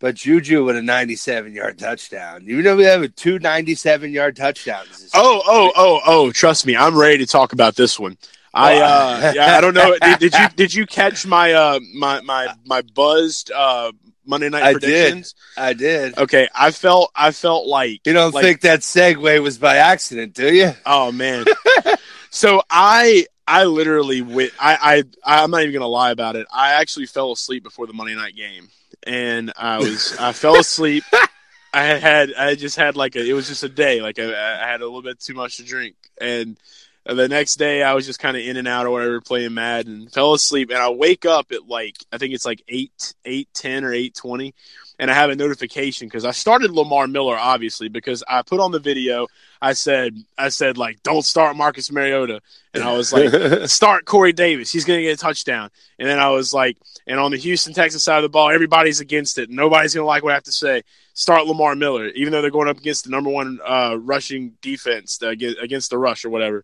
But 0.01 0.15
Juju 0.15 0.65
with 0.65 0.75
a 0.75 0.81
97 0.81 1.53
yard 1.53 1.77
touchdown. 1.77 2.43
You 2.43 2.63
know 2.63 2.75
we 2.75 2.85
have 2.85 3.03
a 3.03 3.07
two 3.07 3.37
97 3.37 4.11
yard 4.11 4.35
touchdowns. 4.35 5.11
Oh, 5.13 5.43
oh, 5.45 5.71
oh, 5.75 6.01
oh! 6.05 6.31
Trust 6.31 6.65
me, 6.65 6.75
I'm 6.75 6.97
ready 6.97 7.19
to 7.19 7.27
talk 7.27 7.53
about 7.53 7.75
this 7.75 7.99
one. 7.99 8.17
I 8.51 8.77
uh, 8.77 9.31
yeah, 9.35 9.57
I 9.57 9.61
don't 9.61 9.75
know. 9.75 9.95
Did, 10.01 10.19
did, 10.19 10.33
you 10.33 10.47
did 10.55 10.73
you 10.73 10.85
catch 10.87 11.25
my 11.27 11.53
uh 11.53 11.79
my 11.93 12.19
my 12.21 12.53
my 12.65 12.81
buzzed 12.81 13.51
uh 13.51 13.91
Monday 14.25 14.49
night 14.49 14.63
I 14.63 14.71
predictions? 14.73 15.35
Did. 15.55 15.61
I 15.61 15.73
did. 15.73 16.17
Okay, 16.17 16.49
I 16.53 16.71
felt 16.71 17.11
I 17.15 17.29
felt 17.29 17.67
like 17.67 18.01
you 18.03 18.13
don't 18.13 18.33
like, 18.33 18.43
think 18.43 18.61
that 18.61 18.79
segue 18.79 19.41
was 19.43 19.59
by 19.59 19.77
accident, 19.77 20.33
do 20.33 20.51
you? 20.51 20.71
Oh 20.83 21.11
man. 21.11 21.45
so 22.31 22.63
I 22.71 23.27
I 23.47 23.65
literally 23.65 24.23
went. 24.23 24.51
I 24.59 25.03
I 25.25 25.43
I'm 25.43 25.51
not 25.51 25.61
even 25.61 25.73
gonna 25.73 25.85
lie 25.85 26.11
about 26.11 26.35
it. 26.35 26.47
I 26.51 26.73
actually 26.73 27.05
fell 27.05 27.31
asleep 27.31 27.61
before 27.61 27.85
the 27.85 27.93
Monday 27.93 28.15
night 28.15 28.35
game 28.35 28.69
and 29.05 29.51
I 29.57 29.79
was 29.79 30.15
I 30.19 30.33
fell 30.33 30.57
asleep. 30.57 31.03
I 31.73 31.83
had 31.83 32.33
I 32.33 32.55
just 32.55 32.75
had 32.75 32.95
like 32.95 33.15
a 33.15 33.25
it 33.25 33.33
was 33.33 33.47
just 33.47 33.63
a 33.63 33.69
day 33.69 34.01
like 34.01 34.19
I, 34.19 34.25
I 34.25 34.67
had 34.67 34.81
a 34.81 34.85
little 34.85 35.01
bit 35.01 35.19
too 35.19 35.33
much 35.33 35.57
to 35.57 35.63
drink 35.63 35.95
and 36.19 36.57
the 37.05 37.27
next 37.27 37.55
day 37.55 37.81
I 37.81 37.93
was 37.93 38.05
just 38.05 38.19
kind 38.19 38.35
of 38.35 38.43
in 38.43 38.57
and 38.57 38.67
out 38.67 38.85
or 38.85 38.91
whatever 38.91 39.21
playing 39.21 39.53
mad 39.53 39.87
and 39.87 40.11
fell 40.11 40.33
asleep 40.33 40.69
and 40.69 40.77
I 40.77 40.89
wake 40.89 41.25
up 41.25 41.51
at 41.51 41.67
like 41.67 41.95
I 42.11 42.17
think 42.17 42.33
it's 42.33 42.45
like 42.45 42.61
eight 42.67 43.13
eight 43.23 43.47
ten 43.53 43.85
or 43.85 43.93
eight 43.93 44.15
twenty 44.15 44.53
and 45.01 45.09
I 45.09 45.15
have 45.15 45.31
a 45.31 45.35
notification 45.35 46.07
because 46.07 46.25
I 46.25 46.31
started 46.31 46.69
Lamar 46.69 47.07
Miller 47.07 47.35
obviously 47.35 47.89
because 47.89 48.23
I 48.27 48.43
put 48.43 48.59
on 48.59 48.71
the 48.71 48.79
video. 48.79 49.25
I 49.59 49.73
said 49.73 50.15
I 50.37 50.49
said 50.49 50.77
like 50.77 51.01
don't 51.01 51.23
start 51.23 51.57
Marcus 51.57 51.91
Mariota, 51.91 52.39
and 52.75 52.83
I 52.83 52.95
was 52.95 53.11
like 53.11 53.31
start 53.67 54.05
Corey 54.05 54.31
Davis. 54.31 54.71
He's 54.71 54.85
gonna 54.85 55.01
get 55.01 55.17
a 55.17 55.17
touchdown. 55.17 55.71
And 55.97 56.07
then 56.07 56.19
I 56.19 56.29
was 56.29 56.53
like, 56.53 56.77
and 57.07 57.19
on 57.19 57.31
the 57.31 57.37
Houston 57.37 57.73
Texas 57.73 58.03
side 58.03 58.17
of 58.17 58.23
the 58.23 58.29
ball, 58.29 58.51
everybody's 58.51 58.99
against 58.99 59.39
it. 59.39 59.49
Nobody's 59.49 59.95
gonna 59.95 60.05
like 60.05 60.23
what 60.23 60.33
I 60.33 60.35
have 60.35 60.43
to 60.43 60.51
say. 60.51 60.83
Start 61.15 61.47
Lamar 61.47 61.75
Miller, 61.75 62.05
even 62.09 62.31
though 62.31 62.43
they're 62.43 62.51
going 62.51 62.69
up 62.69 62.77
against 62.77 63.05
the 63.05 63.09
number 63.09 63.31
one 63.31 63.59
uh, 63.67 63.97
rushing 63.99 64.53
defense 64.61 65.19
against 65.23 65.89
the 65.89 65.97
rush 65.97 66.25
or 66.25 66.29
whatever. 66.29 66.63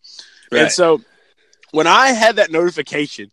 Right. 0.52 0.62
And 0.62 0.72
so 0.72 1.02
when 1.72 1.88
I 1.88 2.10
had 2.10 2.36
that 2.36 2.52
notification 2.52 3.32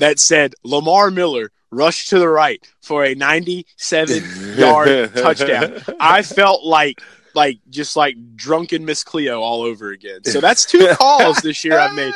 that 0.00 0.18
said 0.18 0.54
Lamar 0.64 1.10
Miller 1.10 1.50
rushed 1.70 2.08
to 2.08 2.18
the 2.18 2.28
right 2.28 2.62
for 2.82 3.04
a 3.04 3.14
97 3.14 4.56
yard 4.58 5.14
touchdown. 5.14 5.80
I 6.00 6.22
felt 6.22 6.64
like 6.64 7.00
like 7.34 7.58
just 7.68 7.96
like 7.96 8.16
drunken 8.34 8.84
Miss 8.84 9.04
Cleo 9.04 9.40
all 9.40 9.62
over 9.62 9.90
again. 9.90 10.24
So 10.24 10.40
that's 10.40 10.64
two 10.64 10.88
calls 10.98 11.38
this 11.38 11.64
year 11.64 11.78
I've 11.78 11.94
made. 11.94 12.12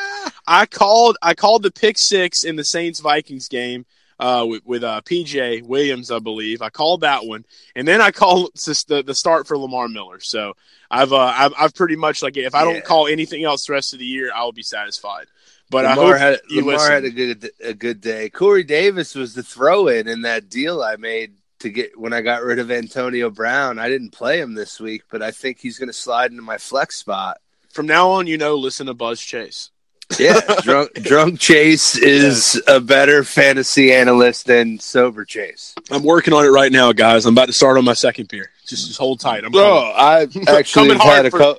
I 0.46 0.66
called 0.66 1.16
I 1.22 1.34
called 1.34 1.62
the 1.62 1.70
pick 1.70 1.98
six 1.98 2.44
in 2.44 2.56
the 2.56 2.64
Saints 2.64 3.00
Vikings 3.00 3.48
game 3.48 3.86
uh, 4.18 4.44
with, 4.48 4.64
with 4.64 4.84
uh, 4.84 5.00
PJ 5.02 5.64
Williams, 5.64 6.10
I 6.10 6.18
believe. 6.18 6.62
I 6.62 6.70
called 6.70 7.02
that 7.02 7.24
one, 7.24 7.44
and 7.74 7.86
then 7.86 8.00
I 8.00 8.10
called 8.10 8.54
the 8.54 9.02
the 9.04 9.14
start 9.14 9.46
for 9.46 9.58
Lamar 9.58 9.88
Miller. 9.88 10.20
So 10.20 10.54
I've 10.90 11.12
uh, 11.12 11.32
I've, 11.36 11.54
I've 11.58 11.74
pretty 11.74 11.96
much 11.96 12.22
like 12.22 12.36
if 12.36 12.54
I 12.54 12.64
don't 12.64 12.76
yeah. 12.76 12.80
call 12.80 13.06
anything 13.06 13.44
else 13.44 13.66
the 13.66 13.72
rest 13.72 13.92
of 13.92 13.98
the 13.98 14.06
year, 14.06 14.30
I 14.34 14.44
will 14.44 14.52
be 14.52 14.62
satisfied. 14.62 15.26
But 15.70 15.84
Lamar 15.84 16.14
I 16.14 16.18
had 16.18 16.40
Lamar 16.50 16.90
had 16.90 17.04
a 17.04 17.10
good 17.10 17.50
a 17.62 17.74
good 17.74 18.00
day. 18.00 18.30
Corey 18.30 18.64
Davis 18.64 19.14
was 19.14 19.34
the 19.34 19.42
throw 19.42 19.88
in 19.88 20.08
in 20.08 20.22
that 20.22 20.48
deal 20.48 20.82
I 20.82 20.96
made 20.96 21.34
to 21.60 21.70
get 21.70 21.98
when 21.98 22.12
I 22.12 22.20
got 22.20 22.42
rid 22.42 22.58
of 22.58 22.70
Antonio 22.70 23.30
Brown. 23.30 23.78
I 23.78 23.88
didn't 23.88 24.10
play 24.10 24.40
him 24.40 24.54
this 24.54 24.78
week, 24.78 25.02
but 25.10 25.22
I 25.22 25.30
think 25.30 25.58
he's 25.58 25.78
going 25.78 25.88
to 25.88 25.94
slide 25.94 26.30
into 26.30 26.42
my 26.42 26.58
flex 26.58 26.96
spot. 26.96 27.38
From 27.70 27.86
now 27.86 28.10
on, 28.10 28.26
you 28.26 28.38
know, 28.38 28.54
listen 28.54 28.86
to 28.86 28.94
Buzz 28.94 29.20
Chase. 29.20 29.70
Yeah, 30.18 30.38
drunk 30.62 30.92
drunk 30.94 31.40
Chase 31.40 31.96
is 31.96 32.62
a 32.68 32.78
better 32.78 33.24
fantasy 33.24 33.92
analyst 33.92 34.46
than 34.46 34.78
sober 34.78 35.24
Chase. 35.24 35.74
I'm 35.90 36.02
working 36.02 36.34
on 36.34 36.44
it 36.44 36.48
right 36.48 36.70
now, 36.70 36.92
guys. 36.92 37.26
I'm 37.26 37.34
about 37.34 37.46
to 37.46 37.52
start 37.52 37.78
on 37.78 37.84
my 37.84 37.94
second 37.94 38.28
beer. 38.28 38.50
Just, 38.66 38.86
just 38.86 38.98
hold 38.98 39.20
tight. 39.20 39.44
I'm 39.44 39.50
Bro, 39.50 39.92
I 39.96 40.28
actually 40.48 40.96
had 40.98 41.26
a 41.26 41.30
couple. 41.30 41.58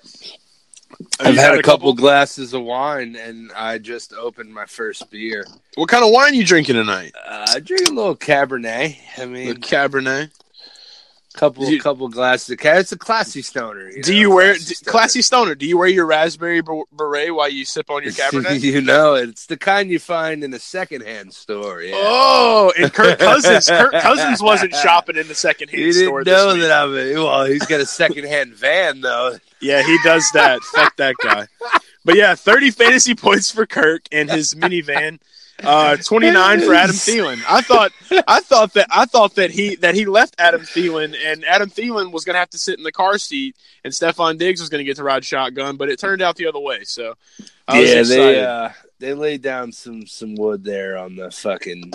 I've 1.20 1.36
had, 1.36 1.38
had, 1.38 1.53
a 1.59 1.61
couple, 1.61 1.91
couple, 1.91 1.93
glasses 1.93 2.53
of 2.53 2.63
wine, 2.63 3.16
and 3.16 3.51
I 3.55 3.78
just 3.78 4.13
opened 4.13 4.53
my 4.53 4.66
first 4.66 5.09
beer. 5.09 5.45
What 5.76 5.89
kind 5.89 6.03
of 6.03 6.11
wine 6.11 6.34
you 6.34 6.45
drinking 6.45 6.76
tonight? 6.76 7.13
Uh, 7.26 7.45
I 7.55 7.59
drink 7.59 7.88
a 7.88 7.93
little 7.93 8.16
Cabernet. 8.16 8.97
I 9.18 9.26
mean, 9.26 9.55
Cabernet. 9.55 10.32
Couple, 11.36 11.70
you, 11.70 11.82
couple 11.82 12.08
glasses 12.08 12.50
of 12.50 12.60
It's 12.64 12.92
a 12.94 12.98
classy 12.98 13.42
stoner. 13.42 13.92
do 13.92 14.14
know? 14.14 14.18
you 14.18 14.32
wear 14.32 14.54
classy, 14.54 14.76
do, 14.76 14.90
classy 14.90 15.22
stoner? 15.22 15.54
Do 15.54 15.66
you 15.68 15.78
wear 15.78 15.90
your 15.90 16.06
raspberry 16.06 16.62
beret 16.62 17.36
while 17.36 17.50
you 17.50 17.66
sip 17.66 17.90
on 17.90 18.04
your 18.04 18.12
Cabernet? 18.14 18.62
you 18.62 18.80
know, 18.82 19.16
it's 19.16 19.46
the 19.46 19.58
kind 19.58 19.90
you 19.90 20.00
find 20.00 20.44
in 20.44 20.54
a 20.54 20.60
secondhand 20.60 21.34
store. 21.34 21.82
Yeah. 21.82 21.96
Oh, 21.98 22.72
and 22.78 22.92
Kirk 22.94 23.20
Cousins, 23.20 23.68
Kirk 23.68 23.92
Cousins 23.92 24.42
wasn't 24.42 24.74
shopping 24.84 25.18
in 25.18 25.28
the 25.28 25.36
secondhand 25.36 25.94
store. 25.94 26.24
Didn't 26.24 26.60
know 26.60 26.68
that 26.68 26.72
I'm. 26.72 26.94
Well, 26.94 27.46
he's 27.46 27.66
got 27.66 27.82
a 27.82 27.86
secondhand 27.86 28.54
van 28.54 29.02
though. 29.02 29.38
Yeah, 29.60 29.84
he 29.84 29.98
does 30.04 30.30
that. 30.34 30.62
Fuck 30.62 30.96
that 30.98 31.16
guy. 31.22 31.48
But 32.06 32.16
yeah, 32.16 32.36
30 32.36 32.72
fantasy 32.72 33.16
points 33.16 33.52
for 33.52 33.66
Kirk 33.66 34.04
and 34.12 34.30
his 34.30 34.54
minivan. 34.54 35.20
Uh, 35.64 35.97
29 36.03 36.62
for 36.62 36.74
Adam 36.74 36.95
Thielen. 36.95 37.41
I 37.47 37.62
thought 37.62 37.91
I 38.28 38.39
thought 38.41 38.74
that 38.74 38.88
I 38.89 39.06
thought 39.06 39.36
that 39.36 39.51
he 39.51 39.76
that 39.78 39.95
he 39.95 40.06
left 40.06 40.36
Adam 40.38 40.62
Thielen 40.62 41.16
and 41.26 41.45
Adam 41.45 41.70
Thielen 41.70 42.12
was 42.12 42.26
going 42.26 42.34
to 42.36 42.39
have 42.39 42.49
to 42.51 42.58
sit 42.58 42.78
in 42.78 42.84
the 42.84 42.91
car 42.91 43.18
seat 43.18 43.56
and 43.84 43.93
Stefon 43.93 44.38
Diggs 44.38 44.60
was 44.60 44.70
going 44.70 44.80
to 44.80 44.86
get 44.86 44.97
to 44.97 45.03
ride 45.03 45.24
shotgun, 45.24 45.78
but 45.78 45.89
it 45.89 45.99
turned 45.99 46.22
out 46.22 46.36
the 46.36 46.47
other 46.47 46.60
way. 46.60 46.84
So 46.84 47.16
yeah, 47.72 48.03
they 48.03 48.43
uh, 48.43 48.70
they 48.99 49.14
laid 49.14 49.41
down 49.41 49.72
some 49.72 50.08
some 50.08 50.36
wood 50.36 50.64
there 50.64 50.97
on 50.97 51.16
the 51.16 51.32
fucking 51.32 51.93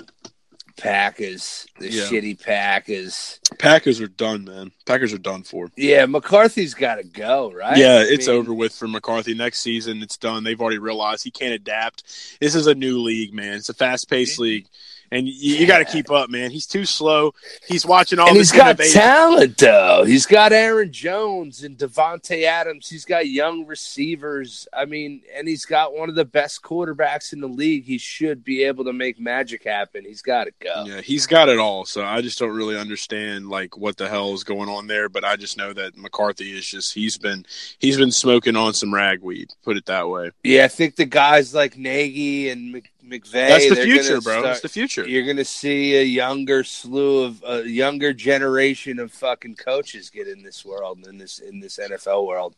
Packers, 0.80 1.66
the 1.78 1.90
yeah. 1.90 2.04
shitty 2.04 2.42
Packers. 2.42 3.38
Packers 3.58 4.00
are 4.00 4.08
done, 4.08 4.44
man. 4.44 4.72
Packers 4.86 5.12
are 5.12 5.18
done 5.18 5.42
for. 5.42 5.70
Yeah, 5.76 6.06
McCarthy's 6.06 6.74
got 6.74 6.96
to 6.96 7.04
go, 7.04 7.52
right? 7.52 7.76
Yeah, 7.76 7.96
I 7.96 8.06
it's 8.08 8.26
mean, 8.26 8.36
over 8.36 8.54
with 8.54 8.74
for 8.74 8.88
McCarthy. 8.88 9.34
Next 9.34 9.60
season, 9.60 10.02
it's 10.02 10.16
done. 10.16 10.42
They've 10.42 10.60
already 10.60 10.78
realized 10.78 11.22
he 11.22 11.30
can't 11.30 11.52
adapt. 11.52 12.04
This 12.40 12.54
is 12.54 12.66
a 12.66 12.74
new 12.74 12.98
league, 12.98 13.34
man. 13.34 13.54
It's 13.54 13.68
a 13.68 13.74
fast 13.74 14.08
paced 14.08 14.38
league 14.38 14.66
and 15.12 15.28
you, 15.28 15.56
you 15.56 15.66
got 15.66 15.78
to 15.78 15.84
keep 15.84 16.10
up, 16.10 16.30
man. 16.30 16.50
He's 16.50 16.66
too 16.66 16.84
slow. 16.84 17.34
He's 17.66 17.84
watching 17.84 18.18
all. 18.18 18.28
And 18.28 18.36
he's 18.36 18.52
got 18.52 18.76
innovation. 18.78 19.00
talent, 19.00 19.58
though. 19.58 20.04
He's 20.04 20.26
got 20.26 20.52
Aaron 20.52 20.92
Jones 20.92 21.64
and 21.64 21.76
Davante 21.76 22.44
Adams. 22.44 22.88
He's 22.88 23.04
got 23.04 23.28
young 23.28 23.66
receivers. 23.66 24.68
I 24.72 24.84
mean, 24.84 25.22
and 25.34 25.48
he's 25.48 25.64
got 25.64 25.94
one 25.94 26.08
of 26.08 26.14
the 26.14 26.24
best 26.24 26.62
quarterbacks 26.62 27.32
in 27.32 27.40
the 27.40 27.48
league. 27.48 27.84
He 27.84 27.98
should 27.98 28.44
be 28.44 28.62
able 28.64 28.84
to 28.84 28.92
make 28.92 29.18
magic 29.18 29.64
happen. 29.64 30.04
He's 30.04 30.22
got 30.22 30.44
to 30.44 30.52
go. 30.60 30.84
Yeah, 30.86 31.00
he's 31.00 31.26
got 31.26 31.48
it 31.48 31.58
all. 31.58 31.84
So 31.84 32.04
I 32.04 32.20
just 32.20 32.38
don't 32.38 32.54
really 32.54 32.78
understand 32.78 33.48
like 33.48 33.76
what 33.76 33.96
the 33.96 34.08
hell 34.08 34.32
is 34.34 34.44
going 34.44 34.68
on 34.68 34.86
there. 34.86 35.08
But 35.08 35.24
I 35.24 35.36
just 35.36 35.56
know 35.56 35.72
that 35.72 35.96
McCarthy 35.96 36.56
is 36.56 36.66
just 36.66 36.94
he's 36.94 37.18
been 37.18 37.44
he's 37.78 37.96
been 37.96 38.12
smoking 38.12 38.54
on 38.54 38.74
some 38.74 38.94
ragweed. 38.94 39.50
Put 39.64 39.76
it 39.76 39.86
that 39.86 40.08
way. 40.08 40.30
Yeah, 40.44 40.64
I 40.64 40.68
think 40.68 40.96
the 40.96 41.04
guys 41.04 41.54
like 41.54 41.76
Nagy 41.76 42.50
and 42.50 42.82
McVay. 43.04 43.48
That's 43.48 43.68
the 43.68 43.76
future, 43.76 44.20
bro. 44.20 44.42
That's 44.42 44.60
the 44.60 44.68
future. 44.68 45.08
You're 45.08 45.26
gonna 45.26 45.44
see 45.44 45.96
a 45.96 46.02
younger 46.02 46.64
slew 46.64 47.24
of 47.24 47.42
a 47.46 47.68
younger 47.68 48.12
generation 48.12 48.98
of 48.98 49.12
fucking 49.12 49.56
coaches 49.56 50.10
get 50.10 50.28
in 50.28 50.42
this 50.42 50.64
world 50.64 51.06
in 51.06 51.18
this 51.18 51.38
in 51.38 51.60
this 51.60 51.78
NFL 51.78 52.26
world. 52.26 52.54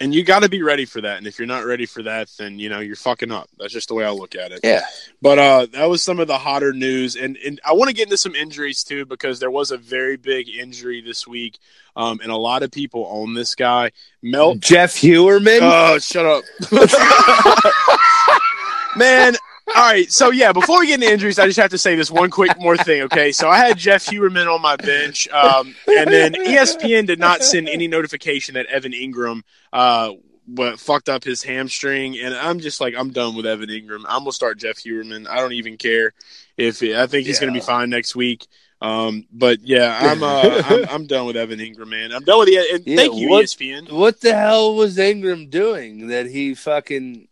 And 0.00 0.14
you 0.14 0.24
got 0.24 0.42
to 0.42 0.48
be 0.48 0.62
ready 0.62 0.84
for 0.84 1.00
that. 1.00 1.18
And 1.18 1.26
if 1.26 1.38
you're 1.38 1.46
not 1.46 1.64
ready 1.64 1.86
for 1.86 2.02
that, 2.02 2.28
then 2.36 2.58
you 2.58 2.68
know 2.68 2.80
you're 2.80 2.96
fucking 2.96 3.30
up. 3.30 3.48
That's 3.58 3.72
just 3.72 3.88
the 3.88 3.94
way 3.94 4.04
I 4.04 4.10
look 4.10 4.34
at 4.34 4.52
it. 4.52 4.60
Yeah. 4.64 4.82
But 5.22 5.38
uh, 5.38 5.66
that 5.72 5.86
was 5.86 6.02
some 6.02 6.18
of 6.18 6.26
the 6.26 6.36
hotter 6.36 6.72
news, 6.72 7.16
and 7.16 7.36
and 7.36 7.60
I 7.64 7.74
want 7.74 7.88
to 7.88 7.94
get 7.94 8.04
into 8.04 8.16
some 8.16 8.34
injuries 8.34 8.82
too 8.82 9.06
because 9.06 9.38
there 9.38 9.50
was 9.50 9.70
a 9.70 9.76
very 9.76 10.16
big 10.16 10.48
injury 10.48 11.00
this 11.00 11.26
week, 11.26 11.58
um, 11.96 12.20
and 12.22 12.32
a 12.32 12.36
lot 12.36 12.62
of 12.62 12.70
people 12.70 13.06
own 13.08 13.34
this 13.34 13.54
guy, 13.54 13.92
Mel 14.20 14.56
Jeff 14.56 14.94
Heuerman. 14.94 15.60
Oh, 15.62 15.98
shut 15.98 16.26
up, 16.26 16.44
man. 18.96 19.36
All 19.68 19.82
right, 19.82 20.10
so 20.12 20.30
yeah, 20.30 20.52
before 20.52 20.80
we 20.80 20.88
get 20.88 21.00
into 21.00 21.10
injuries, 21.10 21.38
I 21.38 21.46
just 21.46 21.58
have 21.58 21.70
to 21.70 21.78
say 21.78 21.96
this 21.96 22.10
one 22.10 22.30
quick 22.30 22.60
more 22.60 22.76
thing, 22.76 23.02
okay? 23.02 23.32
So 23.32 23.48
I 23.48 23.56
had 23.56 23.78
Jeff 23.78 24.04
Heuerman 24.04 24.52
on 24.52 24.60
my 24.60 24.76
bench, 24.76 25.26
um, 25.28 25.74
and 25.86 26.10
then 26.10 26.34
ESPN 26.34 27.06
did 27.06 27.18
not 27.18 27.42
send 27.42 27.68
any 27.68 27.88
notification 27.88 28.54
that 28.54 28.66
Evan 28.66 28.92
Engram 28.92 29.42
uh, 29.72 30.12
fucked 30.76 31.08
up 31.08 31.24
his 31.24 31.42
hamstring, 31.42 32.18
and 32.18 32.34
I'm 32.34 32.60
just 32.60 32.80
like, 32.80 32.94
I'm 32.96 33.10
done 33.10 33.34
with 33.34 33.46
Evan 33.46 33.70
Engram. 33.70 34.04
I'm 34.06 34.20
gonna 34.20 34.32
start 34.32 34.58
Jeff 34.58 34.76
Heuerman. 34.76 35.26
I 35.26 35.36
don't 35.36 35.54
even 35.54 35.78
care 35.78 36.12
if 36.58 36.82
it, 36.82 36.96
I 36.96 37.06
think 37.06 37.26
he's 37.26 37.40
yeah. 37.40 37.46
gonna 37.46 37.58
be 37.58 37.64
fine 37.64 37.88
next 37.88 38.14
week. 38.14 38.46
Um, 38.82 39.26
but 39.32 39.60
yeah, 39.62 39.98
I'm 39.98 40.22
uh, 40.22 40.62
I'm, 40.66 40.88
I'm 40.90 41.06
done 41.06 41.26
with 41.26 41.36
Evan 41.36 41.58
Engram, 41.58 41.88
man. 41.88 42.12
I'm 42.12 42.22
done 42.22 42.38
with 42.38 42.48
the. 42.48 42.58
And 42.58 42.86
Yeah, 42.86 42.96
thank 42.96 43.14
you, 43.14 43.30
what- 43.30 43.46
ESPN. 43.46 43.90
What 43.90 44.20
the 44.20 44.34
hell 44.34 44.74
was 44.74 44.98
Engram 44.98 45.48
doing 45.48 46.08
that 46.08 46.26
he 46.26 46.54
fucking 46.54 47.28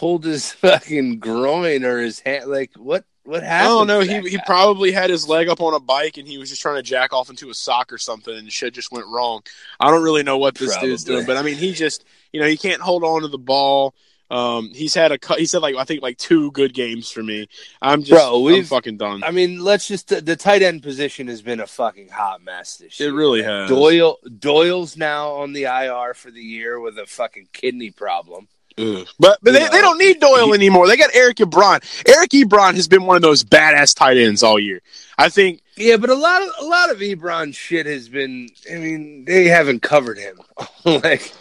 pulled 0.00 0.24
his 0.24 0.50
fucking 0.64 1.18
groin 1.20 1.84
or 1.84 1.98
his 2.00 2.20
hand? 2.20 2.50
Like 2.50 2.72
what? 2.76 3.04
What 3.24 3.42
happened? 3.44 3.66
I 3.66 3.68
don't 3.68 3.86
know. 3.86 4.00
He 4.00 4.14
that 4.20 4.26
he 4.28 4.38
probably 4.46 4.90
had 4.92 5.10
his 5.10 5.28
leg 5.28 5.48
up 5.48 5.60
on 5.60 5.74
a 5.74 5.78
bike 5.78 6.16
and 6.16 6.26
he 6.26 6.38
was 6.38 6.48
just 6.48 6.62
trying 6.62 6.76
to 6.76 6.82
jack 6.82 7.12
off 7.12 7.28
into 7.30 7.50
a 7.50 7.54
sock 7.54 7.92
or 7.92 7.98
something, 7.98 8.34
and 8.36 8.50
shit 8.50 8.72
just 8.74 8.90
went 8.90 9.06
wrong. 9.06 9.42
I 9.78 9.90
don't 9.90 10.02
really 10.02 10.22
know 10.24 10.38
what 10.38 10.54
this 10.56 10.74
dude's 10.78 11.04
Probably. 11.04 11.22
doing, 11.22 11.26
but 11.26 11.36
I 11.36 11.42
mean, 11.42 11.56
he 11.56 11.72
just 11.72 12.04
you 12.32 12.40
know 12.40 12.46
he 12.46 12.56
can't 12.56 12.80
hold 12.80 13.04
on 13.04 13.20
to 13.22 13.28
the 13.28 13.38
ball. 13.38 13.94
Um, 14.30 14.70
he's 14.72 14.94
had 14.94 15.10
a 15.12 15.18
cou- 15.18 15.36
he 15.36 15.44
said 15.44 15.58
like 15.60 15.76
I 15.76 15.84
think 15.84 16.02
like 16.02 16.16
two 16.16 16.50
good 16.52 16.72
games 16.72 17.10
for 17.10 17.22
me. 17.22 17.46
I'm 17.82 18.00
just 18.02 18.12
Bro, 18.12 18.36
I'm 18.38 18.42
we've- 18.44 18.62
fucking 18.66 18.96
done. 18.96 19.22
I 19.22 19.32
mean, 19.32 19.60
let's 19.60 19.86
just 19.86 20.08
the 20.08 20.36
tight 20.36 20.62
end 20.62 20.82
position 20.82 21.28
has 21.28 21.42
been 21.42 21.60
a 21.60 21.66
fucking 21.66 22.08
hot 22.08 22.42
mess 22.42 22.78
this 22.78 22.98
year. 22.98 23.10
It 23.10 23.12
really 23.12 23.42
has. 23.42 23.68
Doyle 23.68 24.16
Doyle's 24.38 24.96
now 24.96 25.30
on 25.32 25.52
the 25.52 25.64
IR 25.64 26.14
for 26.14 26.30
the 26.30 26.42
year 26.42 26.80
with 26.80 26.98
a 26.98 27.06
fucking 27.06 27.48
kidney 27.52 27.90
problem. 27.90 28.48
Ugh. 28.80 29.06
But 29.18 29.38
but 29.42 29.52
You 29.52 29.60
they, 29.60 29.68
they 29.68 29.80
don't 29.80 29.98
need 29.98 30.20
Doyle 30.20 30.54
anymore. 30.54 30.86
They 30.86 30.96
got 30.96 31.10
Eric 31.14 31.36
Ebron. 31.38 31.82
Eric 32.08 32.30
Ebron 32.30 32.74
has 32.74 32.88
been 32.88 33.04
one 33.04 33.16
of 33.16 33.22
those 33.22 33.44
badass 33.44 33.94
tight 33.94 34.16
ends 34.16 34.42
all 34.42 34.58
year. 34.58 34.80
I 35.18 35.28
think 35.28 35.60
Yeah, 35.76 35.96
but 35.96 36.10
a 36.10 36.14
lot 36.14 36.42
of 36.42 36.48
a 36.60 36.64
lot 36.64 36.90
of 36.90 36.98
Ebron 36.98 37.54
shit 37.54 37.86
has 37.86 38.08
been. 38.08 38.48
I 38.72 38.76
mean, 38.76 39.24
they 39.26 39.44
haven't 39.44 39.82
covered 39.82 40.18
him 40.18 40.40
like 40.84 41.32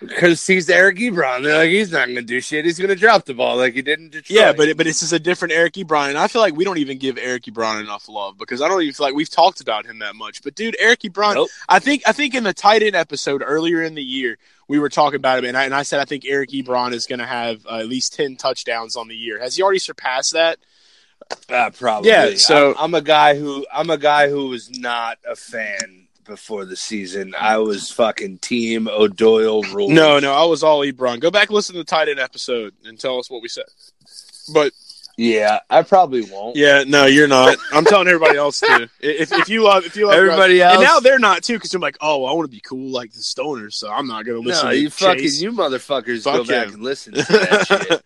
because 0.00 0.46
he's 0.46 0.68
Eric 0.70 0.96
Ebron. 0.96 1.42
They're 1.44 1.58
like, 1.58 1.68
he's 1.70 1.92
not 1.92 2.06
going 2.06 2.16
to 2.16 2.22
do 2.22 2.40
shit. 2.40 2.64
He's 2.64 2.78
going 2.78 2.88
to 2.88 2.96
drop 2.96 3.26
the 3.26 3.34
ball 3.34 3.56
like 3.56 3.74
he 3.74 3.82
did 3.82 3.98
in 3.98 4.08
Detroit. 4.10 4.30
yeah, 4.30 4.52
but 4.52 4.76
but 4.76 4.84
this 4.84 5.02
is 5.02 5.12
a 5.12 5.18
different 5.18 5.52
Eric 5.52 5.74
Ebron, 5.74 6.08
and 6.08 6.18
I 6.18 6.26
feel 6.26 6.40
like 6.42 6.56
we 6.56 6.64
don't 6.64 6.78
even 6.78 6.98
give 6.98 7.18
Eric 7.18 7.44
Ebron 7.44 7.80
enough 7.80 8.08
love 8.08 8.38
because 8.38 8.60
I 8.62 8.68
don't 8.68 8.80
even 8.82 8.94
feel 8.94 9.06
like 9.06 9.14
we've 9.14 9.30
talked 9.30 9.60
about 9.60 9.86
him 9.86 9.98
that 10.00 10.16
much. 10.16 10.42
But 10.42 10.54
dude, 10.54 10.76
Eric 10.78 11.00
Ebron, 11.00 11.34
Nope. 11.34 11.50
I 11.68 11.78
think 11.78 12.02
I 12.06 12.12
think 12.12 12.34
in 12.34 12.44
the 12.44 12.54
tight 12.54 12.82
end 12.82 12.96
episode 12.96 13.42
earlier 13.44 13.82
in 13.82 13.94
the 13.94 14.02
year 14.02 14.38
we 14.68 14.78
were 14.78 14.88
talking 14.88 15.16
about 15.16 15.38
him, 15.40 15.44
and 15.46 15.56
I, 15.56 15.64
and 15.64 15.74
I 15.74 15.82
said 15.82 16.00
I 16.00 16.04
think 16.04 16.24
Eric 16.26 16.50
Ebron 16.50 16.92
is 16.92 17.06
going 17.06 17.18
to 17.18 17.26
have 17.26 17.66
uh, 17.66 17.78
at 17.78 17.86
least 17.88 18.14
ten 18.14 18.36
touchdowns 18.36 18.96
on 18.96 19.08
the 19.08 19.16
year. 19.16 19.40
Has 19.40 19.56
he 19.56 19.62
already 19.62 19.80
surpassed 19.80 20.32
that? 20.32 20.58
Uh, 21.48 21.70
probably. 21.70 22.10
Yeah, 22.10 22.34
so- 22.36 22.70
I'm, 22.70 22.84
I'm 22.86 22.94
a 22.94 23.02
guy 23.02 23.38
who 23.38 23.66
I'm 23.72 23.90
a 23.90 23.98
guy 23.98 24.28
who 24.30 24.52
is 24.52 24.70
not 24.70 25.18
a 25.28 25.36
fan 25.36 25.99
before 26.24 26.64
the 26.64 26.76
season. 26.76 27.34
I 27.38 27.58
was 27.58 27.90
fucking 27.90 28.38
team 28.38 28.88
O'Doyle 28.88 29.62
rule. 29.64 29.88
No, 29.90 30.18
no, 30.18 30.32
I 30.32 30.44
was 30.44 30.62
all 30.62 30.80
Ebron. 30.80 31.20
Go 31.20 31.30
back 31.30 31.48
and 31.48 31.54
listen 31.54 31.74
to 31.74 31.80
the 31.80 31.84
tight 31.84 32.08
end 32.08 32.18
episode 32.20 32.74
and 32.84 32.98
tell 32.98 33.18
us 33.18 33.30
what 33.30 33.42
we 33.42 33.48
said. 33.48 33.64
But 34.52 34.72
Yeah, 35.16 35.60
I 35.68 35.82
probably 35.82 36.22
won't. 36.22 36.56
Yeah, 36.56 36.84
no, 36.86 37.04
you're 37.06 37.28
not. 37.28 37.56
I'm 37.72 37.84
telling 37.84 38.08
everybody 38.08 38.38
else 38.38 38.60
too. 38.60 38.88
If, 39.00 39.32
if 39.32 39.48
you 39.48 39.62
love, 39.64 39.84
if 39.84 39.94
you 39.96 40.06
love 40.06 40.14
Everybody 40.16 40.62
and 40.62 40.72
else- 40.72 40.82
now 40.82 41.00
they're 41.00 41.18
not 41.18 41.42
too 41.42 41.54
because 41.54 41.70
they're 41.70 41.80
like, 41.80 41.98
oh, 42.00 42.24
I 42.24 42.32
want 42.32 42.50
to 42.50 42.54
be 42.54 42.60
cool 42.60 42.90
like 42.90 43.12
the 43.12 43.20
stoners, 43.20 43.74
so 43.74 43.90
I'm 43.90 44.06
not 44.06 44.24
gonna 44.24 44.38
listen. 44.38 44.66
No, 44.66 44.72
to 44.72 44.78
you 44.78 44.88
fucking 44.90 45.20
Chase. 45.22 45.40
you 45.42 45.52
motherfuckers 45.52 46.24
Fuck 46.24 46.36
go 46.36 46.44
back 46.44 46.68
and 46.72 46.82
listen 46.82 47.14
to 47.14 47.22
that 47.22 47.66
shit. 47.90 48.02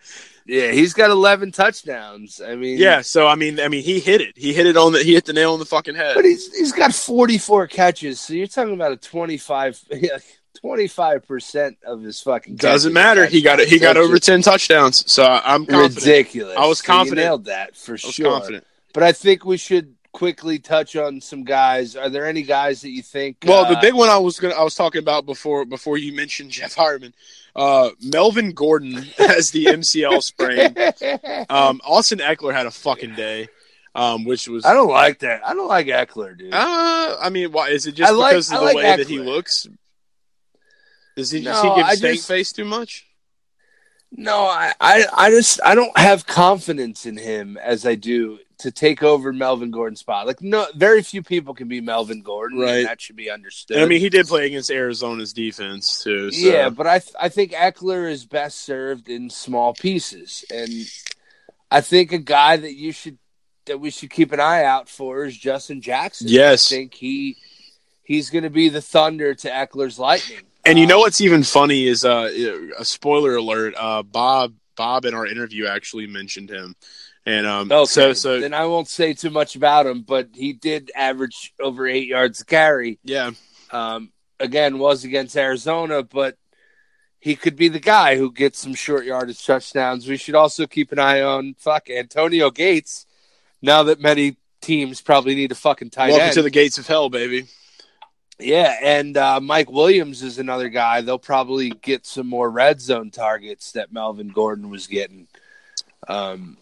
Yeah, 0.46 0.72
he's 0.72 0.92
got 0.92 1.10
11 1.10 1.52
touchdowns. 1.52 2.40
I 2.40 2.54
mean, 2.54 2.76
yeah, 2.78 3.00
so 3.00 3.26
I 3.26 3.34
mean, 3.34 3.58
I 3.60 3.68
mean, 3.68 3.82
he 3.82 3.98
hit 4.00 4.20
it. 4.20 4.36
He 4.36 4.52
hit 4.52 4.66
it 4.66 4.76
on 4.76 4.92
the. 4.92 5.02
He 5.02 5.14
hit 5.14 5.24
the 5.24 5.32
nail 5.32 5.54
on 5.54 5.58
the 5.58 5.64
fucking 5.64 5.94
head. 5.94 6.14
But 6.14 6.24
he's 6.26 6.54
he's 6.54 6.72
got 6.72 6.94
44 6.94 7.66
catches, 7.68 8.20
so 8.20 8.34
you're 8.34 8.46
talking 8.46 8.74
about 8.74 8.92
a 8.92 8.96
25 8.96 9.80
25 10.60 11.26
percent 11.26 11.76
of 11.86 12.02
his 12.02 12.20
fucking 12.20 12.56
Doesn't 12.56 12.92
matter. 12.92 13.26
He 13.26 13.42
got 13.42 13.60
it. 13.60 13.68
He 13.68 13.78
got 13.78 13.96
over 13.96 14.18
ten 14.18 14.42
touchdowns. 14.42 15.10
So 15.10 15.24
I'm 15.24 15.66
confident. 15.66 15.96
ridiculous. 15.96 16.56
I 16.58 16.66
was 16.66 16.78
So 16.78 16.84
confident. 16.86 17.16
nailed 17.24 17.44
that 17.46 17.76
for 17.76 17.96
sure. 17.98 18.30
confident. 18.38 18.64
But 18.92 19.02
I 19.02 19.12
think 19.12 19.44
we 19.44 19.56
should 19.56 19.94
quickly 20.14 20.58
touch 20.58 20.96
on 20.96 21.20
some 21.20 21.44
guys. 21.44 21.94
Are 21.96 22.08
there 22.08 22.24
any 22.24 22.42
guys 22.42 22.80
that 22.80 22.90
you 22.90 23.02
think? 23.02 23.38
Well, 23.44 23.68
the 23.70 23.76
uh, 23.76 23.80
big 23.82 23.92
one 23.92 24.08
I 24.08 24.16
was 24.16 24.40
gonna 24.40 24.54
I 24.54 24.62
was 24.62 24.74
talking 24.74 25.00
about 25.00 25.26
before 25.26 25.66
before 25.66 25.98
you 25.98 26.14
mentioned 26.14 26.50
Jeff 26.52 26.74
Heuerman, 26.76 27.12
uh, 27.54 27.90
Melvin 28.00 28.52
Gordon 28.52 28.92
has 29.18 29.50
the 29.50 29.66
MCL 29.66 30.22
sprain. 30.22 30.74
Um, 31.50 31.80
Austin 31.84 32.20
Ekeler 32.20 32.54
had 32.54 32.66
a 32.66 32.70
fucking 32.70 33.14
day, 33.16 33.48
um, 33.94 34.24
which 34.24 34.48
was 34.48 34.64
I 34.64 34.72
don't 34.72 34.88
like 34.88 35.18
that. 35.18 35.46
I 35.46 35.52
don't 35.52 35.68
like 35.68 35.86
Ekeler, 35.88 36.38
dude. 36.38 36.54
Uh, 36.54 37.16
I 37.20 37.28
mean, 37.28 37.52
why 37.52 37.68
is 37.68 37.86
it 37.86 37.92
just 37.96 38.14
like- 38.14 38.32
because 38.32 38.48
of 38.50 38.56
I 38.56 38.58
the 38.60 38.64
like 38.66 38.76
way 38.76 38.96
that 38.96 39.06
he 39.08 39.18
looks? 39.18 39.66
Does 41.16 41.30
he 41.30 41.40
No, 41.42 41.52
does 41.52 41.62
he 41.62 41.68
give 41.76 41.84
I 41.86 41.94
stank 41.96 42.16
just- 42.16 42.28
face 42.28 42.52
too 42.52 42.64
much? 42.64 43.06
No, 44.16 44.44
I, 44.44 44.72
I, 44.80 45.04
I 45.12 45.30
just 45.30 45.60
I 45.64 45.74
don't 45.74 45.96
have 45.98 46.24
confidence 46.24 47.04
in 47.04 47.16
him 47.16 47.56
as 47.56 47.84
I 47.84 47.96
do 47.96 48.38
to 48.58 48.70
take 48.70 49.02
over 49.02 49.32
Melvin 49.32 49.70
Gordon's 49.70 50.00
spot. 50.00 50.26
Like 50.26 50.40
no, 50.42 50.66
very 50.74 51.02
few 51.02 51.22
people 51.22 51.54
can 51.54 51.68
be 51.68 51.80
Melvin 51.80 52.22
Gordon, 52.22 52.58
Right. 52.58 52.78
And 52.78 52.86
that 52.86 53.00
should 53.00 53.16
be 53.16 53.30
understood. 53.30 53.76
And 53.76 53.84
I 53.84 53.88
mean, 53.88 54.00
he 54.00 54.08
did 54.08 54.26
play 54.26 54.46
against 54.46 54.70
Arizona's 54.70 55.32
defense 55.32 56.02
too. 56.02 56.30
So. 56.30 56.46
yeah, 56.48 56.68
but 56.70 56.86
I 56.86 56.98
th- 57.00 57.14
I 57.18 57.28
think 57.28 57.52
Ekeler 57.52 58.10
is 58.10 58.24
best 58.26 58.60
served 58.60 59.08
in 59.08 59.30
small 59.30 59.74
pieces, 59.74 60.44
and 60.52 60.70
I 61.70 61.80
think 61.80 62.12
a 62.12 62.18
guy 62.18 62.56
that 62.56 62.74
you 62.74 62.92
should 62.92 63.18
that 63.66 63.80
we 63.80 63.90
should 63.90 64.10
keep 64.10 64.32
an 64.32 64.40
eye 64.40 64.64
out 64.64 64.88
for 64.88 65.24
is 65.24 65.36
Justin 65.36 65.80
Jackson. 65.80 66.28
Yes. 66.28 66.70
I 66.70 66.76
think 66.76 66.94
he 66.94 67.36
he's 68.02 68.28
going 68.30 68.44
to 68.44 68.50
be 68.50 68.68
the 68.68 68.82
thunder 68.82 69.34
to 69.34 69.48
Ekeler's 69.48 69.98
lightning. 69.98 70.40
and 70.66 70.78
you 70.78 70.84
Uh, 70.84 70.88
know 70.88 70.98
what's 70.98 71.20
even 71.22 71.42
funny 71.42 71.86
is 71.86 72.04
uh, 72.04 72.30
a 72.78 72.84
spoiler 72.84 73.36
alert. 73.36 73.74
Uh, 73.76 74.02
Bob 74.02 74.52
Bob 74.76 75.04
in 75.06 75.14
our 75.14 75.24
interview 75.26 75.66
actually 75.66 76.06
mentioned 76.06 76.50
him, 76.50 76.74
and 77.26 77.46
um, 77.46 77.70
Okay, 77.72 77.84
so 77.90 78.12
so 78.12 78.40
then 78.40 78.54
I 78.54 78.66
won't 78.66 78.88
say 78.88 79.14
too 79.14 79.30
much 79.30 79.56
about 79.56 79.86
him, 79.86 80.02
but 80.02 80.28
he 80.34 80.52
did 80.52 80.90
average 80.94 81.52
over 81.60 81.86
eight 81.86 82.06
yards 82.08 82.40
a 82.40 82.44
carry. 82.44 82.98
yeah, 83.04 83.30
Um, 83.70 84.12
again, 84.40 84.78
was 84.78 85.04
against 85.04 85.36
Arizona, 85.36 86.02
but 86.02 86.36
he 87.20 87.34
could 87.36 87.56
be 87.56 87.68
the 87.68 87.80
guy 87.80 88.16
who 88.16 88.30
gets 88.30 88.58
some 88.58 88.74
short 88.74 89.06
yardage 89.06 89.44
touchdowns. 89.46 90.06
We 90.06 90.18
should 90.18 90.34
also 90.34 90.66
keep 90.66 90.92
an 90.92 90.98
eye 90.98 91.22
on 91.22 91.54
fuck 91.58 91.88
Antonio 91.88 92.50
Gates. 92.50 93.06
Now 93.62 93.84
that 93.84 93.98
many 94.00 94.36
teams 94.60 95.00
probably 95.00 95.34
need 95.34 95.50
a 95.52 95.54
fucking 95.54 95.90
tight 95.90 96.08
welcome 96.10 96.26
end. 96.26 96.34
to 96.34 96.42
the 96.42 96.50
gates 96.50 96.76
of 96.76 96.86
hell, 96.86 97.08
baby. 97.08 97.46
yeah, 98.38 98.76
and 98.82 99.16
uh, 99.16 99.40
Mike 99.40 99.70
Williams 99.70 100.22
is 100.22 100.38
another 100.38 100.68
guy. 100.68 101.00
They'll 101.00 101.18
probably 101.18 101.70
get 101.70 102.04
some 102.04 102.26
more 102.26 102.50
red 102.50 102.80
zone 102.80 103.10
targets 103.10 103.72
that 103.72 103.90
Melvin 103.92 104.28
Gordon 104.28 104.68
was 104.68 104.86
getting. 104.86 105.26
Um, 106.08 106.58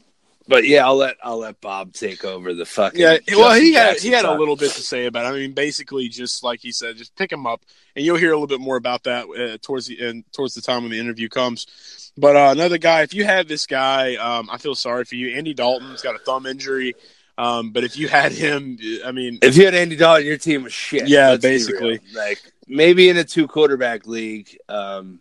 but 0.49 0.67
yeah, 0.67 0.85
I'll 0.87 0.97
let 0.97 1.17
I'll 1.23 1.39
let 1.39 1.61
Bob 1.61 1.93
take 1.93 2.25
over 2.25 2.55
the 2.55 2.65
fucking. 2.65 3.01
Yeah, 3.01 3.19
well, 3.31 3.51
Justin 3.51 3.65
he 3.65 3.73
had 3.75 3.91
Jackson 3.93 4.11
he 4.11 4.17
had 4.17 4.25
a 4.25 4.35
little 4.35 4.57
bit 4.57 4.73
to 4.73 4.81
say 4.83 5.07
about. 5.07 5.25
it. 5.25 5.29
I 5.29 5.33
mean, 5.33 5.53
basically, 5.53 6.09
just 6.09 6.43
like 6.43 6.61
he 6.61 6.73
said, 6.73 6.97
just 6.97 7.15
pick 7.17 7.31
him 7.31 7.47
up, 7.47 7.63
and 7.95 8.05
you'll 8.05 8.17
hear 8.17 8.31
a 8.31 8.35
little 8.35 8.47
bit 8.47 8.61
more 8.61 8.77
about 8.77 9.05
that 9.05 9.27
uh, 9.29 9.59
towards 9.63 9.87
the 9.87 10.01
end, 10.01 10.25
towards 10.33 10.55
the 10.55 10.63
time 10.63 10.83
when 10.83 10.93
the 10.93 10.99
interview 10.99 11.29
comes. 11.29 12.13
But 12.17 12.37
uh, 12.37 12.51
another 12.53 12.79
guy, 12.79 13.03
if 13.03 13.15
you 13.15 13.25
have 13.25 13.49
this 13.49 13.67
guy, 13.67 14.17
um, 14.17 14.49
I 14.51 14.59
feel 14.59 14.75
sorry 14.75 15.05
for 15.05 15.15
you. 15.15 15.35
Andy 15.37 15.55
Dalton's 15.55 16.03
got 16.03 16.15
a 16.15 16.19
thumb 16.19 16.45
injury, 16.47 16.95
um, 17.39 17.71
but 17.71 17.85
if 17.85 17.97
you 17.97 18.09
had 18.09 18.33
him, 18.33 18.79
I 19.05 19.13
mean, 19.13 19.39
If 19.43 19.57
you 19.57 19.65
had 19.65 19.75
Andy 19.75 19.97
Dalton, 19.97 20.27
your 20.27 20.37
team 20.37 20.65
was 20.65 20.73
shit. 20.73 21.09
Yeah, 21.09 21.37
basically. 21.37 22.01
like 22.15 22.43
maybe 22.67 23.09
in 23.09 23.17
a 23.17 23.25
two 23.25 23.49
quarterback 23.49 24.07
league. 24.07 24.59
Um, 24.69 25.21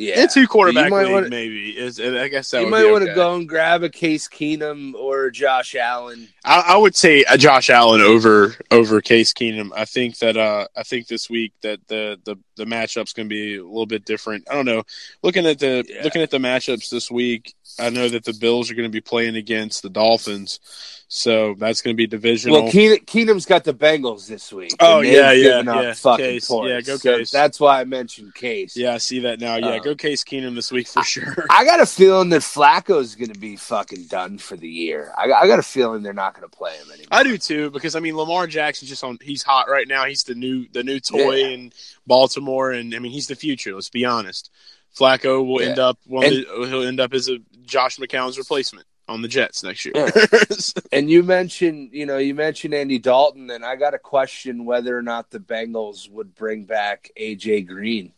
yeah, 0.00 0.26
two 0.26 0.46
quarterback 0.46 0.86
You 0.86 0.90
might 0.90 1.02
league, 1.04 1.12
wanna- 1.12 1.28
maybe 1.28 1.70
is. 1.70 2.00
I 2.00 2.28
guess 2.28 2.50
that 2.50 2.62
you 2.62 2.68
might 2.70 2.90
want 2.90 3.04
to 3.04 3.10
okay. 3.10 3.14
go 3.14 3.34
and 3.34 3.48
grab 3.48 3.82
a 3.82 3.88
Case 3.90 4.28
Keenum 4.28 4.94
or 4.94 5.30
Josh 5.30 5.74
Allen. 5.74 6.28
I, 6.44 6.60
I 6.68 6.76
would 6.76 6.96
say 6.96 7.24
Josh 7.36 7.68
Allen 7.70 8.00
over 8.00 8.54
over 8.70 9.00
Case 9.00 9.32
Keenum. 9.34 9.70
I 9.76 9.84
think 9.84 10.18
that 10.18 10.36
uh, 10.36 10.66
I 10.76 10.82
think 10.82 11.06
this 11.06 11.28
week 11.28 11.52
that 11.62 11.86
the 11.88 12.18
the 12.24 12.36
the 12.56 12.64
matchup's 12.64 13.12
going 13.12 13.28
to 13.28 13.34
be 13.34 13.56
a 13.56 13.64
little 13.64 13.86
bit 13.86 14.04
different. 14.04 14.44
I 14.50 14.54
don't 14.54 14.66
know. 14.66 14.82
Looking 15.22 15.46
at 15.46 15.58
the 15.58 15.84
Yeah. 15.88 16.02
looking 16.02 16.22
at 16.22 16.30
the 16.30 16.38
matchups 16.38 16.88
this 16.90 17.10
week, 17.10 17.54
I 17.78 17.90
know 17.90 18.08
that 18.08 18.24
the 18.24 18.34
Bills 18.34 18.70
are 18.70 18.74
going 18.74 18.88
to 18.88 18.92
be 18.92 19.00
playing 19.00 19.36
against 19.36 19.82
the 19.82 19.88
Dolphins, 19.90 20.60
so 21.08 21.54
that's 21.58 21.80
going 21.80 21.94
to 21.94 21.96
be 21.96 22.06
divisional. 22.06 22.62
Well, 22.64 22.70
Keen, 22.72 22.98
Keenum's 23.06 23.46
got 23.46 23.64
the 23.64 23.72
Bengals 23.74 24.28
this 24.28 24.52
week. 24.52 24.72
Oh, 24.80 25.00
yeah, 25.00 25.32
yeah, 25.32 25.62
yeah. 25.62 25.92
Fucking 25.94 26.24
Case. 26.24 26.46
points. 26.48 26.68
Yeah, 26.70 26.80
go 26.82 26.96
So 26.98 27.16
Case. 27.16 27.30
That's 27.30 27.58
why 27.58 27.80
I 27.80 27.84
mentioned 27.84 28.34
Case. 28.34 28.76
yeah, 28.76 28.94
I 28.94 28.98
see 28.98 29.20
that 29.20 29.40
now. 29.40 29.56
Yeah, 29.56 29.66
Uh, 29.68 29.78
go 29.78 29.94
Case 29.94 30.22
Keenum 30.24 30.54
this 30.54 30.70
week 30.70 30.88
for 30.88 31.02
sure. 31.02 31.46
I 31.50 31.64
got 31.64 31.80
a 31.80 31.86
feeling 31.86 32.28
that 32.30 32.42
Flacco's 32.42 33.14
going 33.14 33.32
to 33.32 33.38
be 33.40 33.56
fucking 33.56 34.04
done 34.04 34.38
for 34.38 34.56
the 34.56 34.68
year. 34.68 35.12
I, 35.16 35.32
I 35.32 35.46
got 35.46 35.58
a 35.58 35.62
feeling 35.62 36.02
they're 36.02 36.12
not 36.12 36.34
going 36.34 36.48
to 36.48 36.54
play 36.56 36.76
him 36.76 36.90
anymore. 36.90 37.08
I 37.10 37.22
do 37.22 37.38
too 37.38 37.70
because 37.70 37.96
I 37.96 38.00
mean 38.00 38.16
Lamar 38.16 38.46
Jackson's 38.46 38.90
just 38.90 39.02
on. 39.04 39.18
He's 39.22 39.42
hot 39.42 39.68
right 39.70 39.88
now. 39.88 40.04
He's 40.04 40.24
the 40.24 40.34
new 40.34 40.66
the 40.72 40.84
new 40.84 41.00
toy 41.00 41.36
Yeah. 41.36 41.46
in 41.48 41.72
Baltimore, 42.06 42.70
and 42.72 42.94
I 42.94 42.98
mean 42.98 43.12
he's 43.12 43.26
the 43.26 43.36
future. 43.36 43.74
Let's 43.74 43.88
be 43.90 44.04
honest. 44.04 44.50
Flacco 44.98 45.46
will 45.46 45.60
end 45.60 45.78
up 45.78 45.98
one. 46.04 46.24
of 46.24 46.32
And- 46.32 46.44
the, 46.46 46.68
he'll 46.68 46.82
end 46.82 46.98
up 46.98 47.14
as 47.14 47.28
a 47.28 47.38
Josh 47.70 47.96
McCown's 47.98 48.36
replacement 48.36 48.86
on 49.08 49.22
the 49.22 49.28
Jets 49.28 49.62
next 49.62 49.84
year. 49.86 49.94
And 50.92 51.08
you 51.08 51.22
mentioned, 51.22 51.90
you 51.92 52.04
know, 52.04 52.18
you 52.18 52.34
mentioned 52.34 52.74
Andy 52.74 52.98
Dalton, 52.98 53.48
and 53.50 53.64
I 53.64 53.76
got 53.76 53.94
a 53.94 53.98
question 53.98 54.64
whether 54.64 54.96
or 54.96 55.02
not 55.02 55.30
the 55.30 55.38
Bengals 55.38 56.10
would 56.10 56.34
bring 56.34 56.64
back 56.64 57.10
AJ 57.18 57.68
Green. 57.68 58.12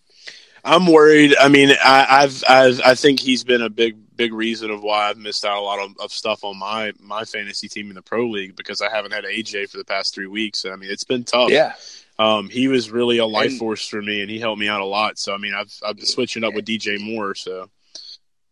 I'm 0.65 0.87
worried. 0.87 1.35
I 1.39 1.49
mean, 1.49 1.71
I, 1.85 2.07
I've, 2.09 2.43
I've, 2.49 2.81
I 2.81 2.95
think 2.95 3.21
he's 3.21 3.45
been 3.45 3.63
a 3.63 3.69
big, 3.69 3.97
big 4.17 4.33
reason 4.33 4.71
of 4.71 4.83
why 4.83 5.11
I've 5.11 5.19
missed 5.19 5.45
out 5.45 5.59
a 5.59 5.61
lot 5.61 5.81
of, 5.81 5.93
of 6.01 6.13
stuff 6.13 6.45
on 6.45 6.59
my 6.59 6.93
my 7.01 7.25
fantasy 7.25 7.69
team 7.69 7.89
in 7.89 7.95
the 7.95 8.03
pro 8.03 8.27
league 8.29 8.57
because 8.57 8.81
I 8.81 8.89
haven't 8.91 9.13
had 9.13 9.25
AJ 9.25 9.71
for 9.71 9.79
the 9.79 9.85
past 9.85 10.15
three 10.15 10.29
weeks. 10.29 10.65
I 10.65 10.77
mean, 10.77 10.91
it's 10.91 11.05
been 11.05 11.25
tough. 11.25 11.51
Yeah. 11.51 11.75
Um, 12.19 12.49
he 12.49 12.69
was 12.69 12.91
really 12.91 13.19
a 13.19 13.27
life 13.27 13.51
And- 13.51 13.59
force 13.59 13.87
for 13.89 14.01
me, 14.01 14.21
and 14.21 14.31
he 14.31 14.39
helped 14.39 14.61
me 14.61 14.69
out 14.69 14.81
a 14.81 14.87
lot. 14.87 15.19
So 15.19 15.35
I 15.35 15.39
mean, 15.39 15.53
I've 15.55 15.73
I've 15.85 15.97
been 15.97 16.07
switching 16.07 16.45
up 16.45 16.55
with 16.55 16.65
DJ 16.65 17.01
Moore. 17.01 17.35
So 17.35 17.69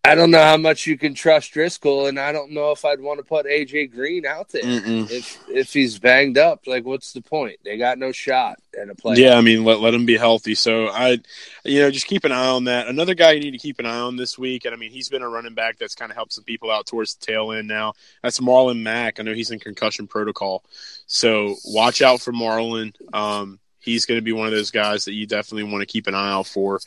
I 0.03 0.15
don't 0.15 0.31
know 0.31 0.43
how 0.43 0.57
much 0.57 0.87
you 0.87 0.97
can 0.97 1.13
trust 1.13 1.53
Driskel, 1.53 2.09
and 2.09 2.19
I 2.19 2.33
don't 2.33 2.53
know 2.53 2.71
if 2.71 2.87
I'd 2.87 3.01
want 3.01 3.19
to 3.19 3.25
put 3.25 3.45
AJ 3.45 3.93
Green 3.93 4.25
out 4.25 4.49
there 4.49 4.63
Mm-mm. 4.63 5.11
if 5.11 5.39
if 5.49 5.73
he's 5.75 5.99
banged 5.99 6.39
up. 6.39 6.67
Like, 6.67 6.87
what's 6.87 7.13
the 7.13 7.21
point? 7.21 7.59
They 7.65 7.77
got 7.77 7.99
no 7.99 8.11
shot 8.11 8.59
at 8.81 8.89
a 8.89 8.95
play. 8.95 9.17
yeah, 9.17 9.37
I 9.37 9.43
mean, 9.43 9.63
let 9.63 9.81
let 9.81 9.93
him 9.93 10.07
be 10.07 10.17
healthy. 10.17 10.55
So 10.55 10.89
I, 10.89 11.19
you 11.67 11.81
know, 11.81 11.91
just 11.91 12.07
keep 12.07 12.25
an 12.25 12.33
eye 12.33 12.49
on 12.49 12.65
that. 12.65 12.89
Another 12.89 13.15
guy 13.15 13.33
you 13.33 13.41
need 13.41 13.51
to 13.51 13.59
keep 13.59 13.79
an 13.79 13.85
eye 13.85 14.01
on 14.01 14.17
this 14.17 14.39
week, 14.39 14.65
and 14.65 14.75
I 14.75 14.79
mean, 14.79 14.91
he's 14.91 15.11
been 15.11 15.23
a 15.23 15.29
running 15.29 15.55
back 15.55 15.77
that's 15.77 15.95
kind 15.95 16.11
of 16.11 16.17
helped 16.17 16.33
some 16.33 16.45
people 16.45 16.71
out 16.71 16.87
towards 16.87 17.15
the 17.15 17.27
tail 17.27 17.53
end 17.53 17.69
now. 17.69 17.93
That's 18.23 18.41
Marlon 18.41 18.81
Mack. 18.81 19.21
I 19.21 19.23
know 19.23 19.35
he's 19.35 19.51
in 19.51 19.59
concussion 19.59 20.07
protocol, 20.07 20.65
so 21.07 21.57
watch 21.67 22.01
out 22.01 22.23
for 22.23 22.33
Marlon. 22.33 22.95
Um, 23.13 23.59
he's 23.81 24.07
going 24.07 24.19
to 24.19 24.23
be 24.23 24.33
one 24.33 24.47
of 24.47 24.53
those 24.53 24.71
guys 24.71 25.05
that 25.07 25.15
you 25.15 25.27
definitely 25.27 25.71
want 25.71 25.83
to 25.83 25.87
keep 25.87 26.07
an 26.07 26.15
eye 26.15 26.33
out 26.33 26.47
for, 26.47 26.81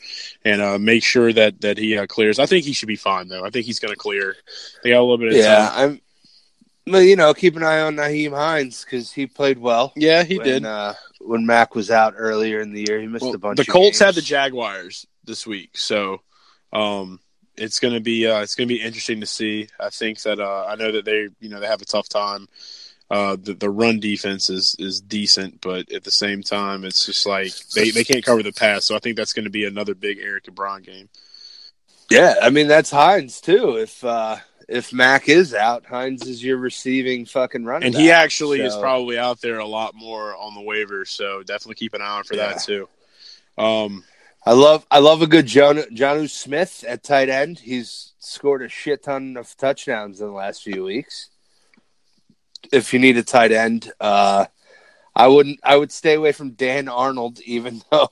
and 0.44 0.62
uh, 0.62 0.78
make 0.78 1.04
sure 1.04 1.32
that 1.32 1.60
that 1.60 1.78
he 1.78 1.96
uh, 1.98 2.06
clears. 2.06 2.38
I 2.38 2.46
think 2.46 2.64
he 2.64 2.72
should 2.72 2.88
be 2.88 2.96
fine 2.96 3.28
though. 3.28 3.44
I 3.44 3.50
think 3.50 3.66
he's 3.66 3.80
going 3.80 3.92
to 3.92 3.98
clear. 3.98 4.36
They 4.82 4.90
got 4.90 5.00
a 5.00 5.02
little 5.02 5.18
bit 5.18 5.28
of 5.28 5.36
yeah. 5.36 5.68
time. 5.68 5.90
I'm. 5.90 6.00
Well, 6.86 7.02
you 7.02 7.16
know, 7.16 7.32
keep 7.32 7.56
an 7.56 7.62
eye 7.62 7.80
on 7.80 7.96
Nyheim 7.96 8.32
Hines 8.32 8.84
because 8.84 9.10
he 9.10 9.26
played 9.26 9.56
well. 9.58 9.94
Yeah, 9.96 10.22
he 10.22 10.36
when, 10.36 10.46
did. 10.46 10.64
uh, 10.66 10.92
when 11.18 11.46
Mack 11.46 11.74
was 11.74 11.90
out 11.90 12.12
earlier 12.14 12.60
in 12.60 12.74
the 12.74 12.84
year. 12.86 13.00
He 13.00 13.06
missed 13.06 13.24
Well, 13.24 13.34
a 13.34 13.38
bunch. 13.38 13.56
the 13.56 13.64
Colts 13.64 13.98
games. 13.98 13.98
have 14.00 14.14
the 14.14 14.20
Jaguars 14.20 15.06
this 15.24 15.46
week, 15.46 15.78
so 15.78 16.20
um, 16.74 17.20
it's 17.56 17.80
gonna 17.80 18.00
be 18.00 18.26
uh, 18.26 18.40
it's 18.40 18.54
gonna 18.54 18.66
be 18.66 18.82
interesting 18.82 19.20
to 19.20 19.26
see. 19.26 19.68
I 19.80 19.90
think 19.90 20.20
that 20.22 20.40
uh, 20.40 20.66
I 20.66 20.74
know 20.76 20.92
that 20.92 21.04
they 21.04 21.28
you 21.40 21.48
know 21.48 21.60
they 21.60 21.66
have 21.66 21.82
a 21.82 21.86
tough 21.86 22.08
time. 22.08 22.48
Uh, 23.10 23.36
the 23.40 23.54
the 23.54 23.70
run 23.70 24.00
defense 24.00 24.48
is 24.50 24.74
is 24.78 25.00
decent, 25.00 25.60
but 25.60 25.90
at 25.92 26.04
the 26.04 26.10
same 26.10 26.42
time, 26.42 26.84
it's 26.84 27.04
just 27.06 27.26
like 27.26 27.52
they, 27.74 27.90
they 27.90 28.02
can't 28.04 28.24
cover 28.24 28.42
the 28.42 28.52
pass. 28.52 28.86
So 28.86 28.96
I 28.96 28.98
think 28.98 29.16
that's 29.16 29.32
going 29.34 29.44
to 29.44 29.50
be 29.50 29.66
another 29.66 29.94
big 29.94 30.18
Eric 30.18 30.44
Ebron 30.44 30.82
game. 30.84 31.08
Yeah, 32.10 32.34
I 32.42 32.50
mean 32.50 32.66
that's 32.66 32.90
Hines 32.90 33.40
too. 33.40 33.76
If 33.76 34.02
uh 34.04 34.36
if 34.68 34.92
Mack 34.94 35.28
is 35.28 35.52
out, 35.54 35.84
Hines 35.84 36.26
is 36.26 36.42
your 36.42 36.56
receiving 36.56 37.26
fucking 37.26 37.64
running. 37.66 37.88
And 37.88 37.94
he 37.94 38.08
back. 38.08 38.24
actually 38.24 38.60
is 38.62 38.74
probably 38.76 39.18
out 39.18 39.40
there 39.42 39.58
a 39.58 39.66
lot 39.66 39.94
more 39.94 40.34
on 40.36 40.54
the 40.54 40.60
waivers, 40.62 41.08
so 41.08 41.42
definitely 41.42 41.74
keep 41.76 41.92
an 41.94 42.00
eye 42.00 42.18
out 42.18 42.26
for 42.26 42.34
Yeah. 42.36 42.48
that 42.54 42.62
too. 42.62 42.88
Um, 43.58 44.04
I 44.46 44.52
love 44.52 44.86
I 44.90 44.98
love 44.98 45.20
a 45.22 45.26
good 45.26 45.46
John 45.46 45.76
Jonnu 45.76 46.28
Smith 46.30 46.84
at 46.88 47.02
tight 47.02 47.28
end. 47.28 47.58
He's 47.58 48.12
scored 48.18 48.62
a 48.62 48.68
shit 48.68 49.02
ton 49.02 49.36
of 49.36 49.54
touchdowns 49.56 50.20
in 50.22 50.26
the 50.26 50.32
last 50.32 50.62
few 50.62 50.84
weeks. 50.84 51.28
If 52.72 52.92
you 52.92 52.98
need 52.98 53.16
a 53.16 53.22
tight 53.22 53.52
end, 53.52 53.90
uh, 54.00 54.46
I 55.14 55.28
wouldn't. 55.28 55.60
I 55.62 55.76
would 55.76 55.92
stay 55.92 56.14
away 56.14 56.32
from 56.32 56.50
Dan 56.50 56.88
Arnold, 56.88 57.40
even 57.40 57.82
though 57.90 58.08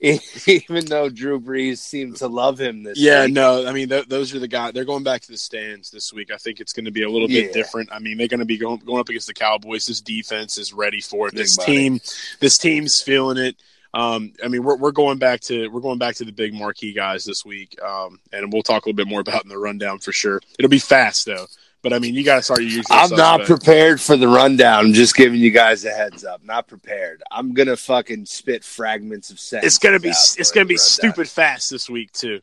even 0.00 0.84
though 0.86 1.08
Drew 1.08 1.40
Brees 1.40 1.78
seemed 1.78 2.16
to 2.16 2.26
love 2.26 2.60
him 2.60 2.82
this. 2.82 2.98
Yeah, 2.98 3.24
week. 3.26 3.34
no, 3.34 3.66
I 3.66 3.72
mean 3.72 3.88
th- 3.88 4.08
those 4.08 4.34
are 4.34 4.40
the 4.40 4.48
guys. 4.48 4.72
They're 4.72 4.84
going 4.84 5.04
back 5.04 5.20
to 5.22 5.30
the 5.30 5.38
stands 5.38 5.90
this 5.90 6.12
week. 6.12 6.30
I 6.32 6.36
think 6.38 6.58
it's 6.60 6.72
going 6.72 6.86
to 6.86 6.90
be 6.90 7.04
a 7.04 7.08
little 7.10 7.28
bit 7.28 7.46
Yeah. 7.46 7.52
different. 7.52 7.90
I 7.92 8.00
mean, 8.00 8.18
they're 8.18 8.28
going 8.28 8.40
to 8.40 8.46
be 8.46 8.58
going 8.58 8.78
going 8.78 8.98
up 9.00 9.08
against 9.08 9.28
the 9.28 9.34
Cowboys. 9.34 9.86
This 9.86 10.00
defense 10.00 10.58
is 10.58 10.72
ready 10.72 11.00
for 11.00 11.28
it. 11.28 11.34
This 11.34 11.56
team, 11.56 12.00
this 12.40 12.58
team's 12.58 13.00
feeling 13.00 13.38
it. 13.38 13.56
Um, 13.94 14.32
I 14.42 14.48
mean, 14.48 14.64
we're 14.64 14.76
we're 14.76 14.90
going 14.90 15.18
back 15.18 15.40
to 15.42 15.68
we're 15.68 15.80
going 15.80 15.98
back 15.98 16.16
to 16.16 16.24
the 16.24 16.32
big 16.32 16.52
marquee 16.52 16.92
guys 16.94 17.24
this 17.24 17.44
week, 17.44 17.80
um, 17.82 18.18
and 18.32 18.52
we'll 18.52 18.62
talk 18.62 18.86
a 18.86 18.88
little 18.88 18.96
bit 18.96 19.06
more 19.08 19.20
about 19.20 19.44
in 19.44 19.50
the 19.50 19.58
rundown 19.58 19.98
for 20.00 20.12
sure. 20.12 20.40
It'll 20.58 20.68
be 20.70 20.78
fast 20.80 21.26
though, 21.26 21.46
but 21.82 21.92
I 21.92 21.98
mean, 21.98 22.14
you 22.14 22.24
got 22.24 22.36
to 22.36 22.42
start 22.42 22.62
usual. 22.62 22.84
I'm 22.90 23.10
not 23.10 23.42
prepared 23.42 24.00
for 24.00 24.16
the 24.16 24.28
rundown. 24.28 24.86
I'm 24.86 24.92
just 24.92 25.16
giving 25.16 25.40
you 25.40 25.50
guys 25.50 25.84
a 25.84 25.90
heads 25.90 26.24
up. 26.24 26.44
Not 26.44 26.68
prepared. 26.68 27.22
I'm 27.30 27.52
gonna 27.54 27.76
fucking 27.76 28.26
spit 28.26 28.64
fragments 28.64 29.30
of 29.30 29.40
sentences. 29.40 29.76
It's 29.76 29.82
gonna 29.82 30.00
be 30.00 30.10
it's 30.10 30.50
gonna 30.50 30.64
be 30.64 30.74
rundown. 30.74 30.78
stupid 30.78 31.28
fast 31.28 31.70
this 31.70 31.90
week 31.90 32.12
too. 32.12 32.40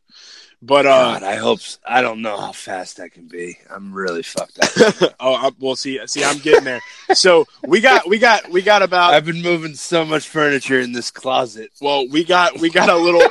But 0.61 0.85
uh, 0.85 1.19
God, 1.19 1.23
I 1.23 1.35
hope. 1.35 1.59
I 1.85 2.01
don't 2.01 2.21
know 2.21 2.37
how 2.37 2.51
fast 2.51 2.99
I 2.99 3.07
can 3.07 3.27
be. 3.27 3.57
I'm 3.73 3.93
really 3.93 4.23
fucked 4.23 4.59
up. 4.59 5.15
oh, 5.19 5.33
I, 5.33 5.51
well, 5.57 5.77
see, 5.77 6.05
see, 6.05 6.21
I'm 6.21 6.39
getting 6.39 6.65
there. 6.65 6.81
So 7.13 7.45
we 7.65 7.79
got, 7.79 8.09
we 8.09 8.19
got, 8.19 8.49
we 8.51 8.61
got 8.61 8.81
about 8.81 9.13
I've 9.13 9.25
been 9.25 9.41
moving 9.41 9.75
so 9.75 10.03
much 10.03 10.27
furniture 10.27 10.81
in 10.81 10.91
this 10.91 11.11
closet. 11.11 11.71
Well, 11.79 12.09
we 12.09 12.25
got 12.25 12.59
we 12.59 12.69
got 12.69 12.89
a 12.89 12.97
little 12.97 13.21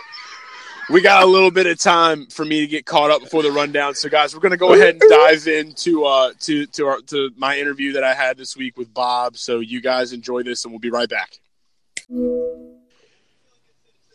we 0.91 1.03
got 1.03 1.22
a 1.22 1.26
little 1.26 1.51
bit 1.51 1.66
of 1.66 1.78
time 1.78 2.26
for 2.26 2.45
me 2.45 2.61
to 2.61 2.66
get 2.66 2.86
caught 2.86 3.11
up 3.11 3.22
before 3.22 3.43
the 3.43 3.53
rundown. 3.53 3.95
So 3.95 4.09
guys, 4.09 4.34
we're 4.34 4.41
gonna 4.41 4.57
go 4.57 4.72
ahead 4.72 4.95
and 5.01 5.03
dive 5.09 5.47
into 5.47 6.05
uh 6.05 6.32
to 6.41 6.66
to 6.66 6.86
our 6.86 7.01
to 7.03 7.30
my 7.36 7.59
interview 7.59 7.93
that 7.93 8.05
I 8.05 8.14
had 8.14 8.36
this 8.36 8.57
week 8.57 8.76
with 8.76 8.93
Bob. 8.93 9.36
So 9.36 9.61
you 9.61 9.80
guys 9.80 10.12
enjoy 10.12 10.43
this 10.43 10.64
and 10.64 10.72
we'll 10.72 10.80
be 10.80 10.91
right 10.91 11.09
back. 11.09 11.39
All 12.11 12.78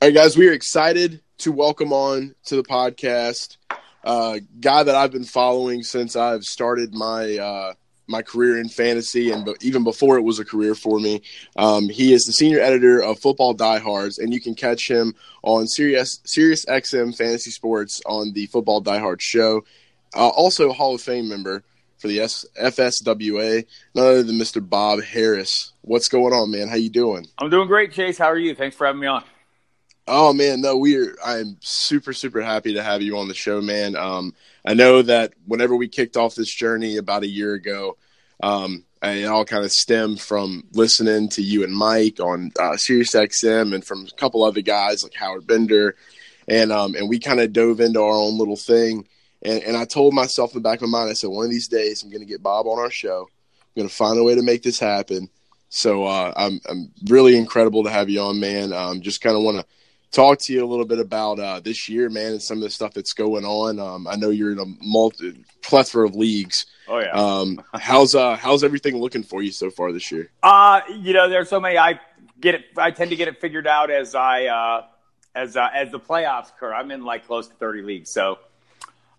right, 0.01 0.13
guys, 0.13 0.36
we 0.36 0.49
are 0.49 0.53
excited 0.53 1.21
to 1.39 1.51
welcome 1.51 1.93
on 1.93 2.36
to 2.45 2.55
the 2.55 2.63
podcast 2.63 3.57
uh 4.03 4.39
guy 4.59 4.84
that 4.84 4.95
I've 4.95 5.11
been 5.11 5.24
following 5.24 5.84
since 5.84 6.15
I've 6.15 6.43
started 6.43 6.93
my 6.93 7.38
uh 7.38 7.74
my 8.08 8.22
career 8.22 8.60
in 8.60 8.70
fantasy 8.70 9.32
and 9.32 9.47
even 9.62 9.84
before 9.84 10.18
it 10.18 10.22
was 10.24 10.39
a 10.39 10.45
career 10.45 10.76
for 10.76 10.99
me. 10.99 11.22
Um, 11.56 11.89
he 11.89 12.14
is 12.14 12.24
the 12.24 12.34
senior 12.34 12.60
editor 12.60 13.01
of 13.01 13.20
Football 13.20 13.54
Diehards, 13.54 14.20
and 14.20 14.34
you 14.34 14.41
can 14.41 14.56
catch 14.56 14.89
him 14.89 15.16
on 15.43 15.68
Sirius 15.68 16.20
Sirius 16.26 16.66
XM 16.66 17.16
Fantasy 17.16 17.51
Sports 17.51 18.01
on 18.06 18.34
the 18.34 18.47
Football 18.47 18.82
Diehard 18.84 19.22
show. 19.22 19.64
Uh, 20.16 20.30
also, 20.30 20.72
Hall 20.72 20.95
of 20.95 21.01
Fame 21.01 21.28
member 21.28 21.64
for 21.97 22.08
the 22.08 22.20
S- 22.20 22.45
FSWA, 22.62 23.66
none 23.95 24.06
other 24.06 24.24
than 24.24 24.38
Mr. 24.38 24.68
Bob 24.68 25.01
Harris. 25.01 25.72
What's 25.82 26.10
going 26.10 26.34
on, 26.34 26.51
man? 26.51 26.68
How 26.68 26.76
you 26.76 26.89
doing? 26.89 27.28
I'm 27.39 27.49
doing 27.49 27.68
great, 27.68 27.93
Chase. 27.93 28.18
How 28.18 28.26
are 28.26 28.38
you? 28.38 28.54
Thanks 28.54 28.76
for 28.76 28.86
having 28.86 29.01
me 29.01 29.08
on. 29.08 29.24
Oh 30.08 30.34
man, 30.34 30.60
no, 30.62 30.78
we're 30.78 31.16
I'm 31.24 31.58
super 31.62 32.12
super 32.12 32.41
happy 32.41 32.74
to 32.74 32.84
have 32.84 33.01
you 33.01 33.18
on 33.18 33.30
the 33.30 33.34
show, 33.34 33.62
man. 33.62 33.95
Um, 33.95 34.34
I 34.66 34.74
know 34.74 35.01
that 35.01 35.34
whenever 35.45 35.76
we 35.76 35.88
kicked 35.88 36.18
off 36.18 36.36
this 36.36 36.54
journey 36.54 36.97
about 36.97 37.24
a 37.24 37.28
year 37.28 37.54
ago, 37.54 37.97
um, 38.41 38.84
it 39.01 39.26
all 39.26 39.45
kind 39.45 39.64
of 39.64 39.72
stemmed 39.72 40.20
from 40.20 40.66
listening 40.74 41.30
to 41.30 41.41
you 41.41 41.64
and 41.64 41.74
Mike 41.74 42.20
on 42.20 42.51
uh, 42.60 42.76
Sirius 42.76 43.16
XM 43.16 43.74
and 43.74 43.86
from 43.86 44.06
a 44.06 44.16
couple 44.16 44.43
other 44.43 44.62
guys 44.62 45.04
like 45.04 45.14
Howard 45.14 45.47
Bender, 45.47 45.95
and 46.49 46.74
um, 46.74 46.95
and 46.95 47.08
we 47.08 47.20
kind 47.20 47.39
of 47.39 47.54
dove 47.54 47.80
into 47.80 48.01
our 48.01 48.12
own 48.12 48.38
little 48.38 48.58
thing. 48.58 49.08
And, 49.41 49.64
and 49.64 49.78
I 49.78 49.86
told 49.86 50.14
myself 50.14 50.51
in 50.51 50.62
the 50.62 50.70
back 50.70 50.82
of 50.82 50.89
my 50.89 50.99
mind, 50.99 51.12
I 51.12 51.14
said, 51.14 51.30
one 51.30 51.45
of 51.45 51.51
these 51.51 51.68
days 51.68 52.01
I'm 52.01 52.10
going 52.10 52.22
to 52.22 52.26
get 52.26 52.43
Bob 52.43 52.66
on 52.66 52.80
our 52.80 52.89
show. 52.89 53.28
I'm 53.30 53.82
going 53.82 53.89
to 53.89 53.93
find 53.93 54.18
a 54.18 54.24
way 54.24 54.36
to 54.36 54.41
make 54.41 54.64
this 54.64 54.80
happen. 54.80 55.30
So 55.70 56.06
uh, 56.06 56.34
I'm 56.36 56.60
I'm 56.70 56.91
really 57.06 57.38
incredible 57.38 57.84
to 57.86 57.89
have 57.89 58.10
you 58.10 58.22
on, 58.22 58.39
man. 58.39 58.74
Um, 58.74 59.01
just 59.01 59.22
kind 59.22 59.36
of 59.36 59.43
want 59.43 59.58
to 59.58 59.66
talk 60.14 60.38
to 60.43 60.53
you 60.53 60.64
a 60.64 60.68
little 60.68 60.86
bit 60.86 60.99
about 60.99 61.39
uh, 61.39 61.59
this 61.59 61.89
year, 61.89 62.09
man, 62.09 62.34
and 62.34 62.41
some 62.41 62.57
of 62.59 62.64
the 62.64 62.70
stuff 62.70 62.93
that's 62.93 63.11
going 63.14 63.43
on. 63.43 63.80
Um, 63.80 64.07
I 64.07 64.16
know 64.16 64.30
you're 64.30 64.51
in 64.53 64.59
a 64.59 64.66
multi 64.82 65.43
plethora 65.61 66.07
of 66.07 66.16
leagues. 66.16 66.66
Oh 66.88 66.99
yeah. 66.99 67.11
Um, 67.11 67.61
how's 67.74 68.16
uh, 68.16 68.38
how's 68.38 68.64
everything 68.64 68.97
looking 68.97 69.24
for 69.24 69.41
you 69.41 69.51
so 69.51 69.70
far 69.70 69.91
this 69.91 70.11
year? 70.11 70.30
Uh, 70.41 70.82
you 71.01 71.14
know, 71.14 71.28
there's 71.28 71.49
so 71.49 71.59
many. 71.59 71.78
I 71.78 71.99
get 72.39 72.55
it. 72.55 72.66
I 72.78 72.91
tend 72.91 73.09
to 73.09 73.18
get 73.18 73.28
it 73.28 73.41
figured 73.41 73.68
out 73.68 73.91
as 73.91 74.16
I 74.16 74.45
uh, 74.45 74.86
as 75.36 75.57
uh, 75.57 75.68
as 75.74 75.91
the 75.91 75.99
playoffs 75.99 76.49
occur. 76.49 76.74
I'm 76.74 76.91
in 76.91 77.03
like 77.03 77.28
close 77.28 77.47
to 77.49 77.55
30 77.55 77.82
leagues, 77.82 78.09
so 78.11 78.34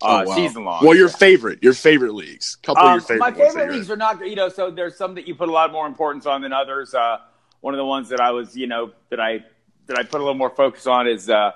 uh, 0.01 0.23
Oh, 0.25 0.29
wow. 0.29 0.35
season 0.35 0.63
long. 0.65 0.85
Well, 0.85 0.95
your 0.95 1.09
favorite, 1.09 1.61
your 1.61 1.73
favorite 1.73 2.13
leagues, 2.13 2.55
couple 2.63 2.83
of 2.83 2.87
Um, 2.87 2.93
your 2.93 3.01
favorite. 3.01 3.19
my 3.19 3.31
favorite 3.31 3.71
leagues 3.71 3.89
are 3.89 3.95
not, 3.97 4.25
you 4.27 4.35
know, 4.35 4.49
so 4.49 4.69
there's 4.69 4.97
some 4.97 5.15
that 5.15 5.27
you 5.27 5.35
put 5.35 5.49
a 5.49 5.51
lot 5.51 5.71
more 5.71 5.87
importance 5.87 6.25
on 6.25 6.41
than 6.41 6.51
others. 6.53 6.93
Uh, 6.93 7.17
one 7.61 7.73
of 7.73 7.77
the 7.77 7.85
ones 7.85 8.09
that 8.09 8.19
I 8.19 8.31
was, 8.31 8.55
you 8.55 8.67
know, 8.67 8.91
that 9.09 9.19
I 9.19 9.45
that 9.87 9.97
I 9.97 10.03
put 10.03 10.15
a 10.15 10.23
little 10.23 10.33
more 10.33 10.49
focus 10.49 10.87
on 10.87 11.07
is 11.07 11.29
uh, 11.29 11.51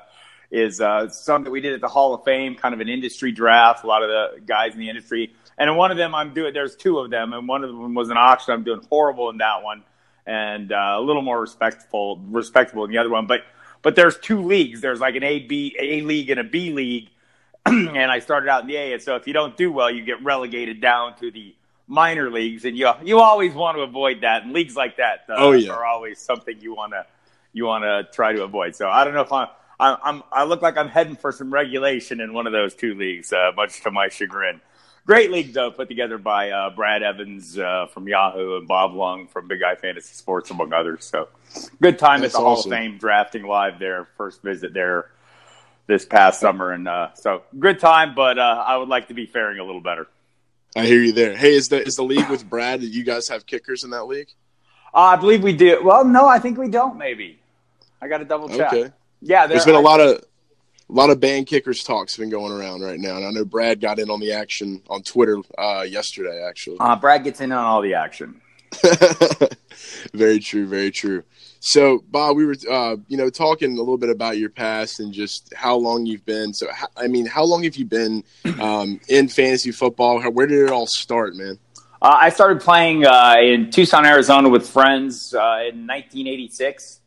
is 0.51 0.81
uh, 0.81 1.09
some 1.09 1.43
that 1.43 1.51
we 1.51 1.61
did 1.61 1.73
at 1.73 1.81
the 1.81 1.87
Hall 1.87 2.13
of 2.13 2.23
Fame, 2.23 2.55
kind 2.55 2.73
of 2.73 2.79
an 2.79 2.89
industry 2.89 3.31
draft. 3.31 3.83
A 3.83 3.87
lot 3.87 4.03
of 4.03 4.09
the 4.09 4.41
guys 4.41 4.73
in 4.73 4.79
the 4.79 4.89
industry, 4.89 5.33
and 5.57 5.69
in 5.69 5.75
one 5.75 5.91
of 5.91 5.97
them, 5.97 6.15
I'm 6.15 6.33
doing. 6.33 6.53
There's 6.53 6.75
two 6.75 6.99
of 6.99 7.09
them, 7.09 7.33
and 7.33 7.47
one 7.47 7.63
of 7.63 7.69
them 7.69 7.93
was 7.93 8.09
an 8.09 8.17
auction. 8.17 8.53
I'm 8.53 8.63
doing 8.63 8.81
horrible 8.89 9.29
in 9.29 9.37
that 9.37 9.63
one, 9.63 9.83
and 10.25 10.71
uh, 10.71 10.95
a 10.97 11.01
little 11.01 11.21
more 11.21 11.39
respectful, 11.39 12.17
respectable 12.29 12.85
in 12.85 12.91
the 12.91 12.97
other 12.97 13.09
one. 13.09 13.27
But 13.27 13.41
but 13.81 13.95
there's 13.95 14.17
two 14.19 14.41
leagues. 14.41 14.81
There's 14.81 14.99
like 14.99 15.15
an 15.15 15.23
A 15.23 15.39
B 15.39 15.75
A 15.79 16.01
league 16.01 16.29
and 16.29 16.39
a 16.39 16.43
B 16.43 16.71
league 16.73 17.09
and 17.65 18.11
I 18.11 18.19
started 18.19 18.49
out 18.49 18.61
in 18.61 18.67
the 18.67 18.75
A. 18.77 18.93
And 18.93 19.01
so 19.01 19.15
if 19.15 19.27
you 19.27 19.33
don't 19.33 19.55
do 19.57 19.71
well, 19.71 19.91
you 19.91 20.03
get 20.03 20.23
relegated 20.23 20.81
down 20.81 21.15
to 21.17 21.29
the 21.29 21.53
minor 21.87 22.29
leagues, 22.29 22.65
and 22.65 22.77
you 22.77 22.89
you 23.03 23.19
always 23.19 23.53
want 23.53 23.77
to 23.77 23.81
avoid 23.81 24.21
that. 24.21 24.43
And 24.43 24.53
leagues 24.53 24.75
like 24.75 24.97
that 24.97 25.25
uh, 25.29 25.35
Oh, 25.37 25.51
yeah. 25.51 25.71
are 25.71 25.85
always 25.85 26.19
something 26.19 26.59
you 26.61 26.73
want 26.73 26.93
to 26.93 27.05
you 27.53 27.65
want 27.65 27.83
to 27.83 28.07
try 28.13 28.33
to 28.33 28.43
avoid. 28.43 28.75
So 28.75 28.89
I 28.89 29.03
don't 29.03 29.13
know 29.13 29.21
if 29.21 29.31
I'm. 29.31 29.47
I'm, 29.81 29.97
I'm, 30.03 30.23
I 30.29 30.43
look 30.43 30.61
like 30.61 30.75
I'm 30.75 30.89
heading 30.89 31.15
for 31.15 31.31
some 31.31 31.53
regulation 31.53 32.19
in 32.19 32.33
one 32.33 32.47
of 32.47 32.51
those 32.51 32.75
two 32.75 32.95
leagues, 32.95 33.31
uh, 33.31 33.51
much 33.55 33.81
to 33.83 33.91
my 33.91 34.09
chagrin. 34.09 34.59
Great 35.05 35.31
league, 35.31 35.53
though, 35.53 35.71
put 35.71 35.87
together 35.87 36.17
by 36.17 36.51
uh, 36.51 36.69
Brad 36.69 37.01
Evans 37.01 37.57
uh, 37.57 37.87
from 37.87 38.07
Yahoo 38.07 38.57
and 38.57 38.67
Bob 38.67 38.93
Lung 38.93 39.27
from 39.27 39.47
Big 39.47 39.63
Eye 39.63 39.75
Fantasy 39.75 40.13
Sports, 40.13 40.51
among 40.51 40.73
others. 40.73 41.05
So, 41.05 41.29
good 41.81 41.97
time 41.97 42.21
That's 42.21 42.35
at 42.35 42.37
the 42.37 42.43
Hall 42.43 42.59
of 42.59 42.65
Fame, 42.65 42.97
drafting 42.97 43.43
live 43.43 43.79
there. 43.79 44.07
First 44.17 44.43
visit 44.43 44.73
there 44.73 45.09
this 45.87 46.05
past 46.05 46.39
summer, 46.39 46.71
and 46.71 46.87
uh, 46.87 47.13
so 47.15 47.43
good 47.57 47.79
time. 47.79 48.13
But 48.15 48.37
uh, 48.37 48.63
I 48.67 48.77
would 48.77 48.89
like 48.89 49.07
to 49.07 49.13
be 49.13 49.25
faring 49.25 49.59
a 49.59 49.63
little 49.63 49.81
better. 49.81 50.07
I 50.75 50.85
hear 50.85 51.01
you 51.01 51.11
there. 51.11 51.35
Hey, 51.35 51.55
is 51.55 51.69
the 51.69 51.81
is 51.81 51.95
the 51.95 52.03
league 52.03 52.29
with 52.29 52.47
Brad? 52.47 52.81
Do 52.81 52.87
you 52.87 53.03
guys 53.03 53.29
have 53.29 53.45
kickers 53.45 53.83
in 53.83 53.89
that 53.89 54.03
league? 54.03 54.29
Uh, 54.93 54.97
I 54.97 55.15
believe 55.15 55.43
we 55.43 55.53
do. 55.53 55.81
Well, 55.83 56.03
no, 56.03 56.27
I 56.27 56.39
think 56.39 56.57
we 56.57 56.69
don't. 56.69 56.97
Maybe 56.97 57.39
I 58.01 58.07
got 58.07 58.19
to 58.19 58.25
double 58.25 58.49
check. 58.49 58.73
Okay. 58.73 58.91
Yeah, 59.21 59.47
There's 59.47 59.65
been 59.65 59.75
a 59.75 59.79
lot 59.79 59.99
of 59.99 60.23
a 60.89 60.93
lot 60.93 61.09
of 61.09 61.19
band 61.19 61.47
kickers 61.47 61.83
talks 61.83 62.17
been 62.17 62.29
going 62.29 62.51
around 62.51 62.81
right 62.81 62.99
now, 62.99 63.17
and 63.17 63.25
I 63.25 63.31
know 63.31 63.45
Brad 63.45 63.79
got 63.79 63.99
in 63.99 64.09
on 64.09 64.19
the 64.19 64.31
action 64.31 64.81
on 64.89 65.03
Twitter 65.03 65.37
uh, 65.57 65.85
yesterday. 65.87 66.43
Actually, 66.47 66.77
Uh, 66.79 66.95
Brad 66.95 67.23
gets 67.23 67.41
in 67.41 67.51
on 67.51 67.63
all 67.63 67.81
the 67.81 67.93
action. 67.93 68.41
very 70.13 70.39
true, 70.39 70.67
very 70.67 70.91
true. 70.91 71.23
So, 71.59 72.03
Bob, 72.09 72.37
we 72.37 72.45
were, 72.45 72.55
uh, 72.69 72.95
you 73.07 73.17
know, 73.17 73.29
talking 73.29 73.73
a 73.73 73.79
little 73.79 73.97
bit 73.97 74.09
about 74.09 74.37
your 74.37 74.49
past 74.49 74.99
and 74.99 75.11
just 75.11 75.53
how 75.55 75.75
long 75.75 76.05
you've 76.05 76.25
been. 76.25 76.53
So, 76.53 76.67
I 76.95 77.07
mean, 77.07 77.25
how 77.25 77.43
long 77.43 77.63
have 77.63 77.75
you 77.75 77.85
been 77.85 78.23
um, 78.59 78.99
in 79.09 79.27
fantasy 79.27 79.71
football? 79.71 80.19
How, 80.21 80.29
where 80.29 80.47
did 80.47 80.59
it 80.59 80.71
all 80.71 80.87
start, 80.87 81.35
man? 81.35 81.59
Uh, 82.01 82.17
I 82.21 82.29
started 82.29 82.61
playing 82.61 83.05
uh, 83.05 83.35
in 83.41 83.71
Tucson, 83.71 84.05
Arizona, 84.05 84.47
with 84.47 84.69
friends 84.69 85.33
uh, 85.33 85.67
in 85.67 85.85
1986. 85.85 87.01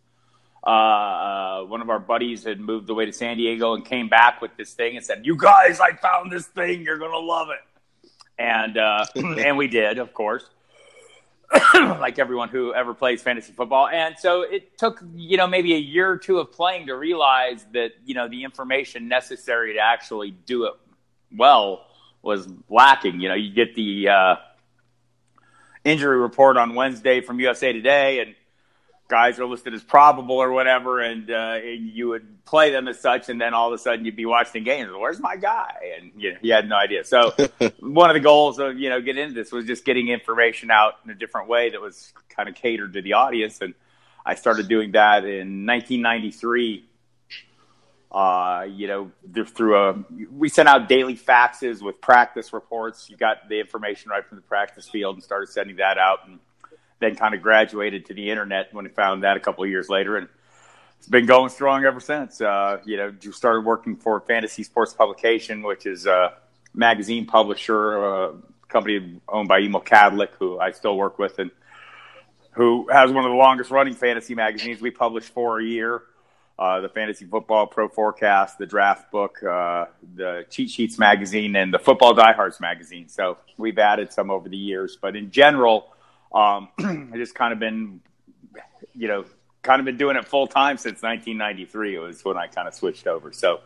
Uh, 0.64 0.68
uh, 0.68 1.62
one 1.64 1.80
of 1.80 1.88
our 1.88 1.98
buddies 1.98 2.44
had 2.44 2.60
moved 2.60 2.90
away 2.90 3.06
to 3.06 3.12
San 3.12 3.38
Diego 3.38 3.72
and 3.74 3.86
came 3.86 4.10
back 4.10 4.42
with 4.42 4.54
this 4.58 4.74
thing 4.74 4.96
and 4.96 5.04
said, 5.04 5.24
"You 5.24 5.34
guys, 5.34 5.80
I 5.80 5.92
found 5.92 6.30
this 6.30 6.46
thing. 6.46 6.82
You're 6.82 6.98
gonna 6.98 7.16
love 7.16 7.48
it." 7.48 8.10
And 8.38 8.76
uh, 8.76 9.06
and 9.14 9.56
we 9.56 9.66
did, 9.66 9.96
of 9.96 10.12
course, 10.12 10.44
like 11.74 12.18
everyone 12.18 12.50
who 12.50 12.74
ever 12.74 12.92
plays 12.92 13.22
fantasy 13.22 13.54
football. 13.54 13.88
And 13.88 14.14
so 14.18 14.42
it 14.42 14.76
took 14.76 15.02
you 15.14 15.38
know 15.38 15.46
maybe 15.46 15.72
a 15.72 15.78
year 15.78 16.10
or 16.10 16.18
two 16.18 16.38
of 16.38 16.52
playing 16.52 16.88
to 16.88 16.96
realize 16.96 17.64
that 17.72 17.92
you 18.04 18.14
know 18.14 18.28
the 18.28 18.44
information 18.44 19.08
necessary 19.08 19.72
to 19.72 19.80
actually 19.80 20.32
do 20.32 20.64
it 20.66 20.74
well 21.34 21.86
was 22.20 22.46
lacking. 22.68 23.22
You 23.22 23.30
know, 23.30 23.34
you 23.34 23.54
get 23.54 23.74
the 23.74 24.08
uh, 24.10 24.36
injury 25.84 26.18
report 26.18 26.56
on 26.56 26.74
Wednesday 26.74 27.20
from 27.20 27.40
USA 27.40 27.72
Today, 27.72 28.20
and 28.20 28.34
guys 29.08 29.38
are 29.38 29.44
listed 29.44 29.74
as 29.74 29.82
probable 29.82 30.36
or 30.36 30.52
whatever, 30.52 31.00
and, 31.00 31.30
uh, 31.30 31.58
and 31.62 31.86
you 31.90 32.08
would 32.08 32.44
play 32.46 32.70
them 32.70 32.88
as 32.88 32.98
such, 32.98 33.28
and 33.28 33.38
then 33.38 33.52
all 33.52 33.68
of 33.68 33.74
a 33.74 33.78
sudden 33.78 34.04
you'd 34.04 34.16
be 34.16 34.24
watching 34.24 34.64
games. 34.64 34.90
Where's 34.96 35.20
my 35.20 35.36
guy? 35.36 35.74
And 36.00 36.12
you, 36.16 36.32
know, 36.32 36.38
you 36.40 36.52
had 36.54 36.66
no 36.66 36.76
idea. 36.76 37.04
So 37.04 37.34
one 37.80 38.08
of 38.08 38.14
the 38.14 38.20
goals 38.20 38.58
of 38.58 38.78
you 38.78 38.88
know 38.88 39.02
getting 39.02 39.24
into 39.24 39.34
this 39.34 39.52
was 39.52 39.66
just 39.66 39.84
getting 39.84 40.08
information 40.08 40.70
out 40.70 40.94
in 41.04 41.10
a 41.10 41.14
different 41.14 41.48
way 41.48 41.70
that 41.70 41.80
was 41.80 42.12
kind 42.30 42.48
of 42.48 42.54
catered 42.54 42.94
to 42.94 43.02
the 43.02 43.12
audience, 43.12 43.60
and 43.60 43.74
I 44.24 44.34
started 44.34 44.68
doing 44.68 44.92
that 44.92 45.24
in 45.24 45.66
1993. 45.66 46.88
Uh, 48.12 48.66
you 48.68 48.86
know, 48.86 49.10
through 49.46 49.74
a 49.74 50.04
we 50.30 50.50
sent 50.50 50.68
out 50.68 50.86
daily 50.86 51.16
faxes 51.16 51.80
with 51.80 51.98
practice 52.02 52.52
reports. 52.52 53.08
You 53.08 53.16
got 53.16 53.48
the 53.48 53.58
information 53.58 54.10
right 54.10 54.24
from 54.24 54.36
the 54.36 54.42
practice 54.42 54.86
field 54.86 55.16
and 55.16 55.24
started 55.24 55.48
sending 55.48 55.76
that 55.76 55.96
out, 55.96 56.28
and 56.28 56.38
then 56.98 57.16
kind 57.16 57.34
of 57.34 57.40
graduated 57.40 58.04
to 58.06 58.14
the 58.14 58.28
internet 58.28 58.72
when 58.74 58.86
I 58.86 58.90
found 58.90 59.22
that 59.22 59.38
a 59.38 59.40
couple 59.40 59.64
of 59.64 59.70
years 59.70 59.88
later, 59.88 60.18
and 60.18 60.28
it's 60.98 61.08
been 61.08 61.24
going 61.24 61.48
strong 61.48 61.86
ever 61.86 62.00
since. 62.00 62.42
Uh, 62.42 62.80
you 62.84 62.98
know, 62.98 63.14
you 63.18 63.32
started 63.32 63.64
working 63.64 63.96
for 63.96 64.20
Fantasy 64.20 64.62
Sports 64.62 64.92
Publication, 64.92 65.62
which 65.62 65.86
is 65.86 66.04
a 66.04 66.34
magazine 66.74 67.24
publisher, 67.24 67.96
a 67.96 68.34
company 68.68 69.20
owned 69.26 69.48
by 69.48 69.60
Emil 69.60 69.80
Kadlec, 69.80 70.28
who 70.38 70.60
I 70.60 70.72
still 70.72 70.98
work 70.98 71.18
with, 71.18 71.38
and 71.38 71.50
who 72.52 72.88
has 72.92 73.10
one 73.10 73.24
of 73.24 73.30
the 73.30 73.36
longest 73.36 73.70
running 73.70 73.94
fantasy 73.94 74.34
magazines. 74.34 74.82
We 74.82 74.90
publish 74.90 75.24
four 75.24 75.60
a 75.60 75.64
year. 75.64 76.02
Uh, 76.58 76.80
the 76.80 76.88
Fantasy 76.88 77.24
Football 77.24 77.66
Pro 77.66 77.88
Forecast, 77.88 78.58
the 78.58 78.66
Draft 78.66 79.10
Book, 79.10 79.42
uh, 79.42 79.86
the 80.14 80.44
Cheat 80.50 80.70
Sheets 80.70 80.98
magazine, 80.98 81.56
and 81.56 81.72
the 81.72 81.78
Football 81.78 82.14
Diehards 82.14 82.60
magazine. 82.60 83.08
So 83.08 83.38
we've 83.56 83.78
added 83.78 84.12
some 84.12 84.30
over 84.30 84.48
the 84.48 84.56
years, 84.56 84.96
but 85.00 85.16
in 85.16 85.30
general, 85.30 85.92
um, 86.34 86.68
I 86.78 87.16
just 87.16 87.34
kind 87.34 87.52
of 87.52 87.58
been, 87.58 88.00
you 88.94 89.08
know, 89.08 89.24
kind 89.62 89.80
of 89.80 89.86
been 89.86 89.96
doing 89.96 90.16
it 90.16 90.26
full 90.26 90.46
time 90.46 90.76
since 90.76 91.02
1993. 91.02 91.96
It 91.96 91.98
was 91.98 92.24
when 92.24 92.36
I 92.36 92.46
kind 92.46 92.68
of 92.68 92.74
switched 92.74 93.06
over. 93.06 93.32
So 93.32 93.60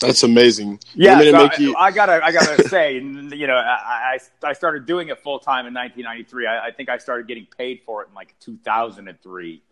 that's 0.00 0.22
amazing. 0.22 0.80
Yeah, 0.94 1.20
so 1.20 1.46
I, 1.46 1.50
you... 1.58 1.76
I, 1.76 1.90
gotta, 1.90 2.24
I 2.24 2.32
gotta 2.32 2.68
say, 2.68 2.94
you 2.94 3.46
know, 3.46 3.56
I, 3.56 4.18
I 4.42 4.52
started 4.54 4.86
doing 4.86 5.08
it 5.08 5.18
full 5.18 5.38
time 5.38 5.66
in 5.66 5.74
1993. 5.74 6.46
I, 6.46 6.66
I 6.68 6.70
think 6.70 6.88
I 6.88 6.98
started 6.98 7.28
getting 7.28 7.46
paid 7.58 7.82
for 7.84 8.02
it 8.02 8.08
in 8.08 8.14
like 8.14 8.34
2003. 8.40 9.62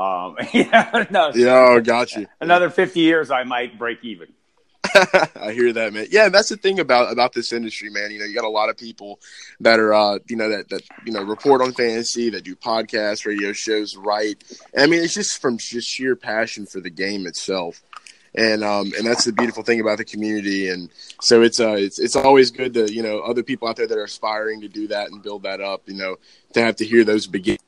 Um, 0.00 0.36
yeah, 0.54 1.04
no, 1.10 1.30
yeah, 1.34 1.78
got 1.80 2.14
you. 2.16 2.26
Another 2.40 2.70
50 2.70 3.00
years, 3.00 3.30
I 3.30 3.44
might 3.44 3.78
break 3.78 4.02
even. 4.02 4.28
I 5.36 5.52
hear 5.52 5.74
that, 5.74 5.92
man. 5.92 6.06
Yeah, 6.10 6.30
that's 6.30 6.48
the 6.48 6.56
thing 6.56 6.80
about 6.80 7.12
about 7.12 7.34
this 7.34 7.52
industry, 7.52 7.90
man. 7.90 8.10
You 8.10 8.18
know, 8.18 8.24
you 8.24 8.34
got 8.34 8.44
a 8.44 8.48
lot 8.48 8.70
of 8.70 8.78
people 8.78 9.20
that 9.60 9.78
are, 9.78 9.92
uh, 9.92 10.18
you 10.26 10.36
know, 10.36 10.48
that 10.48 10.70
that 10.70 10.82
you 11.04 11.12
know 11.12 11.22
report 11.22 11.60
on 11.60 11.72
fantasy, 11.72 12.30
that 12.30 12.44
do 12.44 12.56
podcasts, 12.56 13.26
radio 13.26 13.52
shows, 13.52 13.94
write. 13.94 14.42
And 14.72 14.84
I 14.84 14.86
mean, 14.86 15.02
it's 15.02 15.12
just 15.12 15.40
from 15.40 15.58
just 15.58 15.86
sheer 15.86 16.16
passion 16.16 16.64
for 16.64 16.80
the 16.80 16.90
game 16.90 17.26
itself, 17.26 17.82
and 18.34 18.64
um, 18.64 18.92
and 18.96 19.06
that's 19.06 19.26
the 19.26 19.32
beautiful 19.32 19.62
thing 19.62 19.80
about 19.80 19.98
the 19.98 20.04
community. 20.04 20.70
And 20.70 20.88
so 21.20 21.42
it's 21.42 21.60
uh, 21.60 21.76
it's 21.78 21.98
it's 21.98 22.16
always 22.16 22.50
good 22.50 22.72
to 22.74 22.90
you 22.90 23.02
know 23.02 23.20
other 23.20 23.42
people 23.42 23.68
out 23.68 23.76
there 23.76 23.86
that 23.86 23.98
are 23.98 24.04
aspiring 24.04 24.62
to 24.62 24.68
do 24.68 24.88
that 24.88 25.10
and 25.10 25.22
build 25.22 25.42
that 25.42 25.60
up. 25.60 25.82
You 25.86 25.94
know, 25.94 26.16
to 26.54 26.62
have 26.62 26.76
to 26.76 26.86
hear 26.86 27.04
those 27.04 27.26
begin 27.26 27.58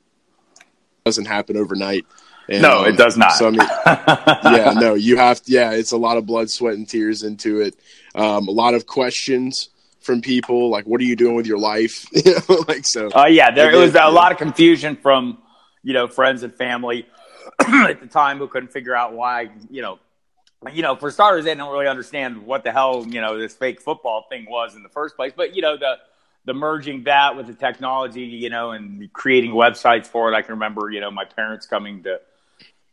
doesn't 1.05 1.26
happen 1.26 1.57
overnight. 1.57 2.07
And, 2.48 2.62
no, 2.62 2.80
um, 2.80 2.86
it 2.86 2.96
does 2.96 3.16
not. 3.16 3.32
So 3.32 3.48
I 3.48 3.50
mean, 3.50 3.61
yeah, 3.86 4.72
no, 4.76 4.94
you 4.94 5.16
have 5.16 5.42
to. 5.42 5.53
Yeah, 5.53 5.72
it's 5.72 5.92
a 5.92 5.96
lot 5.96 6.16
of 6.16 6.26
blood, 6.26 6.50
sweat, 6.50 6.74
and 6.74 6.88
tears 6.88 7.22
into 7.22 7.61
it. 7.61 7.76
Um, 8.14 8.48
a 8.48 8.50
lot 8.50 8.74
of 8.74 8.86
questions 8.86 9.70
from 10.00 10.20
people, 10.20 10.68
like, 10.68 10.84
"What 10.84 11.00
are 11.00 11.05
you 11.05 11.16
doing 11.16 11.36
with 11.36 11.46
your 11.46 11.59
life?" 11.59 12.07
you 12.12 12.34
know, 12.34 12.64
like 12.66 12.84
so. 12.84 13.11
Oh 13.14 13.22
uh, 13.22 13.26
yeah, 13.26 13.53
there 13.53 13.76
was 13.78 13.94
a 13.94 14.09
lot 14.09 14.32
of 14.32 14.38
confusion 14.38 14.96
from 14.96 15.38
you 15.82 15.92
know 15.92 16.09
friends 16.09 16.42
and 16.42 16.53
family 16.53 17.07
at 17.61 18.00
the 18.00 18.09
time 18.09 18.38
who 18.38 18.48
couldn't 18.48 18.72
figure 18.72 18.94
out 18.94 19.12
why 19.12 19.50
you 19.70 19.82
know. 19.82 19.98
You 20.72 20.82
know, 20.82 20.94
for 20.94 21.11
starters, 21.11 21.44
they 21.44 21.57
don't 21.57 21.72
really 21.72 21.88
understand 21.88 22.46
what 22.46 22.62
the 22.62 22.70
hell 22.70 23.05
you 23.09 23.20
know 23.20 23.36
this 23.36 23.53
fake 23.53 23.80
football 23.80 24.26
thing 24.28 24.46
was 24.48 24.76
in 24.76 24.84
the 24.84 24.88
first 24.88 25.16
place. 25.16 25.32
But 25.34 25.57
you 25.57 25.62
know, 25.62 25.76
the 25.76 25.96
the 26.45 26.55
merging 26.55 27.05
that 27.05 27.36
with 27.36 27.47
the 27.47 27.55
technology, 27.55 28.22
you 28.22 28.51
know, 28.51 28.72
and 28.72 29.12
creating 29.12 29.53
websites 29.53 30.07
for 30.07 30.32
it. 30.32 30.36
I 30.36 30.43
can 30.43 30.55
remember, 30.55 30.90
you 30.90 31.01
know, 31.01 31.11
my 31.11 31.24
parents 31.24 31.66
coming 31.66 32.03
to 32.05 32.20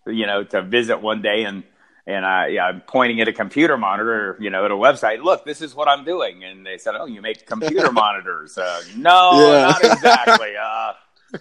you 0.08 0.26
know, 0.26 0.44
to 0.44 0.62
visit 0.62 1.02
one 1.02 1.22
day 1.22 1.44
and 1.44 1.64
and 2.08 2.26
I, 2.26 2.48
yeah, 2.48 2.66
I'm 2.66 2.82
pointing 2.82 3.22
at 3.22 3.28
a 3.28 3.34
computer 3.34 3.78
monitor, 3.78 4.36
you 4.40 4.50
know, 4.50 4.66
at 4.66 4.72
a 4.72 4.76
website. 4.76 5.24
Look, 5.24 5.46
this 5.46 5.62
is 5.62 5.76
what 5.76 5.88
I'm 5.88 6.04
doing, 6.04 6.44
and 6.44 6.66
they 6.66 6.80
said, 6.80 6.96
"Oh, 6.98 7.06
you 7.06 7.22
make 7.22 7.46
computer 7.46 7.92
monitors?" 7.92 8.58
Uh, 8.58 8.82
no, 8.96 9.32
yeah. 9.34 9.62
not 9.62 9.84
exactly. 9.84 10.54
Uh, 10.58 10.94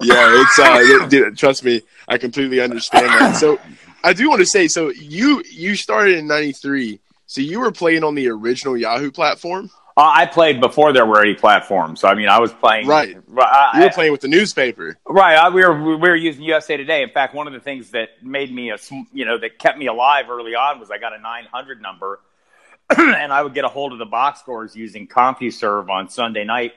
yeah, 0.00 0.42
it's 0.42 0.58
uh, 0.58 1.06
dude, 1.06 1.38
trust 1.38 1.64
me, 1.64 1.80
I 2.08 2.18
completely 2.18 2.60
understand 2.60 3.06
that. 3.06 3.36
So, 3.36 3.60
I 4.02 4.12
do 4.12 4.28
want 4.28 4.40
to 4.40 4.46
say, 4.46 4.66
so 4.66 4.90
you 4.90 5.44
you 5.48 5.76
started 5.76 6.18
in 6.18 6.26
'93, 6.26 6.98
so 7.26 7.40
you 7.40 7.60
were 7.60 7.70
playing 7.70 8.02
on 8.02 8.16
the 8.16 8.28
original 8.30 8.76
Yahoo 8.76 9.12
platform. 9.12 9.70
Uh, 9.94 10.10
I 10.14 10.26
played 10.26 10.60
before 10.60 10.92
there 10.94 11.04
were 11.04 11.20
any 11.20 11.34
platforms. 11.34 12.00
So 12.00 12.08
I 12.08 12.14
mean, 12.14 12.28
I 12.28 12.40
was 12.40 12.52
playing. 12.52 12.86
Right. 12.86 13.16
I, 13.38 13.70
you 13.78 13.84
were 13.84 13.90
playing 13.90 14.12
with 14.12 14.22
the 14.22 14.28
newspaper. 14.28 14.96
Right. 15.06 15.36
I, 15.36 15.50
we 15.50 15.62
were 15.62 15.82
we 15.82 15.96
were 15.96 16.16
using 16.16 16.42
USA 16.44 16.78
Today. 16.78 17.02
In 17.02 17.10
fact, 17.10 17.34
one 17.34 17.46
of 17.46 17.52
the 17.52 17.60
things 17.60 17.90
that 17.90 18.22
made 18.22 18.52
me 18.52 18.70
a 18.70 18.78
you 19.12 19.26
know 19.26 19.36
that 19.38 19.58
kept 19.58 19.78
me 19.78 19.86
alive 19.86 20.30
early 20.30 20.54
on 20.54 20.80
was 20.80 20.90
I 20.90 20.98
got 20.98 21.12
a 21.12 21.18
900 21.18 21.82
number, 21.82 22.20
and 22.96 23.32
I 23.32 23.42
would 23.42 23.52
get 23.52 23.64
a 23.64 23.68
hold 23.68 23.92
of 23.92 23.98
the 23.98 24.06
box 24.06 24.40
scores 24.40 24.74
using 24.74 25.08
CompuServe 25.08 25.90
on 25.90 26.08
Sunday 26.08 26.44
night, 26.44 26.72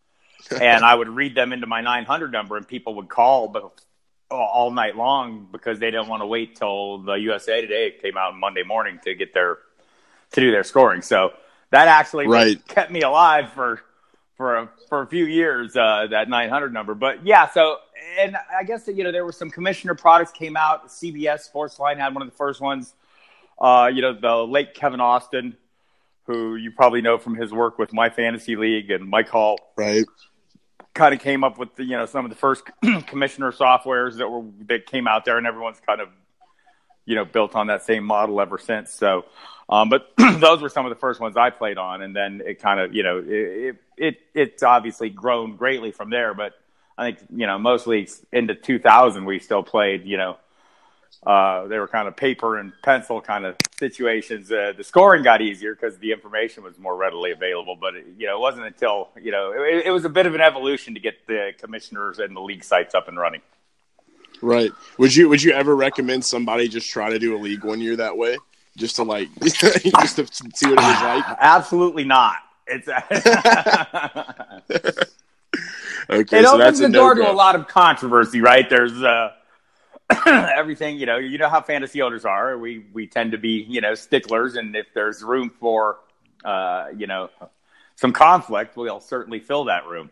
and 0.52 0.84
I 0.84 0.94
would 0.94 1.08
read 1.08 1.34
them 1.34 1.52
into 1.52 1.66
my 1.66 1.80
900 1.80 2.30
number, 2.30 2.56
and 2.56 2.66
people 2.66 2.94
would 2.94 3.08
call 3.08 3.72
all 4.30 4.70
night 4.70 4.96
long 4.96 5.48
because 5.50 5.80
they 5.80 5.90
didn't 5.90 6.08
want 6.08 6.22
to 6.22 6.26
wait 6.26 6.54
till 6.54 6.98
the 6.98 7.14
USA 7.14 7.60
Today 7.60 7.90
came 7.90 8.16
out 8.16 8.36
Monday 8.36 8.62
morning 8.62 9.00
to 9.02 9.16
get 9.16 9.34
their 9.34 9.58
to 10.30 10.40
do 10.40 10.52
their 10.52 10.64
scoring. 10.64 11.02
So 11.02 11.32
that 11.72 11.88
actually 11.88 12.26
right. 12.28 12.64
kept 12.68 12.92
me 12.92 13.00
alive 13.00 13.50
for 13.52 13.80
for 14.36 14.56
a, 14.56 14.70
for 14.88 15.02
a 15.02 15.06
few 15.06 15.24
years. 15.24 15.74
Uh, 15.76 16.06
that 16.10 16.28
900 16.28 16.72
number, 16.72 16.94
but 16.94 17.26
yeah. 17.26 17.48
So 17.48 17.78
and 18.18 18.36
I 18.54 18.62
guess 18.62 18.84
that, 18.84 18.94
you 18.94 19.04
know 19.04 19.10
there 19.10 19.24
were 19.24 19.32
some 19.32 19.50
commissioner 19.50 19.94
products 19.94 20.32
came 20.32 20.56
out. 20.56 20.88
CBS 20.88 21.50
Sportsline 21.50 21.96
had 21.96 22.14
one 22.14 22.22
of 22.22 22.30
the 22.30 22.36
first 22.36 22.60
ones. 22.60 22.94
Uh, 23.58 23.90
you 23.92 24.02
know 24.02 24.12
the 24.12 24.46
late 24.46 24.74
Kevin 24.74 25.00
Austin, 25.00 25.56
who 26.26 26.56
you 26.56 26.70
probably 26.70 27.00
know 27.00 27.18
from 27.18 27.34
his 27.34 27.52
work 27.52 27.78
with 27.78 27.92
My 27.92 28.10
Fantasy 28.10 28.54
League 28.54 28.90
and 28.90 29.08
Mike 29.08 29.28
Hall. 29.28 29.58
Right. 29.76 30.04
Kind 30.94 31.14
of 31.14 31.20
came 31.20 31.42
up 31.42 31.56
with 31.56 31.74
the, 31.76 31.84
you 31.84 31.96
know 31.96 32.04
some 32.04 32.26
of 32.26 32.30
the 32.30 32.36
first 32.36 32.64
commissioner 33.06 33.50
softwares 33.50 34.18
that 34.18 34.28
were 34.28 34.44
that 34.66 34.84
came 34.84 35.08
out 35.08 35.24
there, 35.24 35.38
and 35.38 35.46
everyone's 35.46 35.80
kind 35.86 36.02
of 36.02 36.08
you 37.04 37.14
know 37.14 37.24
built 37.24 37.54
on 37.54 37.68
that 37.68 37.82
same 37.84 38.04
model 38.04 38.40
ever 38.40 38.58
since. 38.58 38.92
So 38.92 39.24
um, 39.72 39.88
but 39.88 40.12
those 40.38 40.60
were 40.60 40.68
some 40.68 40.84
of 40.84 40.90
the 40.90 41.00
first 41.00 41.18
ones 41.18 41.36
I 41.36 41.48
played 41.48 41.78
on, 41.78 42.02
and 42.02 42.14
then 42.14 42.42
it 42.44 42.60
kind 42.60 42.78
of, 42.78 42.94
you 42.94 43.02
know, 43.02 43.24
it, 43.26 43.76
it 43.96 44.20
it's 44.34 44.62
obviously 44.62 45.08
grown 45.08 45.56
greatly 45.56 45.92
from 45.92 46.10
there. 46.10 46.34
But 46.34 46.52
I 46.98 47.10
think, 47.10 47.26
you 47.34 47.46
know, 47.46 47.58
mostly 47.58 48.06
into 48.32 48.54
2000, 48.54 49.24
we 49.24 49.38
still 49.38 49.62
played, 49.62 50.04
you 50.04 50.18
know, 50.18 50.36
uh, 51.26 51.68
they 51.68 51.78
were 51.78 51.88
kind 51.88 52.06
of 52.06 52.16
paper 52.16 52.58
and 52.58 52.72
pencil 52.82 53.22
kind 53.22 53.46
of 53.46 53.56
situations. 53.78 54.52
Uh, 54.52 54.72
the 54.76 54.84
scoring 54.84 55.22
got 55.22 55.40
easier 55.40 55.74
because 55.74 55.96
the 55.98 56.12
information 56.12 56.64
was 56.64 56.78
more 56.78 56.96
readily 56.96 57.30
available. 57.30 57.76
But 57.80 57.94
it, 57.94 58.06
you 58.18 58.26
know, 58.26 58.36
it 58.36 58.40
wasn't 58.40 58.66
until 58.66 59.08
you 59.22 59.30
know 59.30 59.52
it, 59.52 59.86
it, 59.86 59.90
was 59.90 60.04
a 60.04 60.10
bit 60.10 60.26
of 60.26 60.34
an 60.34 60.42
evolution 60.42 60.94
to 60.94 61.00
get 61.00 61.26
the 61.26 61.52
commissioners 61.58 62.18
and 62.18 62.36
the 62.36 62.40
league 62.40 62.64
sites 62.64 62.94
up 62.94 63.08
and 63.08 63.16
running. 63.16 63.40
Right. 64.42 64.70
Would 64.98 65.14
you 65.14 65.28
Would 65.28 65.42
you 65.42 65.52
ever 65.52 65.74
recommend 65.74 66.24
somebody 66.24 66.68
just 66.68 66.90
try 66.90 67.10
to 67.10 67.18
do 67.18 67.36
a 67.36 67.38
league 67.38 67.64
one 67.64 67.80
year 67.80 67.96
that 67.96 68.16
way, 68.16 68.36
just 68.76 68.96
to 68.96 69.04
like, 69.04 69.28
just 69.40 70.16
to 70.16 70.26
see 70.54 70.68
what 70.68 70.72
it 70.72 70.76
was 70.76 71.02
like? 71.02 71.24
Absolutely 71.40 72.04
not. 72.04 72.36
It's. 72.66 72.88
okay, 76.10 76.38
it 76.38 76.44
so 76.44 76.60
opens 76.60 76.80
the 76.80 76.88
door 76.88 77.14
no-go. 77.14 77.26
to 77.26 77.30
a 77.30 77.32
lot 77.32 77.54
of 77.54 77.68
controversy, 77.68 78.40
right? 78.40 78.68
There's. 78.68 79.00
Uh, 79.00 79.30
everything 80.26 80.98
you 80.98 81.06
know 81.06 81.16
you 81.16 81.38
know 81.38 81.48
how 81.48 81.62
fantasy 81.62 82.02
owners 82.02 82.26
are 82.26 82.58
we 82.58 82.84
we 82.92 83.06
tend 83.06 83.32
to 83.32 83.38
be 83.38 83.64
you 83.66 83.80
know 83.80 83.94
sticklers 83.94 84.56
and 84.56 84.76
if 84.76 84.84
there's 84.94 85.22
room 85.22 85.50
for 85.58 86.00
uh 86.44 86.88
you 86.94 87.06
know 87.06 87.30
some 87.94 88.12
conflict 88.12 88.76
we'll 88.76 89.00
certainly 89.00 89.40
fill 89.40 89.64
that 89.64 89.86
room 89.86 90.10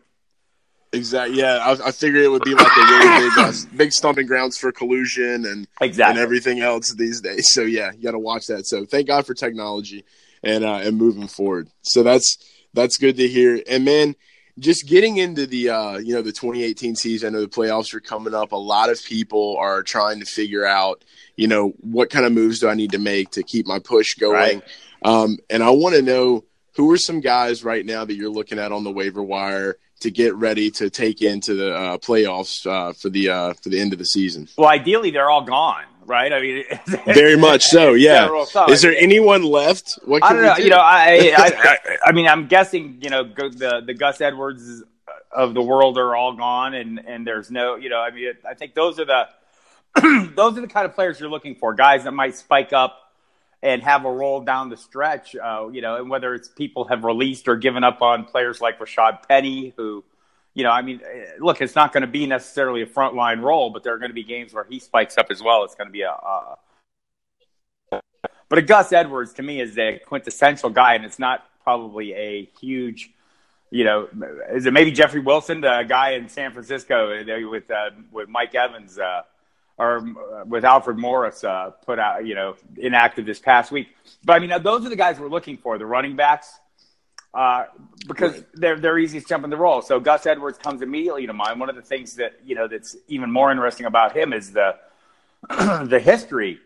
Exactly. 0.93 1.39
Yeah, 1.39 1.59
I, 1.59 1.89
I 1.89 1.91
figured 1.93 2.25
it 2.25 2.29
would 2.29 2.43
be 2.43 2.55
like 2.55 2.67
a 2.67 2.81
really 2.81 3.29
big, 3.29 3.39
uh, 3.39 3.53
big 3.77 3.93
stomping 3.93 4.27
grounds 4.27 4.59
for 4.59 4.73
collusion 4.73 5.47
and 5.47 5.69
exactly 5.81 6.11
and 6.11 6.19
everything 6.19 6.61
else 6.61 6.93
these 6.95 7.21
days. 7.21 7.53
So 7.53 7.63
yeah, 7.63 7.93
you 7.93 8.03
got 8.03 8.13
to 8.13 8.19
watch 8.19 8.47
that. 8.49 8.67
So 8.67 8.85
thank 8.85 9.07
God 9.07 9.25
for 9.25 9.35
technology 9.35 10.05
and 10.43 10.65
uh, 10.65 10.81
and 10.83 10.97
moving 10.97 11.29
forward. 11.29 11.69
So 11.83 12.03
that's 12.03 12.39
that's 12.75 12.97
good 12.97 13.17
to 13.19 13.29
hear. 13.29 13.63
And 13.69 13.85
man, 13.85 14.17
just 14.59 14.89
getting 14.89 15.17
into 15.17 15.47
the 15.47 15.71
uh, 15.71 15.99
you 15.99 16.15
know 16.15 16.23
the 16.23 16.33
2018 16.33 16.97
season, 16.97 17.29
I 17.29 17.39
know 17.39 17.43
the 17.43 17.49
playoffs 17.49 17.95
are 17.95 18.01
coming 18.01 18.35
up. 18.35 18.51
A 18.51 18.57
lot 18.57 18.91
of 18.91 19.03
people 19.05 19.57
are 19.59 19.85
trying 19.85 20.19
to 20.19 20.27
figure 20.27 20.67
out 20.67 21.05
you 21.37 21.47
know 21.47 21.69
what 21.81 22.11
kind 22.11 22.27
of 22.27 22.33
moves 22.33 22.59
do 22.59 22.69
I 22.69 22.75
need 22.75 22.93
to 22.93 22.99
make 22.99 23.31
to 23.33 23.45
keep 23.45 23.65
my 23.65 23.79
push 23.79 24.15
going. 24.15 24.33
Right. 24.33 24.63
Um, 25.03 25.39
and 25.49 25.63
I 25.63 25.71
want 25.71 25.95
to 25.95 26.03
know 26.03 26.45
who 26.75 26.91
are 26.91 26.99
some 26.99 27.21
guys 27.21 27.63
right 27.63 27.87
now 27.87 28.05
that 28.05 28.15
you're 28.15 28.31
looking 28.31 28.59
at 28.59 28.73
on 28.73 28.85
the 28.85 28.91
waiver 28.91 29.23
wire 29.23 29.77
to 30.01 30.11
get 30.11 30.35
ready 30.35 30.71
to 30.73 30.91
take 30.91 31.23
into 31.23 31.55
the 31.55 31.75
uh, 31.75 31.99
playoffs 31.99 32.67
uh, 32.67 32.93
for 32.93 33.09
the 33.09 33.29
uh, 33.29 33.53
for 33.55 33.69
the 33.69 33.81
end 33.81 33.93
of 33.93 33.99
the 33.99 34.05
season. 34.05 34.49
well 34.57 34.69
ideally 34.69 35.11
they're 35.11 35.31
all 35.31 35.45
gone 35.45 35.85
right 36.07 36.33
i 36.33 36.41
mean 36.41 36.65
Very 37.07 37.37
much 37.37 37.63
so. 37.65 37.95
Yeah. 37.95 38.29
Is 38.69 38.83
there 38.83 38.95
anyone 38.97 39.43
left? 39.45 39.99
What 40.05 40.23
I 40.25 40.29
can 40.29 40.37
don't 40.37 40.45
know. 40.45 40.55
do? 40.57 40.63
You 40.65 40.71
know, 40.71 40.79
I, 40.79 41.33
I, 41.37 41.53
I, 41.57 41.97
I 42.07 42.13
mean, 42.13 42.27
I'm 42.27 42.47
guessing, 42.49 42.99
you 43.01 43.11
know, 43.11 43.23
the 43.25 43.83
the 43.85 43.95
Gus 43.95 44.21
Edwards 44.21 44.83
of 45.31 45.55
the 45.55 45.63
world 45.63 45.99
are 45.99 46.17
all 46.17 46.35
gone, 46.35 46.75
and 46.75 46.99
and 47.07 47.27
there's 47.27 47.51
no, 47.51 47.77
you 47.77 47.89
know, 47.89 48.01
I 48.01 48.11
mean, 48.11 48.33
I 48.49 48.55
think 48.55 48.75
those 48.75 48.99
are 48.99 49.05
the 49.05 49.29
those 50.35 50.57
are 50.59 50.61
the 50.61 50.67
kind 50.69 50.85
of 50.87 50.95
players 50.95 51.21
you're 51.21 51.31
looking 51.31 51.55
for, 51.55 51.75
guys 51.75 52.05
that 52.05 52.13
might 52.13 52.35
spike 52.37 52.73
up 52.73 53.10
and 53.63 53.83
have 53.83 54.05
a 54.05 54.11
role 54.11 54.41
down 54.41 54.71
the 54.71 54.77
stretch. 54.77 55.37
Uh, 55.37 55.69
you 55.73 55.83
know, 55.83 55.97
and 55.97 56.11
whether 56.11 56.35
it's 56.35 56.49
people 56.49 56.85
have 56.85 57.05
released 57.05 57.49
or 57.49 57.57
given 57.57 57.85
up 57.85 58.03
on 58.03 58.25
players 58.25 58.61
like 58.61 58.79
Rashad 58.79 59.27
Penny, 59.29 59.73
who. 59.77 60.05
You 60.53 60.65
know, 60.65 60.71
I 60.71 60.83
mean, 60.83 61.01
eh, 61.09 61.27
look, 61.39 61.61
it's 61.61 61.77
not 61.77 61.93
going 61.93 62.01
to 62.01 62.09
be 62.09 62.27
necessarily 62.27 62.83
a 62.83 62.87
frontline 62.87 63.41
role, 63.41 63.71
but 63.71 63.85
there 63.85 63.95
are 63.95 63.99
going 63.99 64.11
to 64.11 64.15
be 64.15 64.25
games 64.25 64.53
where 64.53 64.67
he 64.69 64.81
spikes 64.81 65.17
up 65.17 65.29
as 65.31 65.41
well. 65.41 65.63
It's 65.63 65.77
going 65.77 65.87
to 65.87 65.93
be 65.93 66.03
a, 66.03 66.13
but 68.51 68.59
a 68.59 68.63
Gus 68.63 68.93
Edwards 68.93 69.33
to 69.35 69.43
me 69.43 69.61
is 69.61 69.79
a 69.79 70.01
quintessential 70.05 70.71
guy, 70.71 70.95
and 70.95 71.05
it's 71.05 71.21
not 71.21 71.47
probably 71.63 72.13
a 72.13 72.51
huge, 72.61 73.11
you 73.71 73.85
know, 73.85 74.09
is 74.51 74.67
it 74.67 74.73
maybe 74.73 74.91
Jeffrey 74.91 75.21
Wilson, 75.21 75.61
the 75.61 75.85
guy 75.89 76.11
in 76.11 76.29
San 76.29 76.53
Francisco 76.53 77.13
uh, 77.13 77.49
with 77.49 77.71
uh, 77.71 77.91
with 78.11 78.29
Mike 78.29 78.57
Evans 78.57 78.99
uh, 78.99 79.23
or 79.81 79.97
uh, 79.99 80.45
with 80.45 80.65
Alfred 80.65 80.99
Morris 80.99 81.43
uh, 81.43 81.71
put 81.87 81.99
out, 81.99 82.27
you 82.27 82.35
know, 82.35 82.55
inactive 82.77 83.25
this 83.25 83.39
past 83.41 83.73
week. 83.73 83.89
But 84.25 84.35
I 84.35 84.39
mean, 84.39 84.53
those 84.63 84.85
are 84.85 84.91
the 84.91 84.97
guys 84.97 85.19
we're 85.19 85.29
looking 85.29 85.57
for, 85.57 85.79
the 85.79 85.87
running 85.87 86.17
backs. 86.17 86.53
Uh, 87.33 87.65
because 88.09 88.33
Right. 88.35 88.47
they're 88.55 88.79
they're 88.81 88.99
easy 88.99 89.21
to 89.21 89.27
jump 89.27 89.45
in 89.45 89.51
the 89.51 89.57
role. 89.57 89.83
So 89.83 90.01
Gus 90.01 90.27
Edwards 90.27 90.59
comes 90.59 90.83
immediately 90.83 91.27
to 91.27 91.33
mind. 91.33 91.61
One 91.61 91.71
of 91.71 91.77
the 91.77 91.83
things 91.83 92.17
that 92.17 92.33
you 92.45 92.55
know 92.57 92.67
that's 92.69 92.97
even 93.09 93.31
more 93.31 93.51
interesting 93.51 93.87
about 93.87 94.17
him 94.17 94.33
is 94.33 94.53
the 94.53 94.77
the 95.49 96.01
history 96.03 96.59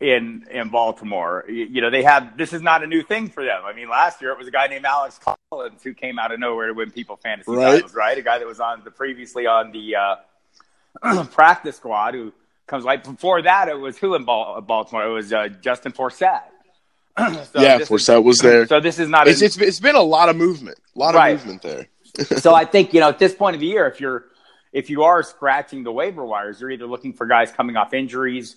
in 0.00 0.46
in 0.50 0.68
Baltimore. 0.68 1.44
You, 1.48 1.64
you 1.64 1.80
know, 1.80 1.90
they 1.90 2.02
have 2.04 2.36
this 2.36 2.52
is 2.52 2.60
not 2.62 2.84
a 2.84 2.86
new 2.86 3.02
thing 3.02 3.28
for 3.30 3.42
them. 3.44 3.62
I 3.64 3.72
mean, 3.72 3.88
last 3.88 4.20
year 4.20 4.30
it 4.32 4.38
was 4.38 4.46
a 4.46 4.50
guy 4.52 4.66
named 4.68 4.84
Alex 4.84 5.18
Collins 5.50 5.82
who 5.82 5.94
came 5.94 6.18
out 6.18 6.30
of 6.30 6.38
nowhere 6.38 6.66
to 6.68 6.74
win 6.74 6.90
people 6.92 7.16
fantasy 7.16 7.50
Right. 7.50 7.76
titles, 7.76 7.94
right? 7.94 8.16
A 8.18 8.22
guy 8.22 8.38
that 8.38 8.46
was 8.46 8.60
on 8.60 8.84
the 8.84 8.90
previously 8.90 9.46
on 9.46 9.72
the 9.72 9.96
uh, 9.96 11.24
practice 11.32 11.76
squad 11.76 12.12
who 12.14 12.32
comes 12.66 12.84
like 12.84 13.04
before 13.04 13.42
that. 13.42 13.68
It 13.68 13.78
was 13.78 13.98
who 13.98 14.14
in 14.14 14.24
Bal- 14.24 14.60
Baltimore? 14.62 15.04
It 15.06 15.12
was 15.12 15.32
uh, 15.32 15.48
Justin 15.48 15.92
Forsett. 15.92 16.42
so 17.18 17.24
yeah, 17.60 17.78
this 17.78 17.90
is- 17.90 18.06
Forsett 18.08 18.22
was 18.24 18.38
there. 18.40 18.66
So 18.66 18.80
this 18.80 18.98
is 18.98 19.08
not 19.08 19.28
It's, 19.28 19.42
a, 19.42 19.44
it's 19.46 19.56
it's 19.58 19.80
been 19.80 19.96
a 19.96 20.02
lot 20.02 20.28
of 20.28 20.36
movement, 20.36 20.78
a 20.94 20.98
lot 20.98 21.14
of 21.14 21.32
movement 21.32 21.62
there. 21.62 21.88
so 22.38 22.54
I 22.54 22.64
think 22.64 22.92
you 22.94 23.00
know 23.00 23.08
at 23.08 23.18
this 23.18 23.34
point 23.34 23.54
of 23.54 23.60
the 23.60 23.66
year, 23.66 23.86
if 23.86 24.00
you're 24.00 24.26
if 24.72 24.88
you 24.90 25.02
are 25.02 25.22
scratching 25.22 25.82
the 25.82 25.92
waiver 25.92 26.24
wires, 26.24 26.60
you're 26.60 26.70
either 26.70 26.86
looking 26.86 27.12
for 27.12 27.26
guys 27.26 27.52
coming 27.52 27.76
off 27.76 27.92
injuries 27.94 28.56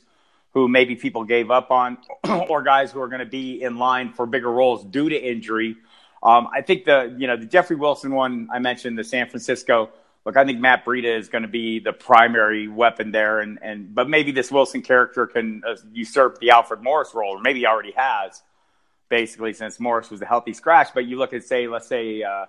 who 0.54 0.70
maybe 0.70 0.96
people 0.96 1.26
gave 1.26 1.52
up 1.52 1.70
on, 1.70 1.98
or 2.50 2.64
guys 2.64 2.90
who 2.92 3.02
are 3.02 3.10
going 3.10 3.20
to 3.20 3.26
be 3.26 3.62
in 3.62 3.78
line 3.78 4.14
for 4.14 4.26
bigger 4.26 4.50
roles 4.50 4.86
due 4.86 5.10
to 5.10 5.16
injury. 5.22 5.76
Um, 6.24 6.48
I 6.54 6.62
think 6.62 6.86
the 6.86 7.14
you 7.18 7.28
know 7.28 7.36
the 7.38 7.46
Jeffrey 7.46 7.76
Wilson 7.76 8.14
one 8.14 8.48
I 8.54 8.60
mentioned, 8.60 8.98
the 8.98 9.04
San 9.04 9.28
Francisco. 9.28 9.90
Look, 10.26 10.38
I 10.38 10.46
think 10.46 10.60
Matt 10.60 10.86
Breida 10.86 11.18
is 11.20 11.30
going 11.30 11.44
to 11.44 11.48
be 11.48 11.80
the 11.80 11.94
primary 11.94 12.68
weapon 12.68 13.12
there, 13.12 13.42
and 13.42 13.60
and 13.62 13.94
but 13.94 14.10
maybe 14.10 14.32
this 14.32 14.52
Wilson 14.52 14.82
character 14.82 15.28
can 15.28 15.62
uh, 15.68 15.76
usurp 15.94 16.40
the 16.40 16.50
Alfred 16.50 16.82
Morris 16.82 17.14
role, 17.14 17.38
or 17.38 17.42
maybe 17.42 17.60
he 17.60 17.66
already 17.68 17.94
has, 17.96 18.42
basically 19.08 19.54
since 19.54 19.80
Morris 19.80 20.10
was 20.10 20.22
a 20.22 20.26
healthy 20.26 20.54
scratch. 20.54 20.90
But 20.96 21.06
you 21.06 21.18
look 21.18 21.34
at 21.34 21.44
say, 21.44 21.68
let's 21.68 21.88
say. 21.88 22.24
Uh, 22.24 22.46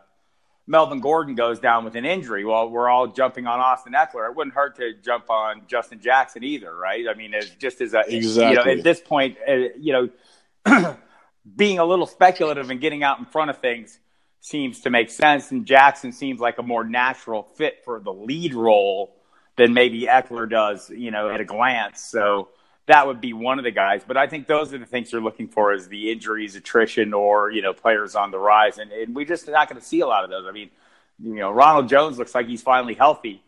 Melvin 0.69 0.99
Gordon 0.99 1.37
goes 1.37 1.61
down 1.61 1.85
with 1.85 1.95
an 1.95 2.05
injury. 2.05 2.45
Well, 2.45 2.69
we're 2.69 2.89
all 2.89 3.07
jumping 3.07 3.47
on 3.47 3.61
Austin 3.61 3.93
Ekeler. 3.93 4.29
It 4.29 4.37
wouldn't 4.37 4.53
hurt 4.53 4.77
to 4.79 4.95
jump 4.95 5.31
on 5.31 5.63
Justin 5.69 6.01
Jackson 6.01 6.43
either, 6.43 6.75
right? 6.75 7.07
I 7.09 7.15
mean, 7.15 7.35
it's 7.35 7.51
just 7.51 7.81
as 7.81 7.95
a 7.95 8.03
you 8.09 8.55
know 8.55 8.65
at 8.65 8.83
this 8.83 9.01
point, 9.01 9.37
uh, 9.49 9.53
you 9.79 10.11
know, 10.67 10.97
being 11.57 11.79
a 11.79 11.85
little 11.85 12.07
speculative 12.07 12.71
and 12.71 12.81
getting 12.81 13.05
out 13.05 13.21
in 13.21 13.27
front 13.27 13.51
of 13.51 13.59
things 13.59 14.01
seems 14.41 14.81
to 14.83 14.91
make 14.91 15.11
sense. 15.11 15.51
And 15.51 15.67
Jackson 15.67 16.13
seems 16.13 16.41
like 16.41 16.59
a 16.59 16.63
more 16.63 16.85
natural 16.85 17.43
fit 17.57 17.83
for 17.85 18.01
the 18.01 18.13
lead 18.13 18.55
role 18.55 19.17
than 19.57 19.75
maybe 19.75 20.03
Ekeler 20.03 20.49
does, 20.49 20.91
you 20.91 21.11
know, 21.11 21.31
at 21.31 21.41
a 21.41 21.45
glance. 21.45 22.01
So 22.01 22.49
that 22.87 23.07
would 23.07 23.21
be 23.21 23.33
one 23.33 23.59
of 23.59 23.65
the 23.65 23.71
guys. 23.71 24.03
But 24.07 24.17
I 24.17 24.27
think 24.27 24.47
those 24.47 24.73
are 24.73 24.79
the 24.79 24.87
things 24.87 25.11
you're 25.11 25.23
looking 25.23 25.49
for 25.49 25.73
is 25.73 25.89
the 25.89 26.13
injuries, 26.13 26.55
attrition, 26.55 27.13
or, 27.13 27.51
you 27.51 27.63
know, 27.63 27.73
players 27.73 28.15
on 28.15 28.31
the 28.31 28.39
rise. 28.39 28.79
And, 28.79 28.93
and 28.93 29.15
we're 29.15 29.27
just 29.27 29.49
not 29.49 29.69
going 29.69 29.81
to 29.81 29.87
see 29.87 30.01
a 30.01 30.07
lot 30.07 30.25
of 30.25 30.31
those. 30.31 30.47
I 30.47 30.53
mean, 30.53 30.71
you 31.19 31.35
know, 31.35 31.51
Ronald 31.51 31.89
Jones 31.89 32.19
looks 32.19 32.35
like 32.35 32.47
he's 32.47 32.63
finally 32.63 32.95
healthy. 32.95 33.43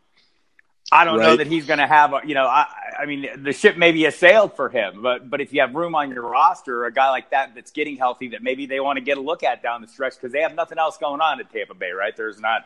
I 0.91 1.05
don't 1.05 1.19
know 1.19 1.37
that 1.37 1.47
he's 1.47 1.67
going 1.67 1.81
to 1.81 1.87
have, 1.87 2.15
a, 2.15 2.21
you 2.25 2.35
know, 2.35 2.47
I, 2.47 2.67
I 2.99 3.05
mean, 3.05 3.27
the 3.43 3.53
ship 3.53 3.77
maybe 3.77 4.05
has 4.05 4.17
sailed 4.17 4.57
for 4.57 4.69
him, 4.71 5.03
but 5.03 5.29
but 5.29 5.41
if 5.41 5.53
you 5.53 5.61
have 5.61 5.75
room 5.75 5.95
on 5.95 6.11
your 6.11 6.23
roster, 6.23 6.87
a 6.87 6.93
guy 6.93 7.11
like 7.11 7.31
that 7.31 7.55
that's 7.55 7.71
getting 7.73 7.97
healthy, 7.97 8.29
that 8.29 8.43
maybe 8.43 8.65
they 8.67 8.81
want 8.81 8.97
to 8.97 9.03
get 9.03 9.19
a 9.19 9.21
look 9.21 9.43
at 9.43 9.63
down 9.63 9.83
the 9.83 9.87
stretch 9.87 10.15
because 10.15 10.33
they 10.33 10.41
have 10.41 10.55
nothing 10.55 10.79
else 10.79 10.97
going 10.97 11.21
on 11.21 11.41
at 11.41 11.53
Tampa 11.53 11.75
Bay, 11.75 11.91
right? 11.91 12.17
There's 12.17 12.41
not, 12.41 12.65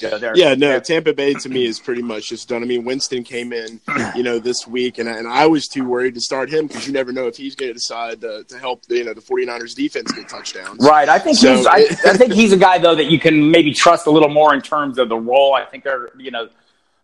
you 0.00 0.08
know, 0.10 0.32
Yeah, 0.34 0.54
no, 0.54 0.80
Tampa 0.80 1.12
Bay 1.12 1.34
to 1.34 1.48
me 1.48 1.66
is 1.66 1.78
pretty 1.78 2.02
much 2.02 2.30
just 2.30 2.48
done. 2.48 2.62
I 2.62 2.66
mean, 2.66 2.84
Winston 2.84 3.22
came 3.22 3.52
in, 3.52 3.80
you 4.16 4.22
know, 4.22 4.38
this 4.38 4.66
week, 4.66 4.98
and, 4.98 5.08
and 5.08 5.28
I 5.28 5.46
was 5.46 5.68
too 5.68 5.84
worried 5.84 6.14
to 6.14 6.20
start 6.22 6.48
him 6.48 6.68
because 6.68 6.86
you 6.86 6.92
never 6.92 7.12
know 7.12 7.26
if 7.26 7.36
he's 7.36 7.54
going 7.54 7.70
to 7.70 7.74
decide 7.74 8.20
to, 8.22 8.44
to 8.44 8.58
help, 8.58 8.86
the, 8.86 8.96
you 8.96 9.04
know, 9.04 9.12
the 9.12 9.20
49ers 9.20 9.74
defense 9.74 10.12
get 10.12 10.28
touchdowns. 10.28 10.78
Right. 10.80 11.08
I 11.08 11.18
think 11.18 11.36
So 11.36 11.54
he's. 11.54 11.66
I, 11.66 11.78
I 12.06 12.16
think 12.16 12.32
he's 12.32 12.52
a 12.52 12.56
guy 12.56 12.78
though 12.78 12.94
that 12.94 13.06
you 13.06 13.18
can 13.18 13.50
maybe 13.50 13.74
trust 13.74 14.06
a 14.06 14.10
little 14.10 14.30
more 14.30 14.54
in 14.54 14.62
terms 14.62 14.98
of 14.98 15.08
the 15.08 15.18
role. 15.18 15.54
I 15.54 15.64
think 15.64 15.84
they're 15.84 16.10
you 16.16 16.30
know 16.30 16.48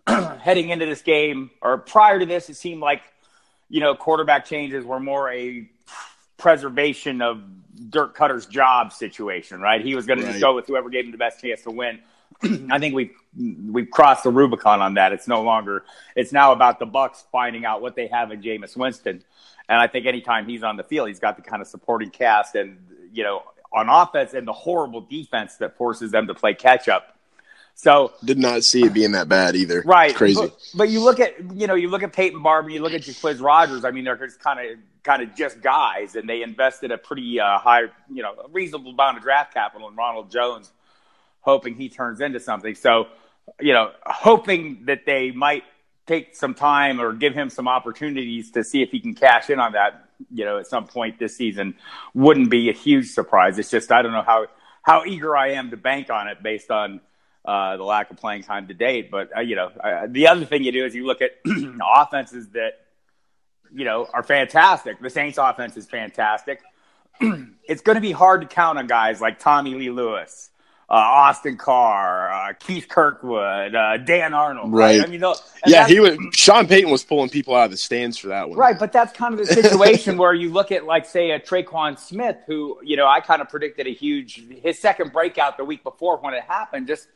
heading 0.41 0.71
into 0.71 0.87
this 0.87 1.03
game 1.03 1.51
or 1.61 1.79
prior 1.79 2.19
to 2.19 2.27
this, 2.27 2.51
it 2.51 2.57
seemed 2.57 2.81
like 2.81 3.03
you 3.69 3.81
know 3.81 3.95
quarterback 3.95 4.45
changes 4.45 4.85
were 4.85 5.01
more 5.01 5.31
a 5.31 5.69
preservation 6.37 7.23
of 7.23 7.43
Dirk 7.91 8.17
Koetter's 8.17 8.47
job 8.47 8.93
situation. 8.93 9.61
Right. 9.61 9.85
He 9.85 9.95
was 9.95 10.07
going 10.07 10.21
to 10.21 10.27
just 10.27 10.41
go 10.41 10.55
with 10.55 10.67
whoever 10.67 10.91
gave 10.91 11.07
him 11.07 11.13
the 11.13 11.19
best 11.19 11.41
chance 11.41 11.63
to 11.63 11.71
win. 11.71 12.01
I 12.71 12.79
think 12.79 12.95
we've 12.95 13.15
we've 13.37 13.91
crossed 13.91 14.25
the 14.25 14.31
Rubicon 14.31 14.81
on 14.81 14.95
that. 14.95 15.13
It's 15.13 15.29
no 15.29 15.43
longer. 15.43 15.85
It's 16.17 16.33
now 16.33 16.53
about 16.53 16.79
the 16.79 16.87
Bucks 16.87 17.25
finding 17.33 17.65
out 17.65 17.81
what 17.81 17.97
they 17.97 18.07
have 18.09 18.31
in 18.31 18.43
Jameis 18.43 18.77
Winston, 18.77 19.23
and 19.69 19.81
I 19.81 19.87
think 19.87 20.07
anytime 20.07 20.47
he's 20.47 20.63
on 20.63 20.77
the 20.77 20.85
field, 20.85 21.09
he's 21.09 21.21
got 21.21 21.37
the 21.37 21.43
kind 21.43 21.63
of 21.63 21.69
supporting 21.69 22.11
cast 22.11 22.55
and 22.55 22.79
you 23.13 23.23
know 23.23 23.43
on 23.73 23.89
offense 23.89 24.35
and 24.35 24.47
the 24.47 24.53
horrible 24.53 25.01
defense 25.01 25.57
that 25.57 25.77
forces 25.77 26.11
them 26.11 26.27
to 26.27 26.35
play 26.35 26.55
catch 26.55 26.89
up. 26.89 27.14
So 27.75 28.13
Did 28.25 28.39
not 28.39 28.63
see 28.63 28.85
it 28.85 28.95
being 28.95 29.13
that 29.13 29.29
bad 29.29 29.57
either. 29.57 29.83
right, 29.85 30.11
It's 30.11 30.19
crazy. 30.19 30.41
But, 30.41 30.59
but 30.75 30.89
you 30.89 31.01
look 31.01 31.21
at 31.21 31.35
you 31.55 31.67
know 31.67 31.75
you 31.75 31.89
look 31.91 32.03
at 32.03 32.13
Peyton 32.13 32.43
Barber, 32.43 32.71
you 32.71 32.81
look 32.81 32.95
at 32.95 33.03
Jacquizz 33.03 33.43
Rodgers. 33.43 33.85
I 33.85 33.91
mean, 33.91 34.05
they're 34.05 34.17
just 34.17 34.41
kind 34.41 34.61
of 34.61 34.79
kind 35.05 35.23
of 35.23 35.35
just 35.37 35.61
guys, 35.61 36.17
and 36.17 36.29
they 36.29 36.43
invested 36.43 36.91
a 36.91 36.99
pretty 36.99 37.39
uh, 37.39 37.59
high, 37.59 37.83
you 38.11 38.23
know, 38.23 38.33
a 38.45 38.49
reasonable 38.49 38.93
amount 38.93 39.19
of 39.19 39.23
draft 39.23 39.53
capital 39.53 39.89
in 39.89 39.95
Ronald 39.95 40.31
Jones, 40.31 40.73
hoping 41.41 41.75
he 41.75 41.89
turns 41.89 42.21
into 42.21 42.41
something. 42.41 42.75
So, 42.75 43.09
you 43.61 43.75
know, 43.75 43.93
hoping 44.05 44.87
that 44.87 45.05
they 45.05 45.31
might 45.31 45.65
take 46.07 46.35
some 46.35 46.55
time 46.55 47.01
or 47.01 47.13
give 47.13 47.35
him 47.35 47.51
some 47.51 47.69
opportunities 47.69 48.51
to 48.53 48.65
see 48.65 48.83
if 48.83 48.91
he 48.91 49.01
can 49.01 49.15
cash 49.15 49.51
in 49.51 49.61
on 49.61 49.73
that, 49.73 50.09
you 50.33 50.45
know, 50.45 50.59
at 50.59 50.67
some 50.67 50.87
point 50.87 51.19
this 51.19 51.37
season 51.37 51.77
wouldn't 52.15 52.51
be 52.51 52.71
a 52.71 52.73
huge 52.73 53.09
surprise. 53.09 53.59
It's 53.59 53.71
just 53.71 53.93
I 53.93 54.03
don't 54.03 54.13
know 54.13 54.23
how 54.23 54.47
how 54.83 55.05
eager 55.05 55.37
I 55.37 55.53
am 55.53 55.71
to 55.71 55.77
bank 55.77 56.11
on 56.11 56.29
it 56.29 56.43
based 56.43 56.71
on 56.71 57.01
uh, 57.45 57.77
the 57.77 57.85
lack 57.85 58.11
of 58.11 58.17
playing 58.17 58.43
time 58.43 58.69
to 58.69 58.75
date. 58.75 59.11
But 59.11 59.37
uh, 59.37 59.41
you 59.41 59.57
know, 59.57 59.69
uh, 59.69 60.07
the 60.09 60.29
other 60.29 60.45
thing 60.45 60.65
you 60.65 60.73
do 60.73 60.85
is 60.85 60.95
you 60.95 61.07
look 61.07 61.23
at 61.23 61.33
offenses 61.97 62.49
that 62.51 62.81
you 63.73 63.85
know 63.85 64.07
are 64.13 64.23
fantastic. 64.23 65.01
The 65.01 65.11
Saints' 65.11 65.39
offense 65.39 65.77
is 65.77 65.87
fantastic. 65.87 66.61
it's 67.21 67.83
going 67.83 67.97
to 67.97 68.01
be 68.01 68.13
hard 68.13 68.41
to 68.41 68.47
count 68.47 68.79
on 68.79 68.87
guys 68.87 69.21
like 69.21 69.39
Tommy 69.39 69.75
Lee 69.75 69.91
Lewis, 69.91 70.51
uh, 70.89 70.93
Austin 70.93 71.57
Carr, 71.57 72.31
uh, 72.31 72.53
Keith 72.55 72.89
Kirkwood, 72.89 73.75
uh, 73.75 73.97
Dan 73.99 74.35
Arnold. 74.35 74.73
Right. 74.73 74.99
right? 74.99 75.09
I 75.09 75.11
mean, 75.11 75.23
yeah, 75.67 75.87
he 75.87 75.99
was. 75.99 76.19
Sean 76.35 76.67
Payton 76.67 76.91
was 76.91 77.03
pulling 77.03 77.31
people 77.31 77.55
out 77.55 77.67
of 77.67 77.71
the 77.71 77.77
stands 77.79 78.19
for 78.19 78.29
that 78.29 78.49
one. 78.49 78.59
Right, 78.59 78.79
but 78.79 78.93
that's 78.93 79.13
kind 79.13 79.33
of 79.33 79.41
the 79.41 79.47
situation 79.47 80.19
where 80.19 80.35
you 80.35 80.53
look 80.53 80.73
at, 80.73 80.85
like, 80.85 81.07
say, 81.07 81.31
a 81.31 81.41
Tre'Quan 81.41 81.99
Smith, 81.99 82.37
who 82.47 82.79
you 82.83 82.97
know 82.97 83.07
I 83.07 83.21
kind 83.21 83.41
of 83.41 83.49
predicted 83.49 83.87
a 83.87 83.93
huge 83.93 84.43
his 84.63 84.79
second 84.79 85.13
breakout 85.13 85.57
the 85.57 85.65
week 85.65 85.83
before 85.83 86.19
when 86.19 86.35
it 86.35 86.45
happened, 86.45 86.87
just 86.87 87.09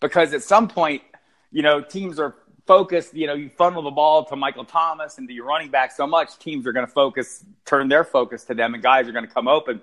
because 0.00 0.34
at 0.34 0.42
some 0.42 0.68
point, 0.68 1.02
you 1.50 1.62
know, 1.62 1.80
teams 1.80 2.18
are 2.18 2.34
focused. 2.66 3.14
You 3.14 3.26
know, 3.26 3.34
you 3.34 3.48
funnel 3.48 3.82
the 3.82 3.90
ball 3.90 4.26
to 4.26 4.36
Michael 4.36 4.66
Thomas 4.66 5.16
and 5.16 5.26
to 5.28 5.34
your 5.34 5.46
running 5.46 5.70
back 5.70 5.92
so 5.92 6.06
much, 6.06 6.38
teams 6.38 6.66
are 6.66 6.72
going 6.72 6.86
to 6.86 6.92
focus, 6.92 7.42
turn 7.64 7.88
their 7.88 8.04
focus 8.04 8.44
to 8.44 8.54
them, 8.54 8.74
and 8.74 8.82
guys 8.82 9.08
are 9.08 9.12
going 9.12 9.26
to 9.26 9.32
come 9.32 9.48
open 9.48 9.80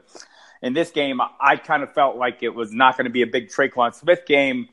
in 0.62 0.74
this 0.74 0.92
game, 0.92 1.20
I 1.40 1.56
kind 1.56 1.84
of 1.84 1.94
felt 1.94 2.18
like 2.18 2.44
it 2.44 2.54
was 2.54 2.72
not 2.72 2.98
going 2.98 3.06
to 3.06 3.12
be 3.12 3.24
a 3.24 3.28
big 3.28 3.50
Tre'Quan 3.50 3.96
Smith 3.96 4.26
game 4.26 4.70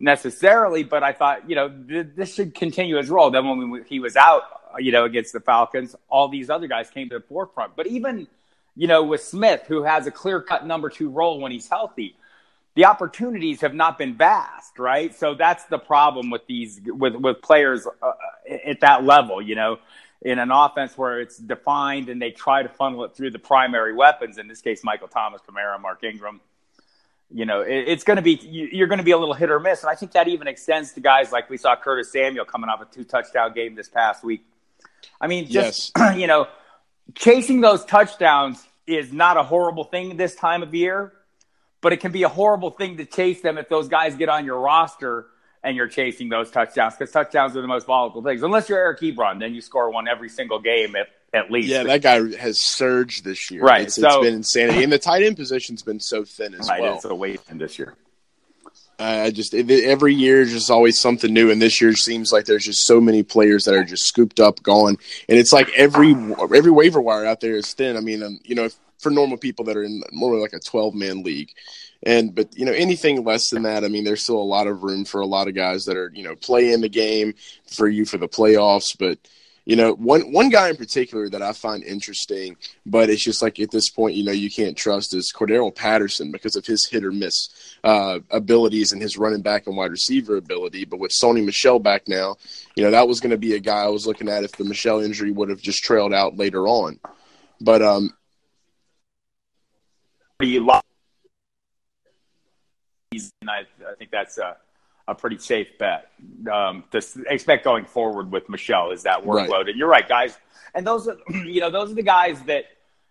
necessarily, 0.00 0.84
but 0.84 1.02
I 1.02 1.12
thought, 1.12 1.48
you 1.50 1.56
know, 1.56 1.68
th- 1.68 2.08
this 2.14 2.34
should 2.34 2.54
continue 2.54 2.96
his 2.96 3.10
role. 3.10 3.30
Then 3.30 3.48
when 3.48 3.70
we, 3.70 3.82
he 3.82 3.98
was 3.98 4.16
out, 4.16 4.42
you 4.78 4.92
know, 4.92 5.04
against 5.04 5.32
the 5.32 5.40
Falcons, 5.40 5.96
all 6.08 6.28
these 6.28 6.50
other 6.50 6.68
guys 6.68 6.88
came 6.90 7.08
to 7.08 7.18
the 7.18 7.24
forefront. 7.24 7.74
But 7.74 7.88
even, 7.88 8.28
you 8.76 8.86
know, 8.86 9.02
with 9.02 9.22
Smith, 9.22 9.64
who 9.66 9.82
has 9.82 10.06
a 10.06 10.10
clear 10.10 10.40
cut 10.40 10.66
number 10.66 10.88
two 10.88 11.10
role 11.10 11.40
when 11.40 11.50
he's 11.50 11.68
healthy, 11.68 12.14
the 12.74 12.84
opportunities 12.84 13.60
have 13.62 13.74
not 13.74 13.98
been 13.98 14.16
vast, 14.16 14.78
right? 14.78 15.12
So 15.12 15.34
that's 15.34 15.64
the 15.64 15.78
problem 15.78 16.30
with 16.30 16.46
these 16.46 16.80
with 16.86 17.16
with 17.16 17.42
players 17.42 17.88
uh, 18.00 18.12
at 18.64 18.80
that 18.80 19.02
level. 19.02 19.42
You 19.42 19.56
know, 19.56 19.78
in 20.22 20.38
an 20.38 20.50
offense 20.50 20.98
where 20.98 21.20
it's 21.20 21.38
defined 21.38 22.08
and 22.08 22.20
they 22.20 22.30
try 22.30 22.62
to 22.62 22.68
funnel 22.68 23.04
it 23.04 23.14
through 23.14 23.30
the 23.30 23.38
primary 23.38 23.94
weapons, 23.94 24.38
in 24.38 24.48
this 24.48 24.60
case, 24.60 24.82
Michael 24.82 25.08
Thomas, 25.08 25.40
Kamara, 25.48 25.80
Mark 25.80 26.02
Ingram, 26.02 26.40
you 27.30 27.44
know, 27.44 27.60
it, 27.60 27.84
it's 27.88 28.04
going 28.04 28.16
to 28.16 28.22
be, 28.22 28.38
you're 28.42 28.88
going 28.88 28.98
to 28.98 29.04
be 29.04 29.10
a 29.12 29.18
little 29.18 29.34
hit 29.34 29.50
or 29.50 29.60
miss. 29.60 29.82
And 29.82 29.90
I 29.90 29.94
think 29.94 30.12
that 30.12 30.28
even 30.28 30.48
extends 30.48 30.92
to 30.94 31.00
guys 31.00 31.30
like 31.30 31.50
we 31.50 31.56
saw 31.56 31.76
Curtis 31.76 32.10
Samuel 32.12 32.44
coming 32.44 32.68
off 32.68 32.80
a 32.80 32.86
two 32.86 33.04
touchdown 33.04 33.52
game 33.52 33.74
this 33.74 33.88
past 33.88 34.24
week. 34.24 34.44
I 35.20 35.26
mean, 35.26 35.48
just, 35.48 35.92
yes. 35.96 36.16
you 36.16 36.26
know, 36.26 36.48
chasing 37.14 37.60
those 37.60 37.84
touchdowns 37.84 38.64
is 38.86 39.12
not 39.12 39.36
a 39.36 39.42
horrible 39.42 39.84
thing 39.84 40.16
this 40.16 40.34
time 40.34 40.62
of 40.62 40.74
year, 40.74 41.12
but 41.80 41.92
it 41.92 41.98
can 41.98 42.10
be 42.10 42.22
a 42.22 42.28
horrible 42.28 42.70
thing 42.70 42.96
to 42.96 43.04
chase 43.04 43.40
them 43.40 43.58
if 43.58 43.68
those 43.68 43.88
guys 43.88 44.16
get 44.16 44.28
on 44.28 44.44
your 44.44 44.58
roster 44.58 45.26
and 45.62 45.76
you're 45.76 45.88
chasing 45.88 46.28
those 46.28 46.50
touchdowns 46.50 46.94
because 46.94 47.12
touchdowns 47.12 47.56
are 47.56 47.62
the 47.62 47.68
most 47.68 47.86
volatile 47.86 48.22
things. 48.22 48.42
Unless 48.42 48.68
you're 48.68 48.78
Eric 48.78 49.00
Ebron, 49.00 49.40
then 49.40 49.54
you 49.54 49.60
score 49.60 49.90
one 49.90 50.08
every 50.08 50.28
single 50.28 50.60
game 50.60 50.94
at, 50.96 51.08
at 51.32 51.50
least. 51.50 51.68
Yeah, 51.68 51.84
that 51.84 52.02
guy 52.02 52.36
has 52.36 52.62
surged 52.62 53.24
this 53.24 53.50
year. 53.50 53.62
Right. 53.62 53.82
It's, 53.82 53.96
so, 53.96 54.06
it's 54.06 54.26
been 54.26 54.34
insanity. 54.34 54.84
And 54.84 54.92
the 54.92 54.98
tight 54.98 55.22
end 55.22 55.36
position's 55.36 55.82
been 55.82 56.00
so 56.00 56.24
thin 56.24 56.54
as 56.54 56.68
right, 56.68 56.80
well. 56.80 56.96
It's 56.96 57.04
a 57.04 57.14
waste 57.14 57.58
this 57.58 57.78
year. 57.78 57.94
I 59.00 59.30
just 59.30 59.54
every 59.54 60.12
year 60.12 60.40
is 60.40 60.52
just 60.52 60.70
always 60.72 61.00
something 61.00 61.32
new, 61.32 61.52
and 61.52 61.62
this 61.62 61.80
year 61.80 61.94
seems 61.94 62.32
like 62.32 62.46
there's 62.46 62.64
just 62.64 62.84
so 62.84 63.00
many 63.00 63.22
players 63.22 63.64
that 63.64 63.74
are 63.74 63.84
just 63.84 64.04
scooped 64.04 64.40
up, 64.40 64.60
gone, 64.64 64.96
and 65.28 65.38
it's 65.38 65.52
like 65.52 65.68
every 65.76 66.16
every 66.52 66.72
waiver 66.72 67.00
wire 67.00 67.24
out 67.24 67.40
there 67.40 67.54
is 67.54 67.72
thin. 67.74 67.96
I 67.96 68.00
mean, 68.00 68.24
um, 68.24 68.40
you 68.42 68.56
know, 68.56 68.64
if, 68.64 68.74
for 68.98 69.10
normal 69.10 69.36
people 69.36 69.64
that 69.66 69.76
are 69.76 69.84
in 69.84 70.02
more 70.10 70.36
like 70.40 70.52
a 70.52 70.58
12 70.58 70.96
man 70.96 71.22
league, 71.22 71.50
and 72.04 72.34
but 72.34 72.56
you 72.56 72.64
know 72.64 72.72
anything 72.72 73.24
less 73.24 73.50
than 73.50 73.62
that, 73.64 73.84
I 73.84 73.88
mean, 73.88 74.04
there's 74.04 74.22
still 74.22 74.40
a 74.40 74.42
lot 74.42 74.66
of 74.66 74.82
room 74.82 75.04
for 75.04 75.20
a 75.20 75.26
lot 75.26 75.48
of 75.48 75.54
guys 75.54 75.84
that 75.86 75.96
are 75.96 76.12
you 76.14 76.22
know 76.22 76.36
playing 76.36 76.80
the 76.80 76.88
game 76.88 77.34
for 77.66 77.88
you 77.88 78.04
for 78.04 78.18
the 78.18 78.28
playoffs. 78.28 78.96
But 78.98 79.18
you 79.68 79.76
know, 79.76 79.92
one 79.94 80.32
one 80.32 80.48
guy 80.48 80.70
in 80.70 80.76
particular 80.76 81.28
that 81.28 81.42
I 81.42 81.52
find 81.52 81.84
interesting, 81.84 82.56
but 82.86 83.10
it's 83.10 83.22
just 83.22 83.42
like 83.42 83.60
at 83.60 83.70
this 83.70 83.90
point, 83.90 84.14
you 84.14 84.24
know, 84.24 84.32
you 84.32 84.48
can't 84.50 84.76
trust 84.76 85.14
is 85.14 85.30
Cordarrelle 85.30 85.74
Patterson 85.74 86.32
because 86.32 86.56
of 86.56 86.64
his 86.64 86.86
hit 86.86 87.04
or 87.04 87.12
miss 87.12 87.50
uh, 87.84 88.20
abilities 88.30 88.92
and 88.92 89.02
his 89.02 89.18
running 89.18 89.42
back 89.42 89.66
and 89.66 89.76
wide 89.76 89.90
receiver 89.90 90.38
ability. 90.38 90.86
But 90.86 91.00
with 91.00 91.12
Sony 91.12 91.44
Michel 91.44 91.80
back 91.80 92.08
now, 92.08 92.36
you 92.76 92.82
know, 92.82 92.92
that 92.92 93.08
was 93.08 93.20
going 93.20 93.32
to 93.32 93.36
be 93.36 93.56
a 93.56 93.60
guy 93.60 93.82
I 93.82 93.88
was 93.88 94.06
looking 94.06 94.30
at 94.30 94.42
if 94.42 94.52
the 94.52 94.64
Michel 94.64 95.00
injury 95.00 95.32
would 95.32 95.50
have 95.50 95.60
just 95.60 95.82
trailed 95.84 96.14
out 96.14 96.38
later 96.38 96.66
on. 96.66 96.98
But 97.60 97.82
um, 97.82 98.14
and 103.40 103.50
I, 103.50 103.60
I 103.88 103.94
think 103.96 104.10
that's 104.10 104.38
a, 104.38 104.56
a 105.06 105.14
pretty 105.14 105.38
safe 105.38 105.78
bet 105.78 106.10
um, 106.52 106.84
to 106.90 107.02
expect 107.28 107.64
going 107.64 107.84
forward 107.84 108.30
with 108.30 108.48
Michel 108.48 108.90
is 108.90 109.02
that 109.04 109.24
workload. 109.24 109.50
Right. 109.50 109.68
And 109.68 109.78
you're 109.78 109.88
right, 109.88 110.08
guys. 110.08 110.38
And 110.74 110.86
those 110.86 111.08
are 111.08 111.16
you 111.30 111.60
know 111.60 111.70
those 111.70 111.90
are 111.90 111.94
the 111.94 112.02
guys 112.02 112.40
that 112.42 112.64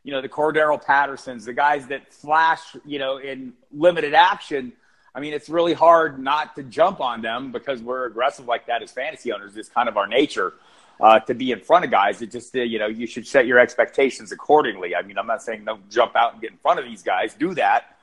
you 0.03 0.11
know 0.11 0.21
the 0.21 0.29
Cordarrelle 0.29 0.83
Pattersons, 0.83 1.45
the 1.45 1.53
guys 1.53 1.87
that 1.87 2.13
flash 2.13 2.75
you 2.85 2.99
know 2.99 3.17
in 3.17 3.53
limited 3.71 4.13
action. 4.13 4.73
I 5.15 5.19
mean, 5.19 5.33
it's 5.33 5.49
really 5.49 5.73
hard 5.73 6.19
not 6.19 6.55
to 6.57 6.63
jump 6.63 7.01
on 7.01 7.21
them 7.21 7.51
because 7.51 7.81
we're 7.81 8.05
aggressive 8.05 8.45
like 8.45 8.67
that 8.67 8.83
as 8.83 8.91
fantasy 8.91 9.33
owners. 9.33 9.57
It's 9.57 9.69
kind 9.69 9.89
of 9.89 9.97
our 9.97 10.05
nature 10.05 10.53
uh, 10.99 11.19
to 11.21 11.33
be 11.33 11.51
in 11.51 11.59
front 11.59 11.85
of 11.85 11.91
guys. 11.91 12.21
It 12.21 12.31
just, 12.31 12.55
uh, 12.55 12.61
you 12.61 12.79
know, 12.79 12.87
you 12.87 13.07
should 13.07 13.25
set 13.27 13.47
your 13.47 13.59
expectations 13.59 14.31
accordingly. 14.31 14.95
I 14.95 15.01
mean, 15.01 15.17
I'm 15.17 15.27
not 15.27 15.41
saying 15.41 15.65
don't 15.65 15.89
jump 15.89 16.15
out 16.15 16.33
and 16.33 16.41
get 16.41 16.51
in 16.51 16.57
front 16.57 16.79
of 16.79 16.85
these 16.85 17.03
guys. 17.03 17.33
Do 17.33 17.53
that 17.55 17.96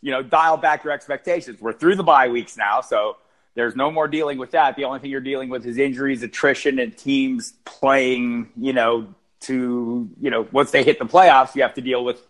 you 0.00 0.10
know, 0.10 0.22
dial 0.22 0.56
back 0.56 0.84
your 0.84 0.92
expectations. 0.92 1.60
We're 1.60 1.72
through 1.72 1.96
the 1.96 2.02
bye 2.02 2.28
weeks 2.28 2.56
now, 2.56 2.80
so 2.80 3.16
there's 3.54 3.74
no 3.74 3.90
more 3.90 4.06
dealing 4.06 4.38
with 4.38 4.52
that. 4.52 4.76
The 4.76 4.84
only 4.84 5.00
thing 5.00 5.10
you're 5.10 5.20
dealing 5.20 5.48
with 5.48 5.66
is 5.66 5.78
injuries, 5.78 6.22
attrition, 6.22 6.78
and 6.78 6.96
teams 6.96 7.54
playing, 7.64 8.50
you 8.56 8.72
know, 8.72 9.12
to, 9.40 10.08
you 10.20 10.30
know, 10.30 10.46
once 10.52 10.70
they 10.70 10.84
hit 10.84 10.98
the 10.98 11.04
playoffs, 11.04 11.54
you 11.54 11.62
have 11.62 11.74
to 11.74 11.80
deal 11.80 12.04
with 12.04 12.20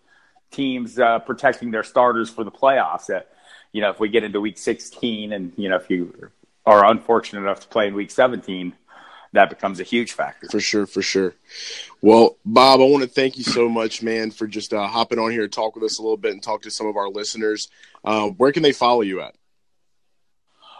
teams 0.51 0.97
uh, 0.97 1.19
protecting 1.19 1.71
their 1.71 1.83
starters 1.83 2.29
for 2.29 2.43
the 2.43 2.51
playoffs. 2.51 3.09
Uh, 3.15 3.21
you 3.71 3.81
know, 3.81 3.89
if 3.91 3.99
we 3.99 4.09
get 4.09 4.23
into 4.23 4.41
week 4.41 4.57
16 4.57 5.31
and, 5.31 5.53
you 5.55 5.69
know, 5.69 5.75
if 5.75 5.89
you 5.89 6.31
are 6.65 6.89
unfortunate 6.89 7.41
enough 7.41 7.59
to 7.59 7.67
play 7.67 7.87
in 7.87 7.93
week 7.93 8.11
17, 8.11 8.73
that 9.33 9.49
becomes 9.49 9.79
a 9.79 9.83
huge 9.83 10.13
factor. 10.13 10.47
For 10.49 10.59
sure, 10.59 10.85
for 10.85 11.01
sure. 11.01 11.35
Well, 12.01 12.37
Bob, 12.45 12.79
I 12.79 12.83
want 12.83 13.03
to 13.03 13.09
thank 13.09 13.37
you 13.37 13.43
so 13.43 13.69
much, 13.69 14.01
man, 14.01 14.31
for 14.31 14.47
just 14.47 14.73
uh, 14.73 14.87
hopping 14.87 15.19
on 15.19 15.31
here 15.31 15.41
to 15.41 15.47
talk 15.47 15.75
with 15.75 15.83
us 15.83 15.99
a 15.99 16.01
little 16.01 16.17
bit 16.17 16.31
and 16.31 16.41
talk 16.41 16.63
to 16.63 16.71
some 16.71 16.87
of 16.87 16.97
our 16.97 17.09
listeners. 17.09 17.69
Uh, 18.03 18.29
where 18.29 18.51
can 18.51 18.63
they 18.63 18.71
follow 18.71 19.01
you 19.01 19.21
at? 19.21 19.35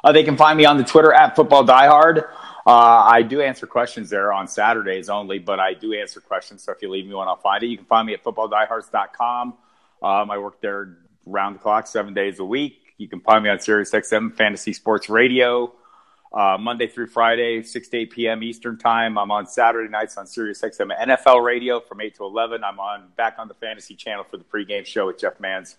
Uh, 0.04 0.12
they 0.12 0.24
can 0.24 0.38
find 0.38 0.58
me 0.58 0.66
on 0.66 0.78
the 0.78 0.84
Twitter 0.84 1.14
at 1.14 1.36
Football 1.36 1.66
Diehard. 1.66 2.24
Uh, 2.66 3.06
I 3.08 3.22
do 3.22 3.42
answer 3.42 3.68
questions 3.68 4.10
there 4.10 4.32
on 4.32 4.48
Saturdays 4.48 5.10
only, 5.10 5.40
but 5.40 5.60
I 5.60 5.74
do 5.74 5.94
answer 5.94 6.22
questions. 6.22 6.64
So 6.64 6.72
if 6.72 6.82
you 6.82 6.90
leave 6.90 7.06
me 7.06 7.14
one, 7.14 7.28
I'll 7.28 7.36
find 7.36 7.64
it. 7.64 7.68
You 7.68 7.78
can 7.78 7.86
find 7.86 8.08
me 8.08 8.14
at 8.14 8.24
footballdiehards.com. 8.24 9.58
Um, 10.02 10.32
I 10.32 10.38
work 10.38 10.62
there 10.62 10.98
round 11.26 11.56
the 11.56 11.60
clock, 11.60 11.88
seven 11.88 12.14
days 12.14 12.40
a 12.40 12.46
week. 12.46 12.80
You 12.98 13.08
can 13.08 13.20
find 13.20 13.44
me 13.44 13.50
on 13.50 13.58
SiriusXM 13.58 14.36
Fantasy 14.36 14.74
Sports 14.74 15.10
Radio 15.10 15.74
uh, 16.32 16.58
Monday 16.60 16.88
through 16.88 17.08
Friday, 17.08 17.64
6 17.64 17.88
to 17.90 17.98
8 17.98 18.12
p.m. 18.12 18.44
Eastern 18.44 18.78
Time. 18.78 19.18
I'm 19.18 19.32
on 19.32 19.48
Saturday 19.48 19.90
nights 19.90 20.18
on 20.18 20.28
Sirius 20.28 20.62
XM 20.62 20.92
NFL 20.98 21.44
Radio 21.44 21.80
from 21.80 22.02
8 22.02 22.16
to 22.16 22.24
11. 22.24 22.64
I'm 22.64 22.80
on 22.80 23.08
back 23.18 23.36
on 23.40 23.48
the 23.48 23.56
Fantasy 23.56 23.96
Channel 23.96 24.24
for 24.24 24.38
the 24.38 24.44
pregame 24.44 24.86
show 24.86 25.08
with 25.08 25.20
Jeff 25.20 25.40
Manns 25.40 25.76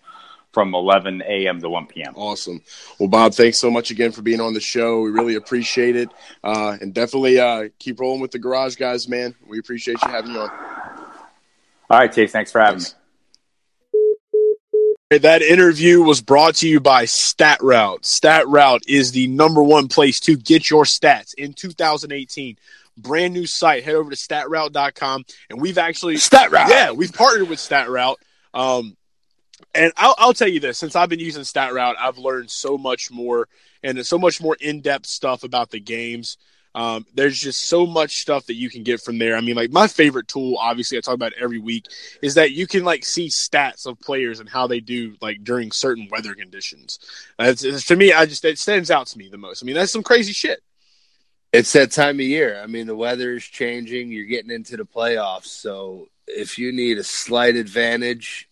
from 0.53 0.75
11 0.75 1.23
a.m. 1.27 1.61
to 1.61 1.69
1 1.69 1.87
p.m. 1.87 2.13
Awesome. 2.17 2.61
Well, 2.99 3.09
Bob, 3.09 3.35
thanks 3.35 3.61
so 3.61 3.71
much 3.71 3.91
again 3.91 4.13
for 4.13 4.23
being 4.23 4.41
on 4.41 4.55
the 4.55 4.61
show. 4.61 5.01
We 5.03 5.11
really 5.11 5.37
appreciate 5.37 5.95
it. 5.97 6.09
Uh, 6.43 6.77
and 6.81 6.93
definitely 6.93 7.39
uh, 7.39 7.69
keep 7.79 8.01
rolling 8.01 8.21
with 8.21 8.33
the 8.33 8.39
garage 8.39 8.77
guys, 8.77 9.09
man. 9.09 9.35
We 9.47 9.59
appreciate 9.59 9.99
you 10.03 10.11
having 10.11 10.33
you 10.33 10.41
on. 10.41 10.51
All 11.91 11.99
right, 11.99 12.13
Chase. 12.13 12.33
Thanks 12.33 12.51
for 12.51 12.61
having 12.61 12.81
thanks. 12.81 12.95
me. 12.95 13.00
That 15.11 15.43
interview 15.43 16.03
was 16.03 16.21
brought 16.21 16.55
to 16.57 16.69
you 16.69 16.79
by 16.79 17.05
StatRoute. 17.05 18.03
StatRoute 18.03 18.83
is 18.87 19.11
the 19.11 19.27
number 19.27 19.61
one 19.61 19.89
place 19.89 20.21
to 20.21 20.37
get 20.37 20.71
your 20.71 20.85
stats 20.85 21.35
in 21.35 21.53
2018. 21.53 22.57
Brand 22.97 23.35
new 23.35 23.45
site. 23.45 23.83
Head 23.83 23.97
over 23.97 24.09
to 24.09 24.17
statroute.com. 24.17 25.25
And 25.51 25.61
we've 25.61 25.79
actually. 25.79 26.15
StatRoute. 26.15 26.69
Yeah, 26.69 26.93
we've 26.93 27.13
partnered 27.13 27.49
with 27.49 27.59
StatRoute. 27.59 28.19
Um, 28.55 28.97
and 29.75 29.93
I'll, 29.97 30.15
I'll 30.17 30.33
tell 30.33 30.47
you 30.47 30.61
this 30.61 30.79
since 30.79 30.95
I've 30.95 31.09
been 31.09 31.19
using 31.19 31.43
StatRoute, 31.43 31.97
I've 31.99 32.19
learned 32.19 32.49
so 32.49 32.79
much 32.79 33.11
more 33.11 33.49
and 33.83 34.07
so 34.07 34.17
much 34.17 34.41
more 34.41 34.57
in 34.61 34.81
depth 34.81 35.07
stuff 35.07 35.43
about 35.43 35.71
the 35.71 35.81
games. 35.81 36.37
Um, 36.75 37.05
there's 37.15 37.39
just 37.39 37.67
so 37.67 37.85
much 37.85 38.19
stuff 38.19 38.47
that 38.47 38.55
you 38.55 38.71
can 38.71 38.85
get 38.85 39.01
from 39.01 39.19
there. 39.19 39.37
I 39.37 39.41
mean, 39.41 39.57
like 39.57 39.73
my 39.73 39.89
favorite 39.89 40.29
tool, 40.29 40.57
obviously, 40.57 40.99
I 40.99 41.01
talk 41.01 41.15
about 41.15 41.33
every 41.41 41.59
week, 41.59 41.87
is 42.23 42.35
that 42.35 42.53
you 42.53 42.67
can 42.67 42.85
like 42.85 43.05
see 43.05 43.29
stats 43.29 43.87
of 43.87 43.99
players 44.01 44.39
and 44.39 44.49
how 44.49 44.67
they 44.67 44.81
do 44.81 45.17
like 45.21 45.43
during 45.43 45.73
certain 45.73 46.09
weather 46.11 46.35
conditions. 46.35 47.01
It's, 47.39 47.87
to 47.87 47.97
me, 47.97 48.13
I 48.13 48.27
just 48.27 48.45
it 48.45 48.59
stands 48.59 48.91
out 48.91 49.09
to 49.09 49.19
me 49.19 49.29
the 49.29 49.39
most. 49.39 49.63
I 49.63 49.67
mean, 49.67 49.75
that's 49.75 49.93
some 49.93 50.05
crazy 50.05 50.33
shit. 50.33 50.61
It's 51.53 51.73
that 51.73 51.91
time 51.91 52.17
of 52.17 52.27
year. 52.27 52.61
I 52.63 52.67
mean, 52.67 52.87
the 52.87 52.95
weather 52.95 53.35
is 53.35 53.45
changing. 53.45 54.13
You're 54.13 54.27
getting 54.27 54.53
into 54.53 54.77
the 54.77 54.85
playoffs, 54.85 55.47
so 55.47 56.09
if 56.29 56.59
you 56.59 56.71
need 56.71 56.99
a 56.99 57.05
slight 57.05 57.57
advantage, 57.57 58.49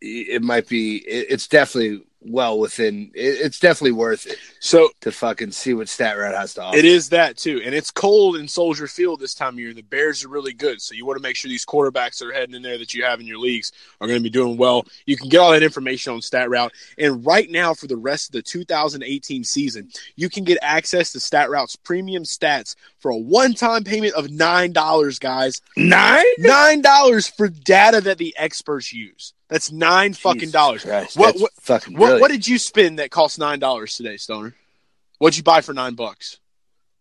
it 0.00 0.42
might 0.42 0.68
be. 0.68 0.98
It's 0.98 1.48
definitely 1.48 2.05
well 2.20 2.58
within. 2.58 3.10
It's 3.14 3.60
definitely 3.60 3.92
worth 3.92 4.26
it. 4.26 4.38
So 4.60 4.90
to 5.02 5.12
fucking 5.12 5.52
see 5.52 5.74
what 5.74 5.88
stat 5.88 6.16
StatRoute 6.16 6.36
has 6.36 6.54
to 6.54 6.62
offer. 6.62 6.76
It 6.76 6.84
is 6.84 7.08
that 7.10 7.36
too, 7.36 7.60
and 7.64 7.74
it's 7.74 7.90
cold 7.90 8.36
in 8.36 8.48
Soldier 8.48 8.86
Field 8.86 9.20
this 9.20 9.34
time 9.34 9.54
of 9.54 9.58
year. 9.58 9.74
The 9.74 9.82
Bears 9.82 10.24
are 10.24 10.28
really 10.28 10.52
good, 10.52 10.80
so 10.80 10.94
you 10.94 11.06
want 11.06 11.18
to 11.18 11.22
make 11.22 11.36
sure 11.36 11.48
these 11.48 11.66
quarterbacks 11.66 12.18
that 12.18 12.26
are 12.26 12.32
heading 12.32 12.54
in 12.54 12.62
there 12.62 12.78
that 12.78 12.94
you 12.94 13.04
have 13.04 13.20
in 13.20 13.26
your 13.26 13.38
leagues 13.38 13.72
are 14.00 14.06
going 14.06 14.18
to 14.18 14.22
be 14.22 14.30
doing 14.30 14.56
well. 14.56 14.86
You 15.06 15.16
can 15.16 15.28
get 15.28 15.38
all 15.38 15.52
that 15.52 15.62
information 15.62 16.12
on 16.12 16.20
StatRoute, 16.20 16.70
and 16.98 17.24
right 17.24 17.50
now 17.50 17.74
for 17.74 17.86
the 17.86 17.96
rest 17.96 18.28
of 18.28 18.32
the 18.32 18.42
2018 18.42 19.44
season, 19.44 19.90
you 20.16 20.28
can 20.28 20.44
get 20.44 20.58
access 20.62 21.12
to 21.12 21.18
StatRoute's 21.18 21.76
premium 21.76 22.24
stats 22.24 22.76
for 22.98 23.10
a 23.10 23.16
one-time 23.16 23.84
payment 23.84 24.14
of 24.14 24.30
nine 24.30 24.72
dollars, 24.72 25.18
guys. 25.18 25.60
Nine 25.76 26.24
nine 26.38 26.80
dollars 26.82 27.28
for 27.28 27.48
data 27.48 28.00
that 28.00 28.18
the 28.18 28.34
experts 28.36 28.92
use. 28.92 29.32
That's 29.48 29.70
nine 29.70 30.10
Jesus 30.10 30.22
fucking 30.22 30.50
dollars. 30.50 30.84
What, 31.14 31.36
what, 31.38 31.52
fucking 31.60 31.96
what, 31.96 32.20
what, 32.20 32.30
did 32.30 32.48
you 32.48 32.58
spend 32.58 32.98
that 32.98 33.10
cost 33.10 33.38
nine 33.38 33.58
dollars 33.58 33.94
today, 33.94 34.16
Stoner? 34.16 34.54
What'd 35.18 35.36
you 35.36 35.42
buy 35.42 35.60
for 35.60 35.72
nine 35.72 35.94
bucks? 35.94 36.38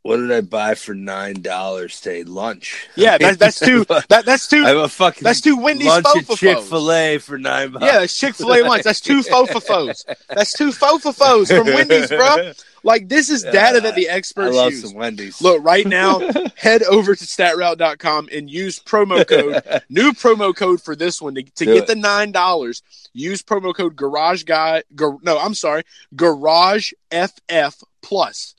What 0.06 0.18
did 0.18 0.32
I 0.32 0.42
buy 0.42 0.76
for 0.76 0.94
nine 0.94 1.42
dollars 1.42 2.00
today? 2.00 2.24
Lunch. 2.24 2.88
Yeah, 2.96 3.18
that, 3.22 3.40
that's 3.40 3.60
two. 3.60 3.86
That, 4.10 4.24
that's 4.24 4.48
two. 4.48 4.64
I 4.64 4.68
have 4.68 4.78
a 4.78 4.88
fucking. 4.88 5.24
That's 5.24 5.42
two 5.42 5.58
Wendy's 5.58 5.88
lunch 5.88 6.06
at 6.16 6.38
Chick 6.38 6.60
Fil 6.60 6.92
A 6.92 7.18
for 7.18 7.40
nine 7.40 7.72
bucks. 7.72 7.86
Yeah, 7.86 8.00
that's 8.02 8.16
Chick 8.16 8.36
Fil 8.36 8.54
A 8.54 8.62
lunch. 8.62 8.84
That's 8.84 9.02
two 9.02 9.22
fofofos. 9.22 10.06
That's 10.30 10.54
two 10.54 10.70
fofofos 10.70 11.48
from 11.48 11.66
Wendy's, 11.74 12.10
bro. 12.10 12.52
Like 12.84 13.10
this 13.10 13.32
is 13.32 13.42
data 13.42 13.82
that 13.82 13.96
the 13.96 14.08
experts 14.08 14.56
I 14.56 14.60
love 14.60 14.72
use. 14.74 14.88
some 14.88 14.94
Wendy's. 14.94 15.42
Look, 15.42 15.64
right 15.64 15.88
now, 15.88 16.20
head 16.56 16.84
over 16.84 17.16
to 17.16 17.26
statroute.com 17.26 18.30
and 18.32 18.48
use 18.48 18.80
promo 18.80 19.28
code, 19.28 19.82
new 19.90 20.12
promo 20.12 20.56
code 20.56 20.84
for 20.84 20.96
this 20.96 21.20
one 21.20 21.34
to, 21.34 21.42
to 21.42 21.66
get 21.66 21.78
it. 21.78 21.88
the 21.88 21.96
nine 21.96 22.32
dollars. 22.32 22.84
Use 23.14 23.42
promo 23.42 23.74
code 23.74 23.96
Garage 23.96 24.44
Guy. 24.44 24.84
Gar, 24.94 25.18
no, 25.24 25.40
I'm 25.40 25.56
sorry, 25.56 25.82
Garage 26.16 26.92
FF 27.12 27.84
Plus. 28.04 28.54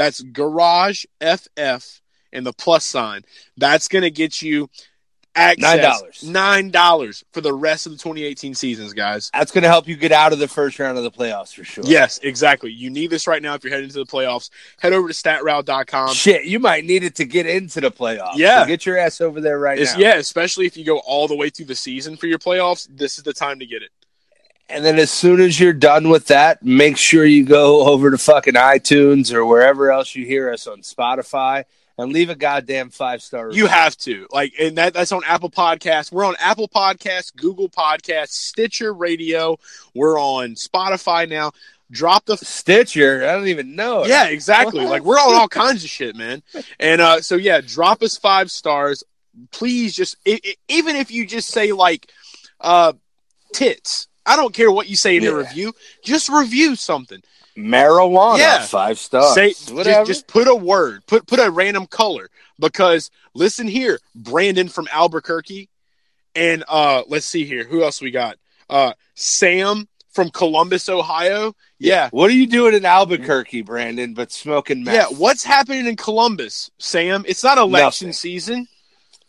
That's 0.00 0.22
Garage 0.22 1.04
FF 1.20 2.00
and 2.32 2.46
the 2.46 2.54
plus 2.54 2.86
sign. 2.86 3.22
That's 3.56 3.86
gonna 3.86 4.08
get 4.08 4.40
you 4.40 4.70
access 5.34 5.62
nine 5.62 5.78
dollars. 5.78 6.22
nine 6.24 6.70
dollars 6.70 7.24
for 7.32 7.40
the 7.40 7.52
rest 7.52 7.86
of 7.86 7.92
the 7.92 7.98
2018 7.98 8.54
seasons 8.54 8.92
guys. 8.92 9.30
That's 9.32 9.52
going 9.52 9.62
to 9.62 9.68
help 9.68 9.86
you 9.86 9.96
get 9.96 10.12
out 10.12 10.32
of 10.32 10.38
the 10.38 10.48
first 10.48 10.78
round 10.78 10.98
of 10.98 11.04
the 11.04 11.10
playoffs 11.10 11.54
for 11.54 11.64
sure. 11.64 11.84
Yes 11.86 12.18
exactly. 12.22 12.72
You 12.72 12.90
need 12.90 13.10
this 13.10 13.26
right 13.26 13.42
now 13.42 13.54
if 13.54 13.62
you're 13.62 13.72
heading 13.72 13.88
into 13.88 13.98
the 13.98 14.06
playoffs. 14.06 14.50
Head 14.80 14.92
over 14.92 15.08
to 15.08 15.14
statroute.com 15.14 16.14
shit 16.14 16.44
you 16.44 16.58
might 16.58 16.84
need 16.84 17.04
it 17.04 17.14
to 17.16 17.24
get 17.24 17.46
into 17.46 17.80
the 17.80 17.90
playoffs. 17.90 18.36
Yeah. 18.36 18.62
so 18.62 18.68
get 18.68 18.86
your 18.86 18.98
ass 18.98 19.20
over 19.20 19.40
there 19.40 19.58
right 19.58 19.78
it's, 19.78 19.94
now. 19.94 20.00
yeah 20.00 20.14
especially 20.14 20.66
if 20.66 20.76
you 20.76 20.84
go 20.84 20.98
all 20.98 21.28
the 21.28 21.36
way 21.36 21.50
through 21.50 21.66
the 21.66 21.74
season 21.74 22.16
for 22.16 22.26
your 22.26 22.38
playoffs 22.38 22.88
this 22.90 23.18
is 23.18 23.24
the 23.24 23.32
time 23.32 23.58
to 23.60 23.66
get 23.66 23.82
it 23.82 23.90
and 24.70 24.84
then 24.84 24.98
as 24.98 25.10
soon 25.10 25.40
as 25.40 25.58
you're 25.58 25.72
done 25.72 26.08
with 26.08 26.26
that, 26.28 26.62
make 26.62 26.96
sure 26.96 27.24
you 27.24 27.44
go 27.44 27.86
over 27.86 28.10
to 28.10 28.18
fucking 28.18 28.54
iTunes 28.54 29.32
or 29.32 29.44
wherever 29.44 29.90
else 29.90 30.14
you 30.14 30.24
hear 30.24 30.52
us 30.52 30.66
on 30.66 30.82
Spotify 30.82 31.64
and 31.98 32.12
leave 32.12 32.30
a 32.30 32.34
goddamn 32.34 32.90
five 32.90 33.22
star. 33.22 33.50
You 33.50 33.66
have 33.66 33.96
to 33.98 34.26
like, 34.30 34.54
and 34.58 34.76
that 34.78 34.94
that's 34.94 35.12
on 35.12 35.22
Apple 35.26 35.50
Podcasts. 35.50 36.10
We're 36.10 36.24
on 36.24 36.36
Apple 36.38 36.68
Podcasts, 36.68 37.34
Google 37.34 37.68
Podcasts, 37.68 38.30
Stitcher 38.30 38.92
Radio. 38.92 39.58
We're 39.94 40.18
on 40.18 40.54
Spotify 40.54 41.28
now. 41.28 41.52
Drop 41.90 42.24
the 42.24 42.36
Stitcher. 42.36 43.28
I 43.28 43.32
don't 43.32 43.48
even 43.48 43.74
know. 43.74 44.06
Yeah, 44.06 44.28
exactly. 44.28 44.84
like 44.84 45.02
we're 45.02 45.18
on 45.18 45.34
all 45.34 45.48
kinds 45.48 45.82
of 45.82 45.90
shit, 45.90 46.16
man. 46.16 46.42
And 46.78 47.00
uh, 47.00 47.20
so 47.20 47.34
yeah, 47.36 47.60
drop 47.60 48.02
us 48.02 48.16
five 48.16 48.50
stars, 48.50 49.02
please. 49.50 49.94
Just 49.94 50.16
it, 50.24 50.44
it, 50.44 50.56
even 50.68 50.96
if 50.96 51.10
you 51.10 51.26
just 51.26 51.48
say 51.48 51.72
like 51.72 52.10
uh, 52.60 52.92
tits. 53.52 54.06
I 54.30 54.36
don't 54.36 54.54
care 54.54 54.70
what 54.70 54.88
you 54.88 54.96
say 54.96 55.16
in 55.16 55.22
yeah. 55.22 55.30
the 55.30 55.36
review. 55.36 55.72
Just 56.02 56.28
review 56.28 56.76
something 56.76 57.22
marijuana. 57.56 58.38
Yeah, 58.38 58.62
five 58.62 58.98
stars. 58.98 59.34
Say 59.34 59.54
Whatever. 59.72 60.06
Just, 60.06 60.06
just 60.06 60.26
put 60.28 60.48
a 60.48 60.54
word, 60.54 61.04
put 61.06 61.26
put 61.26 61.38
a 61.40 61.50
random 61.50 61.86
color. 61.86 62.28
Because 62.58 63.10
listen 63.34 63.66
here, 63.66 63.98
Brandon 64.14 64.68
from 64.68 64.88
Albuquerque, 64.92 65.68
and 66.34 66.64
uh, 66.68 67.02
let's 67.08 67.26
see 67.26 67.44
here, 67.44 67.64
who 67.64 67.82
else 67.82 68.00
we 68.00 68.10
got? 68.10 68.36
Uh, 68.68 68.92
Sam 69.14 69.88
from 70.10 70.30
Columbus, 70.30 70.88
Ohio. 70.88 71.54
Yeah. 71.78 72.10
What 72.10 72.30
are 72.30 72.34
you 72.34 72.46
doing 72.46 72.74
in 72.74 72.84
Albuquerque, 72.84 73.62
Brandon? 73.62 74.14
But 74.14 74.32
smoking 74.32 74.84
meth. 74.84 74.94
Yeah. 74.94 75.16
What's 75.16 75.44
happening 75.44 75.86
in 75.86 75.96
Columbus, 75.96 76.70
Sam? 76.78 77.24
It's 77.26 77.42
not 77.42 77.58
election 77.58 78.08
nothing. 78.08 78.12
season. 78.12 78.68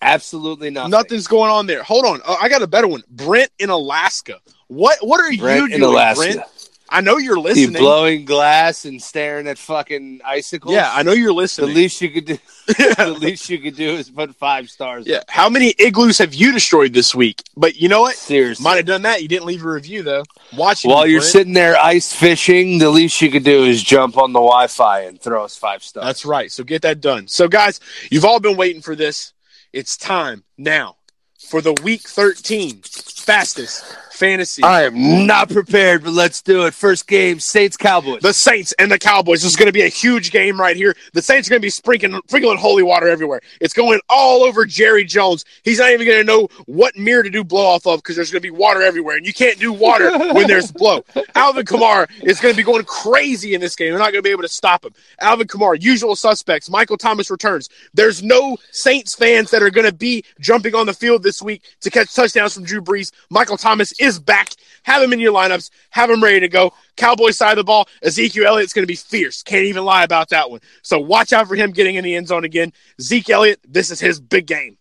Absolutely 0.01 0.71
nothing. 0.71 0.91
Nothing's 0.91 1.27
going 1.27 1.51
on 1.51 1.67
there. 1.67 1.83
Hold 1.83 2.05
on. 2.05 2.21
Uh, 2.25 2.35
I 2.41 2.49
got 2.49 2.63
a 2.63 2.67
better 2.67 2.87
one. 2.87 3.03
Brent 3.09 3.51
in 3.59 3.69
Alaska. 3.69 4.39
What 4.71 4.99
What 5.01 5.19
are 5.19 5.35
Brent 5.37 5.71
you 5.71 5.77
doing, 5.79 6.15
Brent? 6.15 6.39
I 6.87 7.01
know 7.01 7.17
you're 7.17 7.37
listening. 7.37 7.73
You 7.73 7.77
blowing 7.77 8.23
glass 8.23 8.85
and 8.85 9.01
staring 9.01 9.47
at 9.47 9.57
fucking 9.57 10.21
icicles. 10.25 10.73
Yeah, 10.73 10.89
I 10.93 11.03
know 11.03 11.11
you're 11.11 11.33
listening. 11.33 11.69
The 11.69 11.75
least 11.75 12.01
you 12.01 12.09
could 12.09 12.25
do, 12.25 12.37
the 12.67 13.17
least 13.19 13.49
you 13.49 13.59
could 13.59 13.75
do 13.75 13.89
is 13.89 14.09
put 14.09 14.33
five 14.37 14.69
stars. 14.69 15.05
Yeah. 15.05 15.23
How 15.27 15.49
many 15.49 15.73
igloos 15.77 16.19
have 16.19 16.33
you 16.33 16.53
destroyed 16.53 16.93
this 16.93 17.13
week? 17.13 17.43
But 17.57 17.75
you 17.75 17.89
know 17.89 17.99
what? 17.99 18.15
Seriously, 18.15 18.63
might 18.63 18.77
have 18.77 18.85
done 18.85 19.01
that. 19.01 19.21
You 19.21 19.27
didn't 19.27 19.45
leave 19.45 19.65
a 19.65 19.69
review 19.69 20.03
though. 20.03 20.23
Watching 20.55 20.89
while 20.89 21.05
you're 21.05 21.19
sitting 21.19 21.51
there 21.51 21.77
ice 21.77 22.13
fishing, 22.13 22.77
the 22.77 22.89
least 22.89 23.21
you 23.21 23.29
could 23.29 23.43
do 23.43 23.65
is 23.65 23.83
jump 23.83 24.17
on 24.17 24.31
the 24.31 24.39
Wi-Fi 24.39 25.01
and 25.01 25.19
throw 25.19 25.43
us 25.43 25.57
five 25.57 25.83
stars. 25.83 26.05
That's 26.05 26.25
right. 26.25 26.49
So 26.49 26.63
get 26.63 26.81
that 26.83 27.01
done. 27.01 27.27
So 27.27 27.49
guys, 27.49 27.81
you've 28.09 28.25
all 28.25 28.39
been 28.39 28.55
waiting 28.55 28.81
for 28.81 28.95
this. 28.95 29.33
It's 29.73 29.97
time 29.97 30.45
now 30.57 30.95
for 31.39 31.61
the 31.61 31.73
week 31.83 32.07
13 32.07 32.81
fastest 33.21 33.83
fantasy. 34.21 34.61
I 34.61 34.83
am 34.83 35.25
not 35.25 35.49
prepared, 35.49 36.03
but 36.03 36.13
let's 36.13 36.43
do 36.43 36.67
it. 36.67 36.75
First 36.75 37.07
game, 37.07 37.39
Saints 37.39 37.75
Cowboys. 37.75 38.21
The 38.21 38.33
Saints 38.33 38.71
and 38.77 38.91
the 38.91 38.99
Cowboys. 38.99 39.41
This 39.41 39.51
is 39.51 39.55
going 39.55 39.65
to 39.65 39.73
be 39.73 39.81
a 39.81 39.87
huge 39.87 40.29
game 40.29 40.61
right 40.61 40.75
here. 40.75 40.95
The 41.13 41.23
Saints 41.23 41.47
are 41.47 41.49
going 41.49 41.61
to 41.61 41.65
be 41.65 41.71
sprinkling, 41.71 42.21
sprinkling 42.27 42.59
holy 42.59 42.83
water 42.83 43.07
everywhere. 43.07 43.41
It's 43.59 43.73
going 43.73 43.99
all 44.09 44.43
over 44.43 44.65
Jerry 44.65 45.05
Jones. 45.05 45.43
He's 45.63 45.79
not 45.79 45.89
even 45.89 46.05
going 46.05 46.19
to 46.19 46.23
know 46.23 46.47
what 46.67 46.95
mirror 46.95 47.23
to 47.23 47.31
do 47.31 47.43
blow 47.43 47.65
off 47.65 47.87
of 47.87 47.97
because 47.97 48.15
there's 48.15 48.29
going 48.29 48.43
to 48.43 48.47
be 48.47 48.55
water 48.55 48.83
everywhere, 48.83 49.17
and 49.17 49.25
you 49.25 49.33
can't 49.33 49.59
do 49.59 49.73
water 49.73 50.11
when 50.33 50.47
there's 50.47 50.71
blow. 50.71 51.03
Alvin 51.33 51.65
Kamara 51.65 52.07
is 52.21 52.39
going 52.39 52.53
to 52.53 52.57
be 52.57 52.63
going 52.63 52.83
crazy 52.83 53.55
in 53.55 53.61
this 53.61 53.75
game. 53.75 53.89
They're 53.89 53.97
not 53.97 54.11
going 54.11 54.21
to 54.23 54.27
be 54.27 54.29
able 54.29 54.43
to 54.43 54.49
stop 54.49 54.85
him. 54.85 54.93
Alvin 55.19 55.47
Kamara, 55.47 55.81
usual 55.81 56.15
suspects. 56.15 56.69
Michael 56.69 56.97
Thomas 56.97 57.31
returns. 57.31 57.69
There's 57.95 58.21
no 58.21 58.57
Saints 58.71 59.15
fans 59.15 59.49
that 59.49 59.63
are 59.63 59.71
going 59.71 59.87
to 59.87 59.95
be 59.95 60.23
jumping 60.39 60.75
on 60.75 60.85
the 60.85 60.93
field 60.93 61.23
this 61.23 61.41
week 61.41 61.63
to 61.81 61.89
catch 61.89 62.13
touchdowns 62.13 62.53
from 62.53 62.65
Drew 62.65 62.81
Brees. 62.81 63.10
Michael 63.29 63.57
Thomas 63.57 63.91
is 63.99 64.19
back. 64.19 64.51
Have 64.83 65.01
him 65.01 65.13
in 65.13 65.19
your 65.19 65.33
lineups. 65.33 65.69
Have 65.91 66.09
him 66.09 66.23
ready 66.23 66.39
to 66.39 66.47
go. 66.47 66.73
Cowboy 66.97 67.31
side 67.31 67.51
of 67.51 67.57
the 67.57 67.63
ball, 67.63 67.87
Ezekiel 68.03 68.47
Elliott's 68.47 68.73
going 68.73 68.83
to 68.83 68.87
be 68.87 68.95
fierce. 68.95 69.43
Can't 69.43 69.65
even 69.65 69.85
lie 69.85 70.03
about 70.03 70.29
that 70.29 70.49
one. 70.49 70.61
So 70.81 70.99
watch 70.99 71.33
out 71.33 71.47
for 71.47 71.55
him 71.55 71.71
getting 71.71 71.95
in 71.95 72.03
the 72.03 72.15
end 72.15 72.27
zone 72.27 72.43
again. 72.43 72.73
Zeke 72.99 73.29
Elliott, 73.29 73.59
this 73.67 73.91
is 73.91 73.99
his 73.99 74.19
big 74.19 74.47
game. 74.47 74.77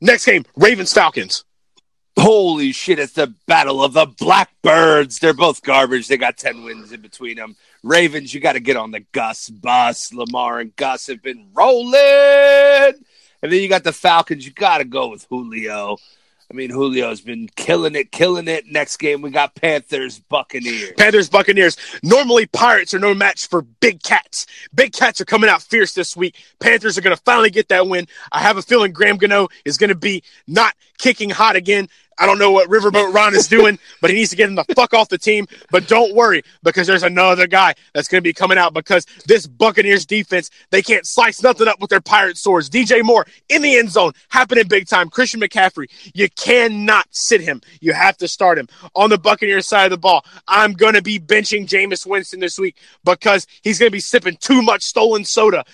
Next 0.00 0.26
game, 0.26 0.44
Ravens 0.56 0.92
Falcons. 0.92 1.44
Holy 2.18 2.72
shit, 2.72 2.98
it's 2.98 3.12
the 3.12 3.34
battle 3.46 3.84
of 3.84 3.92
the 3.92 4.06
Blackbirds. 4.06 5.18
They're 5.18 5.34
both 5.34 5.62
garbage. 5.62 6.08
They 6.08 6.16
got 6.16 6.38
10 6.38 6.64
wins 6.64 6.90
in 6.90 7.02
between 7.02 7.36
them. 7.36 7.56
Ravens, 7.82 8.32
you 8.32 8.40
got 8.40 8.54
to 8.54 8.60
get 8.60 8.76
on 8.76 8.90
the 8.90 9.00
Gus 9.12 9.50
bus. 9.50 10.12
Lamar 10.14 10.60
and 10.60 10.74
Gus 10.76 11.08
have 11.08 11.22
been 11.22 11.50
rolling. 11.52 12.94
And 13.42 13.52
then 13.52 13.60
you 13.60 13.68
got 13.68 13.84
the 13.84 13.92
Falcons. 13.92 14.46
You 14.46 14.52
got 14.52 14.78
to 14.78 14.84
go 14.84 15.08
with 15.08 15.26
Julio. 15.28 15.98
I 16.50 16.54
mean, 16.54 16.70
Julio's 16.70 17.20
been 17.20 17.48
killing 17.56 17.96
it, 17.96 18.12
killing 18.12 18.46
it. 18.46 18.66
Next 18.66 18.98
game, 18.98 19.20
we 19.20 19.30
got 19.30 19.56
Panthers, 19.56 20.20
Buccaneers. 20.20 20.92
Panthers, 20.96 21.28
Buccaneers. 21.28 21.76
Normally, 22.04 22.46
Pirates 22.46 22.94
are 22.94 23.00
no 23.00 23.14
match 23.14 23.48
for 23.48 23.62
Big 23.62 24.00
Cats. 24.02 24.46
Big 24.72 24.92
Cats 24.92 25.20
are 25.20 25.24
coming 25.24 25.50
out 25.50 25.60
fierce 25.60 25.92
this 25.92 26.16
week. 26.16 26.36
Panthers 26.60 26.96
are 26.96 27.00
going 27.00 27.16
to 27.16 27.22
finally 27.24 27.50
get 27.50 27.68
that 27.68 27.88
win. 27.88 28.06
I 28.30 28.40
have 28.40 28.58
a 28.58 28.62
feeling 28.62 28.92
Graham 28.92 29.16
Gano 29.16 29.48
is 29.64 29.76
going 29.76 29.88
to 29.88 29.96
be 29.96 30.22
not 30.46 30.74
kicking 30.98 31.30
hot 31.30 31.56
again. 31.56 31.88
I 32.18 32.26
don't 32.26 32.38
know 32.38 32.50
what 32.50 32.68
Riverboat 32.68 33.12
Ron 33.12 33.34
is 33.34 33.46
doing, 33.46 33.78
but 34.00 34.10
he 34.10 34.16
needs 34.16 34.30
to 34.30 34.36
get 34.36 34.48
him 34.48 34.54
the 34.54 34.64
fuck 34.74 34.94
off 34.94 35.08
the 35.08 35.18
team. 35.18 35.46
But 35.70 35.86
don't 35.88 36.14
worry, 36.14 36.42
because 36.62 36.86
there's 36.86 37.02
another 37.02 37.46
guy 37.46 37.74
that's 37.92 38.08
going 38.08 38.18
to 38.18 38.26
be 38.26 38.32
coming 38.32 38.58
out 38.58 38.74
because 38.74 39.06
this 39.26 39.46
Buccaneers 39.46 40.06
defense, 40.06 40.50
they 40.70 40.82
can't 40.82 41.06
slice 41.06 41.42
nothing 41.42 41.68
up 41.68 41.80
with 41.80 41.90
their 41.90 42.00
pirate 42.00 42.38
swords. 42.38 42.70
DJ 42.70 43.02
Moore 43.02 43.26
in 43.48 43.62
the 43.62 43.76
end 43.76 43.90
zone, 43.90 44.12
happening 44.28 44.66
big 44.68 44.86
time. 44.86 45.10
Christian 45.10 45.40
McCaffrey, 45.40 45.88
you 46.14 46.28
cannot 46.30 47.06
sit 47.10 47.40
him. 47.40 47.60
You 47.80 47.92
have 47.92 48.16
to 48.18 48.28
start 48.28 48.58
him. 48.58 48.68
On 48.94 49.10
the 49.10 49.18
Buccaneers 49.18 49.66
side 49.66 49.84
of 49.84 49.90
the 49.90 49.98
ball, 49.98 50.24
I'm 50.48 50.72
going 50.72 50.94
to 50.94 51.02
be 51.02 51.18
benching 51.18 51.66
Jameis 51.66 52.06
Winston 52.06 52.40
this 52.40 52.58
week 52.58 52.76
because 53.04 53.46
he's 53.62 53.78
going 53.78 53.88
to 53.88 53.92
be 53.92 54.00
sipping 54.00 54.36
too 54.36 54.62
much 54.62 54.82
stolen 54.82 55.24
soda. 55.24 55.64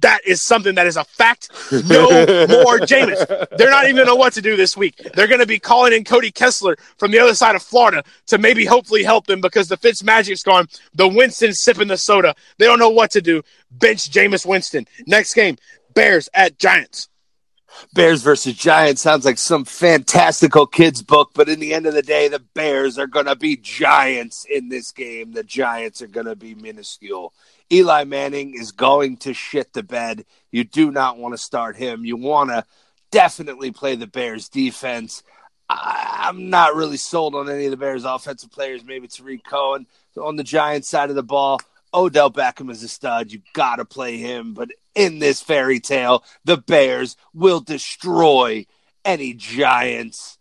That 0.00 0.20
is 0.26 0.42
something 0.42 0.74
that 0.74 0.86
is 0.86 0.96
a 0.96 1.04
fact. 1.04 1.50
No 1.72 2.08
more 2.48 2.78
Jameis. 2.80 3.26
They're 3.56 3.70
not 3.70 3.84
even 3.84 3.96
going 3.96 4.06
to 4.06 4.12
know 4.12 4.16
what 4.16 4.34
to 4.34 4.42
do 4.42 4.56
this 4.56 4.76
week. 4.76 4.96
They're 5.14 5.28
going 5.28 5.40
to 5.40 5.46
be 5.46 5.58
calling 5.58 5.85
calling 5.86 5.98
in 5.98 6.04
Cody 6.04 6.30
Kessler 6.30 6.76
from 6.98 7.10
the 7.10 7.18
other 7.18 7.34
side 7.34 7.54
of 7.54 7.62
Florida 7.62 8.02
to 8.26 8.38
maybe 8.38 8.64
hopefully 8.64 9.04
help 9.04 9.26
them 9.26 9.40
because 9.40 9.68
the 9.68 9.76
Fitz 9.76 10.02
Magic's 10.02 10.42
gone. 10.42 10.66
The 10.94 11.06
Winston's 11.06 11.60
sipping 11.60 11.88
the 11.88 11.96
soda. 11.96 12.34
They 12.58 12.66
don't 12.66 12.78
know 12.78 12.90
what 12.90 13.12
to 13.12 13.20
do. 13.20 13.42
Bench 13.70 14.10
Jameis 14.10 14.44
Winston. 14.44 14.86
Next 15.06 15.34
game, 15.34 15.56
Bears 15.94 16.28
at 16.34 16.58
Giants. 16.58 17.08
Bears 17.92 18.22
versus 18.22 18.54
Giants 18.54 19.02
sounds 19.02 19.26
like 19.26 19.36
some 19.36 19.66
fantastical 19.66 20.66
kids 20.66 21.02
book, 21.02 21.32
but 21.34 21.48
in 21.48 21.60
the 21.60 21.74
end 21.74 21.84
of 21.84 21.92
the 21.92 22.02
day, 22.02 22.26
the 22.26 22.38
Bears 22.38 22.98
are 22.98 23.06
going 23.06 23.26
to 23.26 23.36
be 23.36 23.56
giants 23.56 24.46
in 24.46 24.70
this 24.70 24.92
game. 24.92 25.32
The 25.32 25.44
Giants 25.44 26.00
are 26.00 26.06
going 26.06 26.26
to 26.26 26.36
be 26.36 26.54
minuscule. 26.54 27.34
Eli 27.70 28.04
Manning 28.04 28.54
is 28.54 28.72
going 28.72 29.18
to 29.18 29.34
shit 29.34 29.74
the 29.74 29.82
bed. 29.82 30.24
You 30.50 30.64
do 30.64 30.90
not 30.90 31.18
want 31.18 31.34
to 31.34 31.38
start 31.38 31.76
him. 31.76 32.06
You 32.06 32.16
want 32.16 32.48
to 32.48 32.64
definitely 33.10 33.72
play 33.72 33.94
the 33.94 34.06
Bears 34.06 34.48
defense. 34.48 35.22
I'm 35.68 36.50
not 36.50 36.76
really 36.76 36.96
sold 36.96 37.34
on 37.34 37.48
any 37.48 37.64
of 37.66 37.70
the 37.70 37.76
Bears 37.76 38.04
offensive 38.04 38.52
players. 38.52 38.84
Maybe 38.84 39.08
Tarik 39.08 39.44
Cohen 39.44 39.86
on 40.16 40.36
the 40.36 40.44
Giants 40.44 40.88
side 40.88 41.10
of 41.10 41.16
the 41.16 41.22
ball. 41.22 41.60
Odell 41.92 42.30
Beckham 42.30 42.70
is 42.70 42.82
a 42.82 42.88
stud. 42.88 43.32
You 43.32 43.40
got 43.52 43.76
to 43.76 43.84
play 43.84 44.18
him. 44.18 44.54
But 44.54 44.70
in 44.94 45.18
this 45.18 45.40
fairy 45.40 45.80
tale, 45.80 46.24
the 46.44 46.56
Bears 46.56 47.16
will 47.32 47.60
destroy 47.60 48.66
any 49.04 49.34
Giants, 49.34 50.38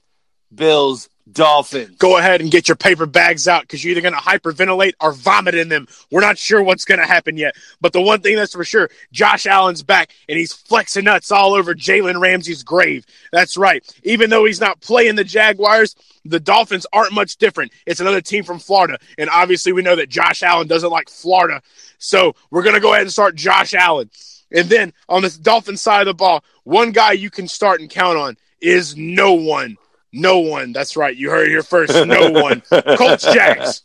Bills, 0.54 1.10
Dolphins. 1.32 1.98
Go 1.98 2.18
ahead 2.18 2.42
and 2.42 2.52
get 2.52 2.68
your 2.68 2.76
paper 2.76 3.06
bags 3.06 3.48
out 3.48 3.62
because 3.62 3.84
you're 3.84 3.92
either 3.92 4.02
going 4.02 4.14
to 4.14 4.20
hyperventilate 4.20 4.94
or 5.02 5.12
vomit 5.12 5.56
in 5.56 5.70
them. 5.70 5.88
We're 6.12 6.22
not 6.22 6.38
sure 6.38 6.62
what's 6.62 6.86
going 6.86 7.00
to 7.00 7.06
happen 7.06 7.38
yet. 7.38 7.56
But 7.82 7.94
the 7.94 8.02
one 8.02 8.22
thing 8.22 8.36
that's 8.36 8.54
for 8.54 8.64
sure, 8.64 8.90
Josh 9.12 9.46
Allen's 9.46 9.82
back 9.82 10.12
and 10.30 10.38
he's 10.38 10.54
flexing 10.54 11.06
nuts 11.06 11.32
all 11.32 11.54
over 11.54 11.74
Jalen 11.74 12.20
Ramsey's 12.20 12.64
grave. 12.64 13.06
That's 13.32 13.58
right. 13.58 13.84
Even 14.04 14.30
though 14.30 14.46
he's 14.46 14.62
not 14.62 14.82
playing 14.82 15.16
the 15.16 15.24
Jaguars, 15.24 15.96
the 16.26 16.40
Dolphins 16.40 16.86
aren't 16.94 17.14
much 17.14 17.38
different. 17.38 17.72
It's 17.86 18.00
another 18.00 18.22
team 18.22 18.44
from 18.44 18.60
Florida. 18.60 19.00
And 19.18 19.30
obviously, 19.30 19.74
we 19.74 19.82
know 19.82 19.96
that 19.96 20.10
Josh 20.10 20.44
Allen 20.44 20.68
doesn't 20.68 20.92
like 20.92 21.10
Florida. 21.10 21.62
So 21.98 22.36
we're 22.52 22.64
going 22.64 22.76
to 22.76 22.82
go 22.82 22.94
ahead 22.94 23.04
and 23.04 23.12
start 23.12 23.36
Josh 23.36 23.74
Allen. 23.74 24.10
And 24.52 24.70
then 24.70 24.94
on 25.10 25.24
the 25.24 25.38
Dolphin 25.42 25.78
side 25.78 26.02
of 26.02 26.06
the 26.08 26.14
ball, 26.14 26.44
one 26.64 26.92
guy 26.92 27.14
you 27.14 27.30
can 27.30 27.48
start 27.48 27.82
and 27.82 27.90
count 27.90 28.18
on 28.18 28.38
is 28.62 28.96
no 28.96 29.34
one. 29.34 29.78
No 30.16 30.40
one. 30.40 30.72
That's 30.72 30.96
right. 30.96 31.16
You 31.16 31.30
heard 31.30 31.48
it 31.48 31.50
here 31.50 31.62
first. 31.62 31.94
No 32.08 32.32
one. 32.32 32.62
Colts 32.98 33.32
Jags. 33.34 33.84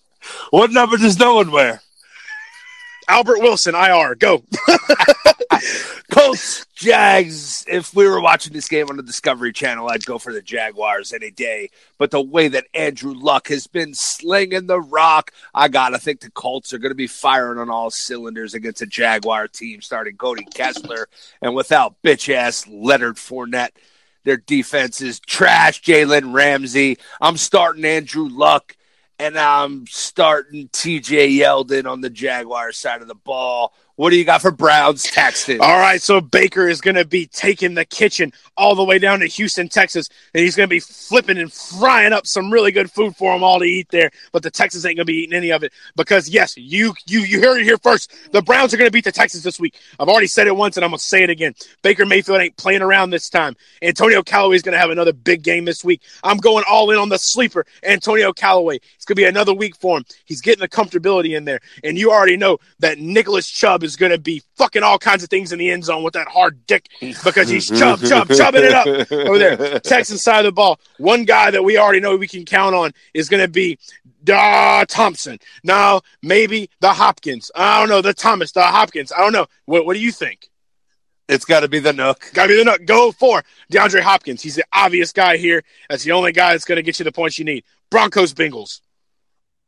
What 0.50 0.70
number 0.70 0.96
does 0.96 1.18
no 1.18 1.34
one 1.34 1.50
wear? 1.50 1.82
Albert 3.08 3.40
Wilson, 3.40 3.74
IR. 3.74 4.14
Go. 4.14 4.44
Colts, 6.12 6.64
Jags. 6.76 7.64
If 7.66 7.92
we 7.94 8.06
were 8.06 8.20
watching 8.20 8.52
this 8.52 8.68
game 8.68 8.88
on 8.88 8.96
the 8.96 9.02
Discovery 9.02 9.52
Channel, 9.52 9.88
I'd 9.88 10.06
go 10.06 10.18
for 10.18 10.32
the 10.32 10.40
Jaguars 10.40 11.12
any 11.12 11.32
day. 11.32 11.70
But 11.98 12.12
the 12.12 12.20
way 12.20 12.46
that 12.46 12.66
Andrew 12.72 13.12
Luck 13.12 13.48
has 13.48 13.66
been 13.66 13.92
slinging 13.92 14.68
the 14.68 14.80
rock, 14.80 15.32
I 15.52 15.66
got 15.66 15.88
to 15.88 15.98
think 15.98 16.20
the 16.20 16.30
Colts 16.30 16.72
are 16.72 16.78
going 16.78 16.92
to 16.92 16.96
be 16.96 17.08
firing 17.08 17.58
on 17.58 17.68
all 17.68 17.90
cylinders 17.90 18.54
against 18.54 18.82
a 18.82 18.86
Jaguar 18.86 19.48
team 19.48 19.82
starting 19.82 20.16
Cody 20.16 20.46
Kessler. 20.54 21.08
And 21.42 21.56
without 21.56 22.00
bitch 22.02 22.32
ass 22.32 22.68
Leonard 22.68 23.16
Fournette, 23.16 23.70
their 24.24 24.36
defense 24.36 25.00
is 25.00 25.20
trash. 25.20 25.82
Jalen 25.82 26.34
Ramsey. 26.34 26.98
I'm 27.20 27.36
starting 27.36 27.84
Andrew 27.84 28.28
Luck 28.28 28.76
and 29.18 29.38
I'm 29.38 29.86
starting 29.86 30.68
TJ 30.68 31.38
Yeldon 31.38 31.90
on 31.90 32.00
the 32.00 32.10
Jaguar 32.10 32.72
side 32.72 33.02
of 33.02 33.08
the 33.08 33.14
ball. 33.14 33.74
What 34.00 34.08
do 34.08 34.16
you 34.16 34.24
got 34.24 34.40
for 34.40 34.50
Browns 34.50 35.02
Texans? 35.02 35.60
All 35.60 35.78
right, 35.78 36.00
so 36.00 36.22
Baker 36.22 36.66
is 36.66 36.80
going 36.80 36.94
to 36.94 37.04
be 37.04 37.26
taking 37.26 37.74
the 37.74 37.84
kitchen 37.84 38.32
all 38.56 38.74
the 38.74 38.82
way 38.82 38.98
down 38.98 39.20
to 39.20 39.26
Houston, 39.26 39.68
Texas, 39.68 40.08
and 40.32 40.42
he's 40.42 40.56
going 40.56 40.66
to 40.66 40.70
be 40.70 40.80
flipping 40.80 41.36
and 41.36 41.52
frying 41.52 42.14
up 42.14 42.26
some 42.26 42.50
really 42.50 42.72
good 42.72 42.90
food 42.90 43.14
for 43.14 43.34
them 43.34 43.44
all 43.44 43.58
to 43.58 43.66
eat 43.66 43.88
there. 43.90 44.10
But 44.32 44.42
the 44.42 44.50
Texans 44.50 44.86
ain't 44.86 44.96
going 44.96 45.04
to 45.04 45.12
be 45.12 45.18
eating 45.18 45.36
any 45.36 45.52
of 45.52 45.62
it 45.64 45.74
because 45.96 46.30
yes, 46.30 46.56
you 46.56 46.94
you 47.06 47.20
you 47.20 47.42
heard 47.42 47.60
it 47.60 47.64
here 47.64 47.76
first. 47.76 48.10
The 48.32 48.40
Browns 48.40 48.72
are 48.72 48.78
going 48.78 48.88
to 48.88 48.90
beat 48.90 49.04
the 49.04 49.12
Texans 49.12 49.44
this 49.44 49.60
week. 49.60 49.78
I've 49.98 50.08
already 50.08 50.28
said 50.28 50.46
it 50.46 50.56
once, 50.56 50.78
and 50.78 50.84
I'm 50.84 50.92
going 50.92 50.98
to 50.98 51.04
say 51.04 51.22
it 51.22 51.28
again. 51.28 51.54
Baker 51.82 52.06
Mayfield 52.06 52.40
ain't 52.40 52.56
playing 52.56 52.80
around 52.80 53.10
this 53.10 53.28
time. 53.28 53.54
Antonio 53.82 54.22
Callaway 54.22 54.56
is 54.56 54.62
going 54.62 54.72
to 54.72 54.78
have 54.78 54.88
another 54.88 55.12
big 55.12 55.42
game 55.42 55.66
this 55.66 55.84
week. 55.84 56.00
I'm 56.24 56.38
going 56.38 56.64
all 56.66 56.90
in 56.90 56.96
on 56.96 57.10
the 57.10 57.18
sleeper, 57.18 57.66
Antonio 57.82 58.32
Callaway. 58.32 58.76
It's 58.76 59.04
going 59.04 59.16
to 59.16 59.22
be 59.22 59.26
another 59.26 59.52
week 59.52 59.76
for 59.76 59.98
him. 59.98 60.06
He's 60.24 60.40
getting 60.40 60.62
the 60.62 60.68
comfortability 60.70 61.36
in 61.36 61.44
there, 61.44 61.60
and 61.84 61.98
you 61.98 62.10
already 62.10 62.38
know 62.38 62.60
that 62.78 62.98
Nicholas 62.98 63.46
Chubb 63.46 63.84
is 63.84 63.89
going 63.96 64.12
to 64.12 64.18
be 64.18 64.42
fucking 64.56 64.82
all 64.82 64.98
kinds 64.98 65.22
of 65.22 65.30
things 65.30 65.52
in 65.52 65.58
the 65.58 65.70
end 65.70 65.84
zone 65.84 66.02
with 66.02 66.14
that 66.14 66.28
hard 66.28 66.66
dick 66.66 66.88
because 67.00 67.48
he's 67.48 67.68
chub, 67.78 68.00
chub, 68.00 68.28
chubbing 68.28 68.64
it 68.64 68.72
up 68.72 68.86
over 69.12 69.38
there. 69.38 69.80
Texas 69.80 70.22
side 70.22 70.40
of 70.40 70.44
the 70.46 70.52
ball. 70.52 70.80
One 70.98 71.24
guy 71.24 71.50
that 71.50 71.62
we 71.62 71.78
already 71.78 72.00
know 72.00 72.16
we 72.16 72.28
can 72.28 72.44
count 72.44 72.74
on 72.74 72.92
is 73.14 73.28
going 73.28 73.42
to 73.42 73.48
be 73.48 73.78
Da 74.24 74.84
Thompson. 74.84 75.38
Now, 75.64 76.02
maybe 76.22 76.70
the 76.80 76.92
Hopkins. 76.92 77.50
I 77.54 77.80
don't 77.80 77.88
know. 77.88 78.02
The 78.02 78.14
Thomas, 78.14 78.52
the 78.52 78.62
Hopkins. 78.62 79.12
I 79.12 79.20
don't 79.20 79.32
know. 79.32 79.46
What, 79.66 79.86
what 79.86 79.94
do 79.94 80.00
you 80.00 80.12
think? 80.12 80.48
It's 81.28 81.44
got 81.44 81.60
to 81.60 81.68
be 81.68 81.78
the 81.78 81.92
Nook. 81.92 82.30
Got 82.34 82.44
to 82.44 82.48
be 82.48 82.56
the 82.58 82.64
Nook. 82.64 82.84
Go 82.86 83.12
for 83.12 83.44
DeAndre 83.72 84.00
Hopkins. 84.00 84.42
He's 84.42 84.56
the 84.56 84.64
obvious 84.72 85.12
guy 85.12 85.36
here. 85.36 85.62
That's 85.88 86.02
the 86.02 86.12
only 86.12 86.32
guy 86.32 86.52
that's 86.52 86.64
going 86.64 86.76
to 86.76 86.82
get 86.82 86.98
you 86.98 87.04
the 87.04 87.12
points 87.12 87.38
you 87.38 87.44
need. 87.44 87.64
Broncos, 87.88 88.34
Bengals. 88.34 88.80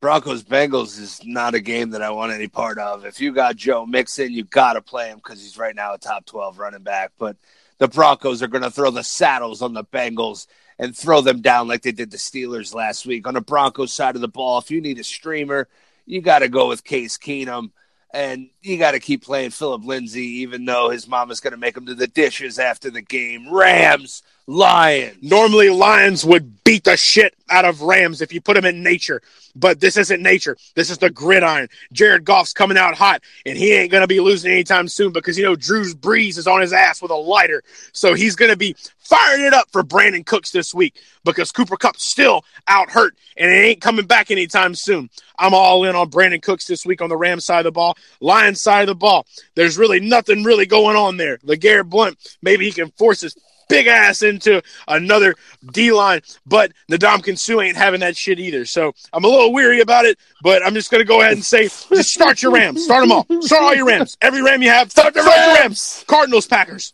Broncos 0.02 0.42
Bengals 0.42 0.98
is 0.98 1.20
not 1.24 1.54
a 1.54 1.60
game 1.60 1.90
that 1.90 2.02
I 2.02 2.10
want 2.10 2.32
any 2.32 2.48
part 2.48 2.76
of. 2.76 3.04
If 3.04 3.20
you 3.20 3.30
got 3.30 3.54
Joe 3.54 3.86
Mixon, 3.86 4.32
you 4.32 4.42
got 4.42 4.72
to 4.72 4.82
play 4.82 5.06
him 5.06 5.18
because 5.18 5.40
he's 5.40 5.56
right 5.56 5.76
now 5.76 5.94
a 5.94 5.98
top 5.98 6.26
12 6.26 6.58
running 6.58 6.82
back. 6.82 7.12
But 7.20 7.36
the 7.78 7.86
Broncos 7.86 8.42
are 8.42 8.48
going 8.48 8.64
to 8.64 8.70
throw 8.72 8.90
the 8.90 9.04
saddles 9.04 9.62
on 9.62 9.74
the 9.74 9.84
Bengals 9.84 10.48
and 10.76 10.96
throw 10.96 11.20
them 11.20 11.40
down 11.40 11.68
like 11.68 11.82
they 11.82 11.92
did 11.92 12.10
the 12.10 12.16
Steelers 12.16 12.74
last 12.74 13.06
week. 13.06 13.28
On 13.28 13.34
the 13.34 13.40
Broncos 13.40 13.92
side 13.92 14.16
of 14.16 14.22
the 14.22 14.26
ball, 14.26 14.58
if 14.58 14.72
you 14.72 14.80
need 14.80 14.98
a 14.98 15.04
streamer, 15.04 15.68
you 16.04 16.20
got 16.20 16.40
to 16.40 16.48
go 16.48 16.66
with 16.66 16.82
Case 16.82 17.16
Keenum. 17.16 17.70
And 18.12 18.50
you 18.60 18.78
got 18.78 18.90
to 18.90 18.98
keep 18.98 19.22
playing 19.22 19.50
Phillip 19.50 19.84
Lindsay, 19.84 20.40
even 20.40 20.64
though 20.64 20.90
his 20.90 21.06
mama's 21.06 21.38
going 21.38 21.52
to 21.52 21.56
make 21.56 21.76
him 21.76 21.84
do 21.84 21.94
the 21.94 22.08
dishes 22.08 22.58
after 22.58 22.90
the 22.90 23.02
game. 23.02 23.54
Rams, 23.54 24.24
Lions. 24.46 25.16
Normally, 25.22 25.70
Lions 25.70 26.24
would 26.24 26.64
beat 26.64 26.84
the 26.84 26.96
shit 26.96 27.34
out 27.48 27.64
of 27.64 27.82
Rams 27.82 28.20
if 28.20 28.32
you 28.32 28.40
put 28.40 28.54
them 28.54 28.64
in 28.64 28.82
nature, 28.82 29.22
but 29.54 29.80
this 29.80 29.96
isn't 29.96 30.22
nature. 30.22 30.56
This 30.74 30.90
is 30.90 30.98
the 30.98 31.10
gridiron. 31.10 31.68
Jared 31.92 32.24
Goff's 32.24 32.52
coming 32.52 32.76
out 32.76 32.94
hot, 32.94 33.22
and 33.46 33.56
he 33.56 33.72
ain't 33.72 33.90
going 33.90 34.02
to 34.02 34.08
be 34.08 34.20
losing 34.20 34.50
anytime 34.50 34.88
soon 34.88 35.12
because, 35.12 35.38
you 35.38 35.44
know, 35.44 35.54
Drew's 35.54 35.94
Brees 35.94 36.38
is 36.38 36.46
on 36.46 36.60
his 36.60 36.72
ass 36.72 37.00
with 37.00 37.10
a 37.10 37.16
lighter. 37.16 37.62
So 37.92 38.14
he's 38.14 38.36
going 38.36 38.50
to 38.50 38.56
be 38.56 38.74
firing 38.98 39.44
it 39.44 39.52
up 39.52 39.70
for 39.70 39.82
Brandin 39.82 40.26
Cooks 40.26 40.50
this 40.50 40.74
week 40.74 41.00
because 41.24 41.52
Cooper 41.52 41.76
Kupp's 41.76 42.10
still 42.10 42.44
out 42.66 42.90
hurt, 42.90 43.14
and 43.36 43.50
it 43.50 43.54
ain't 43.54 43.80
coming 43.80 44.06
back 44.06 44.30
anytime 44.30 44.74
soon. 44.74 45.08
I'm 45.38 45.54
all 45.54 45.84
in 45.84 45.94
on 45.94 46.10
Brandin 46.10 46.42
Cooks 46.42 46.66
this 46.66 46.84
week 46.86 47.00
on 47.00 47.08
the 47.08 47.16
Rams 47.16 47.44
side 47.44 47.60
of 47.60 47.64
the 47.64 47.72
ball. 47.72 47.96
Lions 48.20 48.62
side 48.62 48.82
of 48.82 48.88
the 48.88 48.94
ball, 48.94 49.26
there's 49.54 49.78
really 49.78 50.00
nothing 50.00 50.44
really 50.44 50.66
going 50.66 50.96
on 50.96 51.16
there. 51.16 51.38
LeGarrette 51.38 51.90
Blount, 51.90 52.18
maybe 52.42 52.64
he 52.64 52.72
can 52.72 52.90
force 52.92 53.20
his 53.20 53.36
big 53.72 53.86
ass 53.86 54.22
into 54.22 54.62
another 54.86 55.34
D 55.72 55.92
line, 55.92 56.20
but 56.46 56.72
Ndamukong 56.90 57.38
Suh 57.38 57.60
ain't 57.60 57.76
having 57.76 58.00
that 58.00 58.16
shit 58.16 58.38
either. 58.38 58.64
So 58.66 58.92
I'm 59.12 59.24
a 59.24 59.28
little 59.28 59.52
weary 59.52 59.80
about 59.80 60.04
it, 60.04 60.18
but 60.42 60.64
I'm 60.64 60.74
just 60.74 60.90
going 60.90 61.02
to 61.02 61.08
go 61.08 61.20
ahead 61.20 61.32
and 61.32 61.44
say 61.44 61.64
just 61.68 62.10
start 62.10 62.42
your 62.42 62.52
Rams. 62.52 62.84
Start 62.84 63.02
them 63.02 63.12
all. 63.12 63.26
Start 63.42 63.62
all 63.62 63.74
your 63.74 63.86
Rams. 63.86 64.16
Every 64.20 64.42
Ram 64.42 64.62
you 64.62 64.68
have, 64.68 64.90
start 64.90 65.14
the 65.14 65.22
Rams. 65.22 65.58
Rams. 65.58 66.04
Cardinals, 66.06 66.46
Packers. 66.46 66.92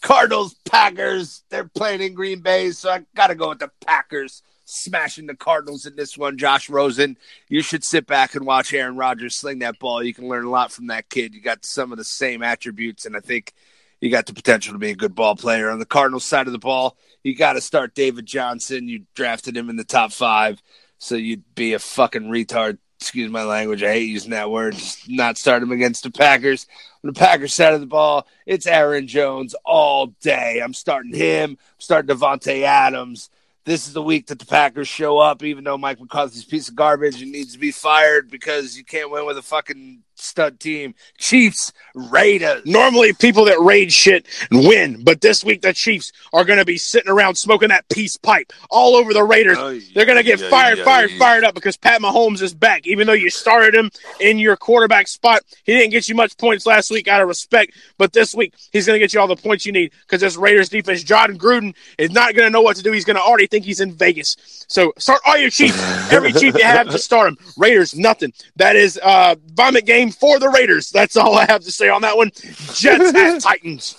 Cardinals, 0.00 0.54
Packers. 0.64 1.42
They're 1.50 1.68
playing 1.68 2.00
in 2.00 2.14
Green 2.14 2.40
Bay, 2.40 2.70
so 2.70 2.90
I 2.90 3.04
got 3.16 3.28
to 3.28 3.34
go 3.34 3.48
with 3.48 3.58
the 3.58 3.70
Packers 3.84 4.42
smashing 4.64 5.26
the 5.26 5.34
Cardinals 5.34 5.86
in 5.86 5.96
this 5.96 6.16
one. 6.16 6.38
Josh 6.38 6.68
Rosen, 6.68 7.16
you 7.48 7.62
should 7.62 7.82
sit 7.82 8.06
back 8.06 8.34
and 8.34 8.46
watch 8.46 8.72
Aaron 8.72 8.96
Rodgers 8.96 9.34
sling 9.34 9.60
that 9.60 9.78
ball. 9.78 10.02
You 10.02 10.14
can 10.14 10.28
learn 10.28 10.44
a 10.44 10.50
lot 10.50 10.70
from 10.70 10.88
that 10.88 11.08
kid. 11.08 11.34
You 11.34 11.40
got 11.40 11.64
some 11.64 11.90
of 11.90 11.98
the 11.98 12.04
same 12.04 12.42
attributes, 12.42 13.06
and 13.06 13.16
I 13.16 13.20
think 13.20 13.54
you 14.00 14.10
got 14.10 14.26
the 14.26 14.34
potential 14.34 14.72
to 14.72 14.78
be 14.78 14.90
a 14.90 14.96
good 14.96 15.14
ball 15.14 15.36
player. 15.36 15.70
On 15.70 15.78
the 15.78 15.86
Cardinals 15.86 16.24
side 16.24 16.46
of 16.46 16.52
the 16.52 16.58
ball, 16.58 16.96
you 17.22 17.34
got 17.34 17.54
to 17.54 17.60
start 17.60 17.94
David 17.94 18.26
Johnson. 18.26 18.88
You 18.88 19.04
drafted 19.14 19.56
him 19.56 19.70
in 19.70 19.76
the 19.76 19.84
top 19.84 20.12
five, 20.12 20.62
so 20.98 21.14
you'd 21.14 21.54
be 21.54 21.74
a 21.74 21.78
fucking 21.78 22.24
retard. 22.24 22.78
Excuse 23.00 23.30
my 23.30 23.44
language. 23.44 23.82
I 23.82 23.92
hate 23.92 24.10
using 24.10 24.32
that 24.32 24.50
word. 24.50 24.74
Just 24.74 25.08
not 25.08 25.38
start 25.38 25.62
him 25.62 25.70
against 25.70 26.02
the 26.02 26.10
Packers. 26.10 26.66
On 27.04 27.12
the 27.12 27.18
Packers 27.18 27.54
side 27.54 27.72
of 27.72 27.80
the 27.80 27.86
ball, 27.86 28.26
it's 28.44 28.66
Aaron 28.66 29.06
Jones 29.06 29.54
all 29.64 30.08
day. 30.20 30.60
I'm 30.62 30.74
starting 30.74 31.14
him. 31.14 31.50
I'm 31.50 31.80
starting 31.80 32.14
Davante 32.14 32.62
Adams 32.62 33.30
this 33.68 33.86
is 33.86 33.92
the 33.92 34.02
week 34.02 34.28
that 34.28 34.38
the 34.38 34.46
Packers 34.46 34.88
show 34.88 35.18
up, 35.18 35.42
even 35.42 35.62
though 35.62 35.76
Mike 35.76 36.00
McCarthy's 36.00 36.44
piece 36.44 36.70
of 36.70 36.74
garbage 36.74 37.20
and 37.20 37.30
needs 37.30 37.52
to 37.52 37.58
be 37.58 37.70
fired 37.70 38.30
because 38.30 38.78
you 38.78 38.82
can't 38.82 39.10
win 39.10 39.26
with 39.26 39.36
a 39.36 39.42
fucking 39.42 40.02
stud 40.20 40.60
team. 40.60 40.94
Chiefs, 41.18 41.72
Raiders. 41.94 42.62
Normally, 42.64 43.12
people 43.12 43.44
that 43.46 43.60
raid 43.60 43.92
shit 43.92 44.26
win, 44.50 45.02
but 45.04 45.20
this 45.20 45.44
week 45.44 45.62
the 45.62 45.72
Chiefs 45.72 46.12
are 46.32 46.44
going 46.44 46.58
to 46.58 46.64
be 46.64 46.78
sitting 46.78 47.10
around 47.10 47.36
smoking 47.36 47.68
that 47.68 47.88
peace 47.88 48.16
pipe 48.16 48.52
all 48.70 48.96
over 48.96 49.12
the 49.12 49.24
Raiders. 49.24 49.58
Oh, 49.58 49.78
They're 49.94 50.06
going 50.06 50.18
to 50.18 50.24
get 50.24 50.40
yeah, 50.40 50.50
fired, 50.50 50.78
yeah, 50.78 50.84
fired, 50.84 51.10
yeah. 51.10 51.18
fired 51.18 51.44
up 51.44 51.54
because 51.54 51.76
Pat 51.76 52.00
Mahomes 52.00 52.42
is 52.42 52.54
back. 52.54 52.86
Even 52.86 53.06
though 53.06 53.12
you 53.12 53.30
started 53.30 53.74
him 53.74 53.90
in 54.20 54.38
your 54.38 54.56
quarterback 54.56 55.08
spot, 55.08 55.42
he 55.64 55.72
didn't 55.74 55.90
get 55.90 56.08
you 56.08 56.14
much 56.14 56.36
points 56.36 56.66
last 56.66 56.90
week 56.90 57.08
out 57.08 57.20
of 57.20 57.28
respect. 57.28 57.72
But 57.96 58.12
this 58.12 58.34
week, 58.34 58.54
he's 58.72 58.86
going 58.86 58.96
to 58.96 59.00
get 59.00 59.14
you 59.14 59.20
all 59.20 59.26
the 59.26 59.36
points 59.36 59.66
you 59.66 59.72
need 59.72 59.92
because 60.02 60.20
this 60.20 60.36
Raiders 60.36 60.68
defense, 60.68 61.02
Jon 61.02 61.38
Gruden, 61.38 61.74
is 61.98 62.10
not 62.10 62.34
going 62.34 62.46
to 62.46 62.50
know 62.50 62.62
what 62.62 62.76
to 62.76 62.82
do. 62.82 62.92
He's 62.92 63.04
going 63.04 63.16
to 63.16 63.22
already 63.22 63.46
think 63.46 63.64
he's 63.64 63.80
in 63.80 63.92
Vegas. 63.92 64.36
So 64.68 64.92
start 64.98 65.20
all 65.26 65.36
your 65.36 65.50
Chiefs. 65.50 65.78
Every 66.12 66.32
Chief 66.32 66.54
you 66.54 66.64
have, 66.64 66.88
just 66.90 67.04
start 67.04 67.28
him. 67.28 67.38
Raiders, 67.56 67.94
nothing. 67.96 68.32
That 68.56 68.76
is 68.76 68.98
uh, 69.02 69.36
vomit 69.54 69.86
game 69.86 70.07
for 70.10 70.38
the 70.38 70.48
Raiders. 70.48 70.90
That's 70.90 71.16
all 71.16 71.36
I 71.36 71.46
have 71.46 71.62
to 71.62 71.72
say 71.72 71.88
on 71.88 72.02
that 72.02 72.16
one. 72.16 72.30
Jets 72.74 73.14
at 73.14 73.40
Titans. 73.42 73.96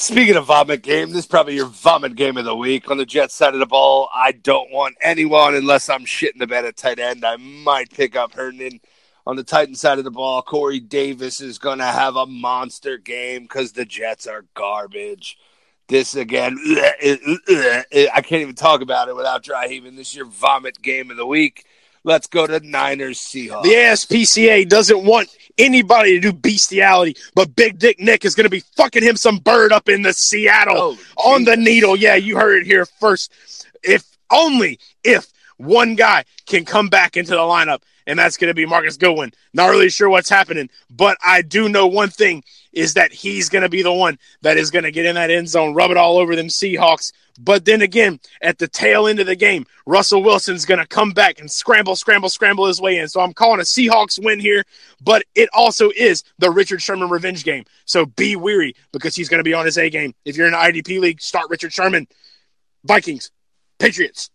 Speaking 0.00 0.36
of 0.36 0.46
vomit 0.46 0.82
game, 0.82 1.08
this 1.08 1.20
is 1.20 1.26
probably 1.26 1.56
your 1.56 1.66
vomit 1.66 2.14
game 2.14 2.36
of 2.36 2.44
the 2.44 2.54
week. 2.54 2.88
On 2.88 2.98
the 2.98 3.04
Jets 3.04 3.34
side 3.34 3.54
of 3.54 3.60
the 3.60 3.66
ball, 3.66 4.08
I 4.14 4.30
don't 4.30 4.70
want 4.70 4.94
anyone 5.00 5.56
unless 5.56 5.88
I'm 5.88 6.04
shitting 6.04 6.38
the 6.38 6.46
bed 6.46 6.64
at 6.64 6.76
tight 6.76 7.00
end. 7.00 7.24
I 7.24 7.36
might 7.36 7.90
pick 7.90 8.14
up 8.14 8.34
Herndon. 8.34 8.80
On 9.26 9.36
the 9.36 9.42
Titan 9.42 9.74
side 9.74 9.98
of 9.98 10.04
the 10.04 10.10
ball, 10.10 10.40
Corey 10.40 10.80
Davis 10.80 11.40
is 11.40 11.58
going 11.58 11.78
to 11.78 11.84
have 11.84 12.16
a 12.16 12.26
monster 12.26 12.96
game 12.96 13.42
because 13.42 13.72
the 13.72 13.84
Jets 13.84 14.26
are 14.26 14.46
garbage. 14.54 15.36
This 15.88 16.14
again, 16.14 16.56
I 16.66 18.22
can't 18.24 18.42
even 18.42 18.54
talk 18.54 18.82
about 18.82 19.08
it 19.08 19.16
without 19.16 19.42
dry 19.42 19.68
heaving. 19.68 19.96
This 19.96 20.10
is 20.10 20.16
your 20.16 20.26
vomit 20.26 20.80
game 20.80 21.10
of 21.10 21.16
the 21.16 21.26
week. 21.26 21.64
Let's 22.04 22.26
go 22.26 22.46
to 22.46 22.60
Niners 22.60 23.18
Seahawks. 23.18 23.62
The 23.64 23.70
ASPCA 23.70 24.68
doesn't 24.68 25.04
want 25.04 25.28
anybody 25.58 26.14
to 26.14 26.20
do 26.20 26.32
bestiality, 26.32 27.16
but 27.34 27.54
Big 27.56 27.78
Dick 27.78 27.98
Nick 28.00 28.24
is 28.24 28.34
going 28.34 28.44
to 28.44 28.50
be 28.50 28.62
fucking 28.76 29.02
him 29.02 29.16
some 29.16 29.38
bird 29.38 29.72
up 29.72 29.88
in 29.88 30.02
the 30.02 30.12
Seattle 30.12 30.76
Oh, 30.78 30.98
on 31.16 31.44
the 31.44 31.56
needle. 31.56 31.96
Yeah, 31.96 32.14
you 32.14 32.36
heard 32.36 32.62
it 32.62 32.66
here 32.66 32.86
first. 32.86 33.32
If 33.82 34.04
only 34.30 34.78
if 35.04 35.26
one 35.56 35.96
guy 35.96 36.24
can 36.46 36.64
come 36.64 36.88
back 36.88 37.16
into 37.16 37.32
the 37.32 37.38
lineup, 37.38 37.82
and 38.08 38.18
that's 38.18 38.38
going 38.38 38.48
to 38.48 38.54
be 38.54 38.66
Marquise 38.66 38.96
Goodwin. 38.96 39.32
Not 39.52 39.68
really 39.68 39.90
sure 39.90 40.08
what's 40.08 40.30
happening, 40.30 40.70
but 40.90 41.18
I 41.24 41.42
do 41.42 41.68
know 41.68 41.86
one 41.86 42.08
thing 42.08 42.42
is 42.72 42.94
that 42.94 43.12
he's 43.12 43.50
going 43.50 43.62
to 43.62 43.68
be 43.68 43.82
the 43.82 43.92
one 43.92 44.18
that 44.40 44.56
is 44.56 44.70
going 44.70 44.84
to 44.84 44.90
get 44.90 45.04
in 45.04 45.14
that 45.14 45.30
end 45.30 45.48
zone, 45.48 45.74
rub 45.74 45.90
it 45.90 45.96
all 45.98 46.16
over 46.16 46.34
them 46.34 46.48
Seahawks. 46.48 47.12
But 47.38 47.66
then 47.66 47.82
again, 47.82 48.18
at 48.40 48.58
the 48.58 48.66
tail 48.66 49.06
end 49.06 49.20
of 49.20 49.26
the 49.26 49.36
game, 49.36 49.66
Russell 49.86 50.22
Wilson's 50.22 50.64
going 50.64 50.80
to 50.80 50.86
come 50.86 51.12
back 51.12 51.38
and 51.38 51.50
scramble, 51.50 51.96
scramble, 51.96 52.30
scramble 52.30 52.66
his 52.66 52.80
way 52.80 52.98
in. 52.98 53.08
So 53.08 53.20
I'm 53.20 53.34
calling 53.34 53.60
a 53.60 53.64
Seahawks 53.64 54.22
win 54.22 54.40
here, 54.40 54.64
but 55.02 55.22
it 55.34 55.50
also 55.52 55.90
is 55.94 56.24
the 56.38 56.50
Richard 56.50 56.80
Sherman 56.80 57.10
revenge 57.10 57.44
game. 57.44 57.64
So 57.84 58.06
be 58.06 58.36
weary 58.36 58.74
because 58.90 59.14
he's 59.14 59.28
going 59.28 59.38
to 59.38 59.44
be 59.44 59.54
on 59.54 59.66
his 59.66 59.76
A 59.76 59.90
game. 59.90 60.14
If 60.24 60.36
you're 60.36 60.48
in 60.48 60.54
IDP 60.54 60.98
league, 60.98 61.20
start 61.20 61.50
Richard 61.50 61.72
Sherman. 61.72 62.08
Vikings, 62.84 63.30
Patriots. 63.78 64.30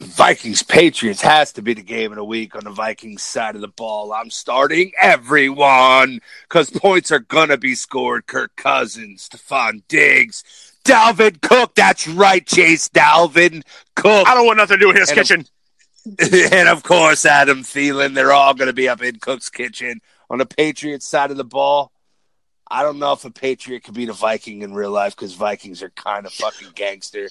Vikings 0.00 0.62
Patriots 0.62 1.20
has 1.20 1.52
to 1.52 1.62
be 1.62 1.74
the 1.74 1.82
game 1.82 2.10
of 2.10 2.16
the 2.16 2.24
week 2.24 2.56
on 2.56 2.64
the 2.64 2.70
Vikings 2.70 3.22
side 3.22 3.54
of 3.54 3.60
the 3.60 3.68
ball. 3.68 4.14
I'm 4.14 4.30
starting 4.30 4.92
everyone 4.98 6.20
because 6.48 6.70
points 6.70 7.12
are 7.12 7.18
gonna 7.18 7.58
be 7.58 7.74
scored. 7.74 8.26
Kirk 8.26 8.56
Cousins, 8.56 9.28
Stefon 9.28 9.82
Diggs, 9.88 10.42
Dalvin 10.84 11.40
Cook. 11.42 11.74
That's 11.74 12.08
right, 12.08 12.46
Chase 12.46 12.88
Dalvin 12.88 13.62
Cook, 13.94 14.26
I 14.26 14.34
don't 14.34 14.46
want 14.46 14.56
nothing 14.56 14.78
to 14.78 14.80
do 14.80 14.88
with 14.88 14.96
his 14.96 15.10
And 15.10 15.18
kitchen. 15.18 15.46
and 16.52 16.68
of 16.68 16.82
course 16.82 17.26
Adam 17.26 17.62
Thielen. 17.62 18.14
They're 18.14 18.32
all 18.32 18.54
gonna 18.54 18.72
be 18.72 18.88
up 18.88 19.02
in 19.02 19.18
Cook's 19.18 19.50
kitchen 19.50 20.00
on 20.30 20.38
the 20.38 20.46
Patriots 20.46 21.06
side 21.06 21.30
of 21.30 21.36
the 21.36 21.44
ball. 21.44 21.92
I 22.70 22.82
don't 22.82 23.00
know 23.00 23.12
if 23.12 23.24
a 23.26 23.30
Patriot 23.30 23.84
could 23.84 23.94
beat 23.94 24.08
a 24.08 24.14
Viking 24.14 24.62
in 24.62 24.72
real 24.72 24.92
life 24.92 25.14
because 25.14 25.34
Vikings 25.34 25.82
are 25.82 25.90
kind 25.90 26.24
of 26.24 26.32
fucking 26.32 26.68
gangster. 26.74 27.28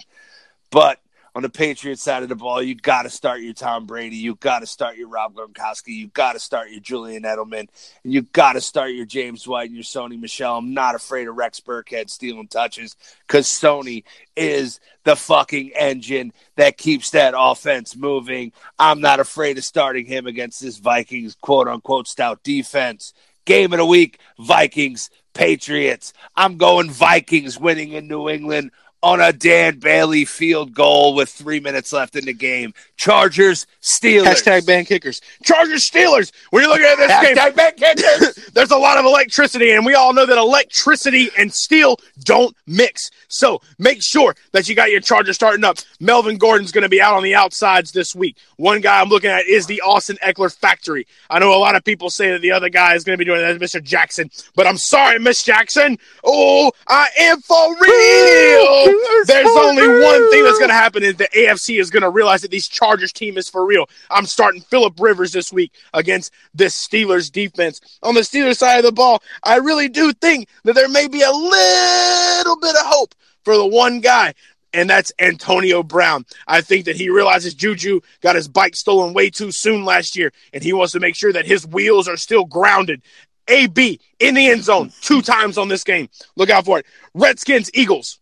But 0.69 0.99
on 1.35 1.43
the 1.43 1.49
Patriots 1.49 2.01
side 2.01 2.23
of 2.23 2.29
the 2.29 2.35
ball, 2.35 2.61
you 2.61 2.75
got 2.75 3.03
to 3.03 3.09
start 3.09 3.41
your 3.41 3.53
Tom 3.53 3.85
Brady. 3.85 4.17
You 4.17 4.35
got 4.35 4.59
to 4.59 4.65
start 4.65 4.97
your 4.97 5.07
Rob 5.07 5.35
Gronkowski. 5.35 5.89
You 5.89 6.07
got 6.07 6.33
to 6.33 6.39
start 6.39 6.71
your 6.71 6.79
Julian 6.79 7.23
Edelman. 7.23 7.67
And 8.03 8.13
you 8.13 8.23
got 8.23 8.53
to 8.53 8.61
start 8.61 8.91
your 8.91 9.05
James 9.05 9.47
White 9.47 9.67
and 9.67 9.75
your 9.75 9.83
Sony 9.83 10.19
Michel. 10.19 10.57
I'm 10.57 10.73
not 10.73 10.95
afraid 10.95 11.27
of 11.27 11.35
Rex 11.35 11.59
Burkhead 11.59 12.09
stealing 12.09 12.47
touches 12.47 12.95
because 13.27 13.47
Sony 13.47 14.03
is 14.35 14.79
the 15.03 15.15
fucking 15.15 15.71
engine 15.75 16.33
that 16.55 16.77
keeps 16.77 17.11
that 17.11 17.33
offense 17.37 17.95
moving. 17.95 18.51
I'm 18.77 19.01
not 19.01 19.19
afraid 19.19 19.57
of 19.57 19.65
starting 19.65 20.05
him 20.05 20.27
against 20.27 20.61
this 20.61 20.77
Vikings 20.77 21.35
quote 21.35 21.67
unquote 21.67 22.07
stout 22.07 22.43
defense. 22.43 23.13
Game 23.45 23.73
of 23.73 23.79
the 23.79 23.85
week 23.85 24.19
Vikings, 24.37 25.09
Patriots. 25.33 26.13
I'm 26.35 26.57
going 26.57 26.89
Vikings 26.89 27.59
winning 27.59 27.93
in 27.93 28.07
New 28.07 28.29
England 28.29 28.71
on 29.01 29.21
a 29.21 29.31
Dan 29.31 29.79
Bailey 29.79 30.25
field 30.25 30.73
goal 30.73 31.15
with 31.15 31.29
three 31.29 31.59
minutes 31.59 31.93
left 31.93 32.15
in 32.15 32.25
the 32.25 32.33
game. 32.33 32.73
Chargers, 32.97 33.65
Steelers. 33.81 34.25
Hashtag 34.25 34.65
ban 34.65 34.83
kickers. 34.83 35.21
Chargers 35.43 35.89
Steelers. 35.89 36.31
When 36.49 36.63
you're 36.63 36.69
looking 36.69 36.85
at 36.85 36.97
this 36.97 37.21
game, 37.21 37.37
Hashtag 37.37 37.55
ban 37.55 37.95
kickers. 37.95 38.49
there's 38.53 38.71
a 38.71 38.77
lot 38.77 38.97
of 38.97 39.05
electricity, 39.05 39.71
and 39.71 39.85
we 39.85 39.93
all 39.93 40.13
know 40.13 40.25
that 40.25 40.37
electricity 40.37 41.29
and 41.37 41.53
steel 41.53 41.97
don't 42.23 42.55
mix. 42.67 43.09
So 43.29 43.61
make 43.77 44.01
sure 44.01 44.35
that 44.51 44.67
you 44.67 44.75
got 44.75 44.91
your 44.91 44.99
Chargers 44.99 45.35
starting 45.35 45.63
up. 45.63 45.77
Melvin 46.01 46.37
Gordon's 46.37 46.73
going 46.73 46.83
to 46.83 46.89
be 46.89 47.01
out 47.01 47.15
on 47.15 47.23
the 47.23 47.35
outsides 47.35 47.91
this 47.91 48.13
week. 48.13 48.35
One 48.57 48.81
guy 48.81 48.99
I'm 48.99 49.07
looking 49.07 49.29
at 49.29 49.45
is 49.45 49.65
the 49.65 49.79
Austin 49.81 50.17
Ekeler 50.21 50.53
factory. 50.53 51.07
I 51.29 51.39
know 51.39 51.55
a 51.55 51.57
lot 51.57 51.75
of 51.75 51.85
people 51.85 52.09
say 52.09 52.31
that 52.31 52.41
the 52.41 52.51
other 52.51 52.69
guy 52.69 52.95
is 52.95 53.05
going 53.05 53.13
to 53.13 53.17
be 53.17 53.25
doing 53.25 53.39
that, 53.39 53.59
Mr. 53.59 53.81
Jackson, 53.81 54.29
but 54.55 54.67
I'm 54.67 54.77
sorry, 54.77 55.19
Miss 55.19 55.43
Jackson. 55.43 55.97
Oh, 56.23 56.71
I 56.87 57.07
am 57.17 57.39
for 57.41 57.75
real. 57.79 58.88
There's 59.25 59.47
only 59.47 59.87
one 59.87 60.31
thing 60.31 60.43
that's 60.43 60.59
going 60.59 60.69
to 60.69 60.75
happen 60.75 61.03
is 61.03 61.15
the 61.15 61.27
AFC 61.35 61.79
is 61.79 61.89
going 61.89 62.03
to 62.03 62.09
realize 62.09 62.41
that 62.41 62.51
these 62.51 62.67
Chargers 62.67 63.13
team 63.13 63.37
is 63.37 63.49
for 63.49 63.65
real. 63.65 63.89
I'm 64.09 64.25
starting 64.25 64.61
Philip 64.61 64.99
Rivers 64.99 65.31
this 65.31 65.51
week 65.51 65.73
against 65.93 66.33
this 66.53 66.75
Steelers 66.75 67.31
defense. 67.31 67.81
On 68.03 68.15
the 68.15 68.21
Steelers 68.21 68.57
side 68.57 68.77
of 68.77 68.85
the 68.85 68.91
ball, 68.91 69.21
I 69.43 69.57
really 69.57 69.89
do 69.89 70.13
think 70.13 70.47
that 70.63 70.73
there 70.73 70.89
may 70.89 71.07
be 71.07 71.21
a 71.21 71.31
little 71.31 72.59
bit 72.59 72.75
of 72.75 72.85
hope 72.85 73.15
for 73.43 73.57
the 73.57 73.67
one 73.67 73.99
guy. 73.99 74.33
And 74.71 74.87
that's 74.87 75.11
Antonio 75.17 75.81
Brown. 75.81 76.25
I 76.47 76.61
think 76.61 76.85
that 76.85 76.95
he 76.95 77.09
realizes 77.09 77.55
Juju 77.55 78.01
got 78.21 78.35
his 78.35 78.47
bike 78.47 78.75
stolen 78.75 79.13
way 79.15 79.31
too 79.31 79.51
soon 79.51 79.83
last 79.83 80.15
year, 80.15 80.31
and 80.53 80.63
he 80.63 80.73
wants 80.73 80.93
to 80.93 80.99
make 80.99 81.15
sure 81.15 81.33
that 81.33 81.47
his 81.47 81.65
wheels 81.65 82.07
are 82.07 82.17
still 82.17 82.45
grounded. 82.45 83.01
AB 83.47 83.99
in 84.19 84.35
the 84.35 84.47
end 84.47 84.63
zone 84.63 84.91
two 85.01 85.21
times 85.21 85.57
on 85.57 85.67
this 85.67 85.83
game. 85.83 86.07
Look 86.35 86.49
out 86.51 86.65
for 86.65 86.79
it. 86.79 86.85
Redskins, 87.15 87.71
Eagles. 87.73 88.18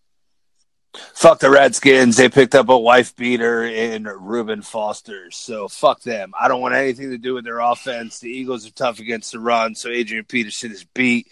Fuck 1.27 1.39
the 1.39 1.49
Redskins. 1.49 2.15
They 2.15 2.29
picked 2.29 2.55
up 2.55 2.69
a 2.69 2.77
wife 2.77 3.13
beater 3.13 3.65
in 3.65 4.05
Reuben 4.05 4.61
Foster. 4.61 5.29
So 5.29 5.67
fuck 5.67 6.01
them. 6.01 6.31
I 6.39 6.47
don't 6.47 6.61
want 6.61 6.73
anything 6.73 7.09
to 7.09 7.17
do 7.17 7.33
with 7.33 7.43
their 7.43 7.59
offense. 7.59 8.19
The 8.19 8.29
Eagles 8.29 8.65
are 8.65 8.71
tough 8.71 8.99
against 8.99 9.33
the 9.33 9.39
run, 9.41 9.75
so 9.75 9.89
Adrian 9.89 10.23
Peterson 10.23 10.71
is 10.71 10.85
beat. 10.85 11.29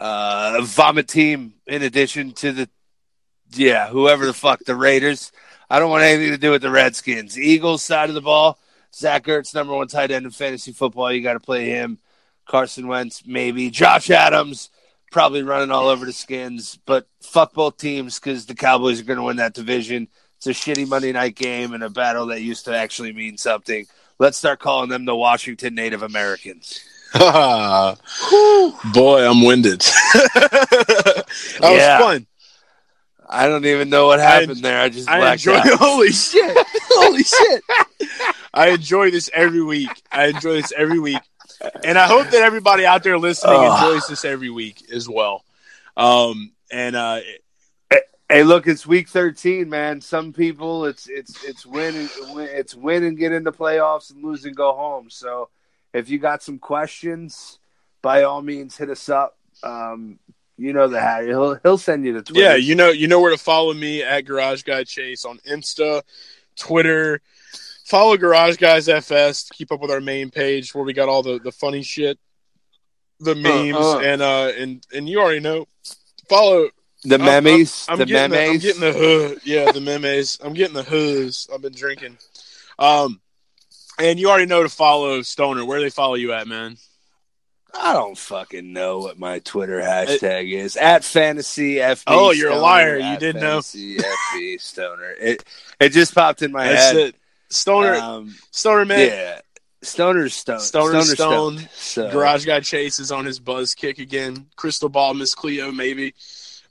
Uh, 0.00 0.60
vomit 0.62 1.08
team 1.08 1.52
in 1.66 1.82
addition 1.82 2.32
to 2.36 2.52
the 2.52 2.70
yeah, 3.50 3.88
whoever 3.88 4.24
the 4.24 4.32
fuck 4.32 4.60
the 4.64 4.74
Raiders. 4.74 5.30
I 5.68 5.78
don't 5.78 5.90
want 5.90 6.04
anything 6.04 6.30
to 6.30 6.38
do 6.38 6.52
with 6.52 6.62
the 6.62 6.70
Redskins. 6.70 7.38
Eagles 7.38 7.84
side 7.84 8.08
of 8.08 8.14
the 8.14 8.22
ball. 8.22 8.58
Zach 8.94 9.24
Ertz, 9.24 9.54
number 9.54 9.74
one 9.74 9.88
tight 9.88 10.10
end 10.10 10.24
in 10.24 10.30
fantasy 10.30 10.72
football. 10.72 11.12
You 11.12 11.20
got 11.20 11.34
to 11.34 11.40
play 11.40 11.66
him. 11.66 11.98
Carson 12.46 12.88
Wentz, 12.88 13.26
maybe. 13.26 13.68
Josh 13.68 14.08
Adams, 14.08 14.70
probably 15.10 15.42
running 15.42 15.70
all 15.70 15.88
over 15.88 16.04
the 16.06 16.12
skins. 16.12 16.78
But 16.86 17.06
fuck 17.22 17.52
both 17.54 17.76
teams 17.76 18.18
because 18.18 18.46
the 18.46 18.54
Cowboys 18.54 19.00
are 19.00 19.04
going 19.04 19.18
to 19.18 19.22
win 19.24 19.36
that 19.38 19.54
division. 19.54 20.08
It's 20.36 20.46
a 20.46 20.50
shitty 20.50 20.86
Monday 20.88 21.12
night 21.12 21.34
game 21.34 21.72
and 21.72 21.82
a 21.82 21.90
battle 21.90 22.26
that 22.26 22.40
used 22.42 22.66
to 22.66 22.76
actually 22.76 23.12
mean 23.12 23.36
something. 23.38 23.86
Let's 24.18 24.38
start 24.38 24.58
calling 24.60 24.88
them 24.88 25.04
the 25.04 25.16
Washington 25.16 25.74
Native 25.74 26.02
Americans. 26.02 26.80
Boy, 27.14 27.94
I'm 29.26 29.42
winded. 29.44 29.80
that 30.34 31.24
Yeah. 31.60 31.98
was 31.98 32.04
fun. 32.06 32.26
I 33.30 33.46
don't 33.46 33.64
even 33.66 33.90
know 33.90 34.06
what 34.06 34.20
I- 34.20 34.40
happened 34.40 34.62
there. 34.62 34.80
I 34.80 34.88
just 34.88 35.08
I 35.08 35.18
blacked 35.20 35.46
enjoy. 35.46 35.58
out. 35.58 35.66
Holy 35.78 36.10
shit! 36.12 36.56
Holy 36.90 37.22
shit! 37.22 37.62
I 38.54 38.68
enjoy 38.70 39.10
this 39.10 39.28
every 39.34 39.62
week. 39.62 39.90
I 40.10 40.28
enjoy 40.28 40.54
this 40.54 40.72
every 40.76 40.98
week, 40.98 41.20
and 41.84 41.98
I 41.98 42.06
hope 42.06 42.28
that 42.30 42.42
everybody 42.42 42.84
out 42.84 43.02
there 43.02 43.18
listening 43.18 43.56
Ugh. 43.56 43.84
enjoys 43.84 44.06
this 44.08 44.24
every 44.24 44.50
week 44.50 44.90
as 44.92 45.08
well. 45.08 45.44
Um, 45.96 46.52
and 46.70 46.94
uh, 46.94 47.20
Hey, 48.30 48.42
look, 48.42 48.66
it's 48.66 48.86
week 48.86 49.08
thirteen, 49.08 49.70
man. 49.70 50.02
Some 50.02 50.34
people, 50.34 50.84
it's 50.84 51.08
it's 51.08 51.42
it's 51.44 51.64
win 51.64 51.96
and 51.96 52.10
it's 52.40 52.74
win 52.74 53.02
and 53.04 53.16
get 53.16 53.32
into 53.32 53.52
playoffs 53.52 54.12
and 54.12 54.22
lose 54.22 54.44
and 54.44 54.54
go 54.54 54.74
home. 54.74 55.08
So, 55.08 55.48
if 55.94 56.10
you 56.10 56.18
got 56.18 56.42
some 56.42 56.58
questions, 56.58 57.58
by 58.02 58.24
all 58.24 58.42
means, 58.42 58.76
hit 58.76 58.90
us 58.90 59.08
up. 59.08 59.38
Um, 59.62 60.18
you 60.58 60.74
know 60.74 60.88
the 60.88 61.00
hat. 61.00 61.24
He'll 61.24 61.54
he'll 61.54 61.78
send 61.78 62.04
you 62.04 62.12
the 62.12 62.22
Twitter. 62.22 62.42
yeah, 62.42 62.54
you 62.56 62.74
know, 62.74 62.90
you 62.90 63.08
know 63.08 63.18
where 63.18 63.30
to 63.30 63.38
follow 63.38 63.72
me 63.72 64.02
at 64.02 64.26
Garage 64.26 64.62
Guy 64.62 64.84
Chase 64.84 65.24
on 65.24 65.38
Insta, 65.50 66.02
Twitter. 66.54 67.22
Follow 67.88 68.18
Garage 68.18 68.58
Guys 68.58 68.86
FS. 68.86 69.48
Keep 69.48 69.72
up 69.72 69.80
with 69.80 69.90
our 69.90 70.00
main 70.00 70.30
page 70.30 70.74
where 70.74 70.84
we 70.84 70.92
got 70.92 71.08
all 71.08 71.22
the 71.22 71.38
the 71.38 71.50
funny 71.50 71.82
shit. 71.82 72.18
the 73.18 73.34
memes 73.34 73.76
uh. 73.76 74.00
and 74.00 74.20
uh 74.20 74.52
and 74.58 74.86
and 74.94 75.08
you 75.08 75.18
already 75.20 75.40
know. 75.40 75.66
Follow 76.28 76.68
The 77.04 77.18
memes, 77.18 77.86
I'm, 77.88 77.98
the 77.98 78.04
getting 78.04 78.32
memes. 78.32 78.40
The, 78.40 78.50
I'm 78.50 78.58
getting 78.58 78.80
the 78.80 78.92
hood. 78.92 79.40
Yeah, 79.44 79.72
the 79.72 79.80
memes. 79.80 80.38
I'm 80.44 80.52
getting 80.52 80.74
the 80.74 80.82
hoods. 80.82 81.48
I've 81.52 81.62
been 81.62 81.72
drinking. 81.72 82.18
Um, 82.78 83.22
and 83.98 84.20
you 84.20 84.28
already 84.28 84.44
know 84.44 84.62
to 84.62 84.68
follow 84.68 85.22
Stoner. 85.22 85.64
Where 85.64 85.80
they 85.80 85.88
follow 85.88 86.14
you 86.16 86.34
at, 86.34 86.46
man? 86.46 86.76
I 87.72 87.94
don't 87.94 88.18
fucking 88.18 88.70
know 88.70 88.98
what 88.98 89.18
my 89.18 89.38
Twitter 89.38 89.80
hashtag 89.80 90.52
is. 90.52 90.76
At 90.76 91.04
fantasy 91.04 91.76
FB. 91.76 92.02
Oh, 92.06 92.32
you're 92.32 92.52
a 92.52 92.58
liar. 92.58 92.98
You 92.98 93.04
at 93.04 93.20
did 93.20 93.36
know. 93.36 93.62
fantasy 93.62 93.96
FB 93.96 94.60
Stoner. 94.60 95.14
It 95.18 95.42
it 95.80 95.92
just 95.92 96.14
popped 96.14 96.42
in 96.42 96.52
my 96.52 96.68
That's 96.68 96.92
head. 96.92 96.96
it. 96.96 97.14
Stoner. 97.50 97.94
Um, 97.94 98.34
Stoner 98.50 98.84
man. 98.84 99.00
yeah. 99.08 99.40
Stoner's 99.82 100.34
Stone. 100.34 100.60
Stoner 100.60 100.88
Stoner's 101.02 101.12
Stone. 101.12 101.58
Stone. 101.58 101.68
So, 101.74 102.10
Garage 102.10 102.44
guy 102.44 102.60
Chase 102.60 102.98
is 102.98 103.12
on 103.12 103.24
his 103.24 103.38
buzz 103.38 103.74
kick 103.74 103.98
again. 103.98 104.46
Crystal 104.56 104.88
ball, 104.88 105.14
Miss 105.14 105.34
Cleo, 105.34 105.70
maybe. 105.70 106.14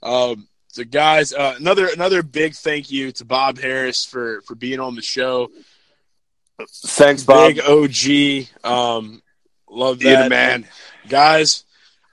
Um, 0.02 0.46
so 0.68 0.84
guys, 0.84 1.32
uh, 1.32 1.54
another 1.58 1.88
another 1.88 2.22
big 2.22 2.54
thank 2.54 2.90
you 2.90 3.10
to 3.12 3.24
Bob 3.24 3.58
Harris 3.58 4.04
for 4.04 4.42
for 4.42 4.54
being 4.54 4.78
on 4.78 4.94
the 4.94 5.02
show. 5.02 5.48
Thanks, 6.84 7.22
Bob. 7.24 7.54
Big 7.54 7.60
OG. 7.64 8.48
Um, 8.70 9.22
love 9.70 10.00
that, 10.00 10.28
man. 10.28 10.66
guys. 11.08 11.64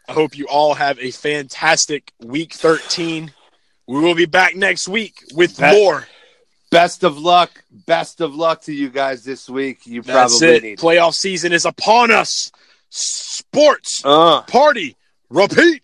I 0.07 0.13
hope 0.13 0.37
you 0.37 0.47
all 0.47 0.75
have 0.75 0.99
a 0.99 1.09
fantastic 1.11 2.11
week 2.23 2.53
13. 2.53 3.31
We 3.87 3.99
will 3.99 4.13
be 4.13 4.27
back 4.27 4.55
next 4.55 4.87
week 4.87 5.15
with 5.33 5.57
That- 5.57 5.73
more. 5.73 6.07
Best 6.71 7.03
of 7.03 7.17
luck. 7.17 7.63
Best 7.71 8.21
of 8.21 8.35
luck 8.35 8.61
to 8.63 8.73
you 8.73 8.89
guys 8.89 9.23
this 9.23 9.49
week. 9.49 9.85
You 9.85 10.01
That's 10.01 10.37
probably 10.39 10.55
it. 10.57 10.63
need. 10.63 10.77
Playoff 10.79 11.13
season 11.13 11.53
is 11.53 11.65
upon 11.65 12.11
us. 12.11 12.51
Sports 12.89 14.01
Uh. 14.05 14.41
party 14.41 14.95
repeat. 15.29 15.81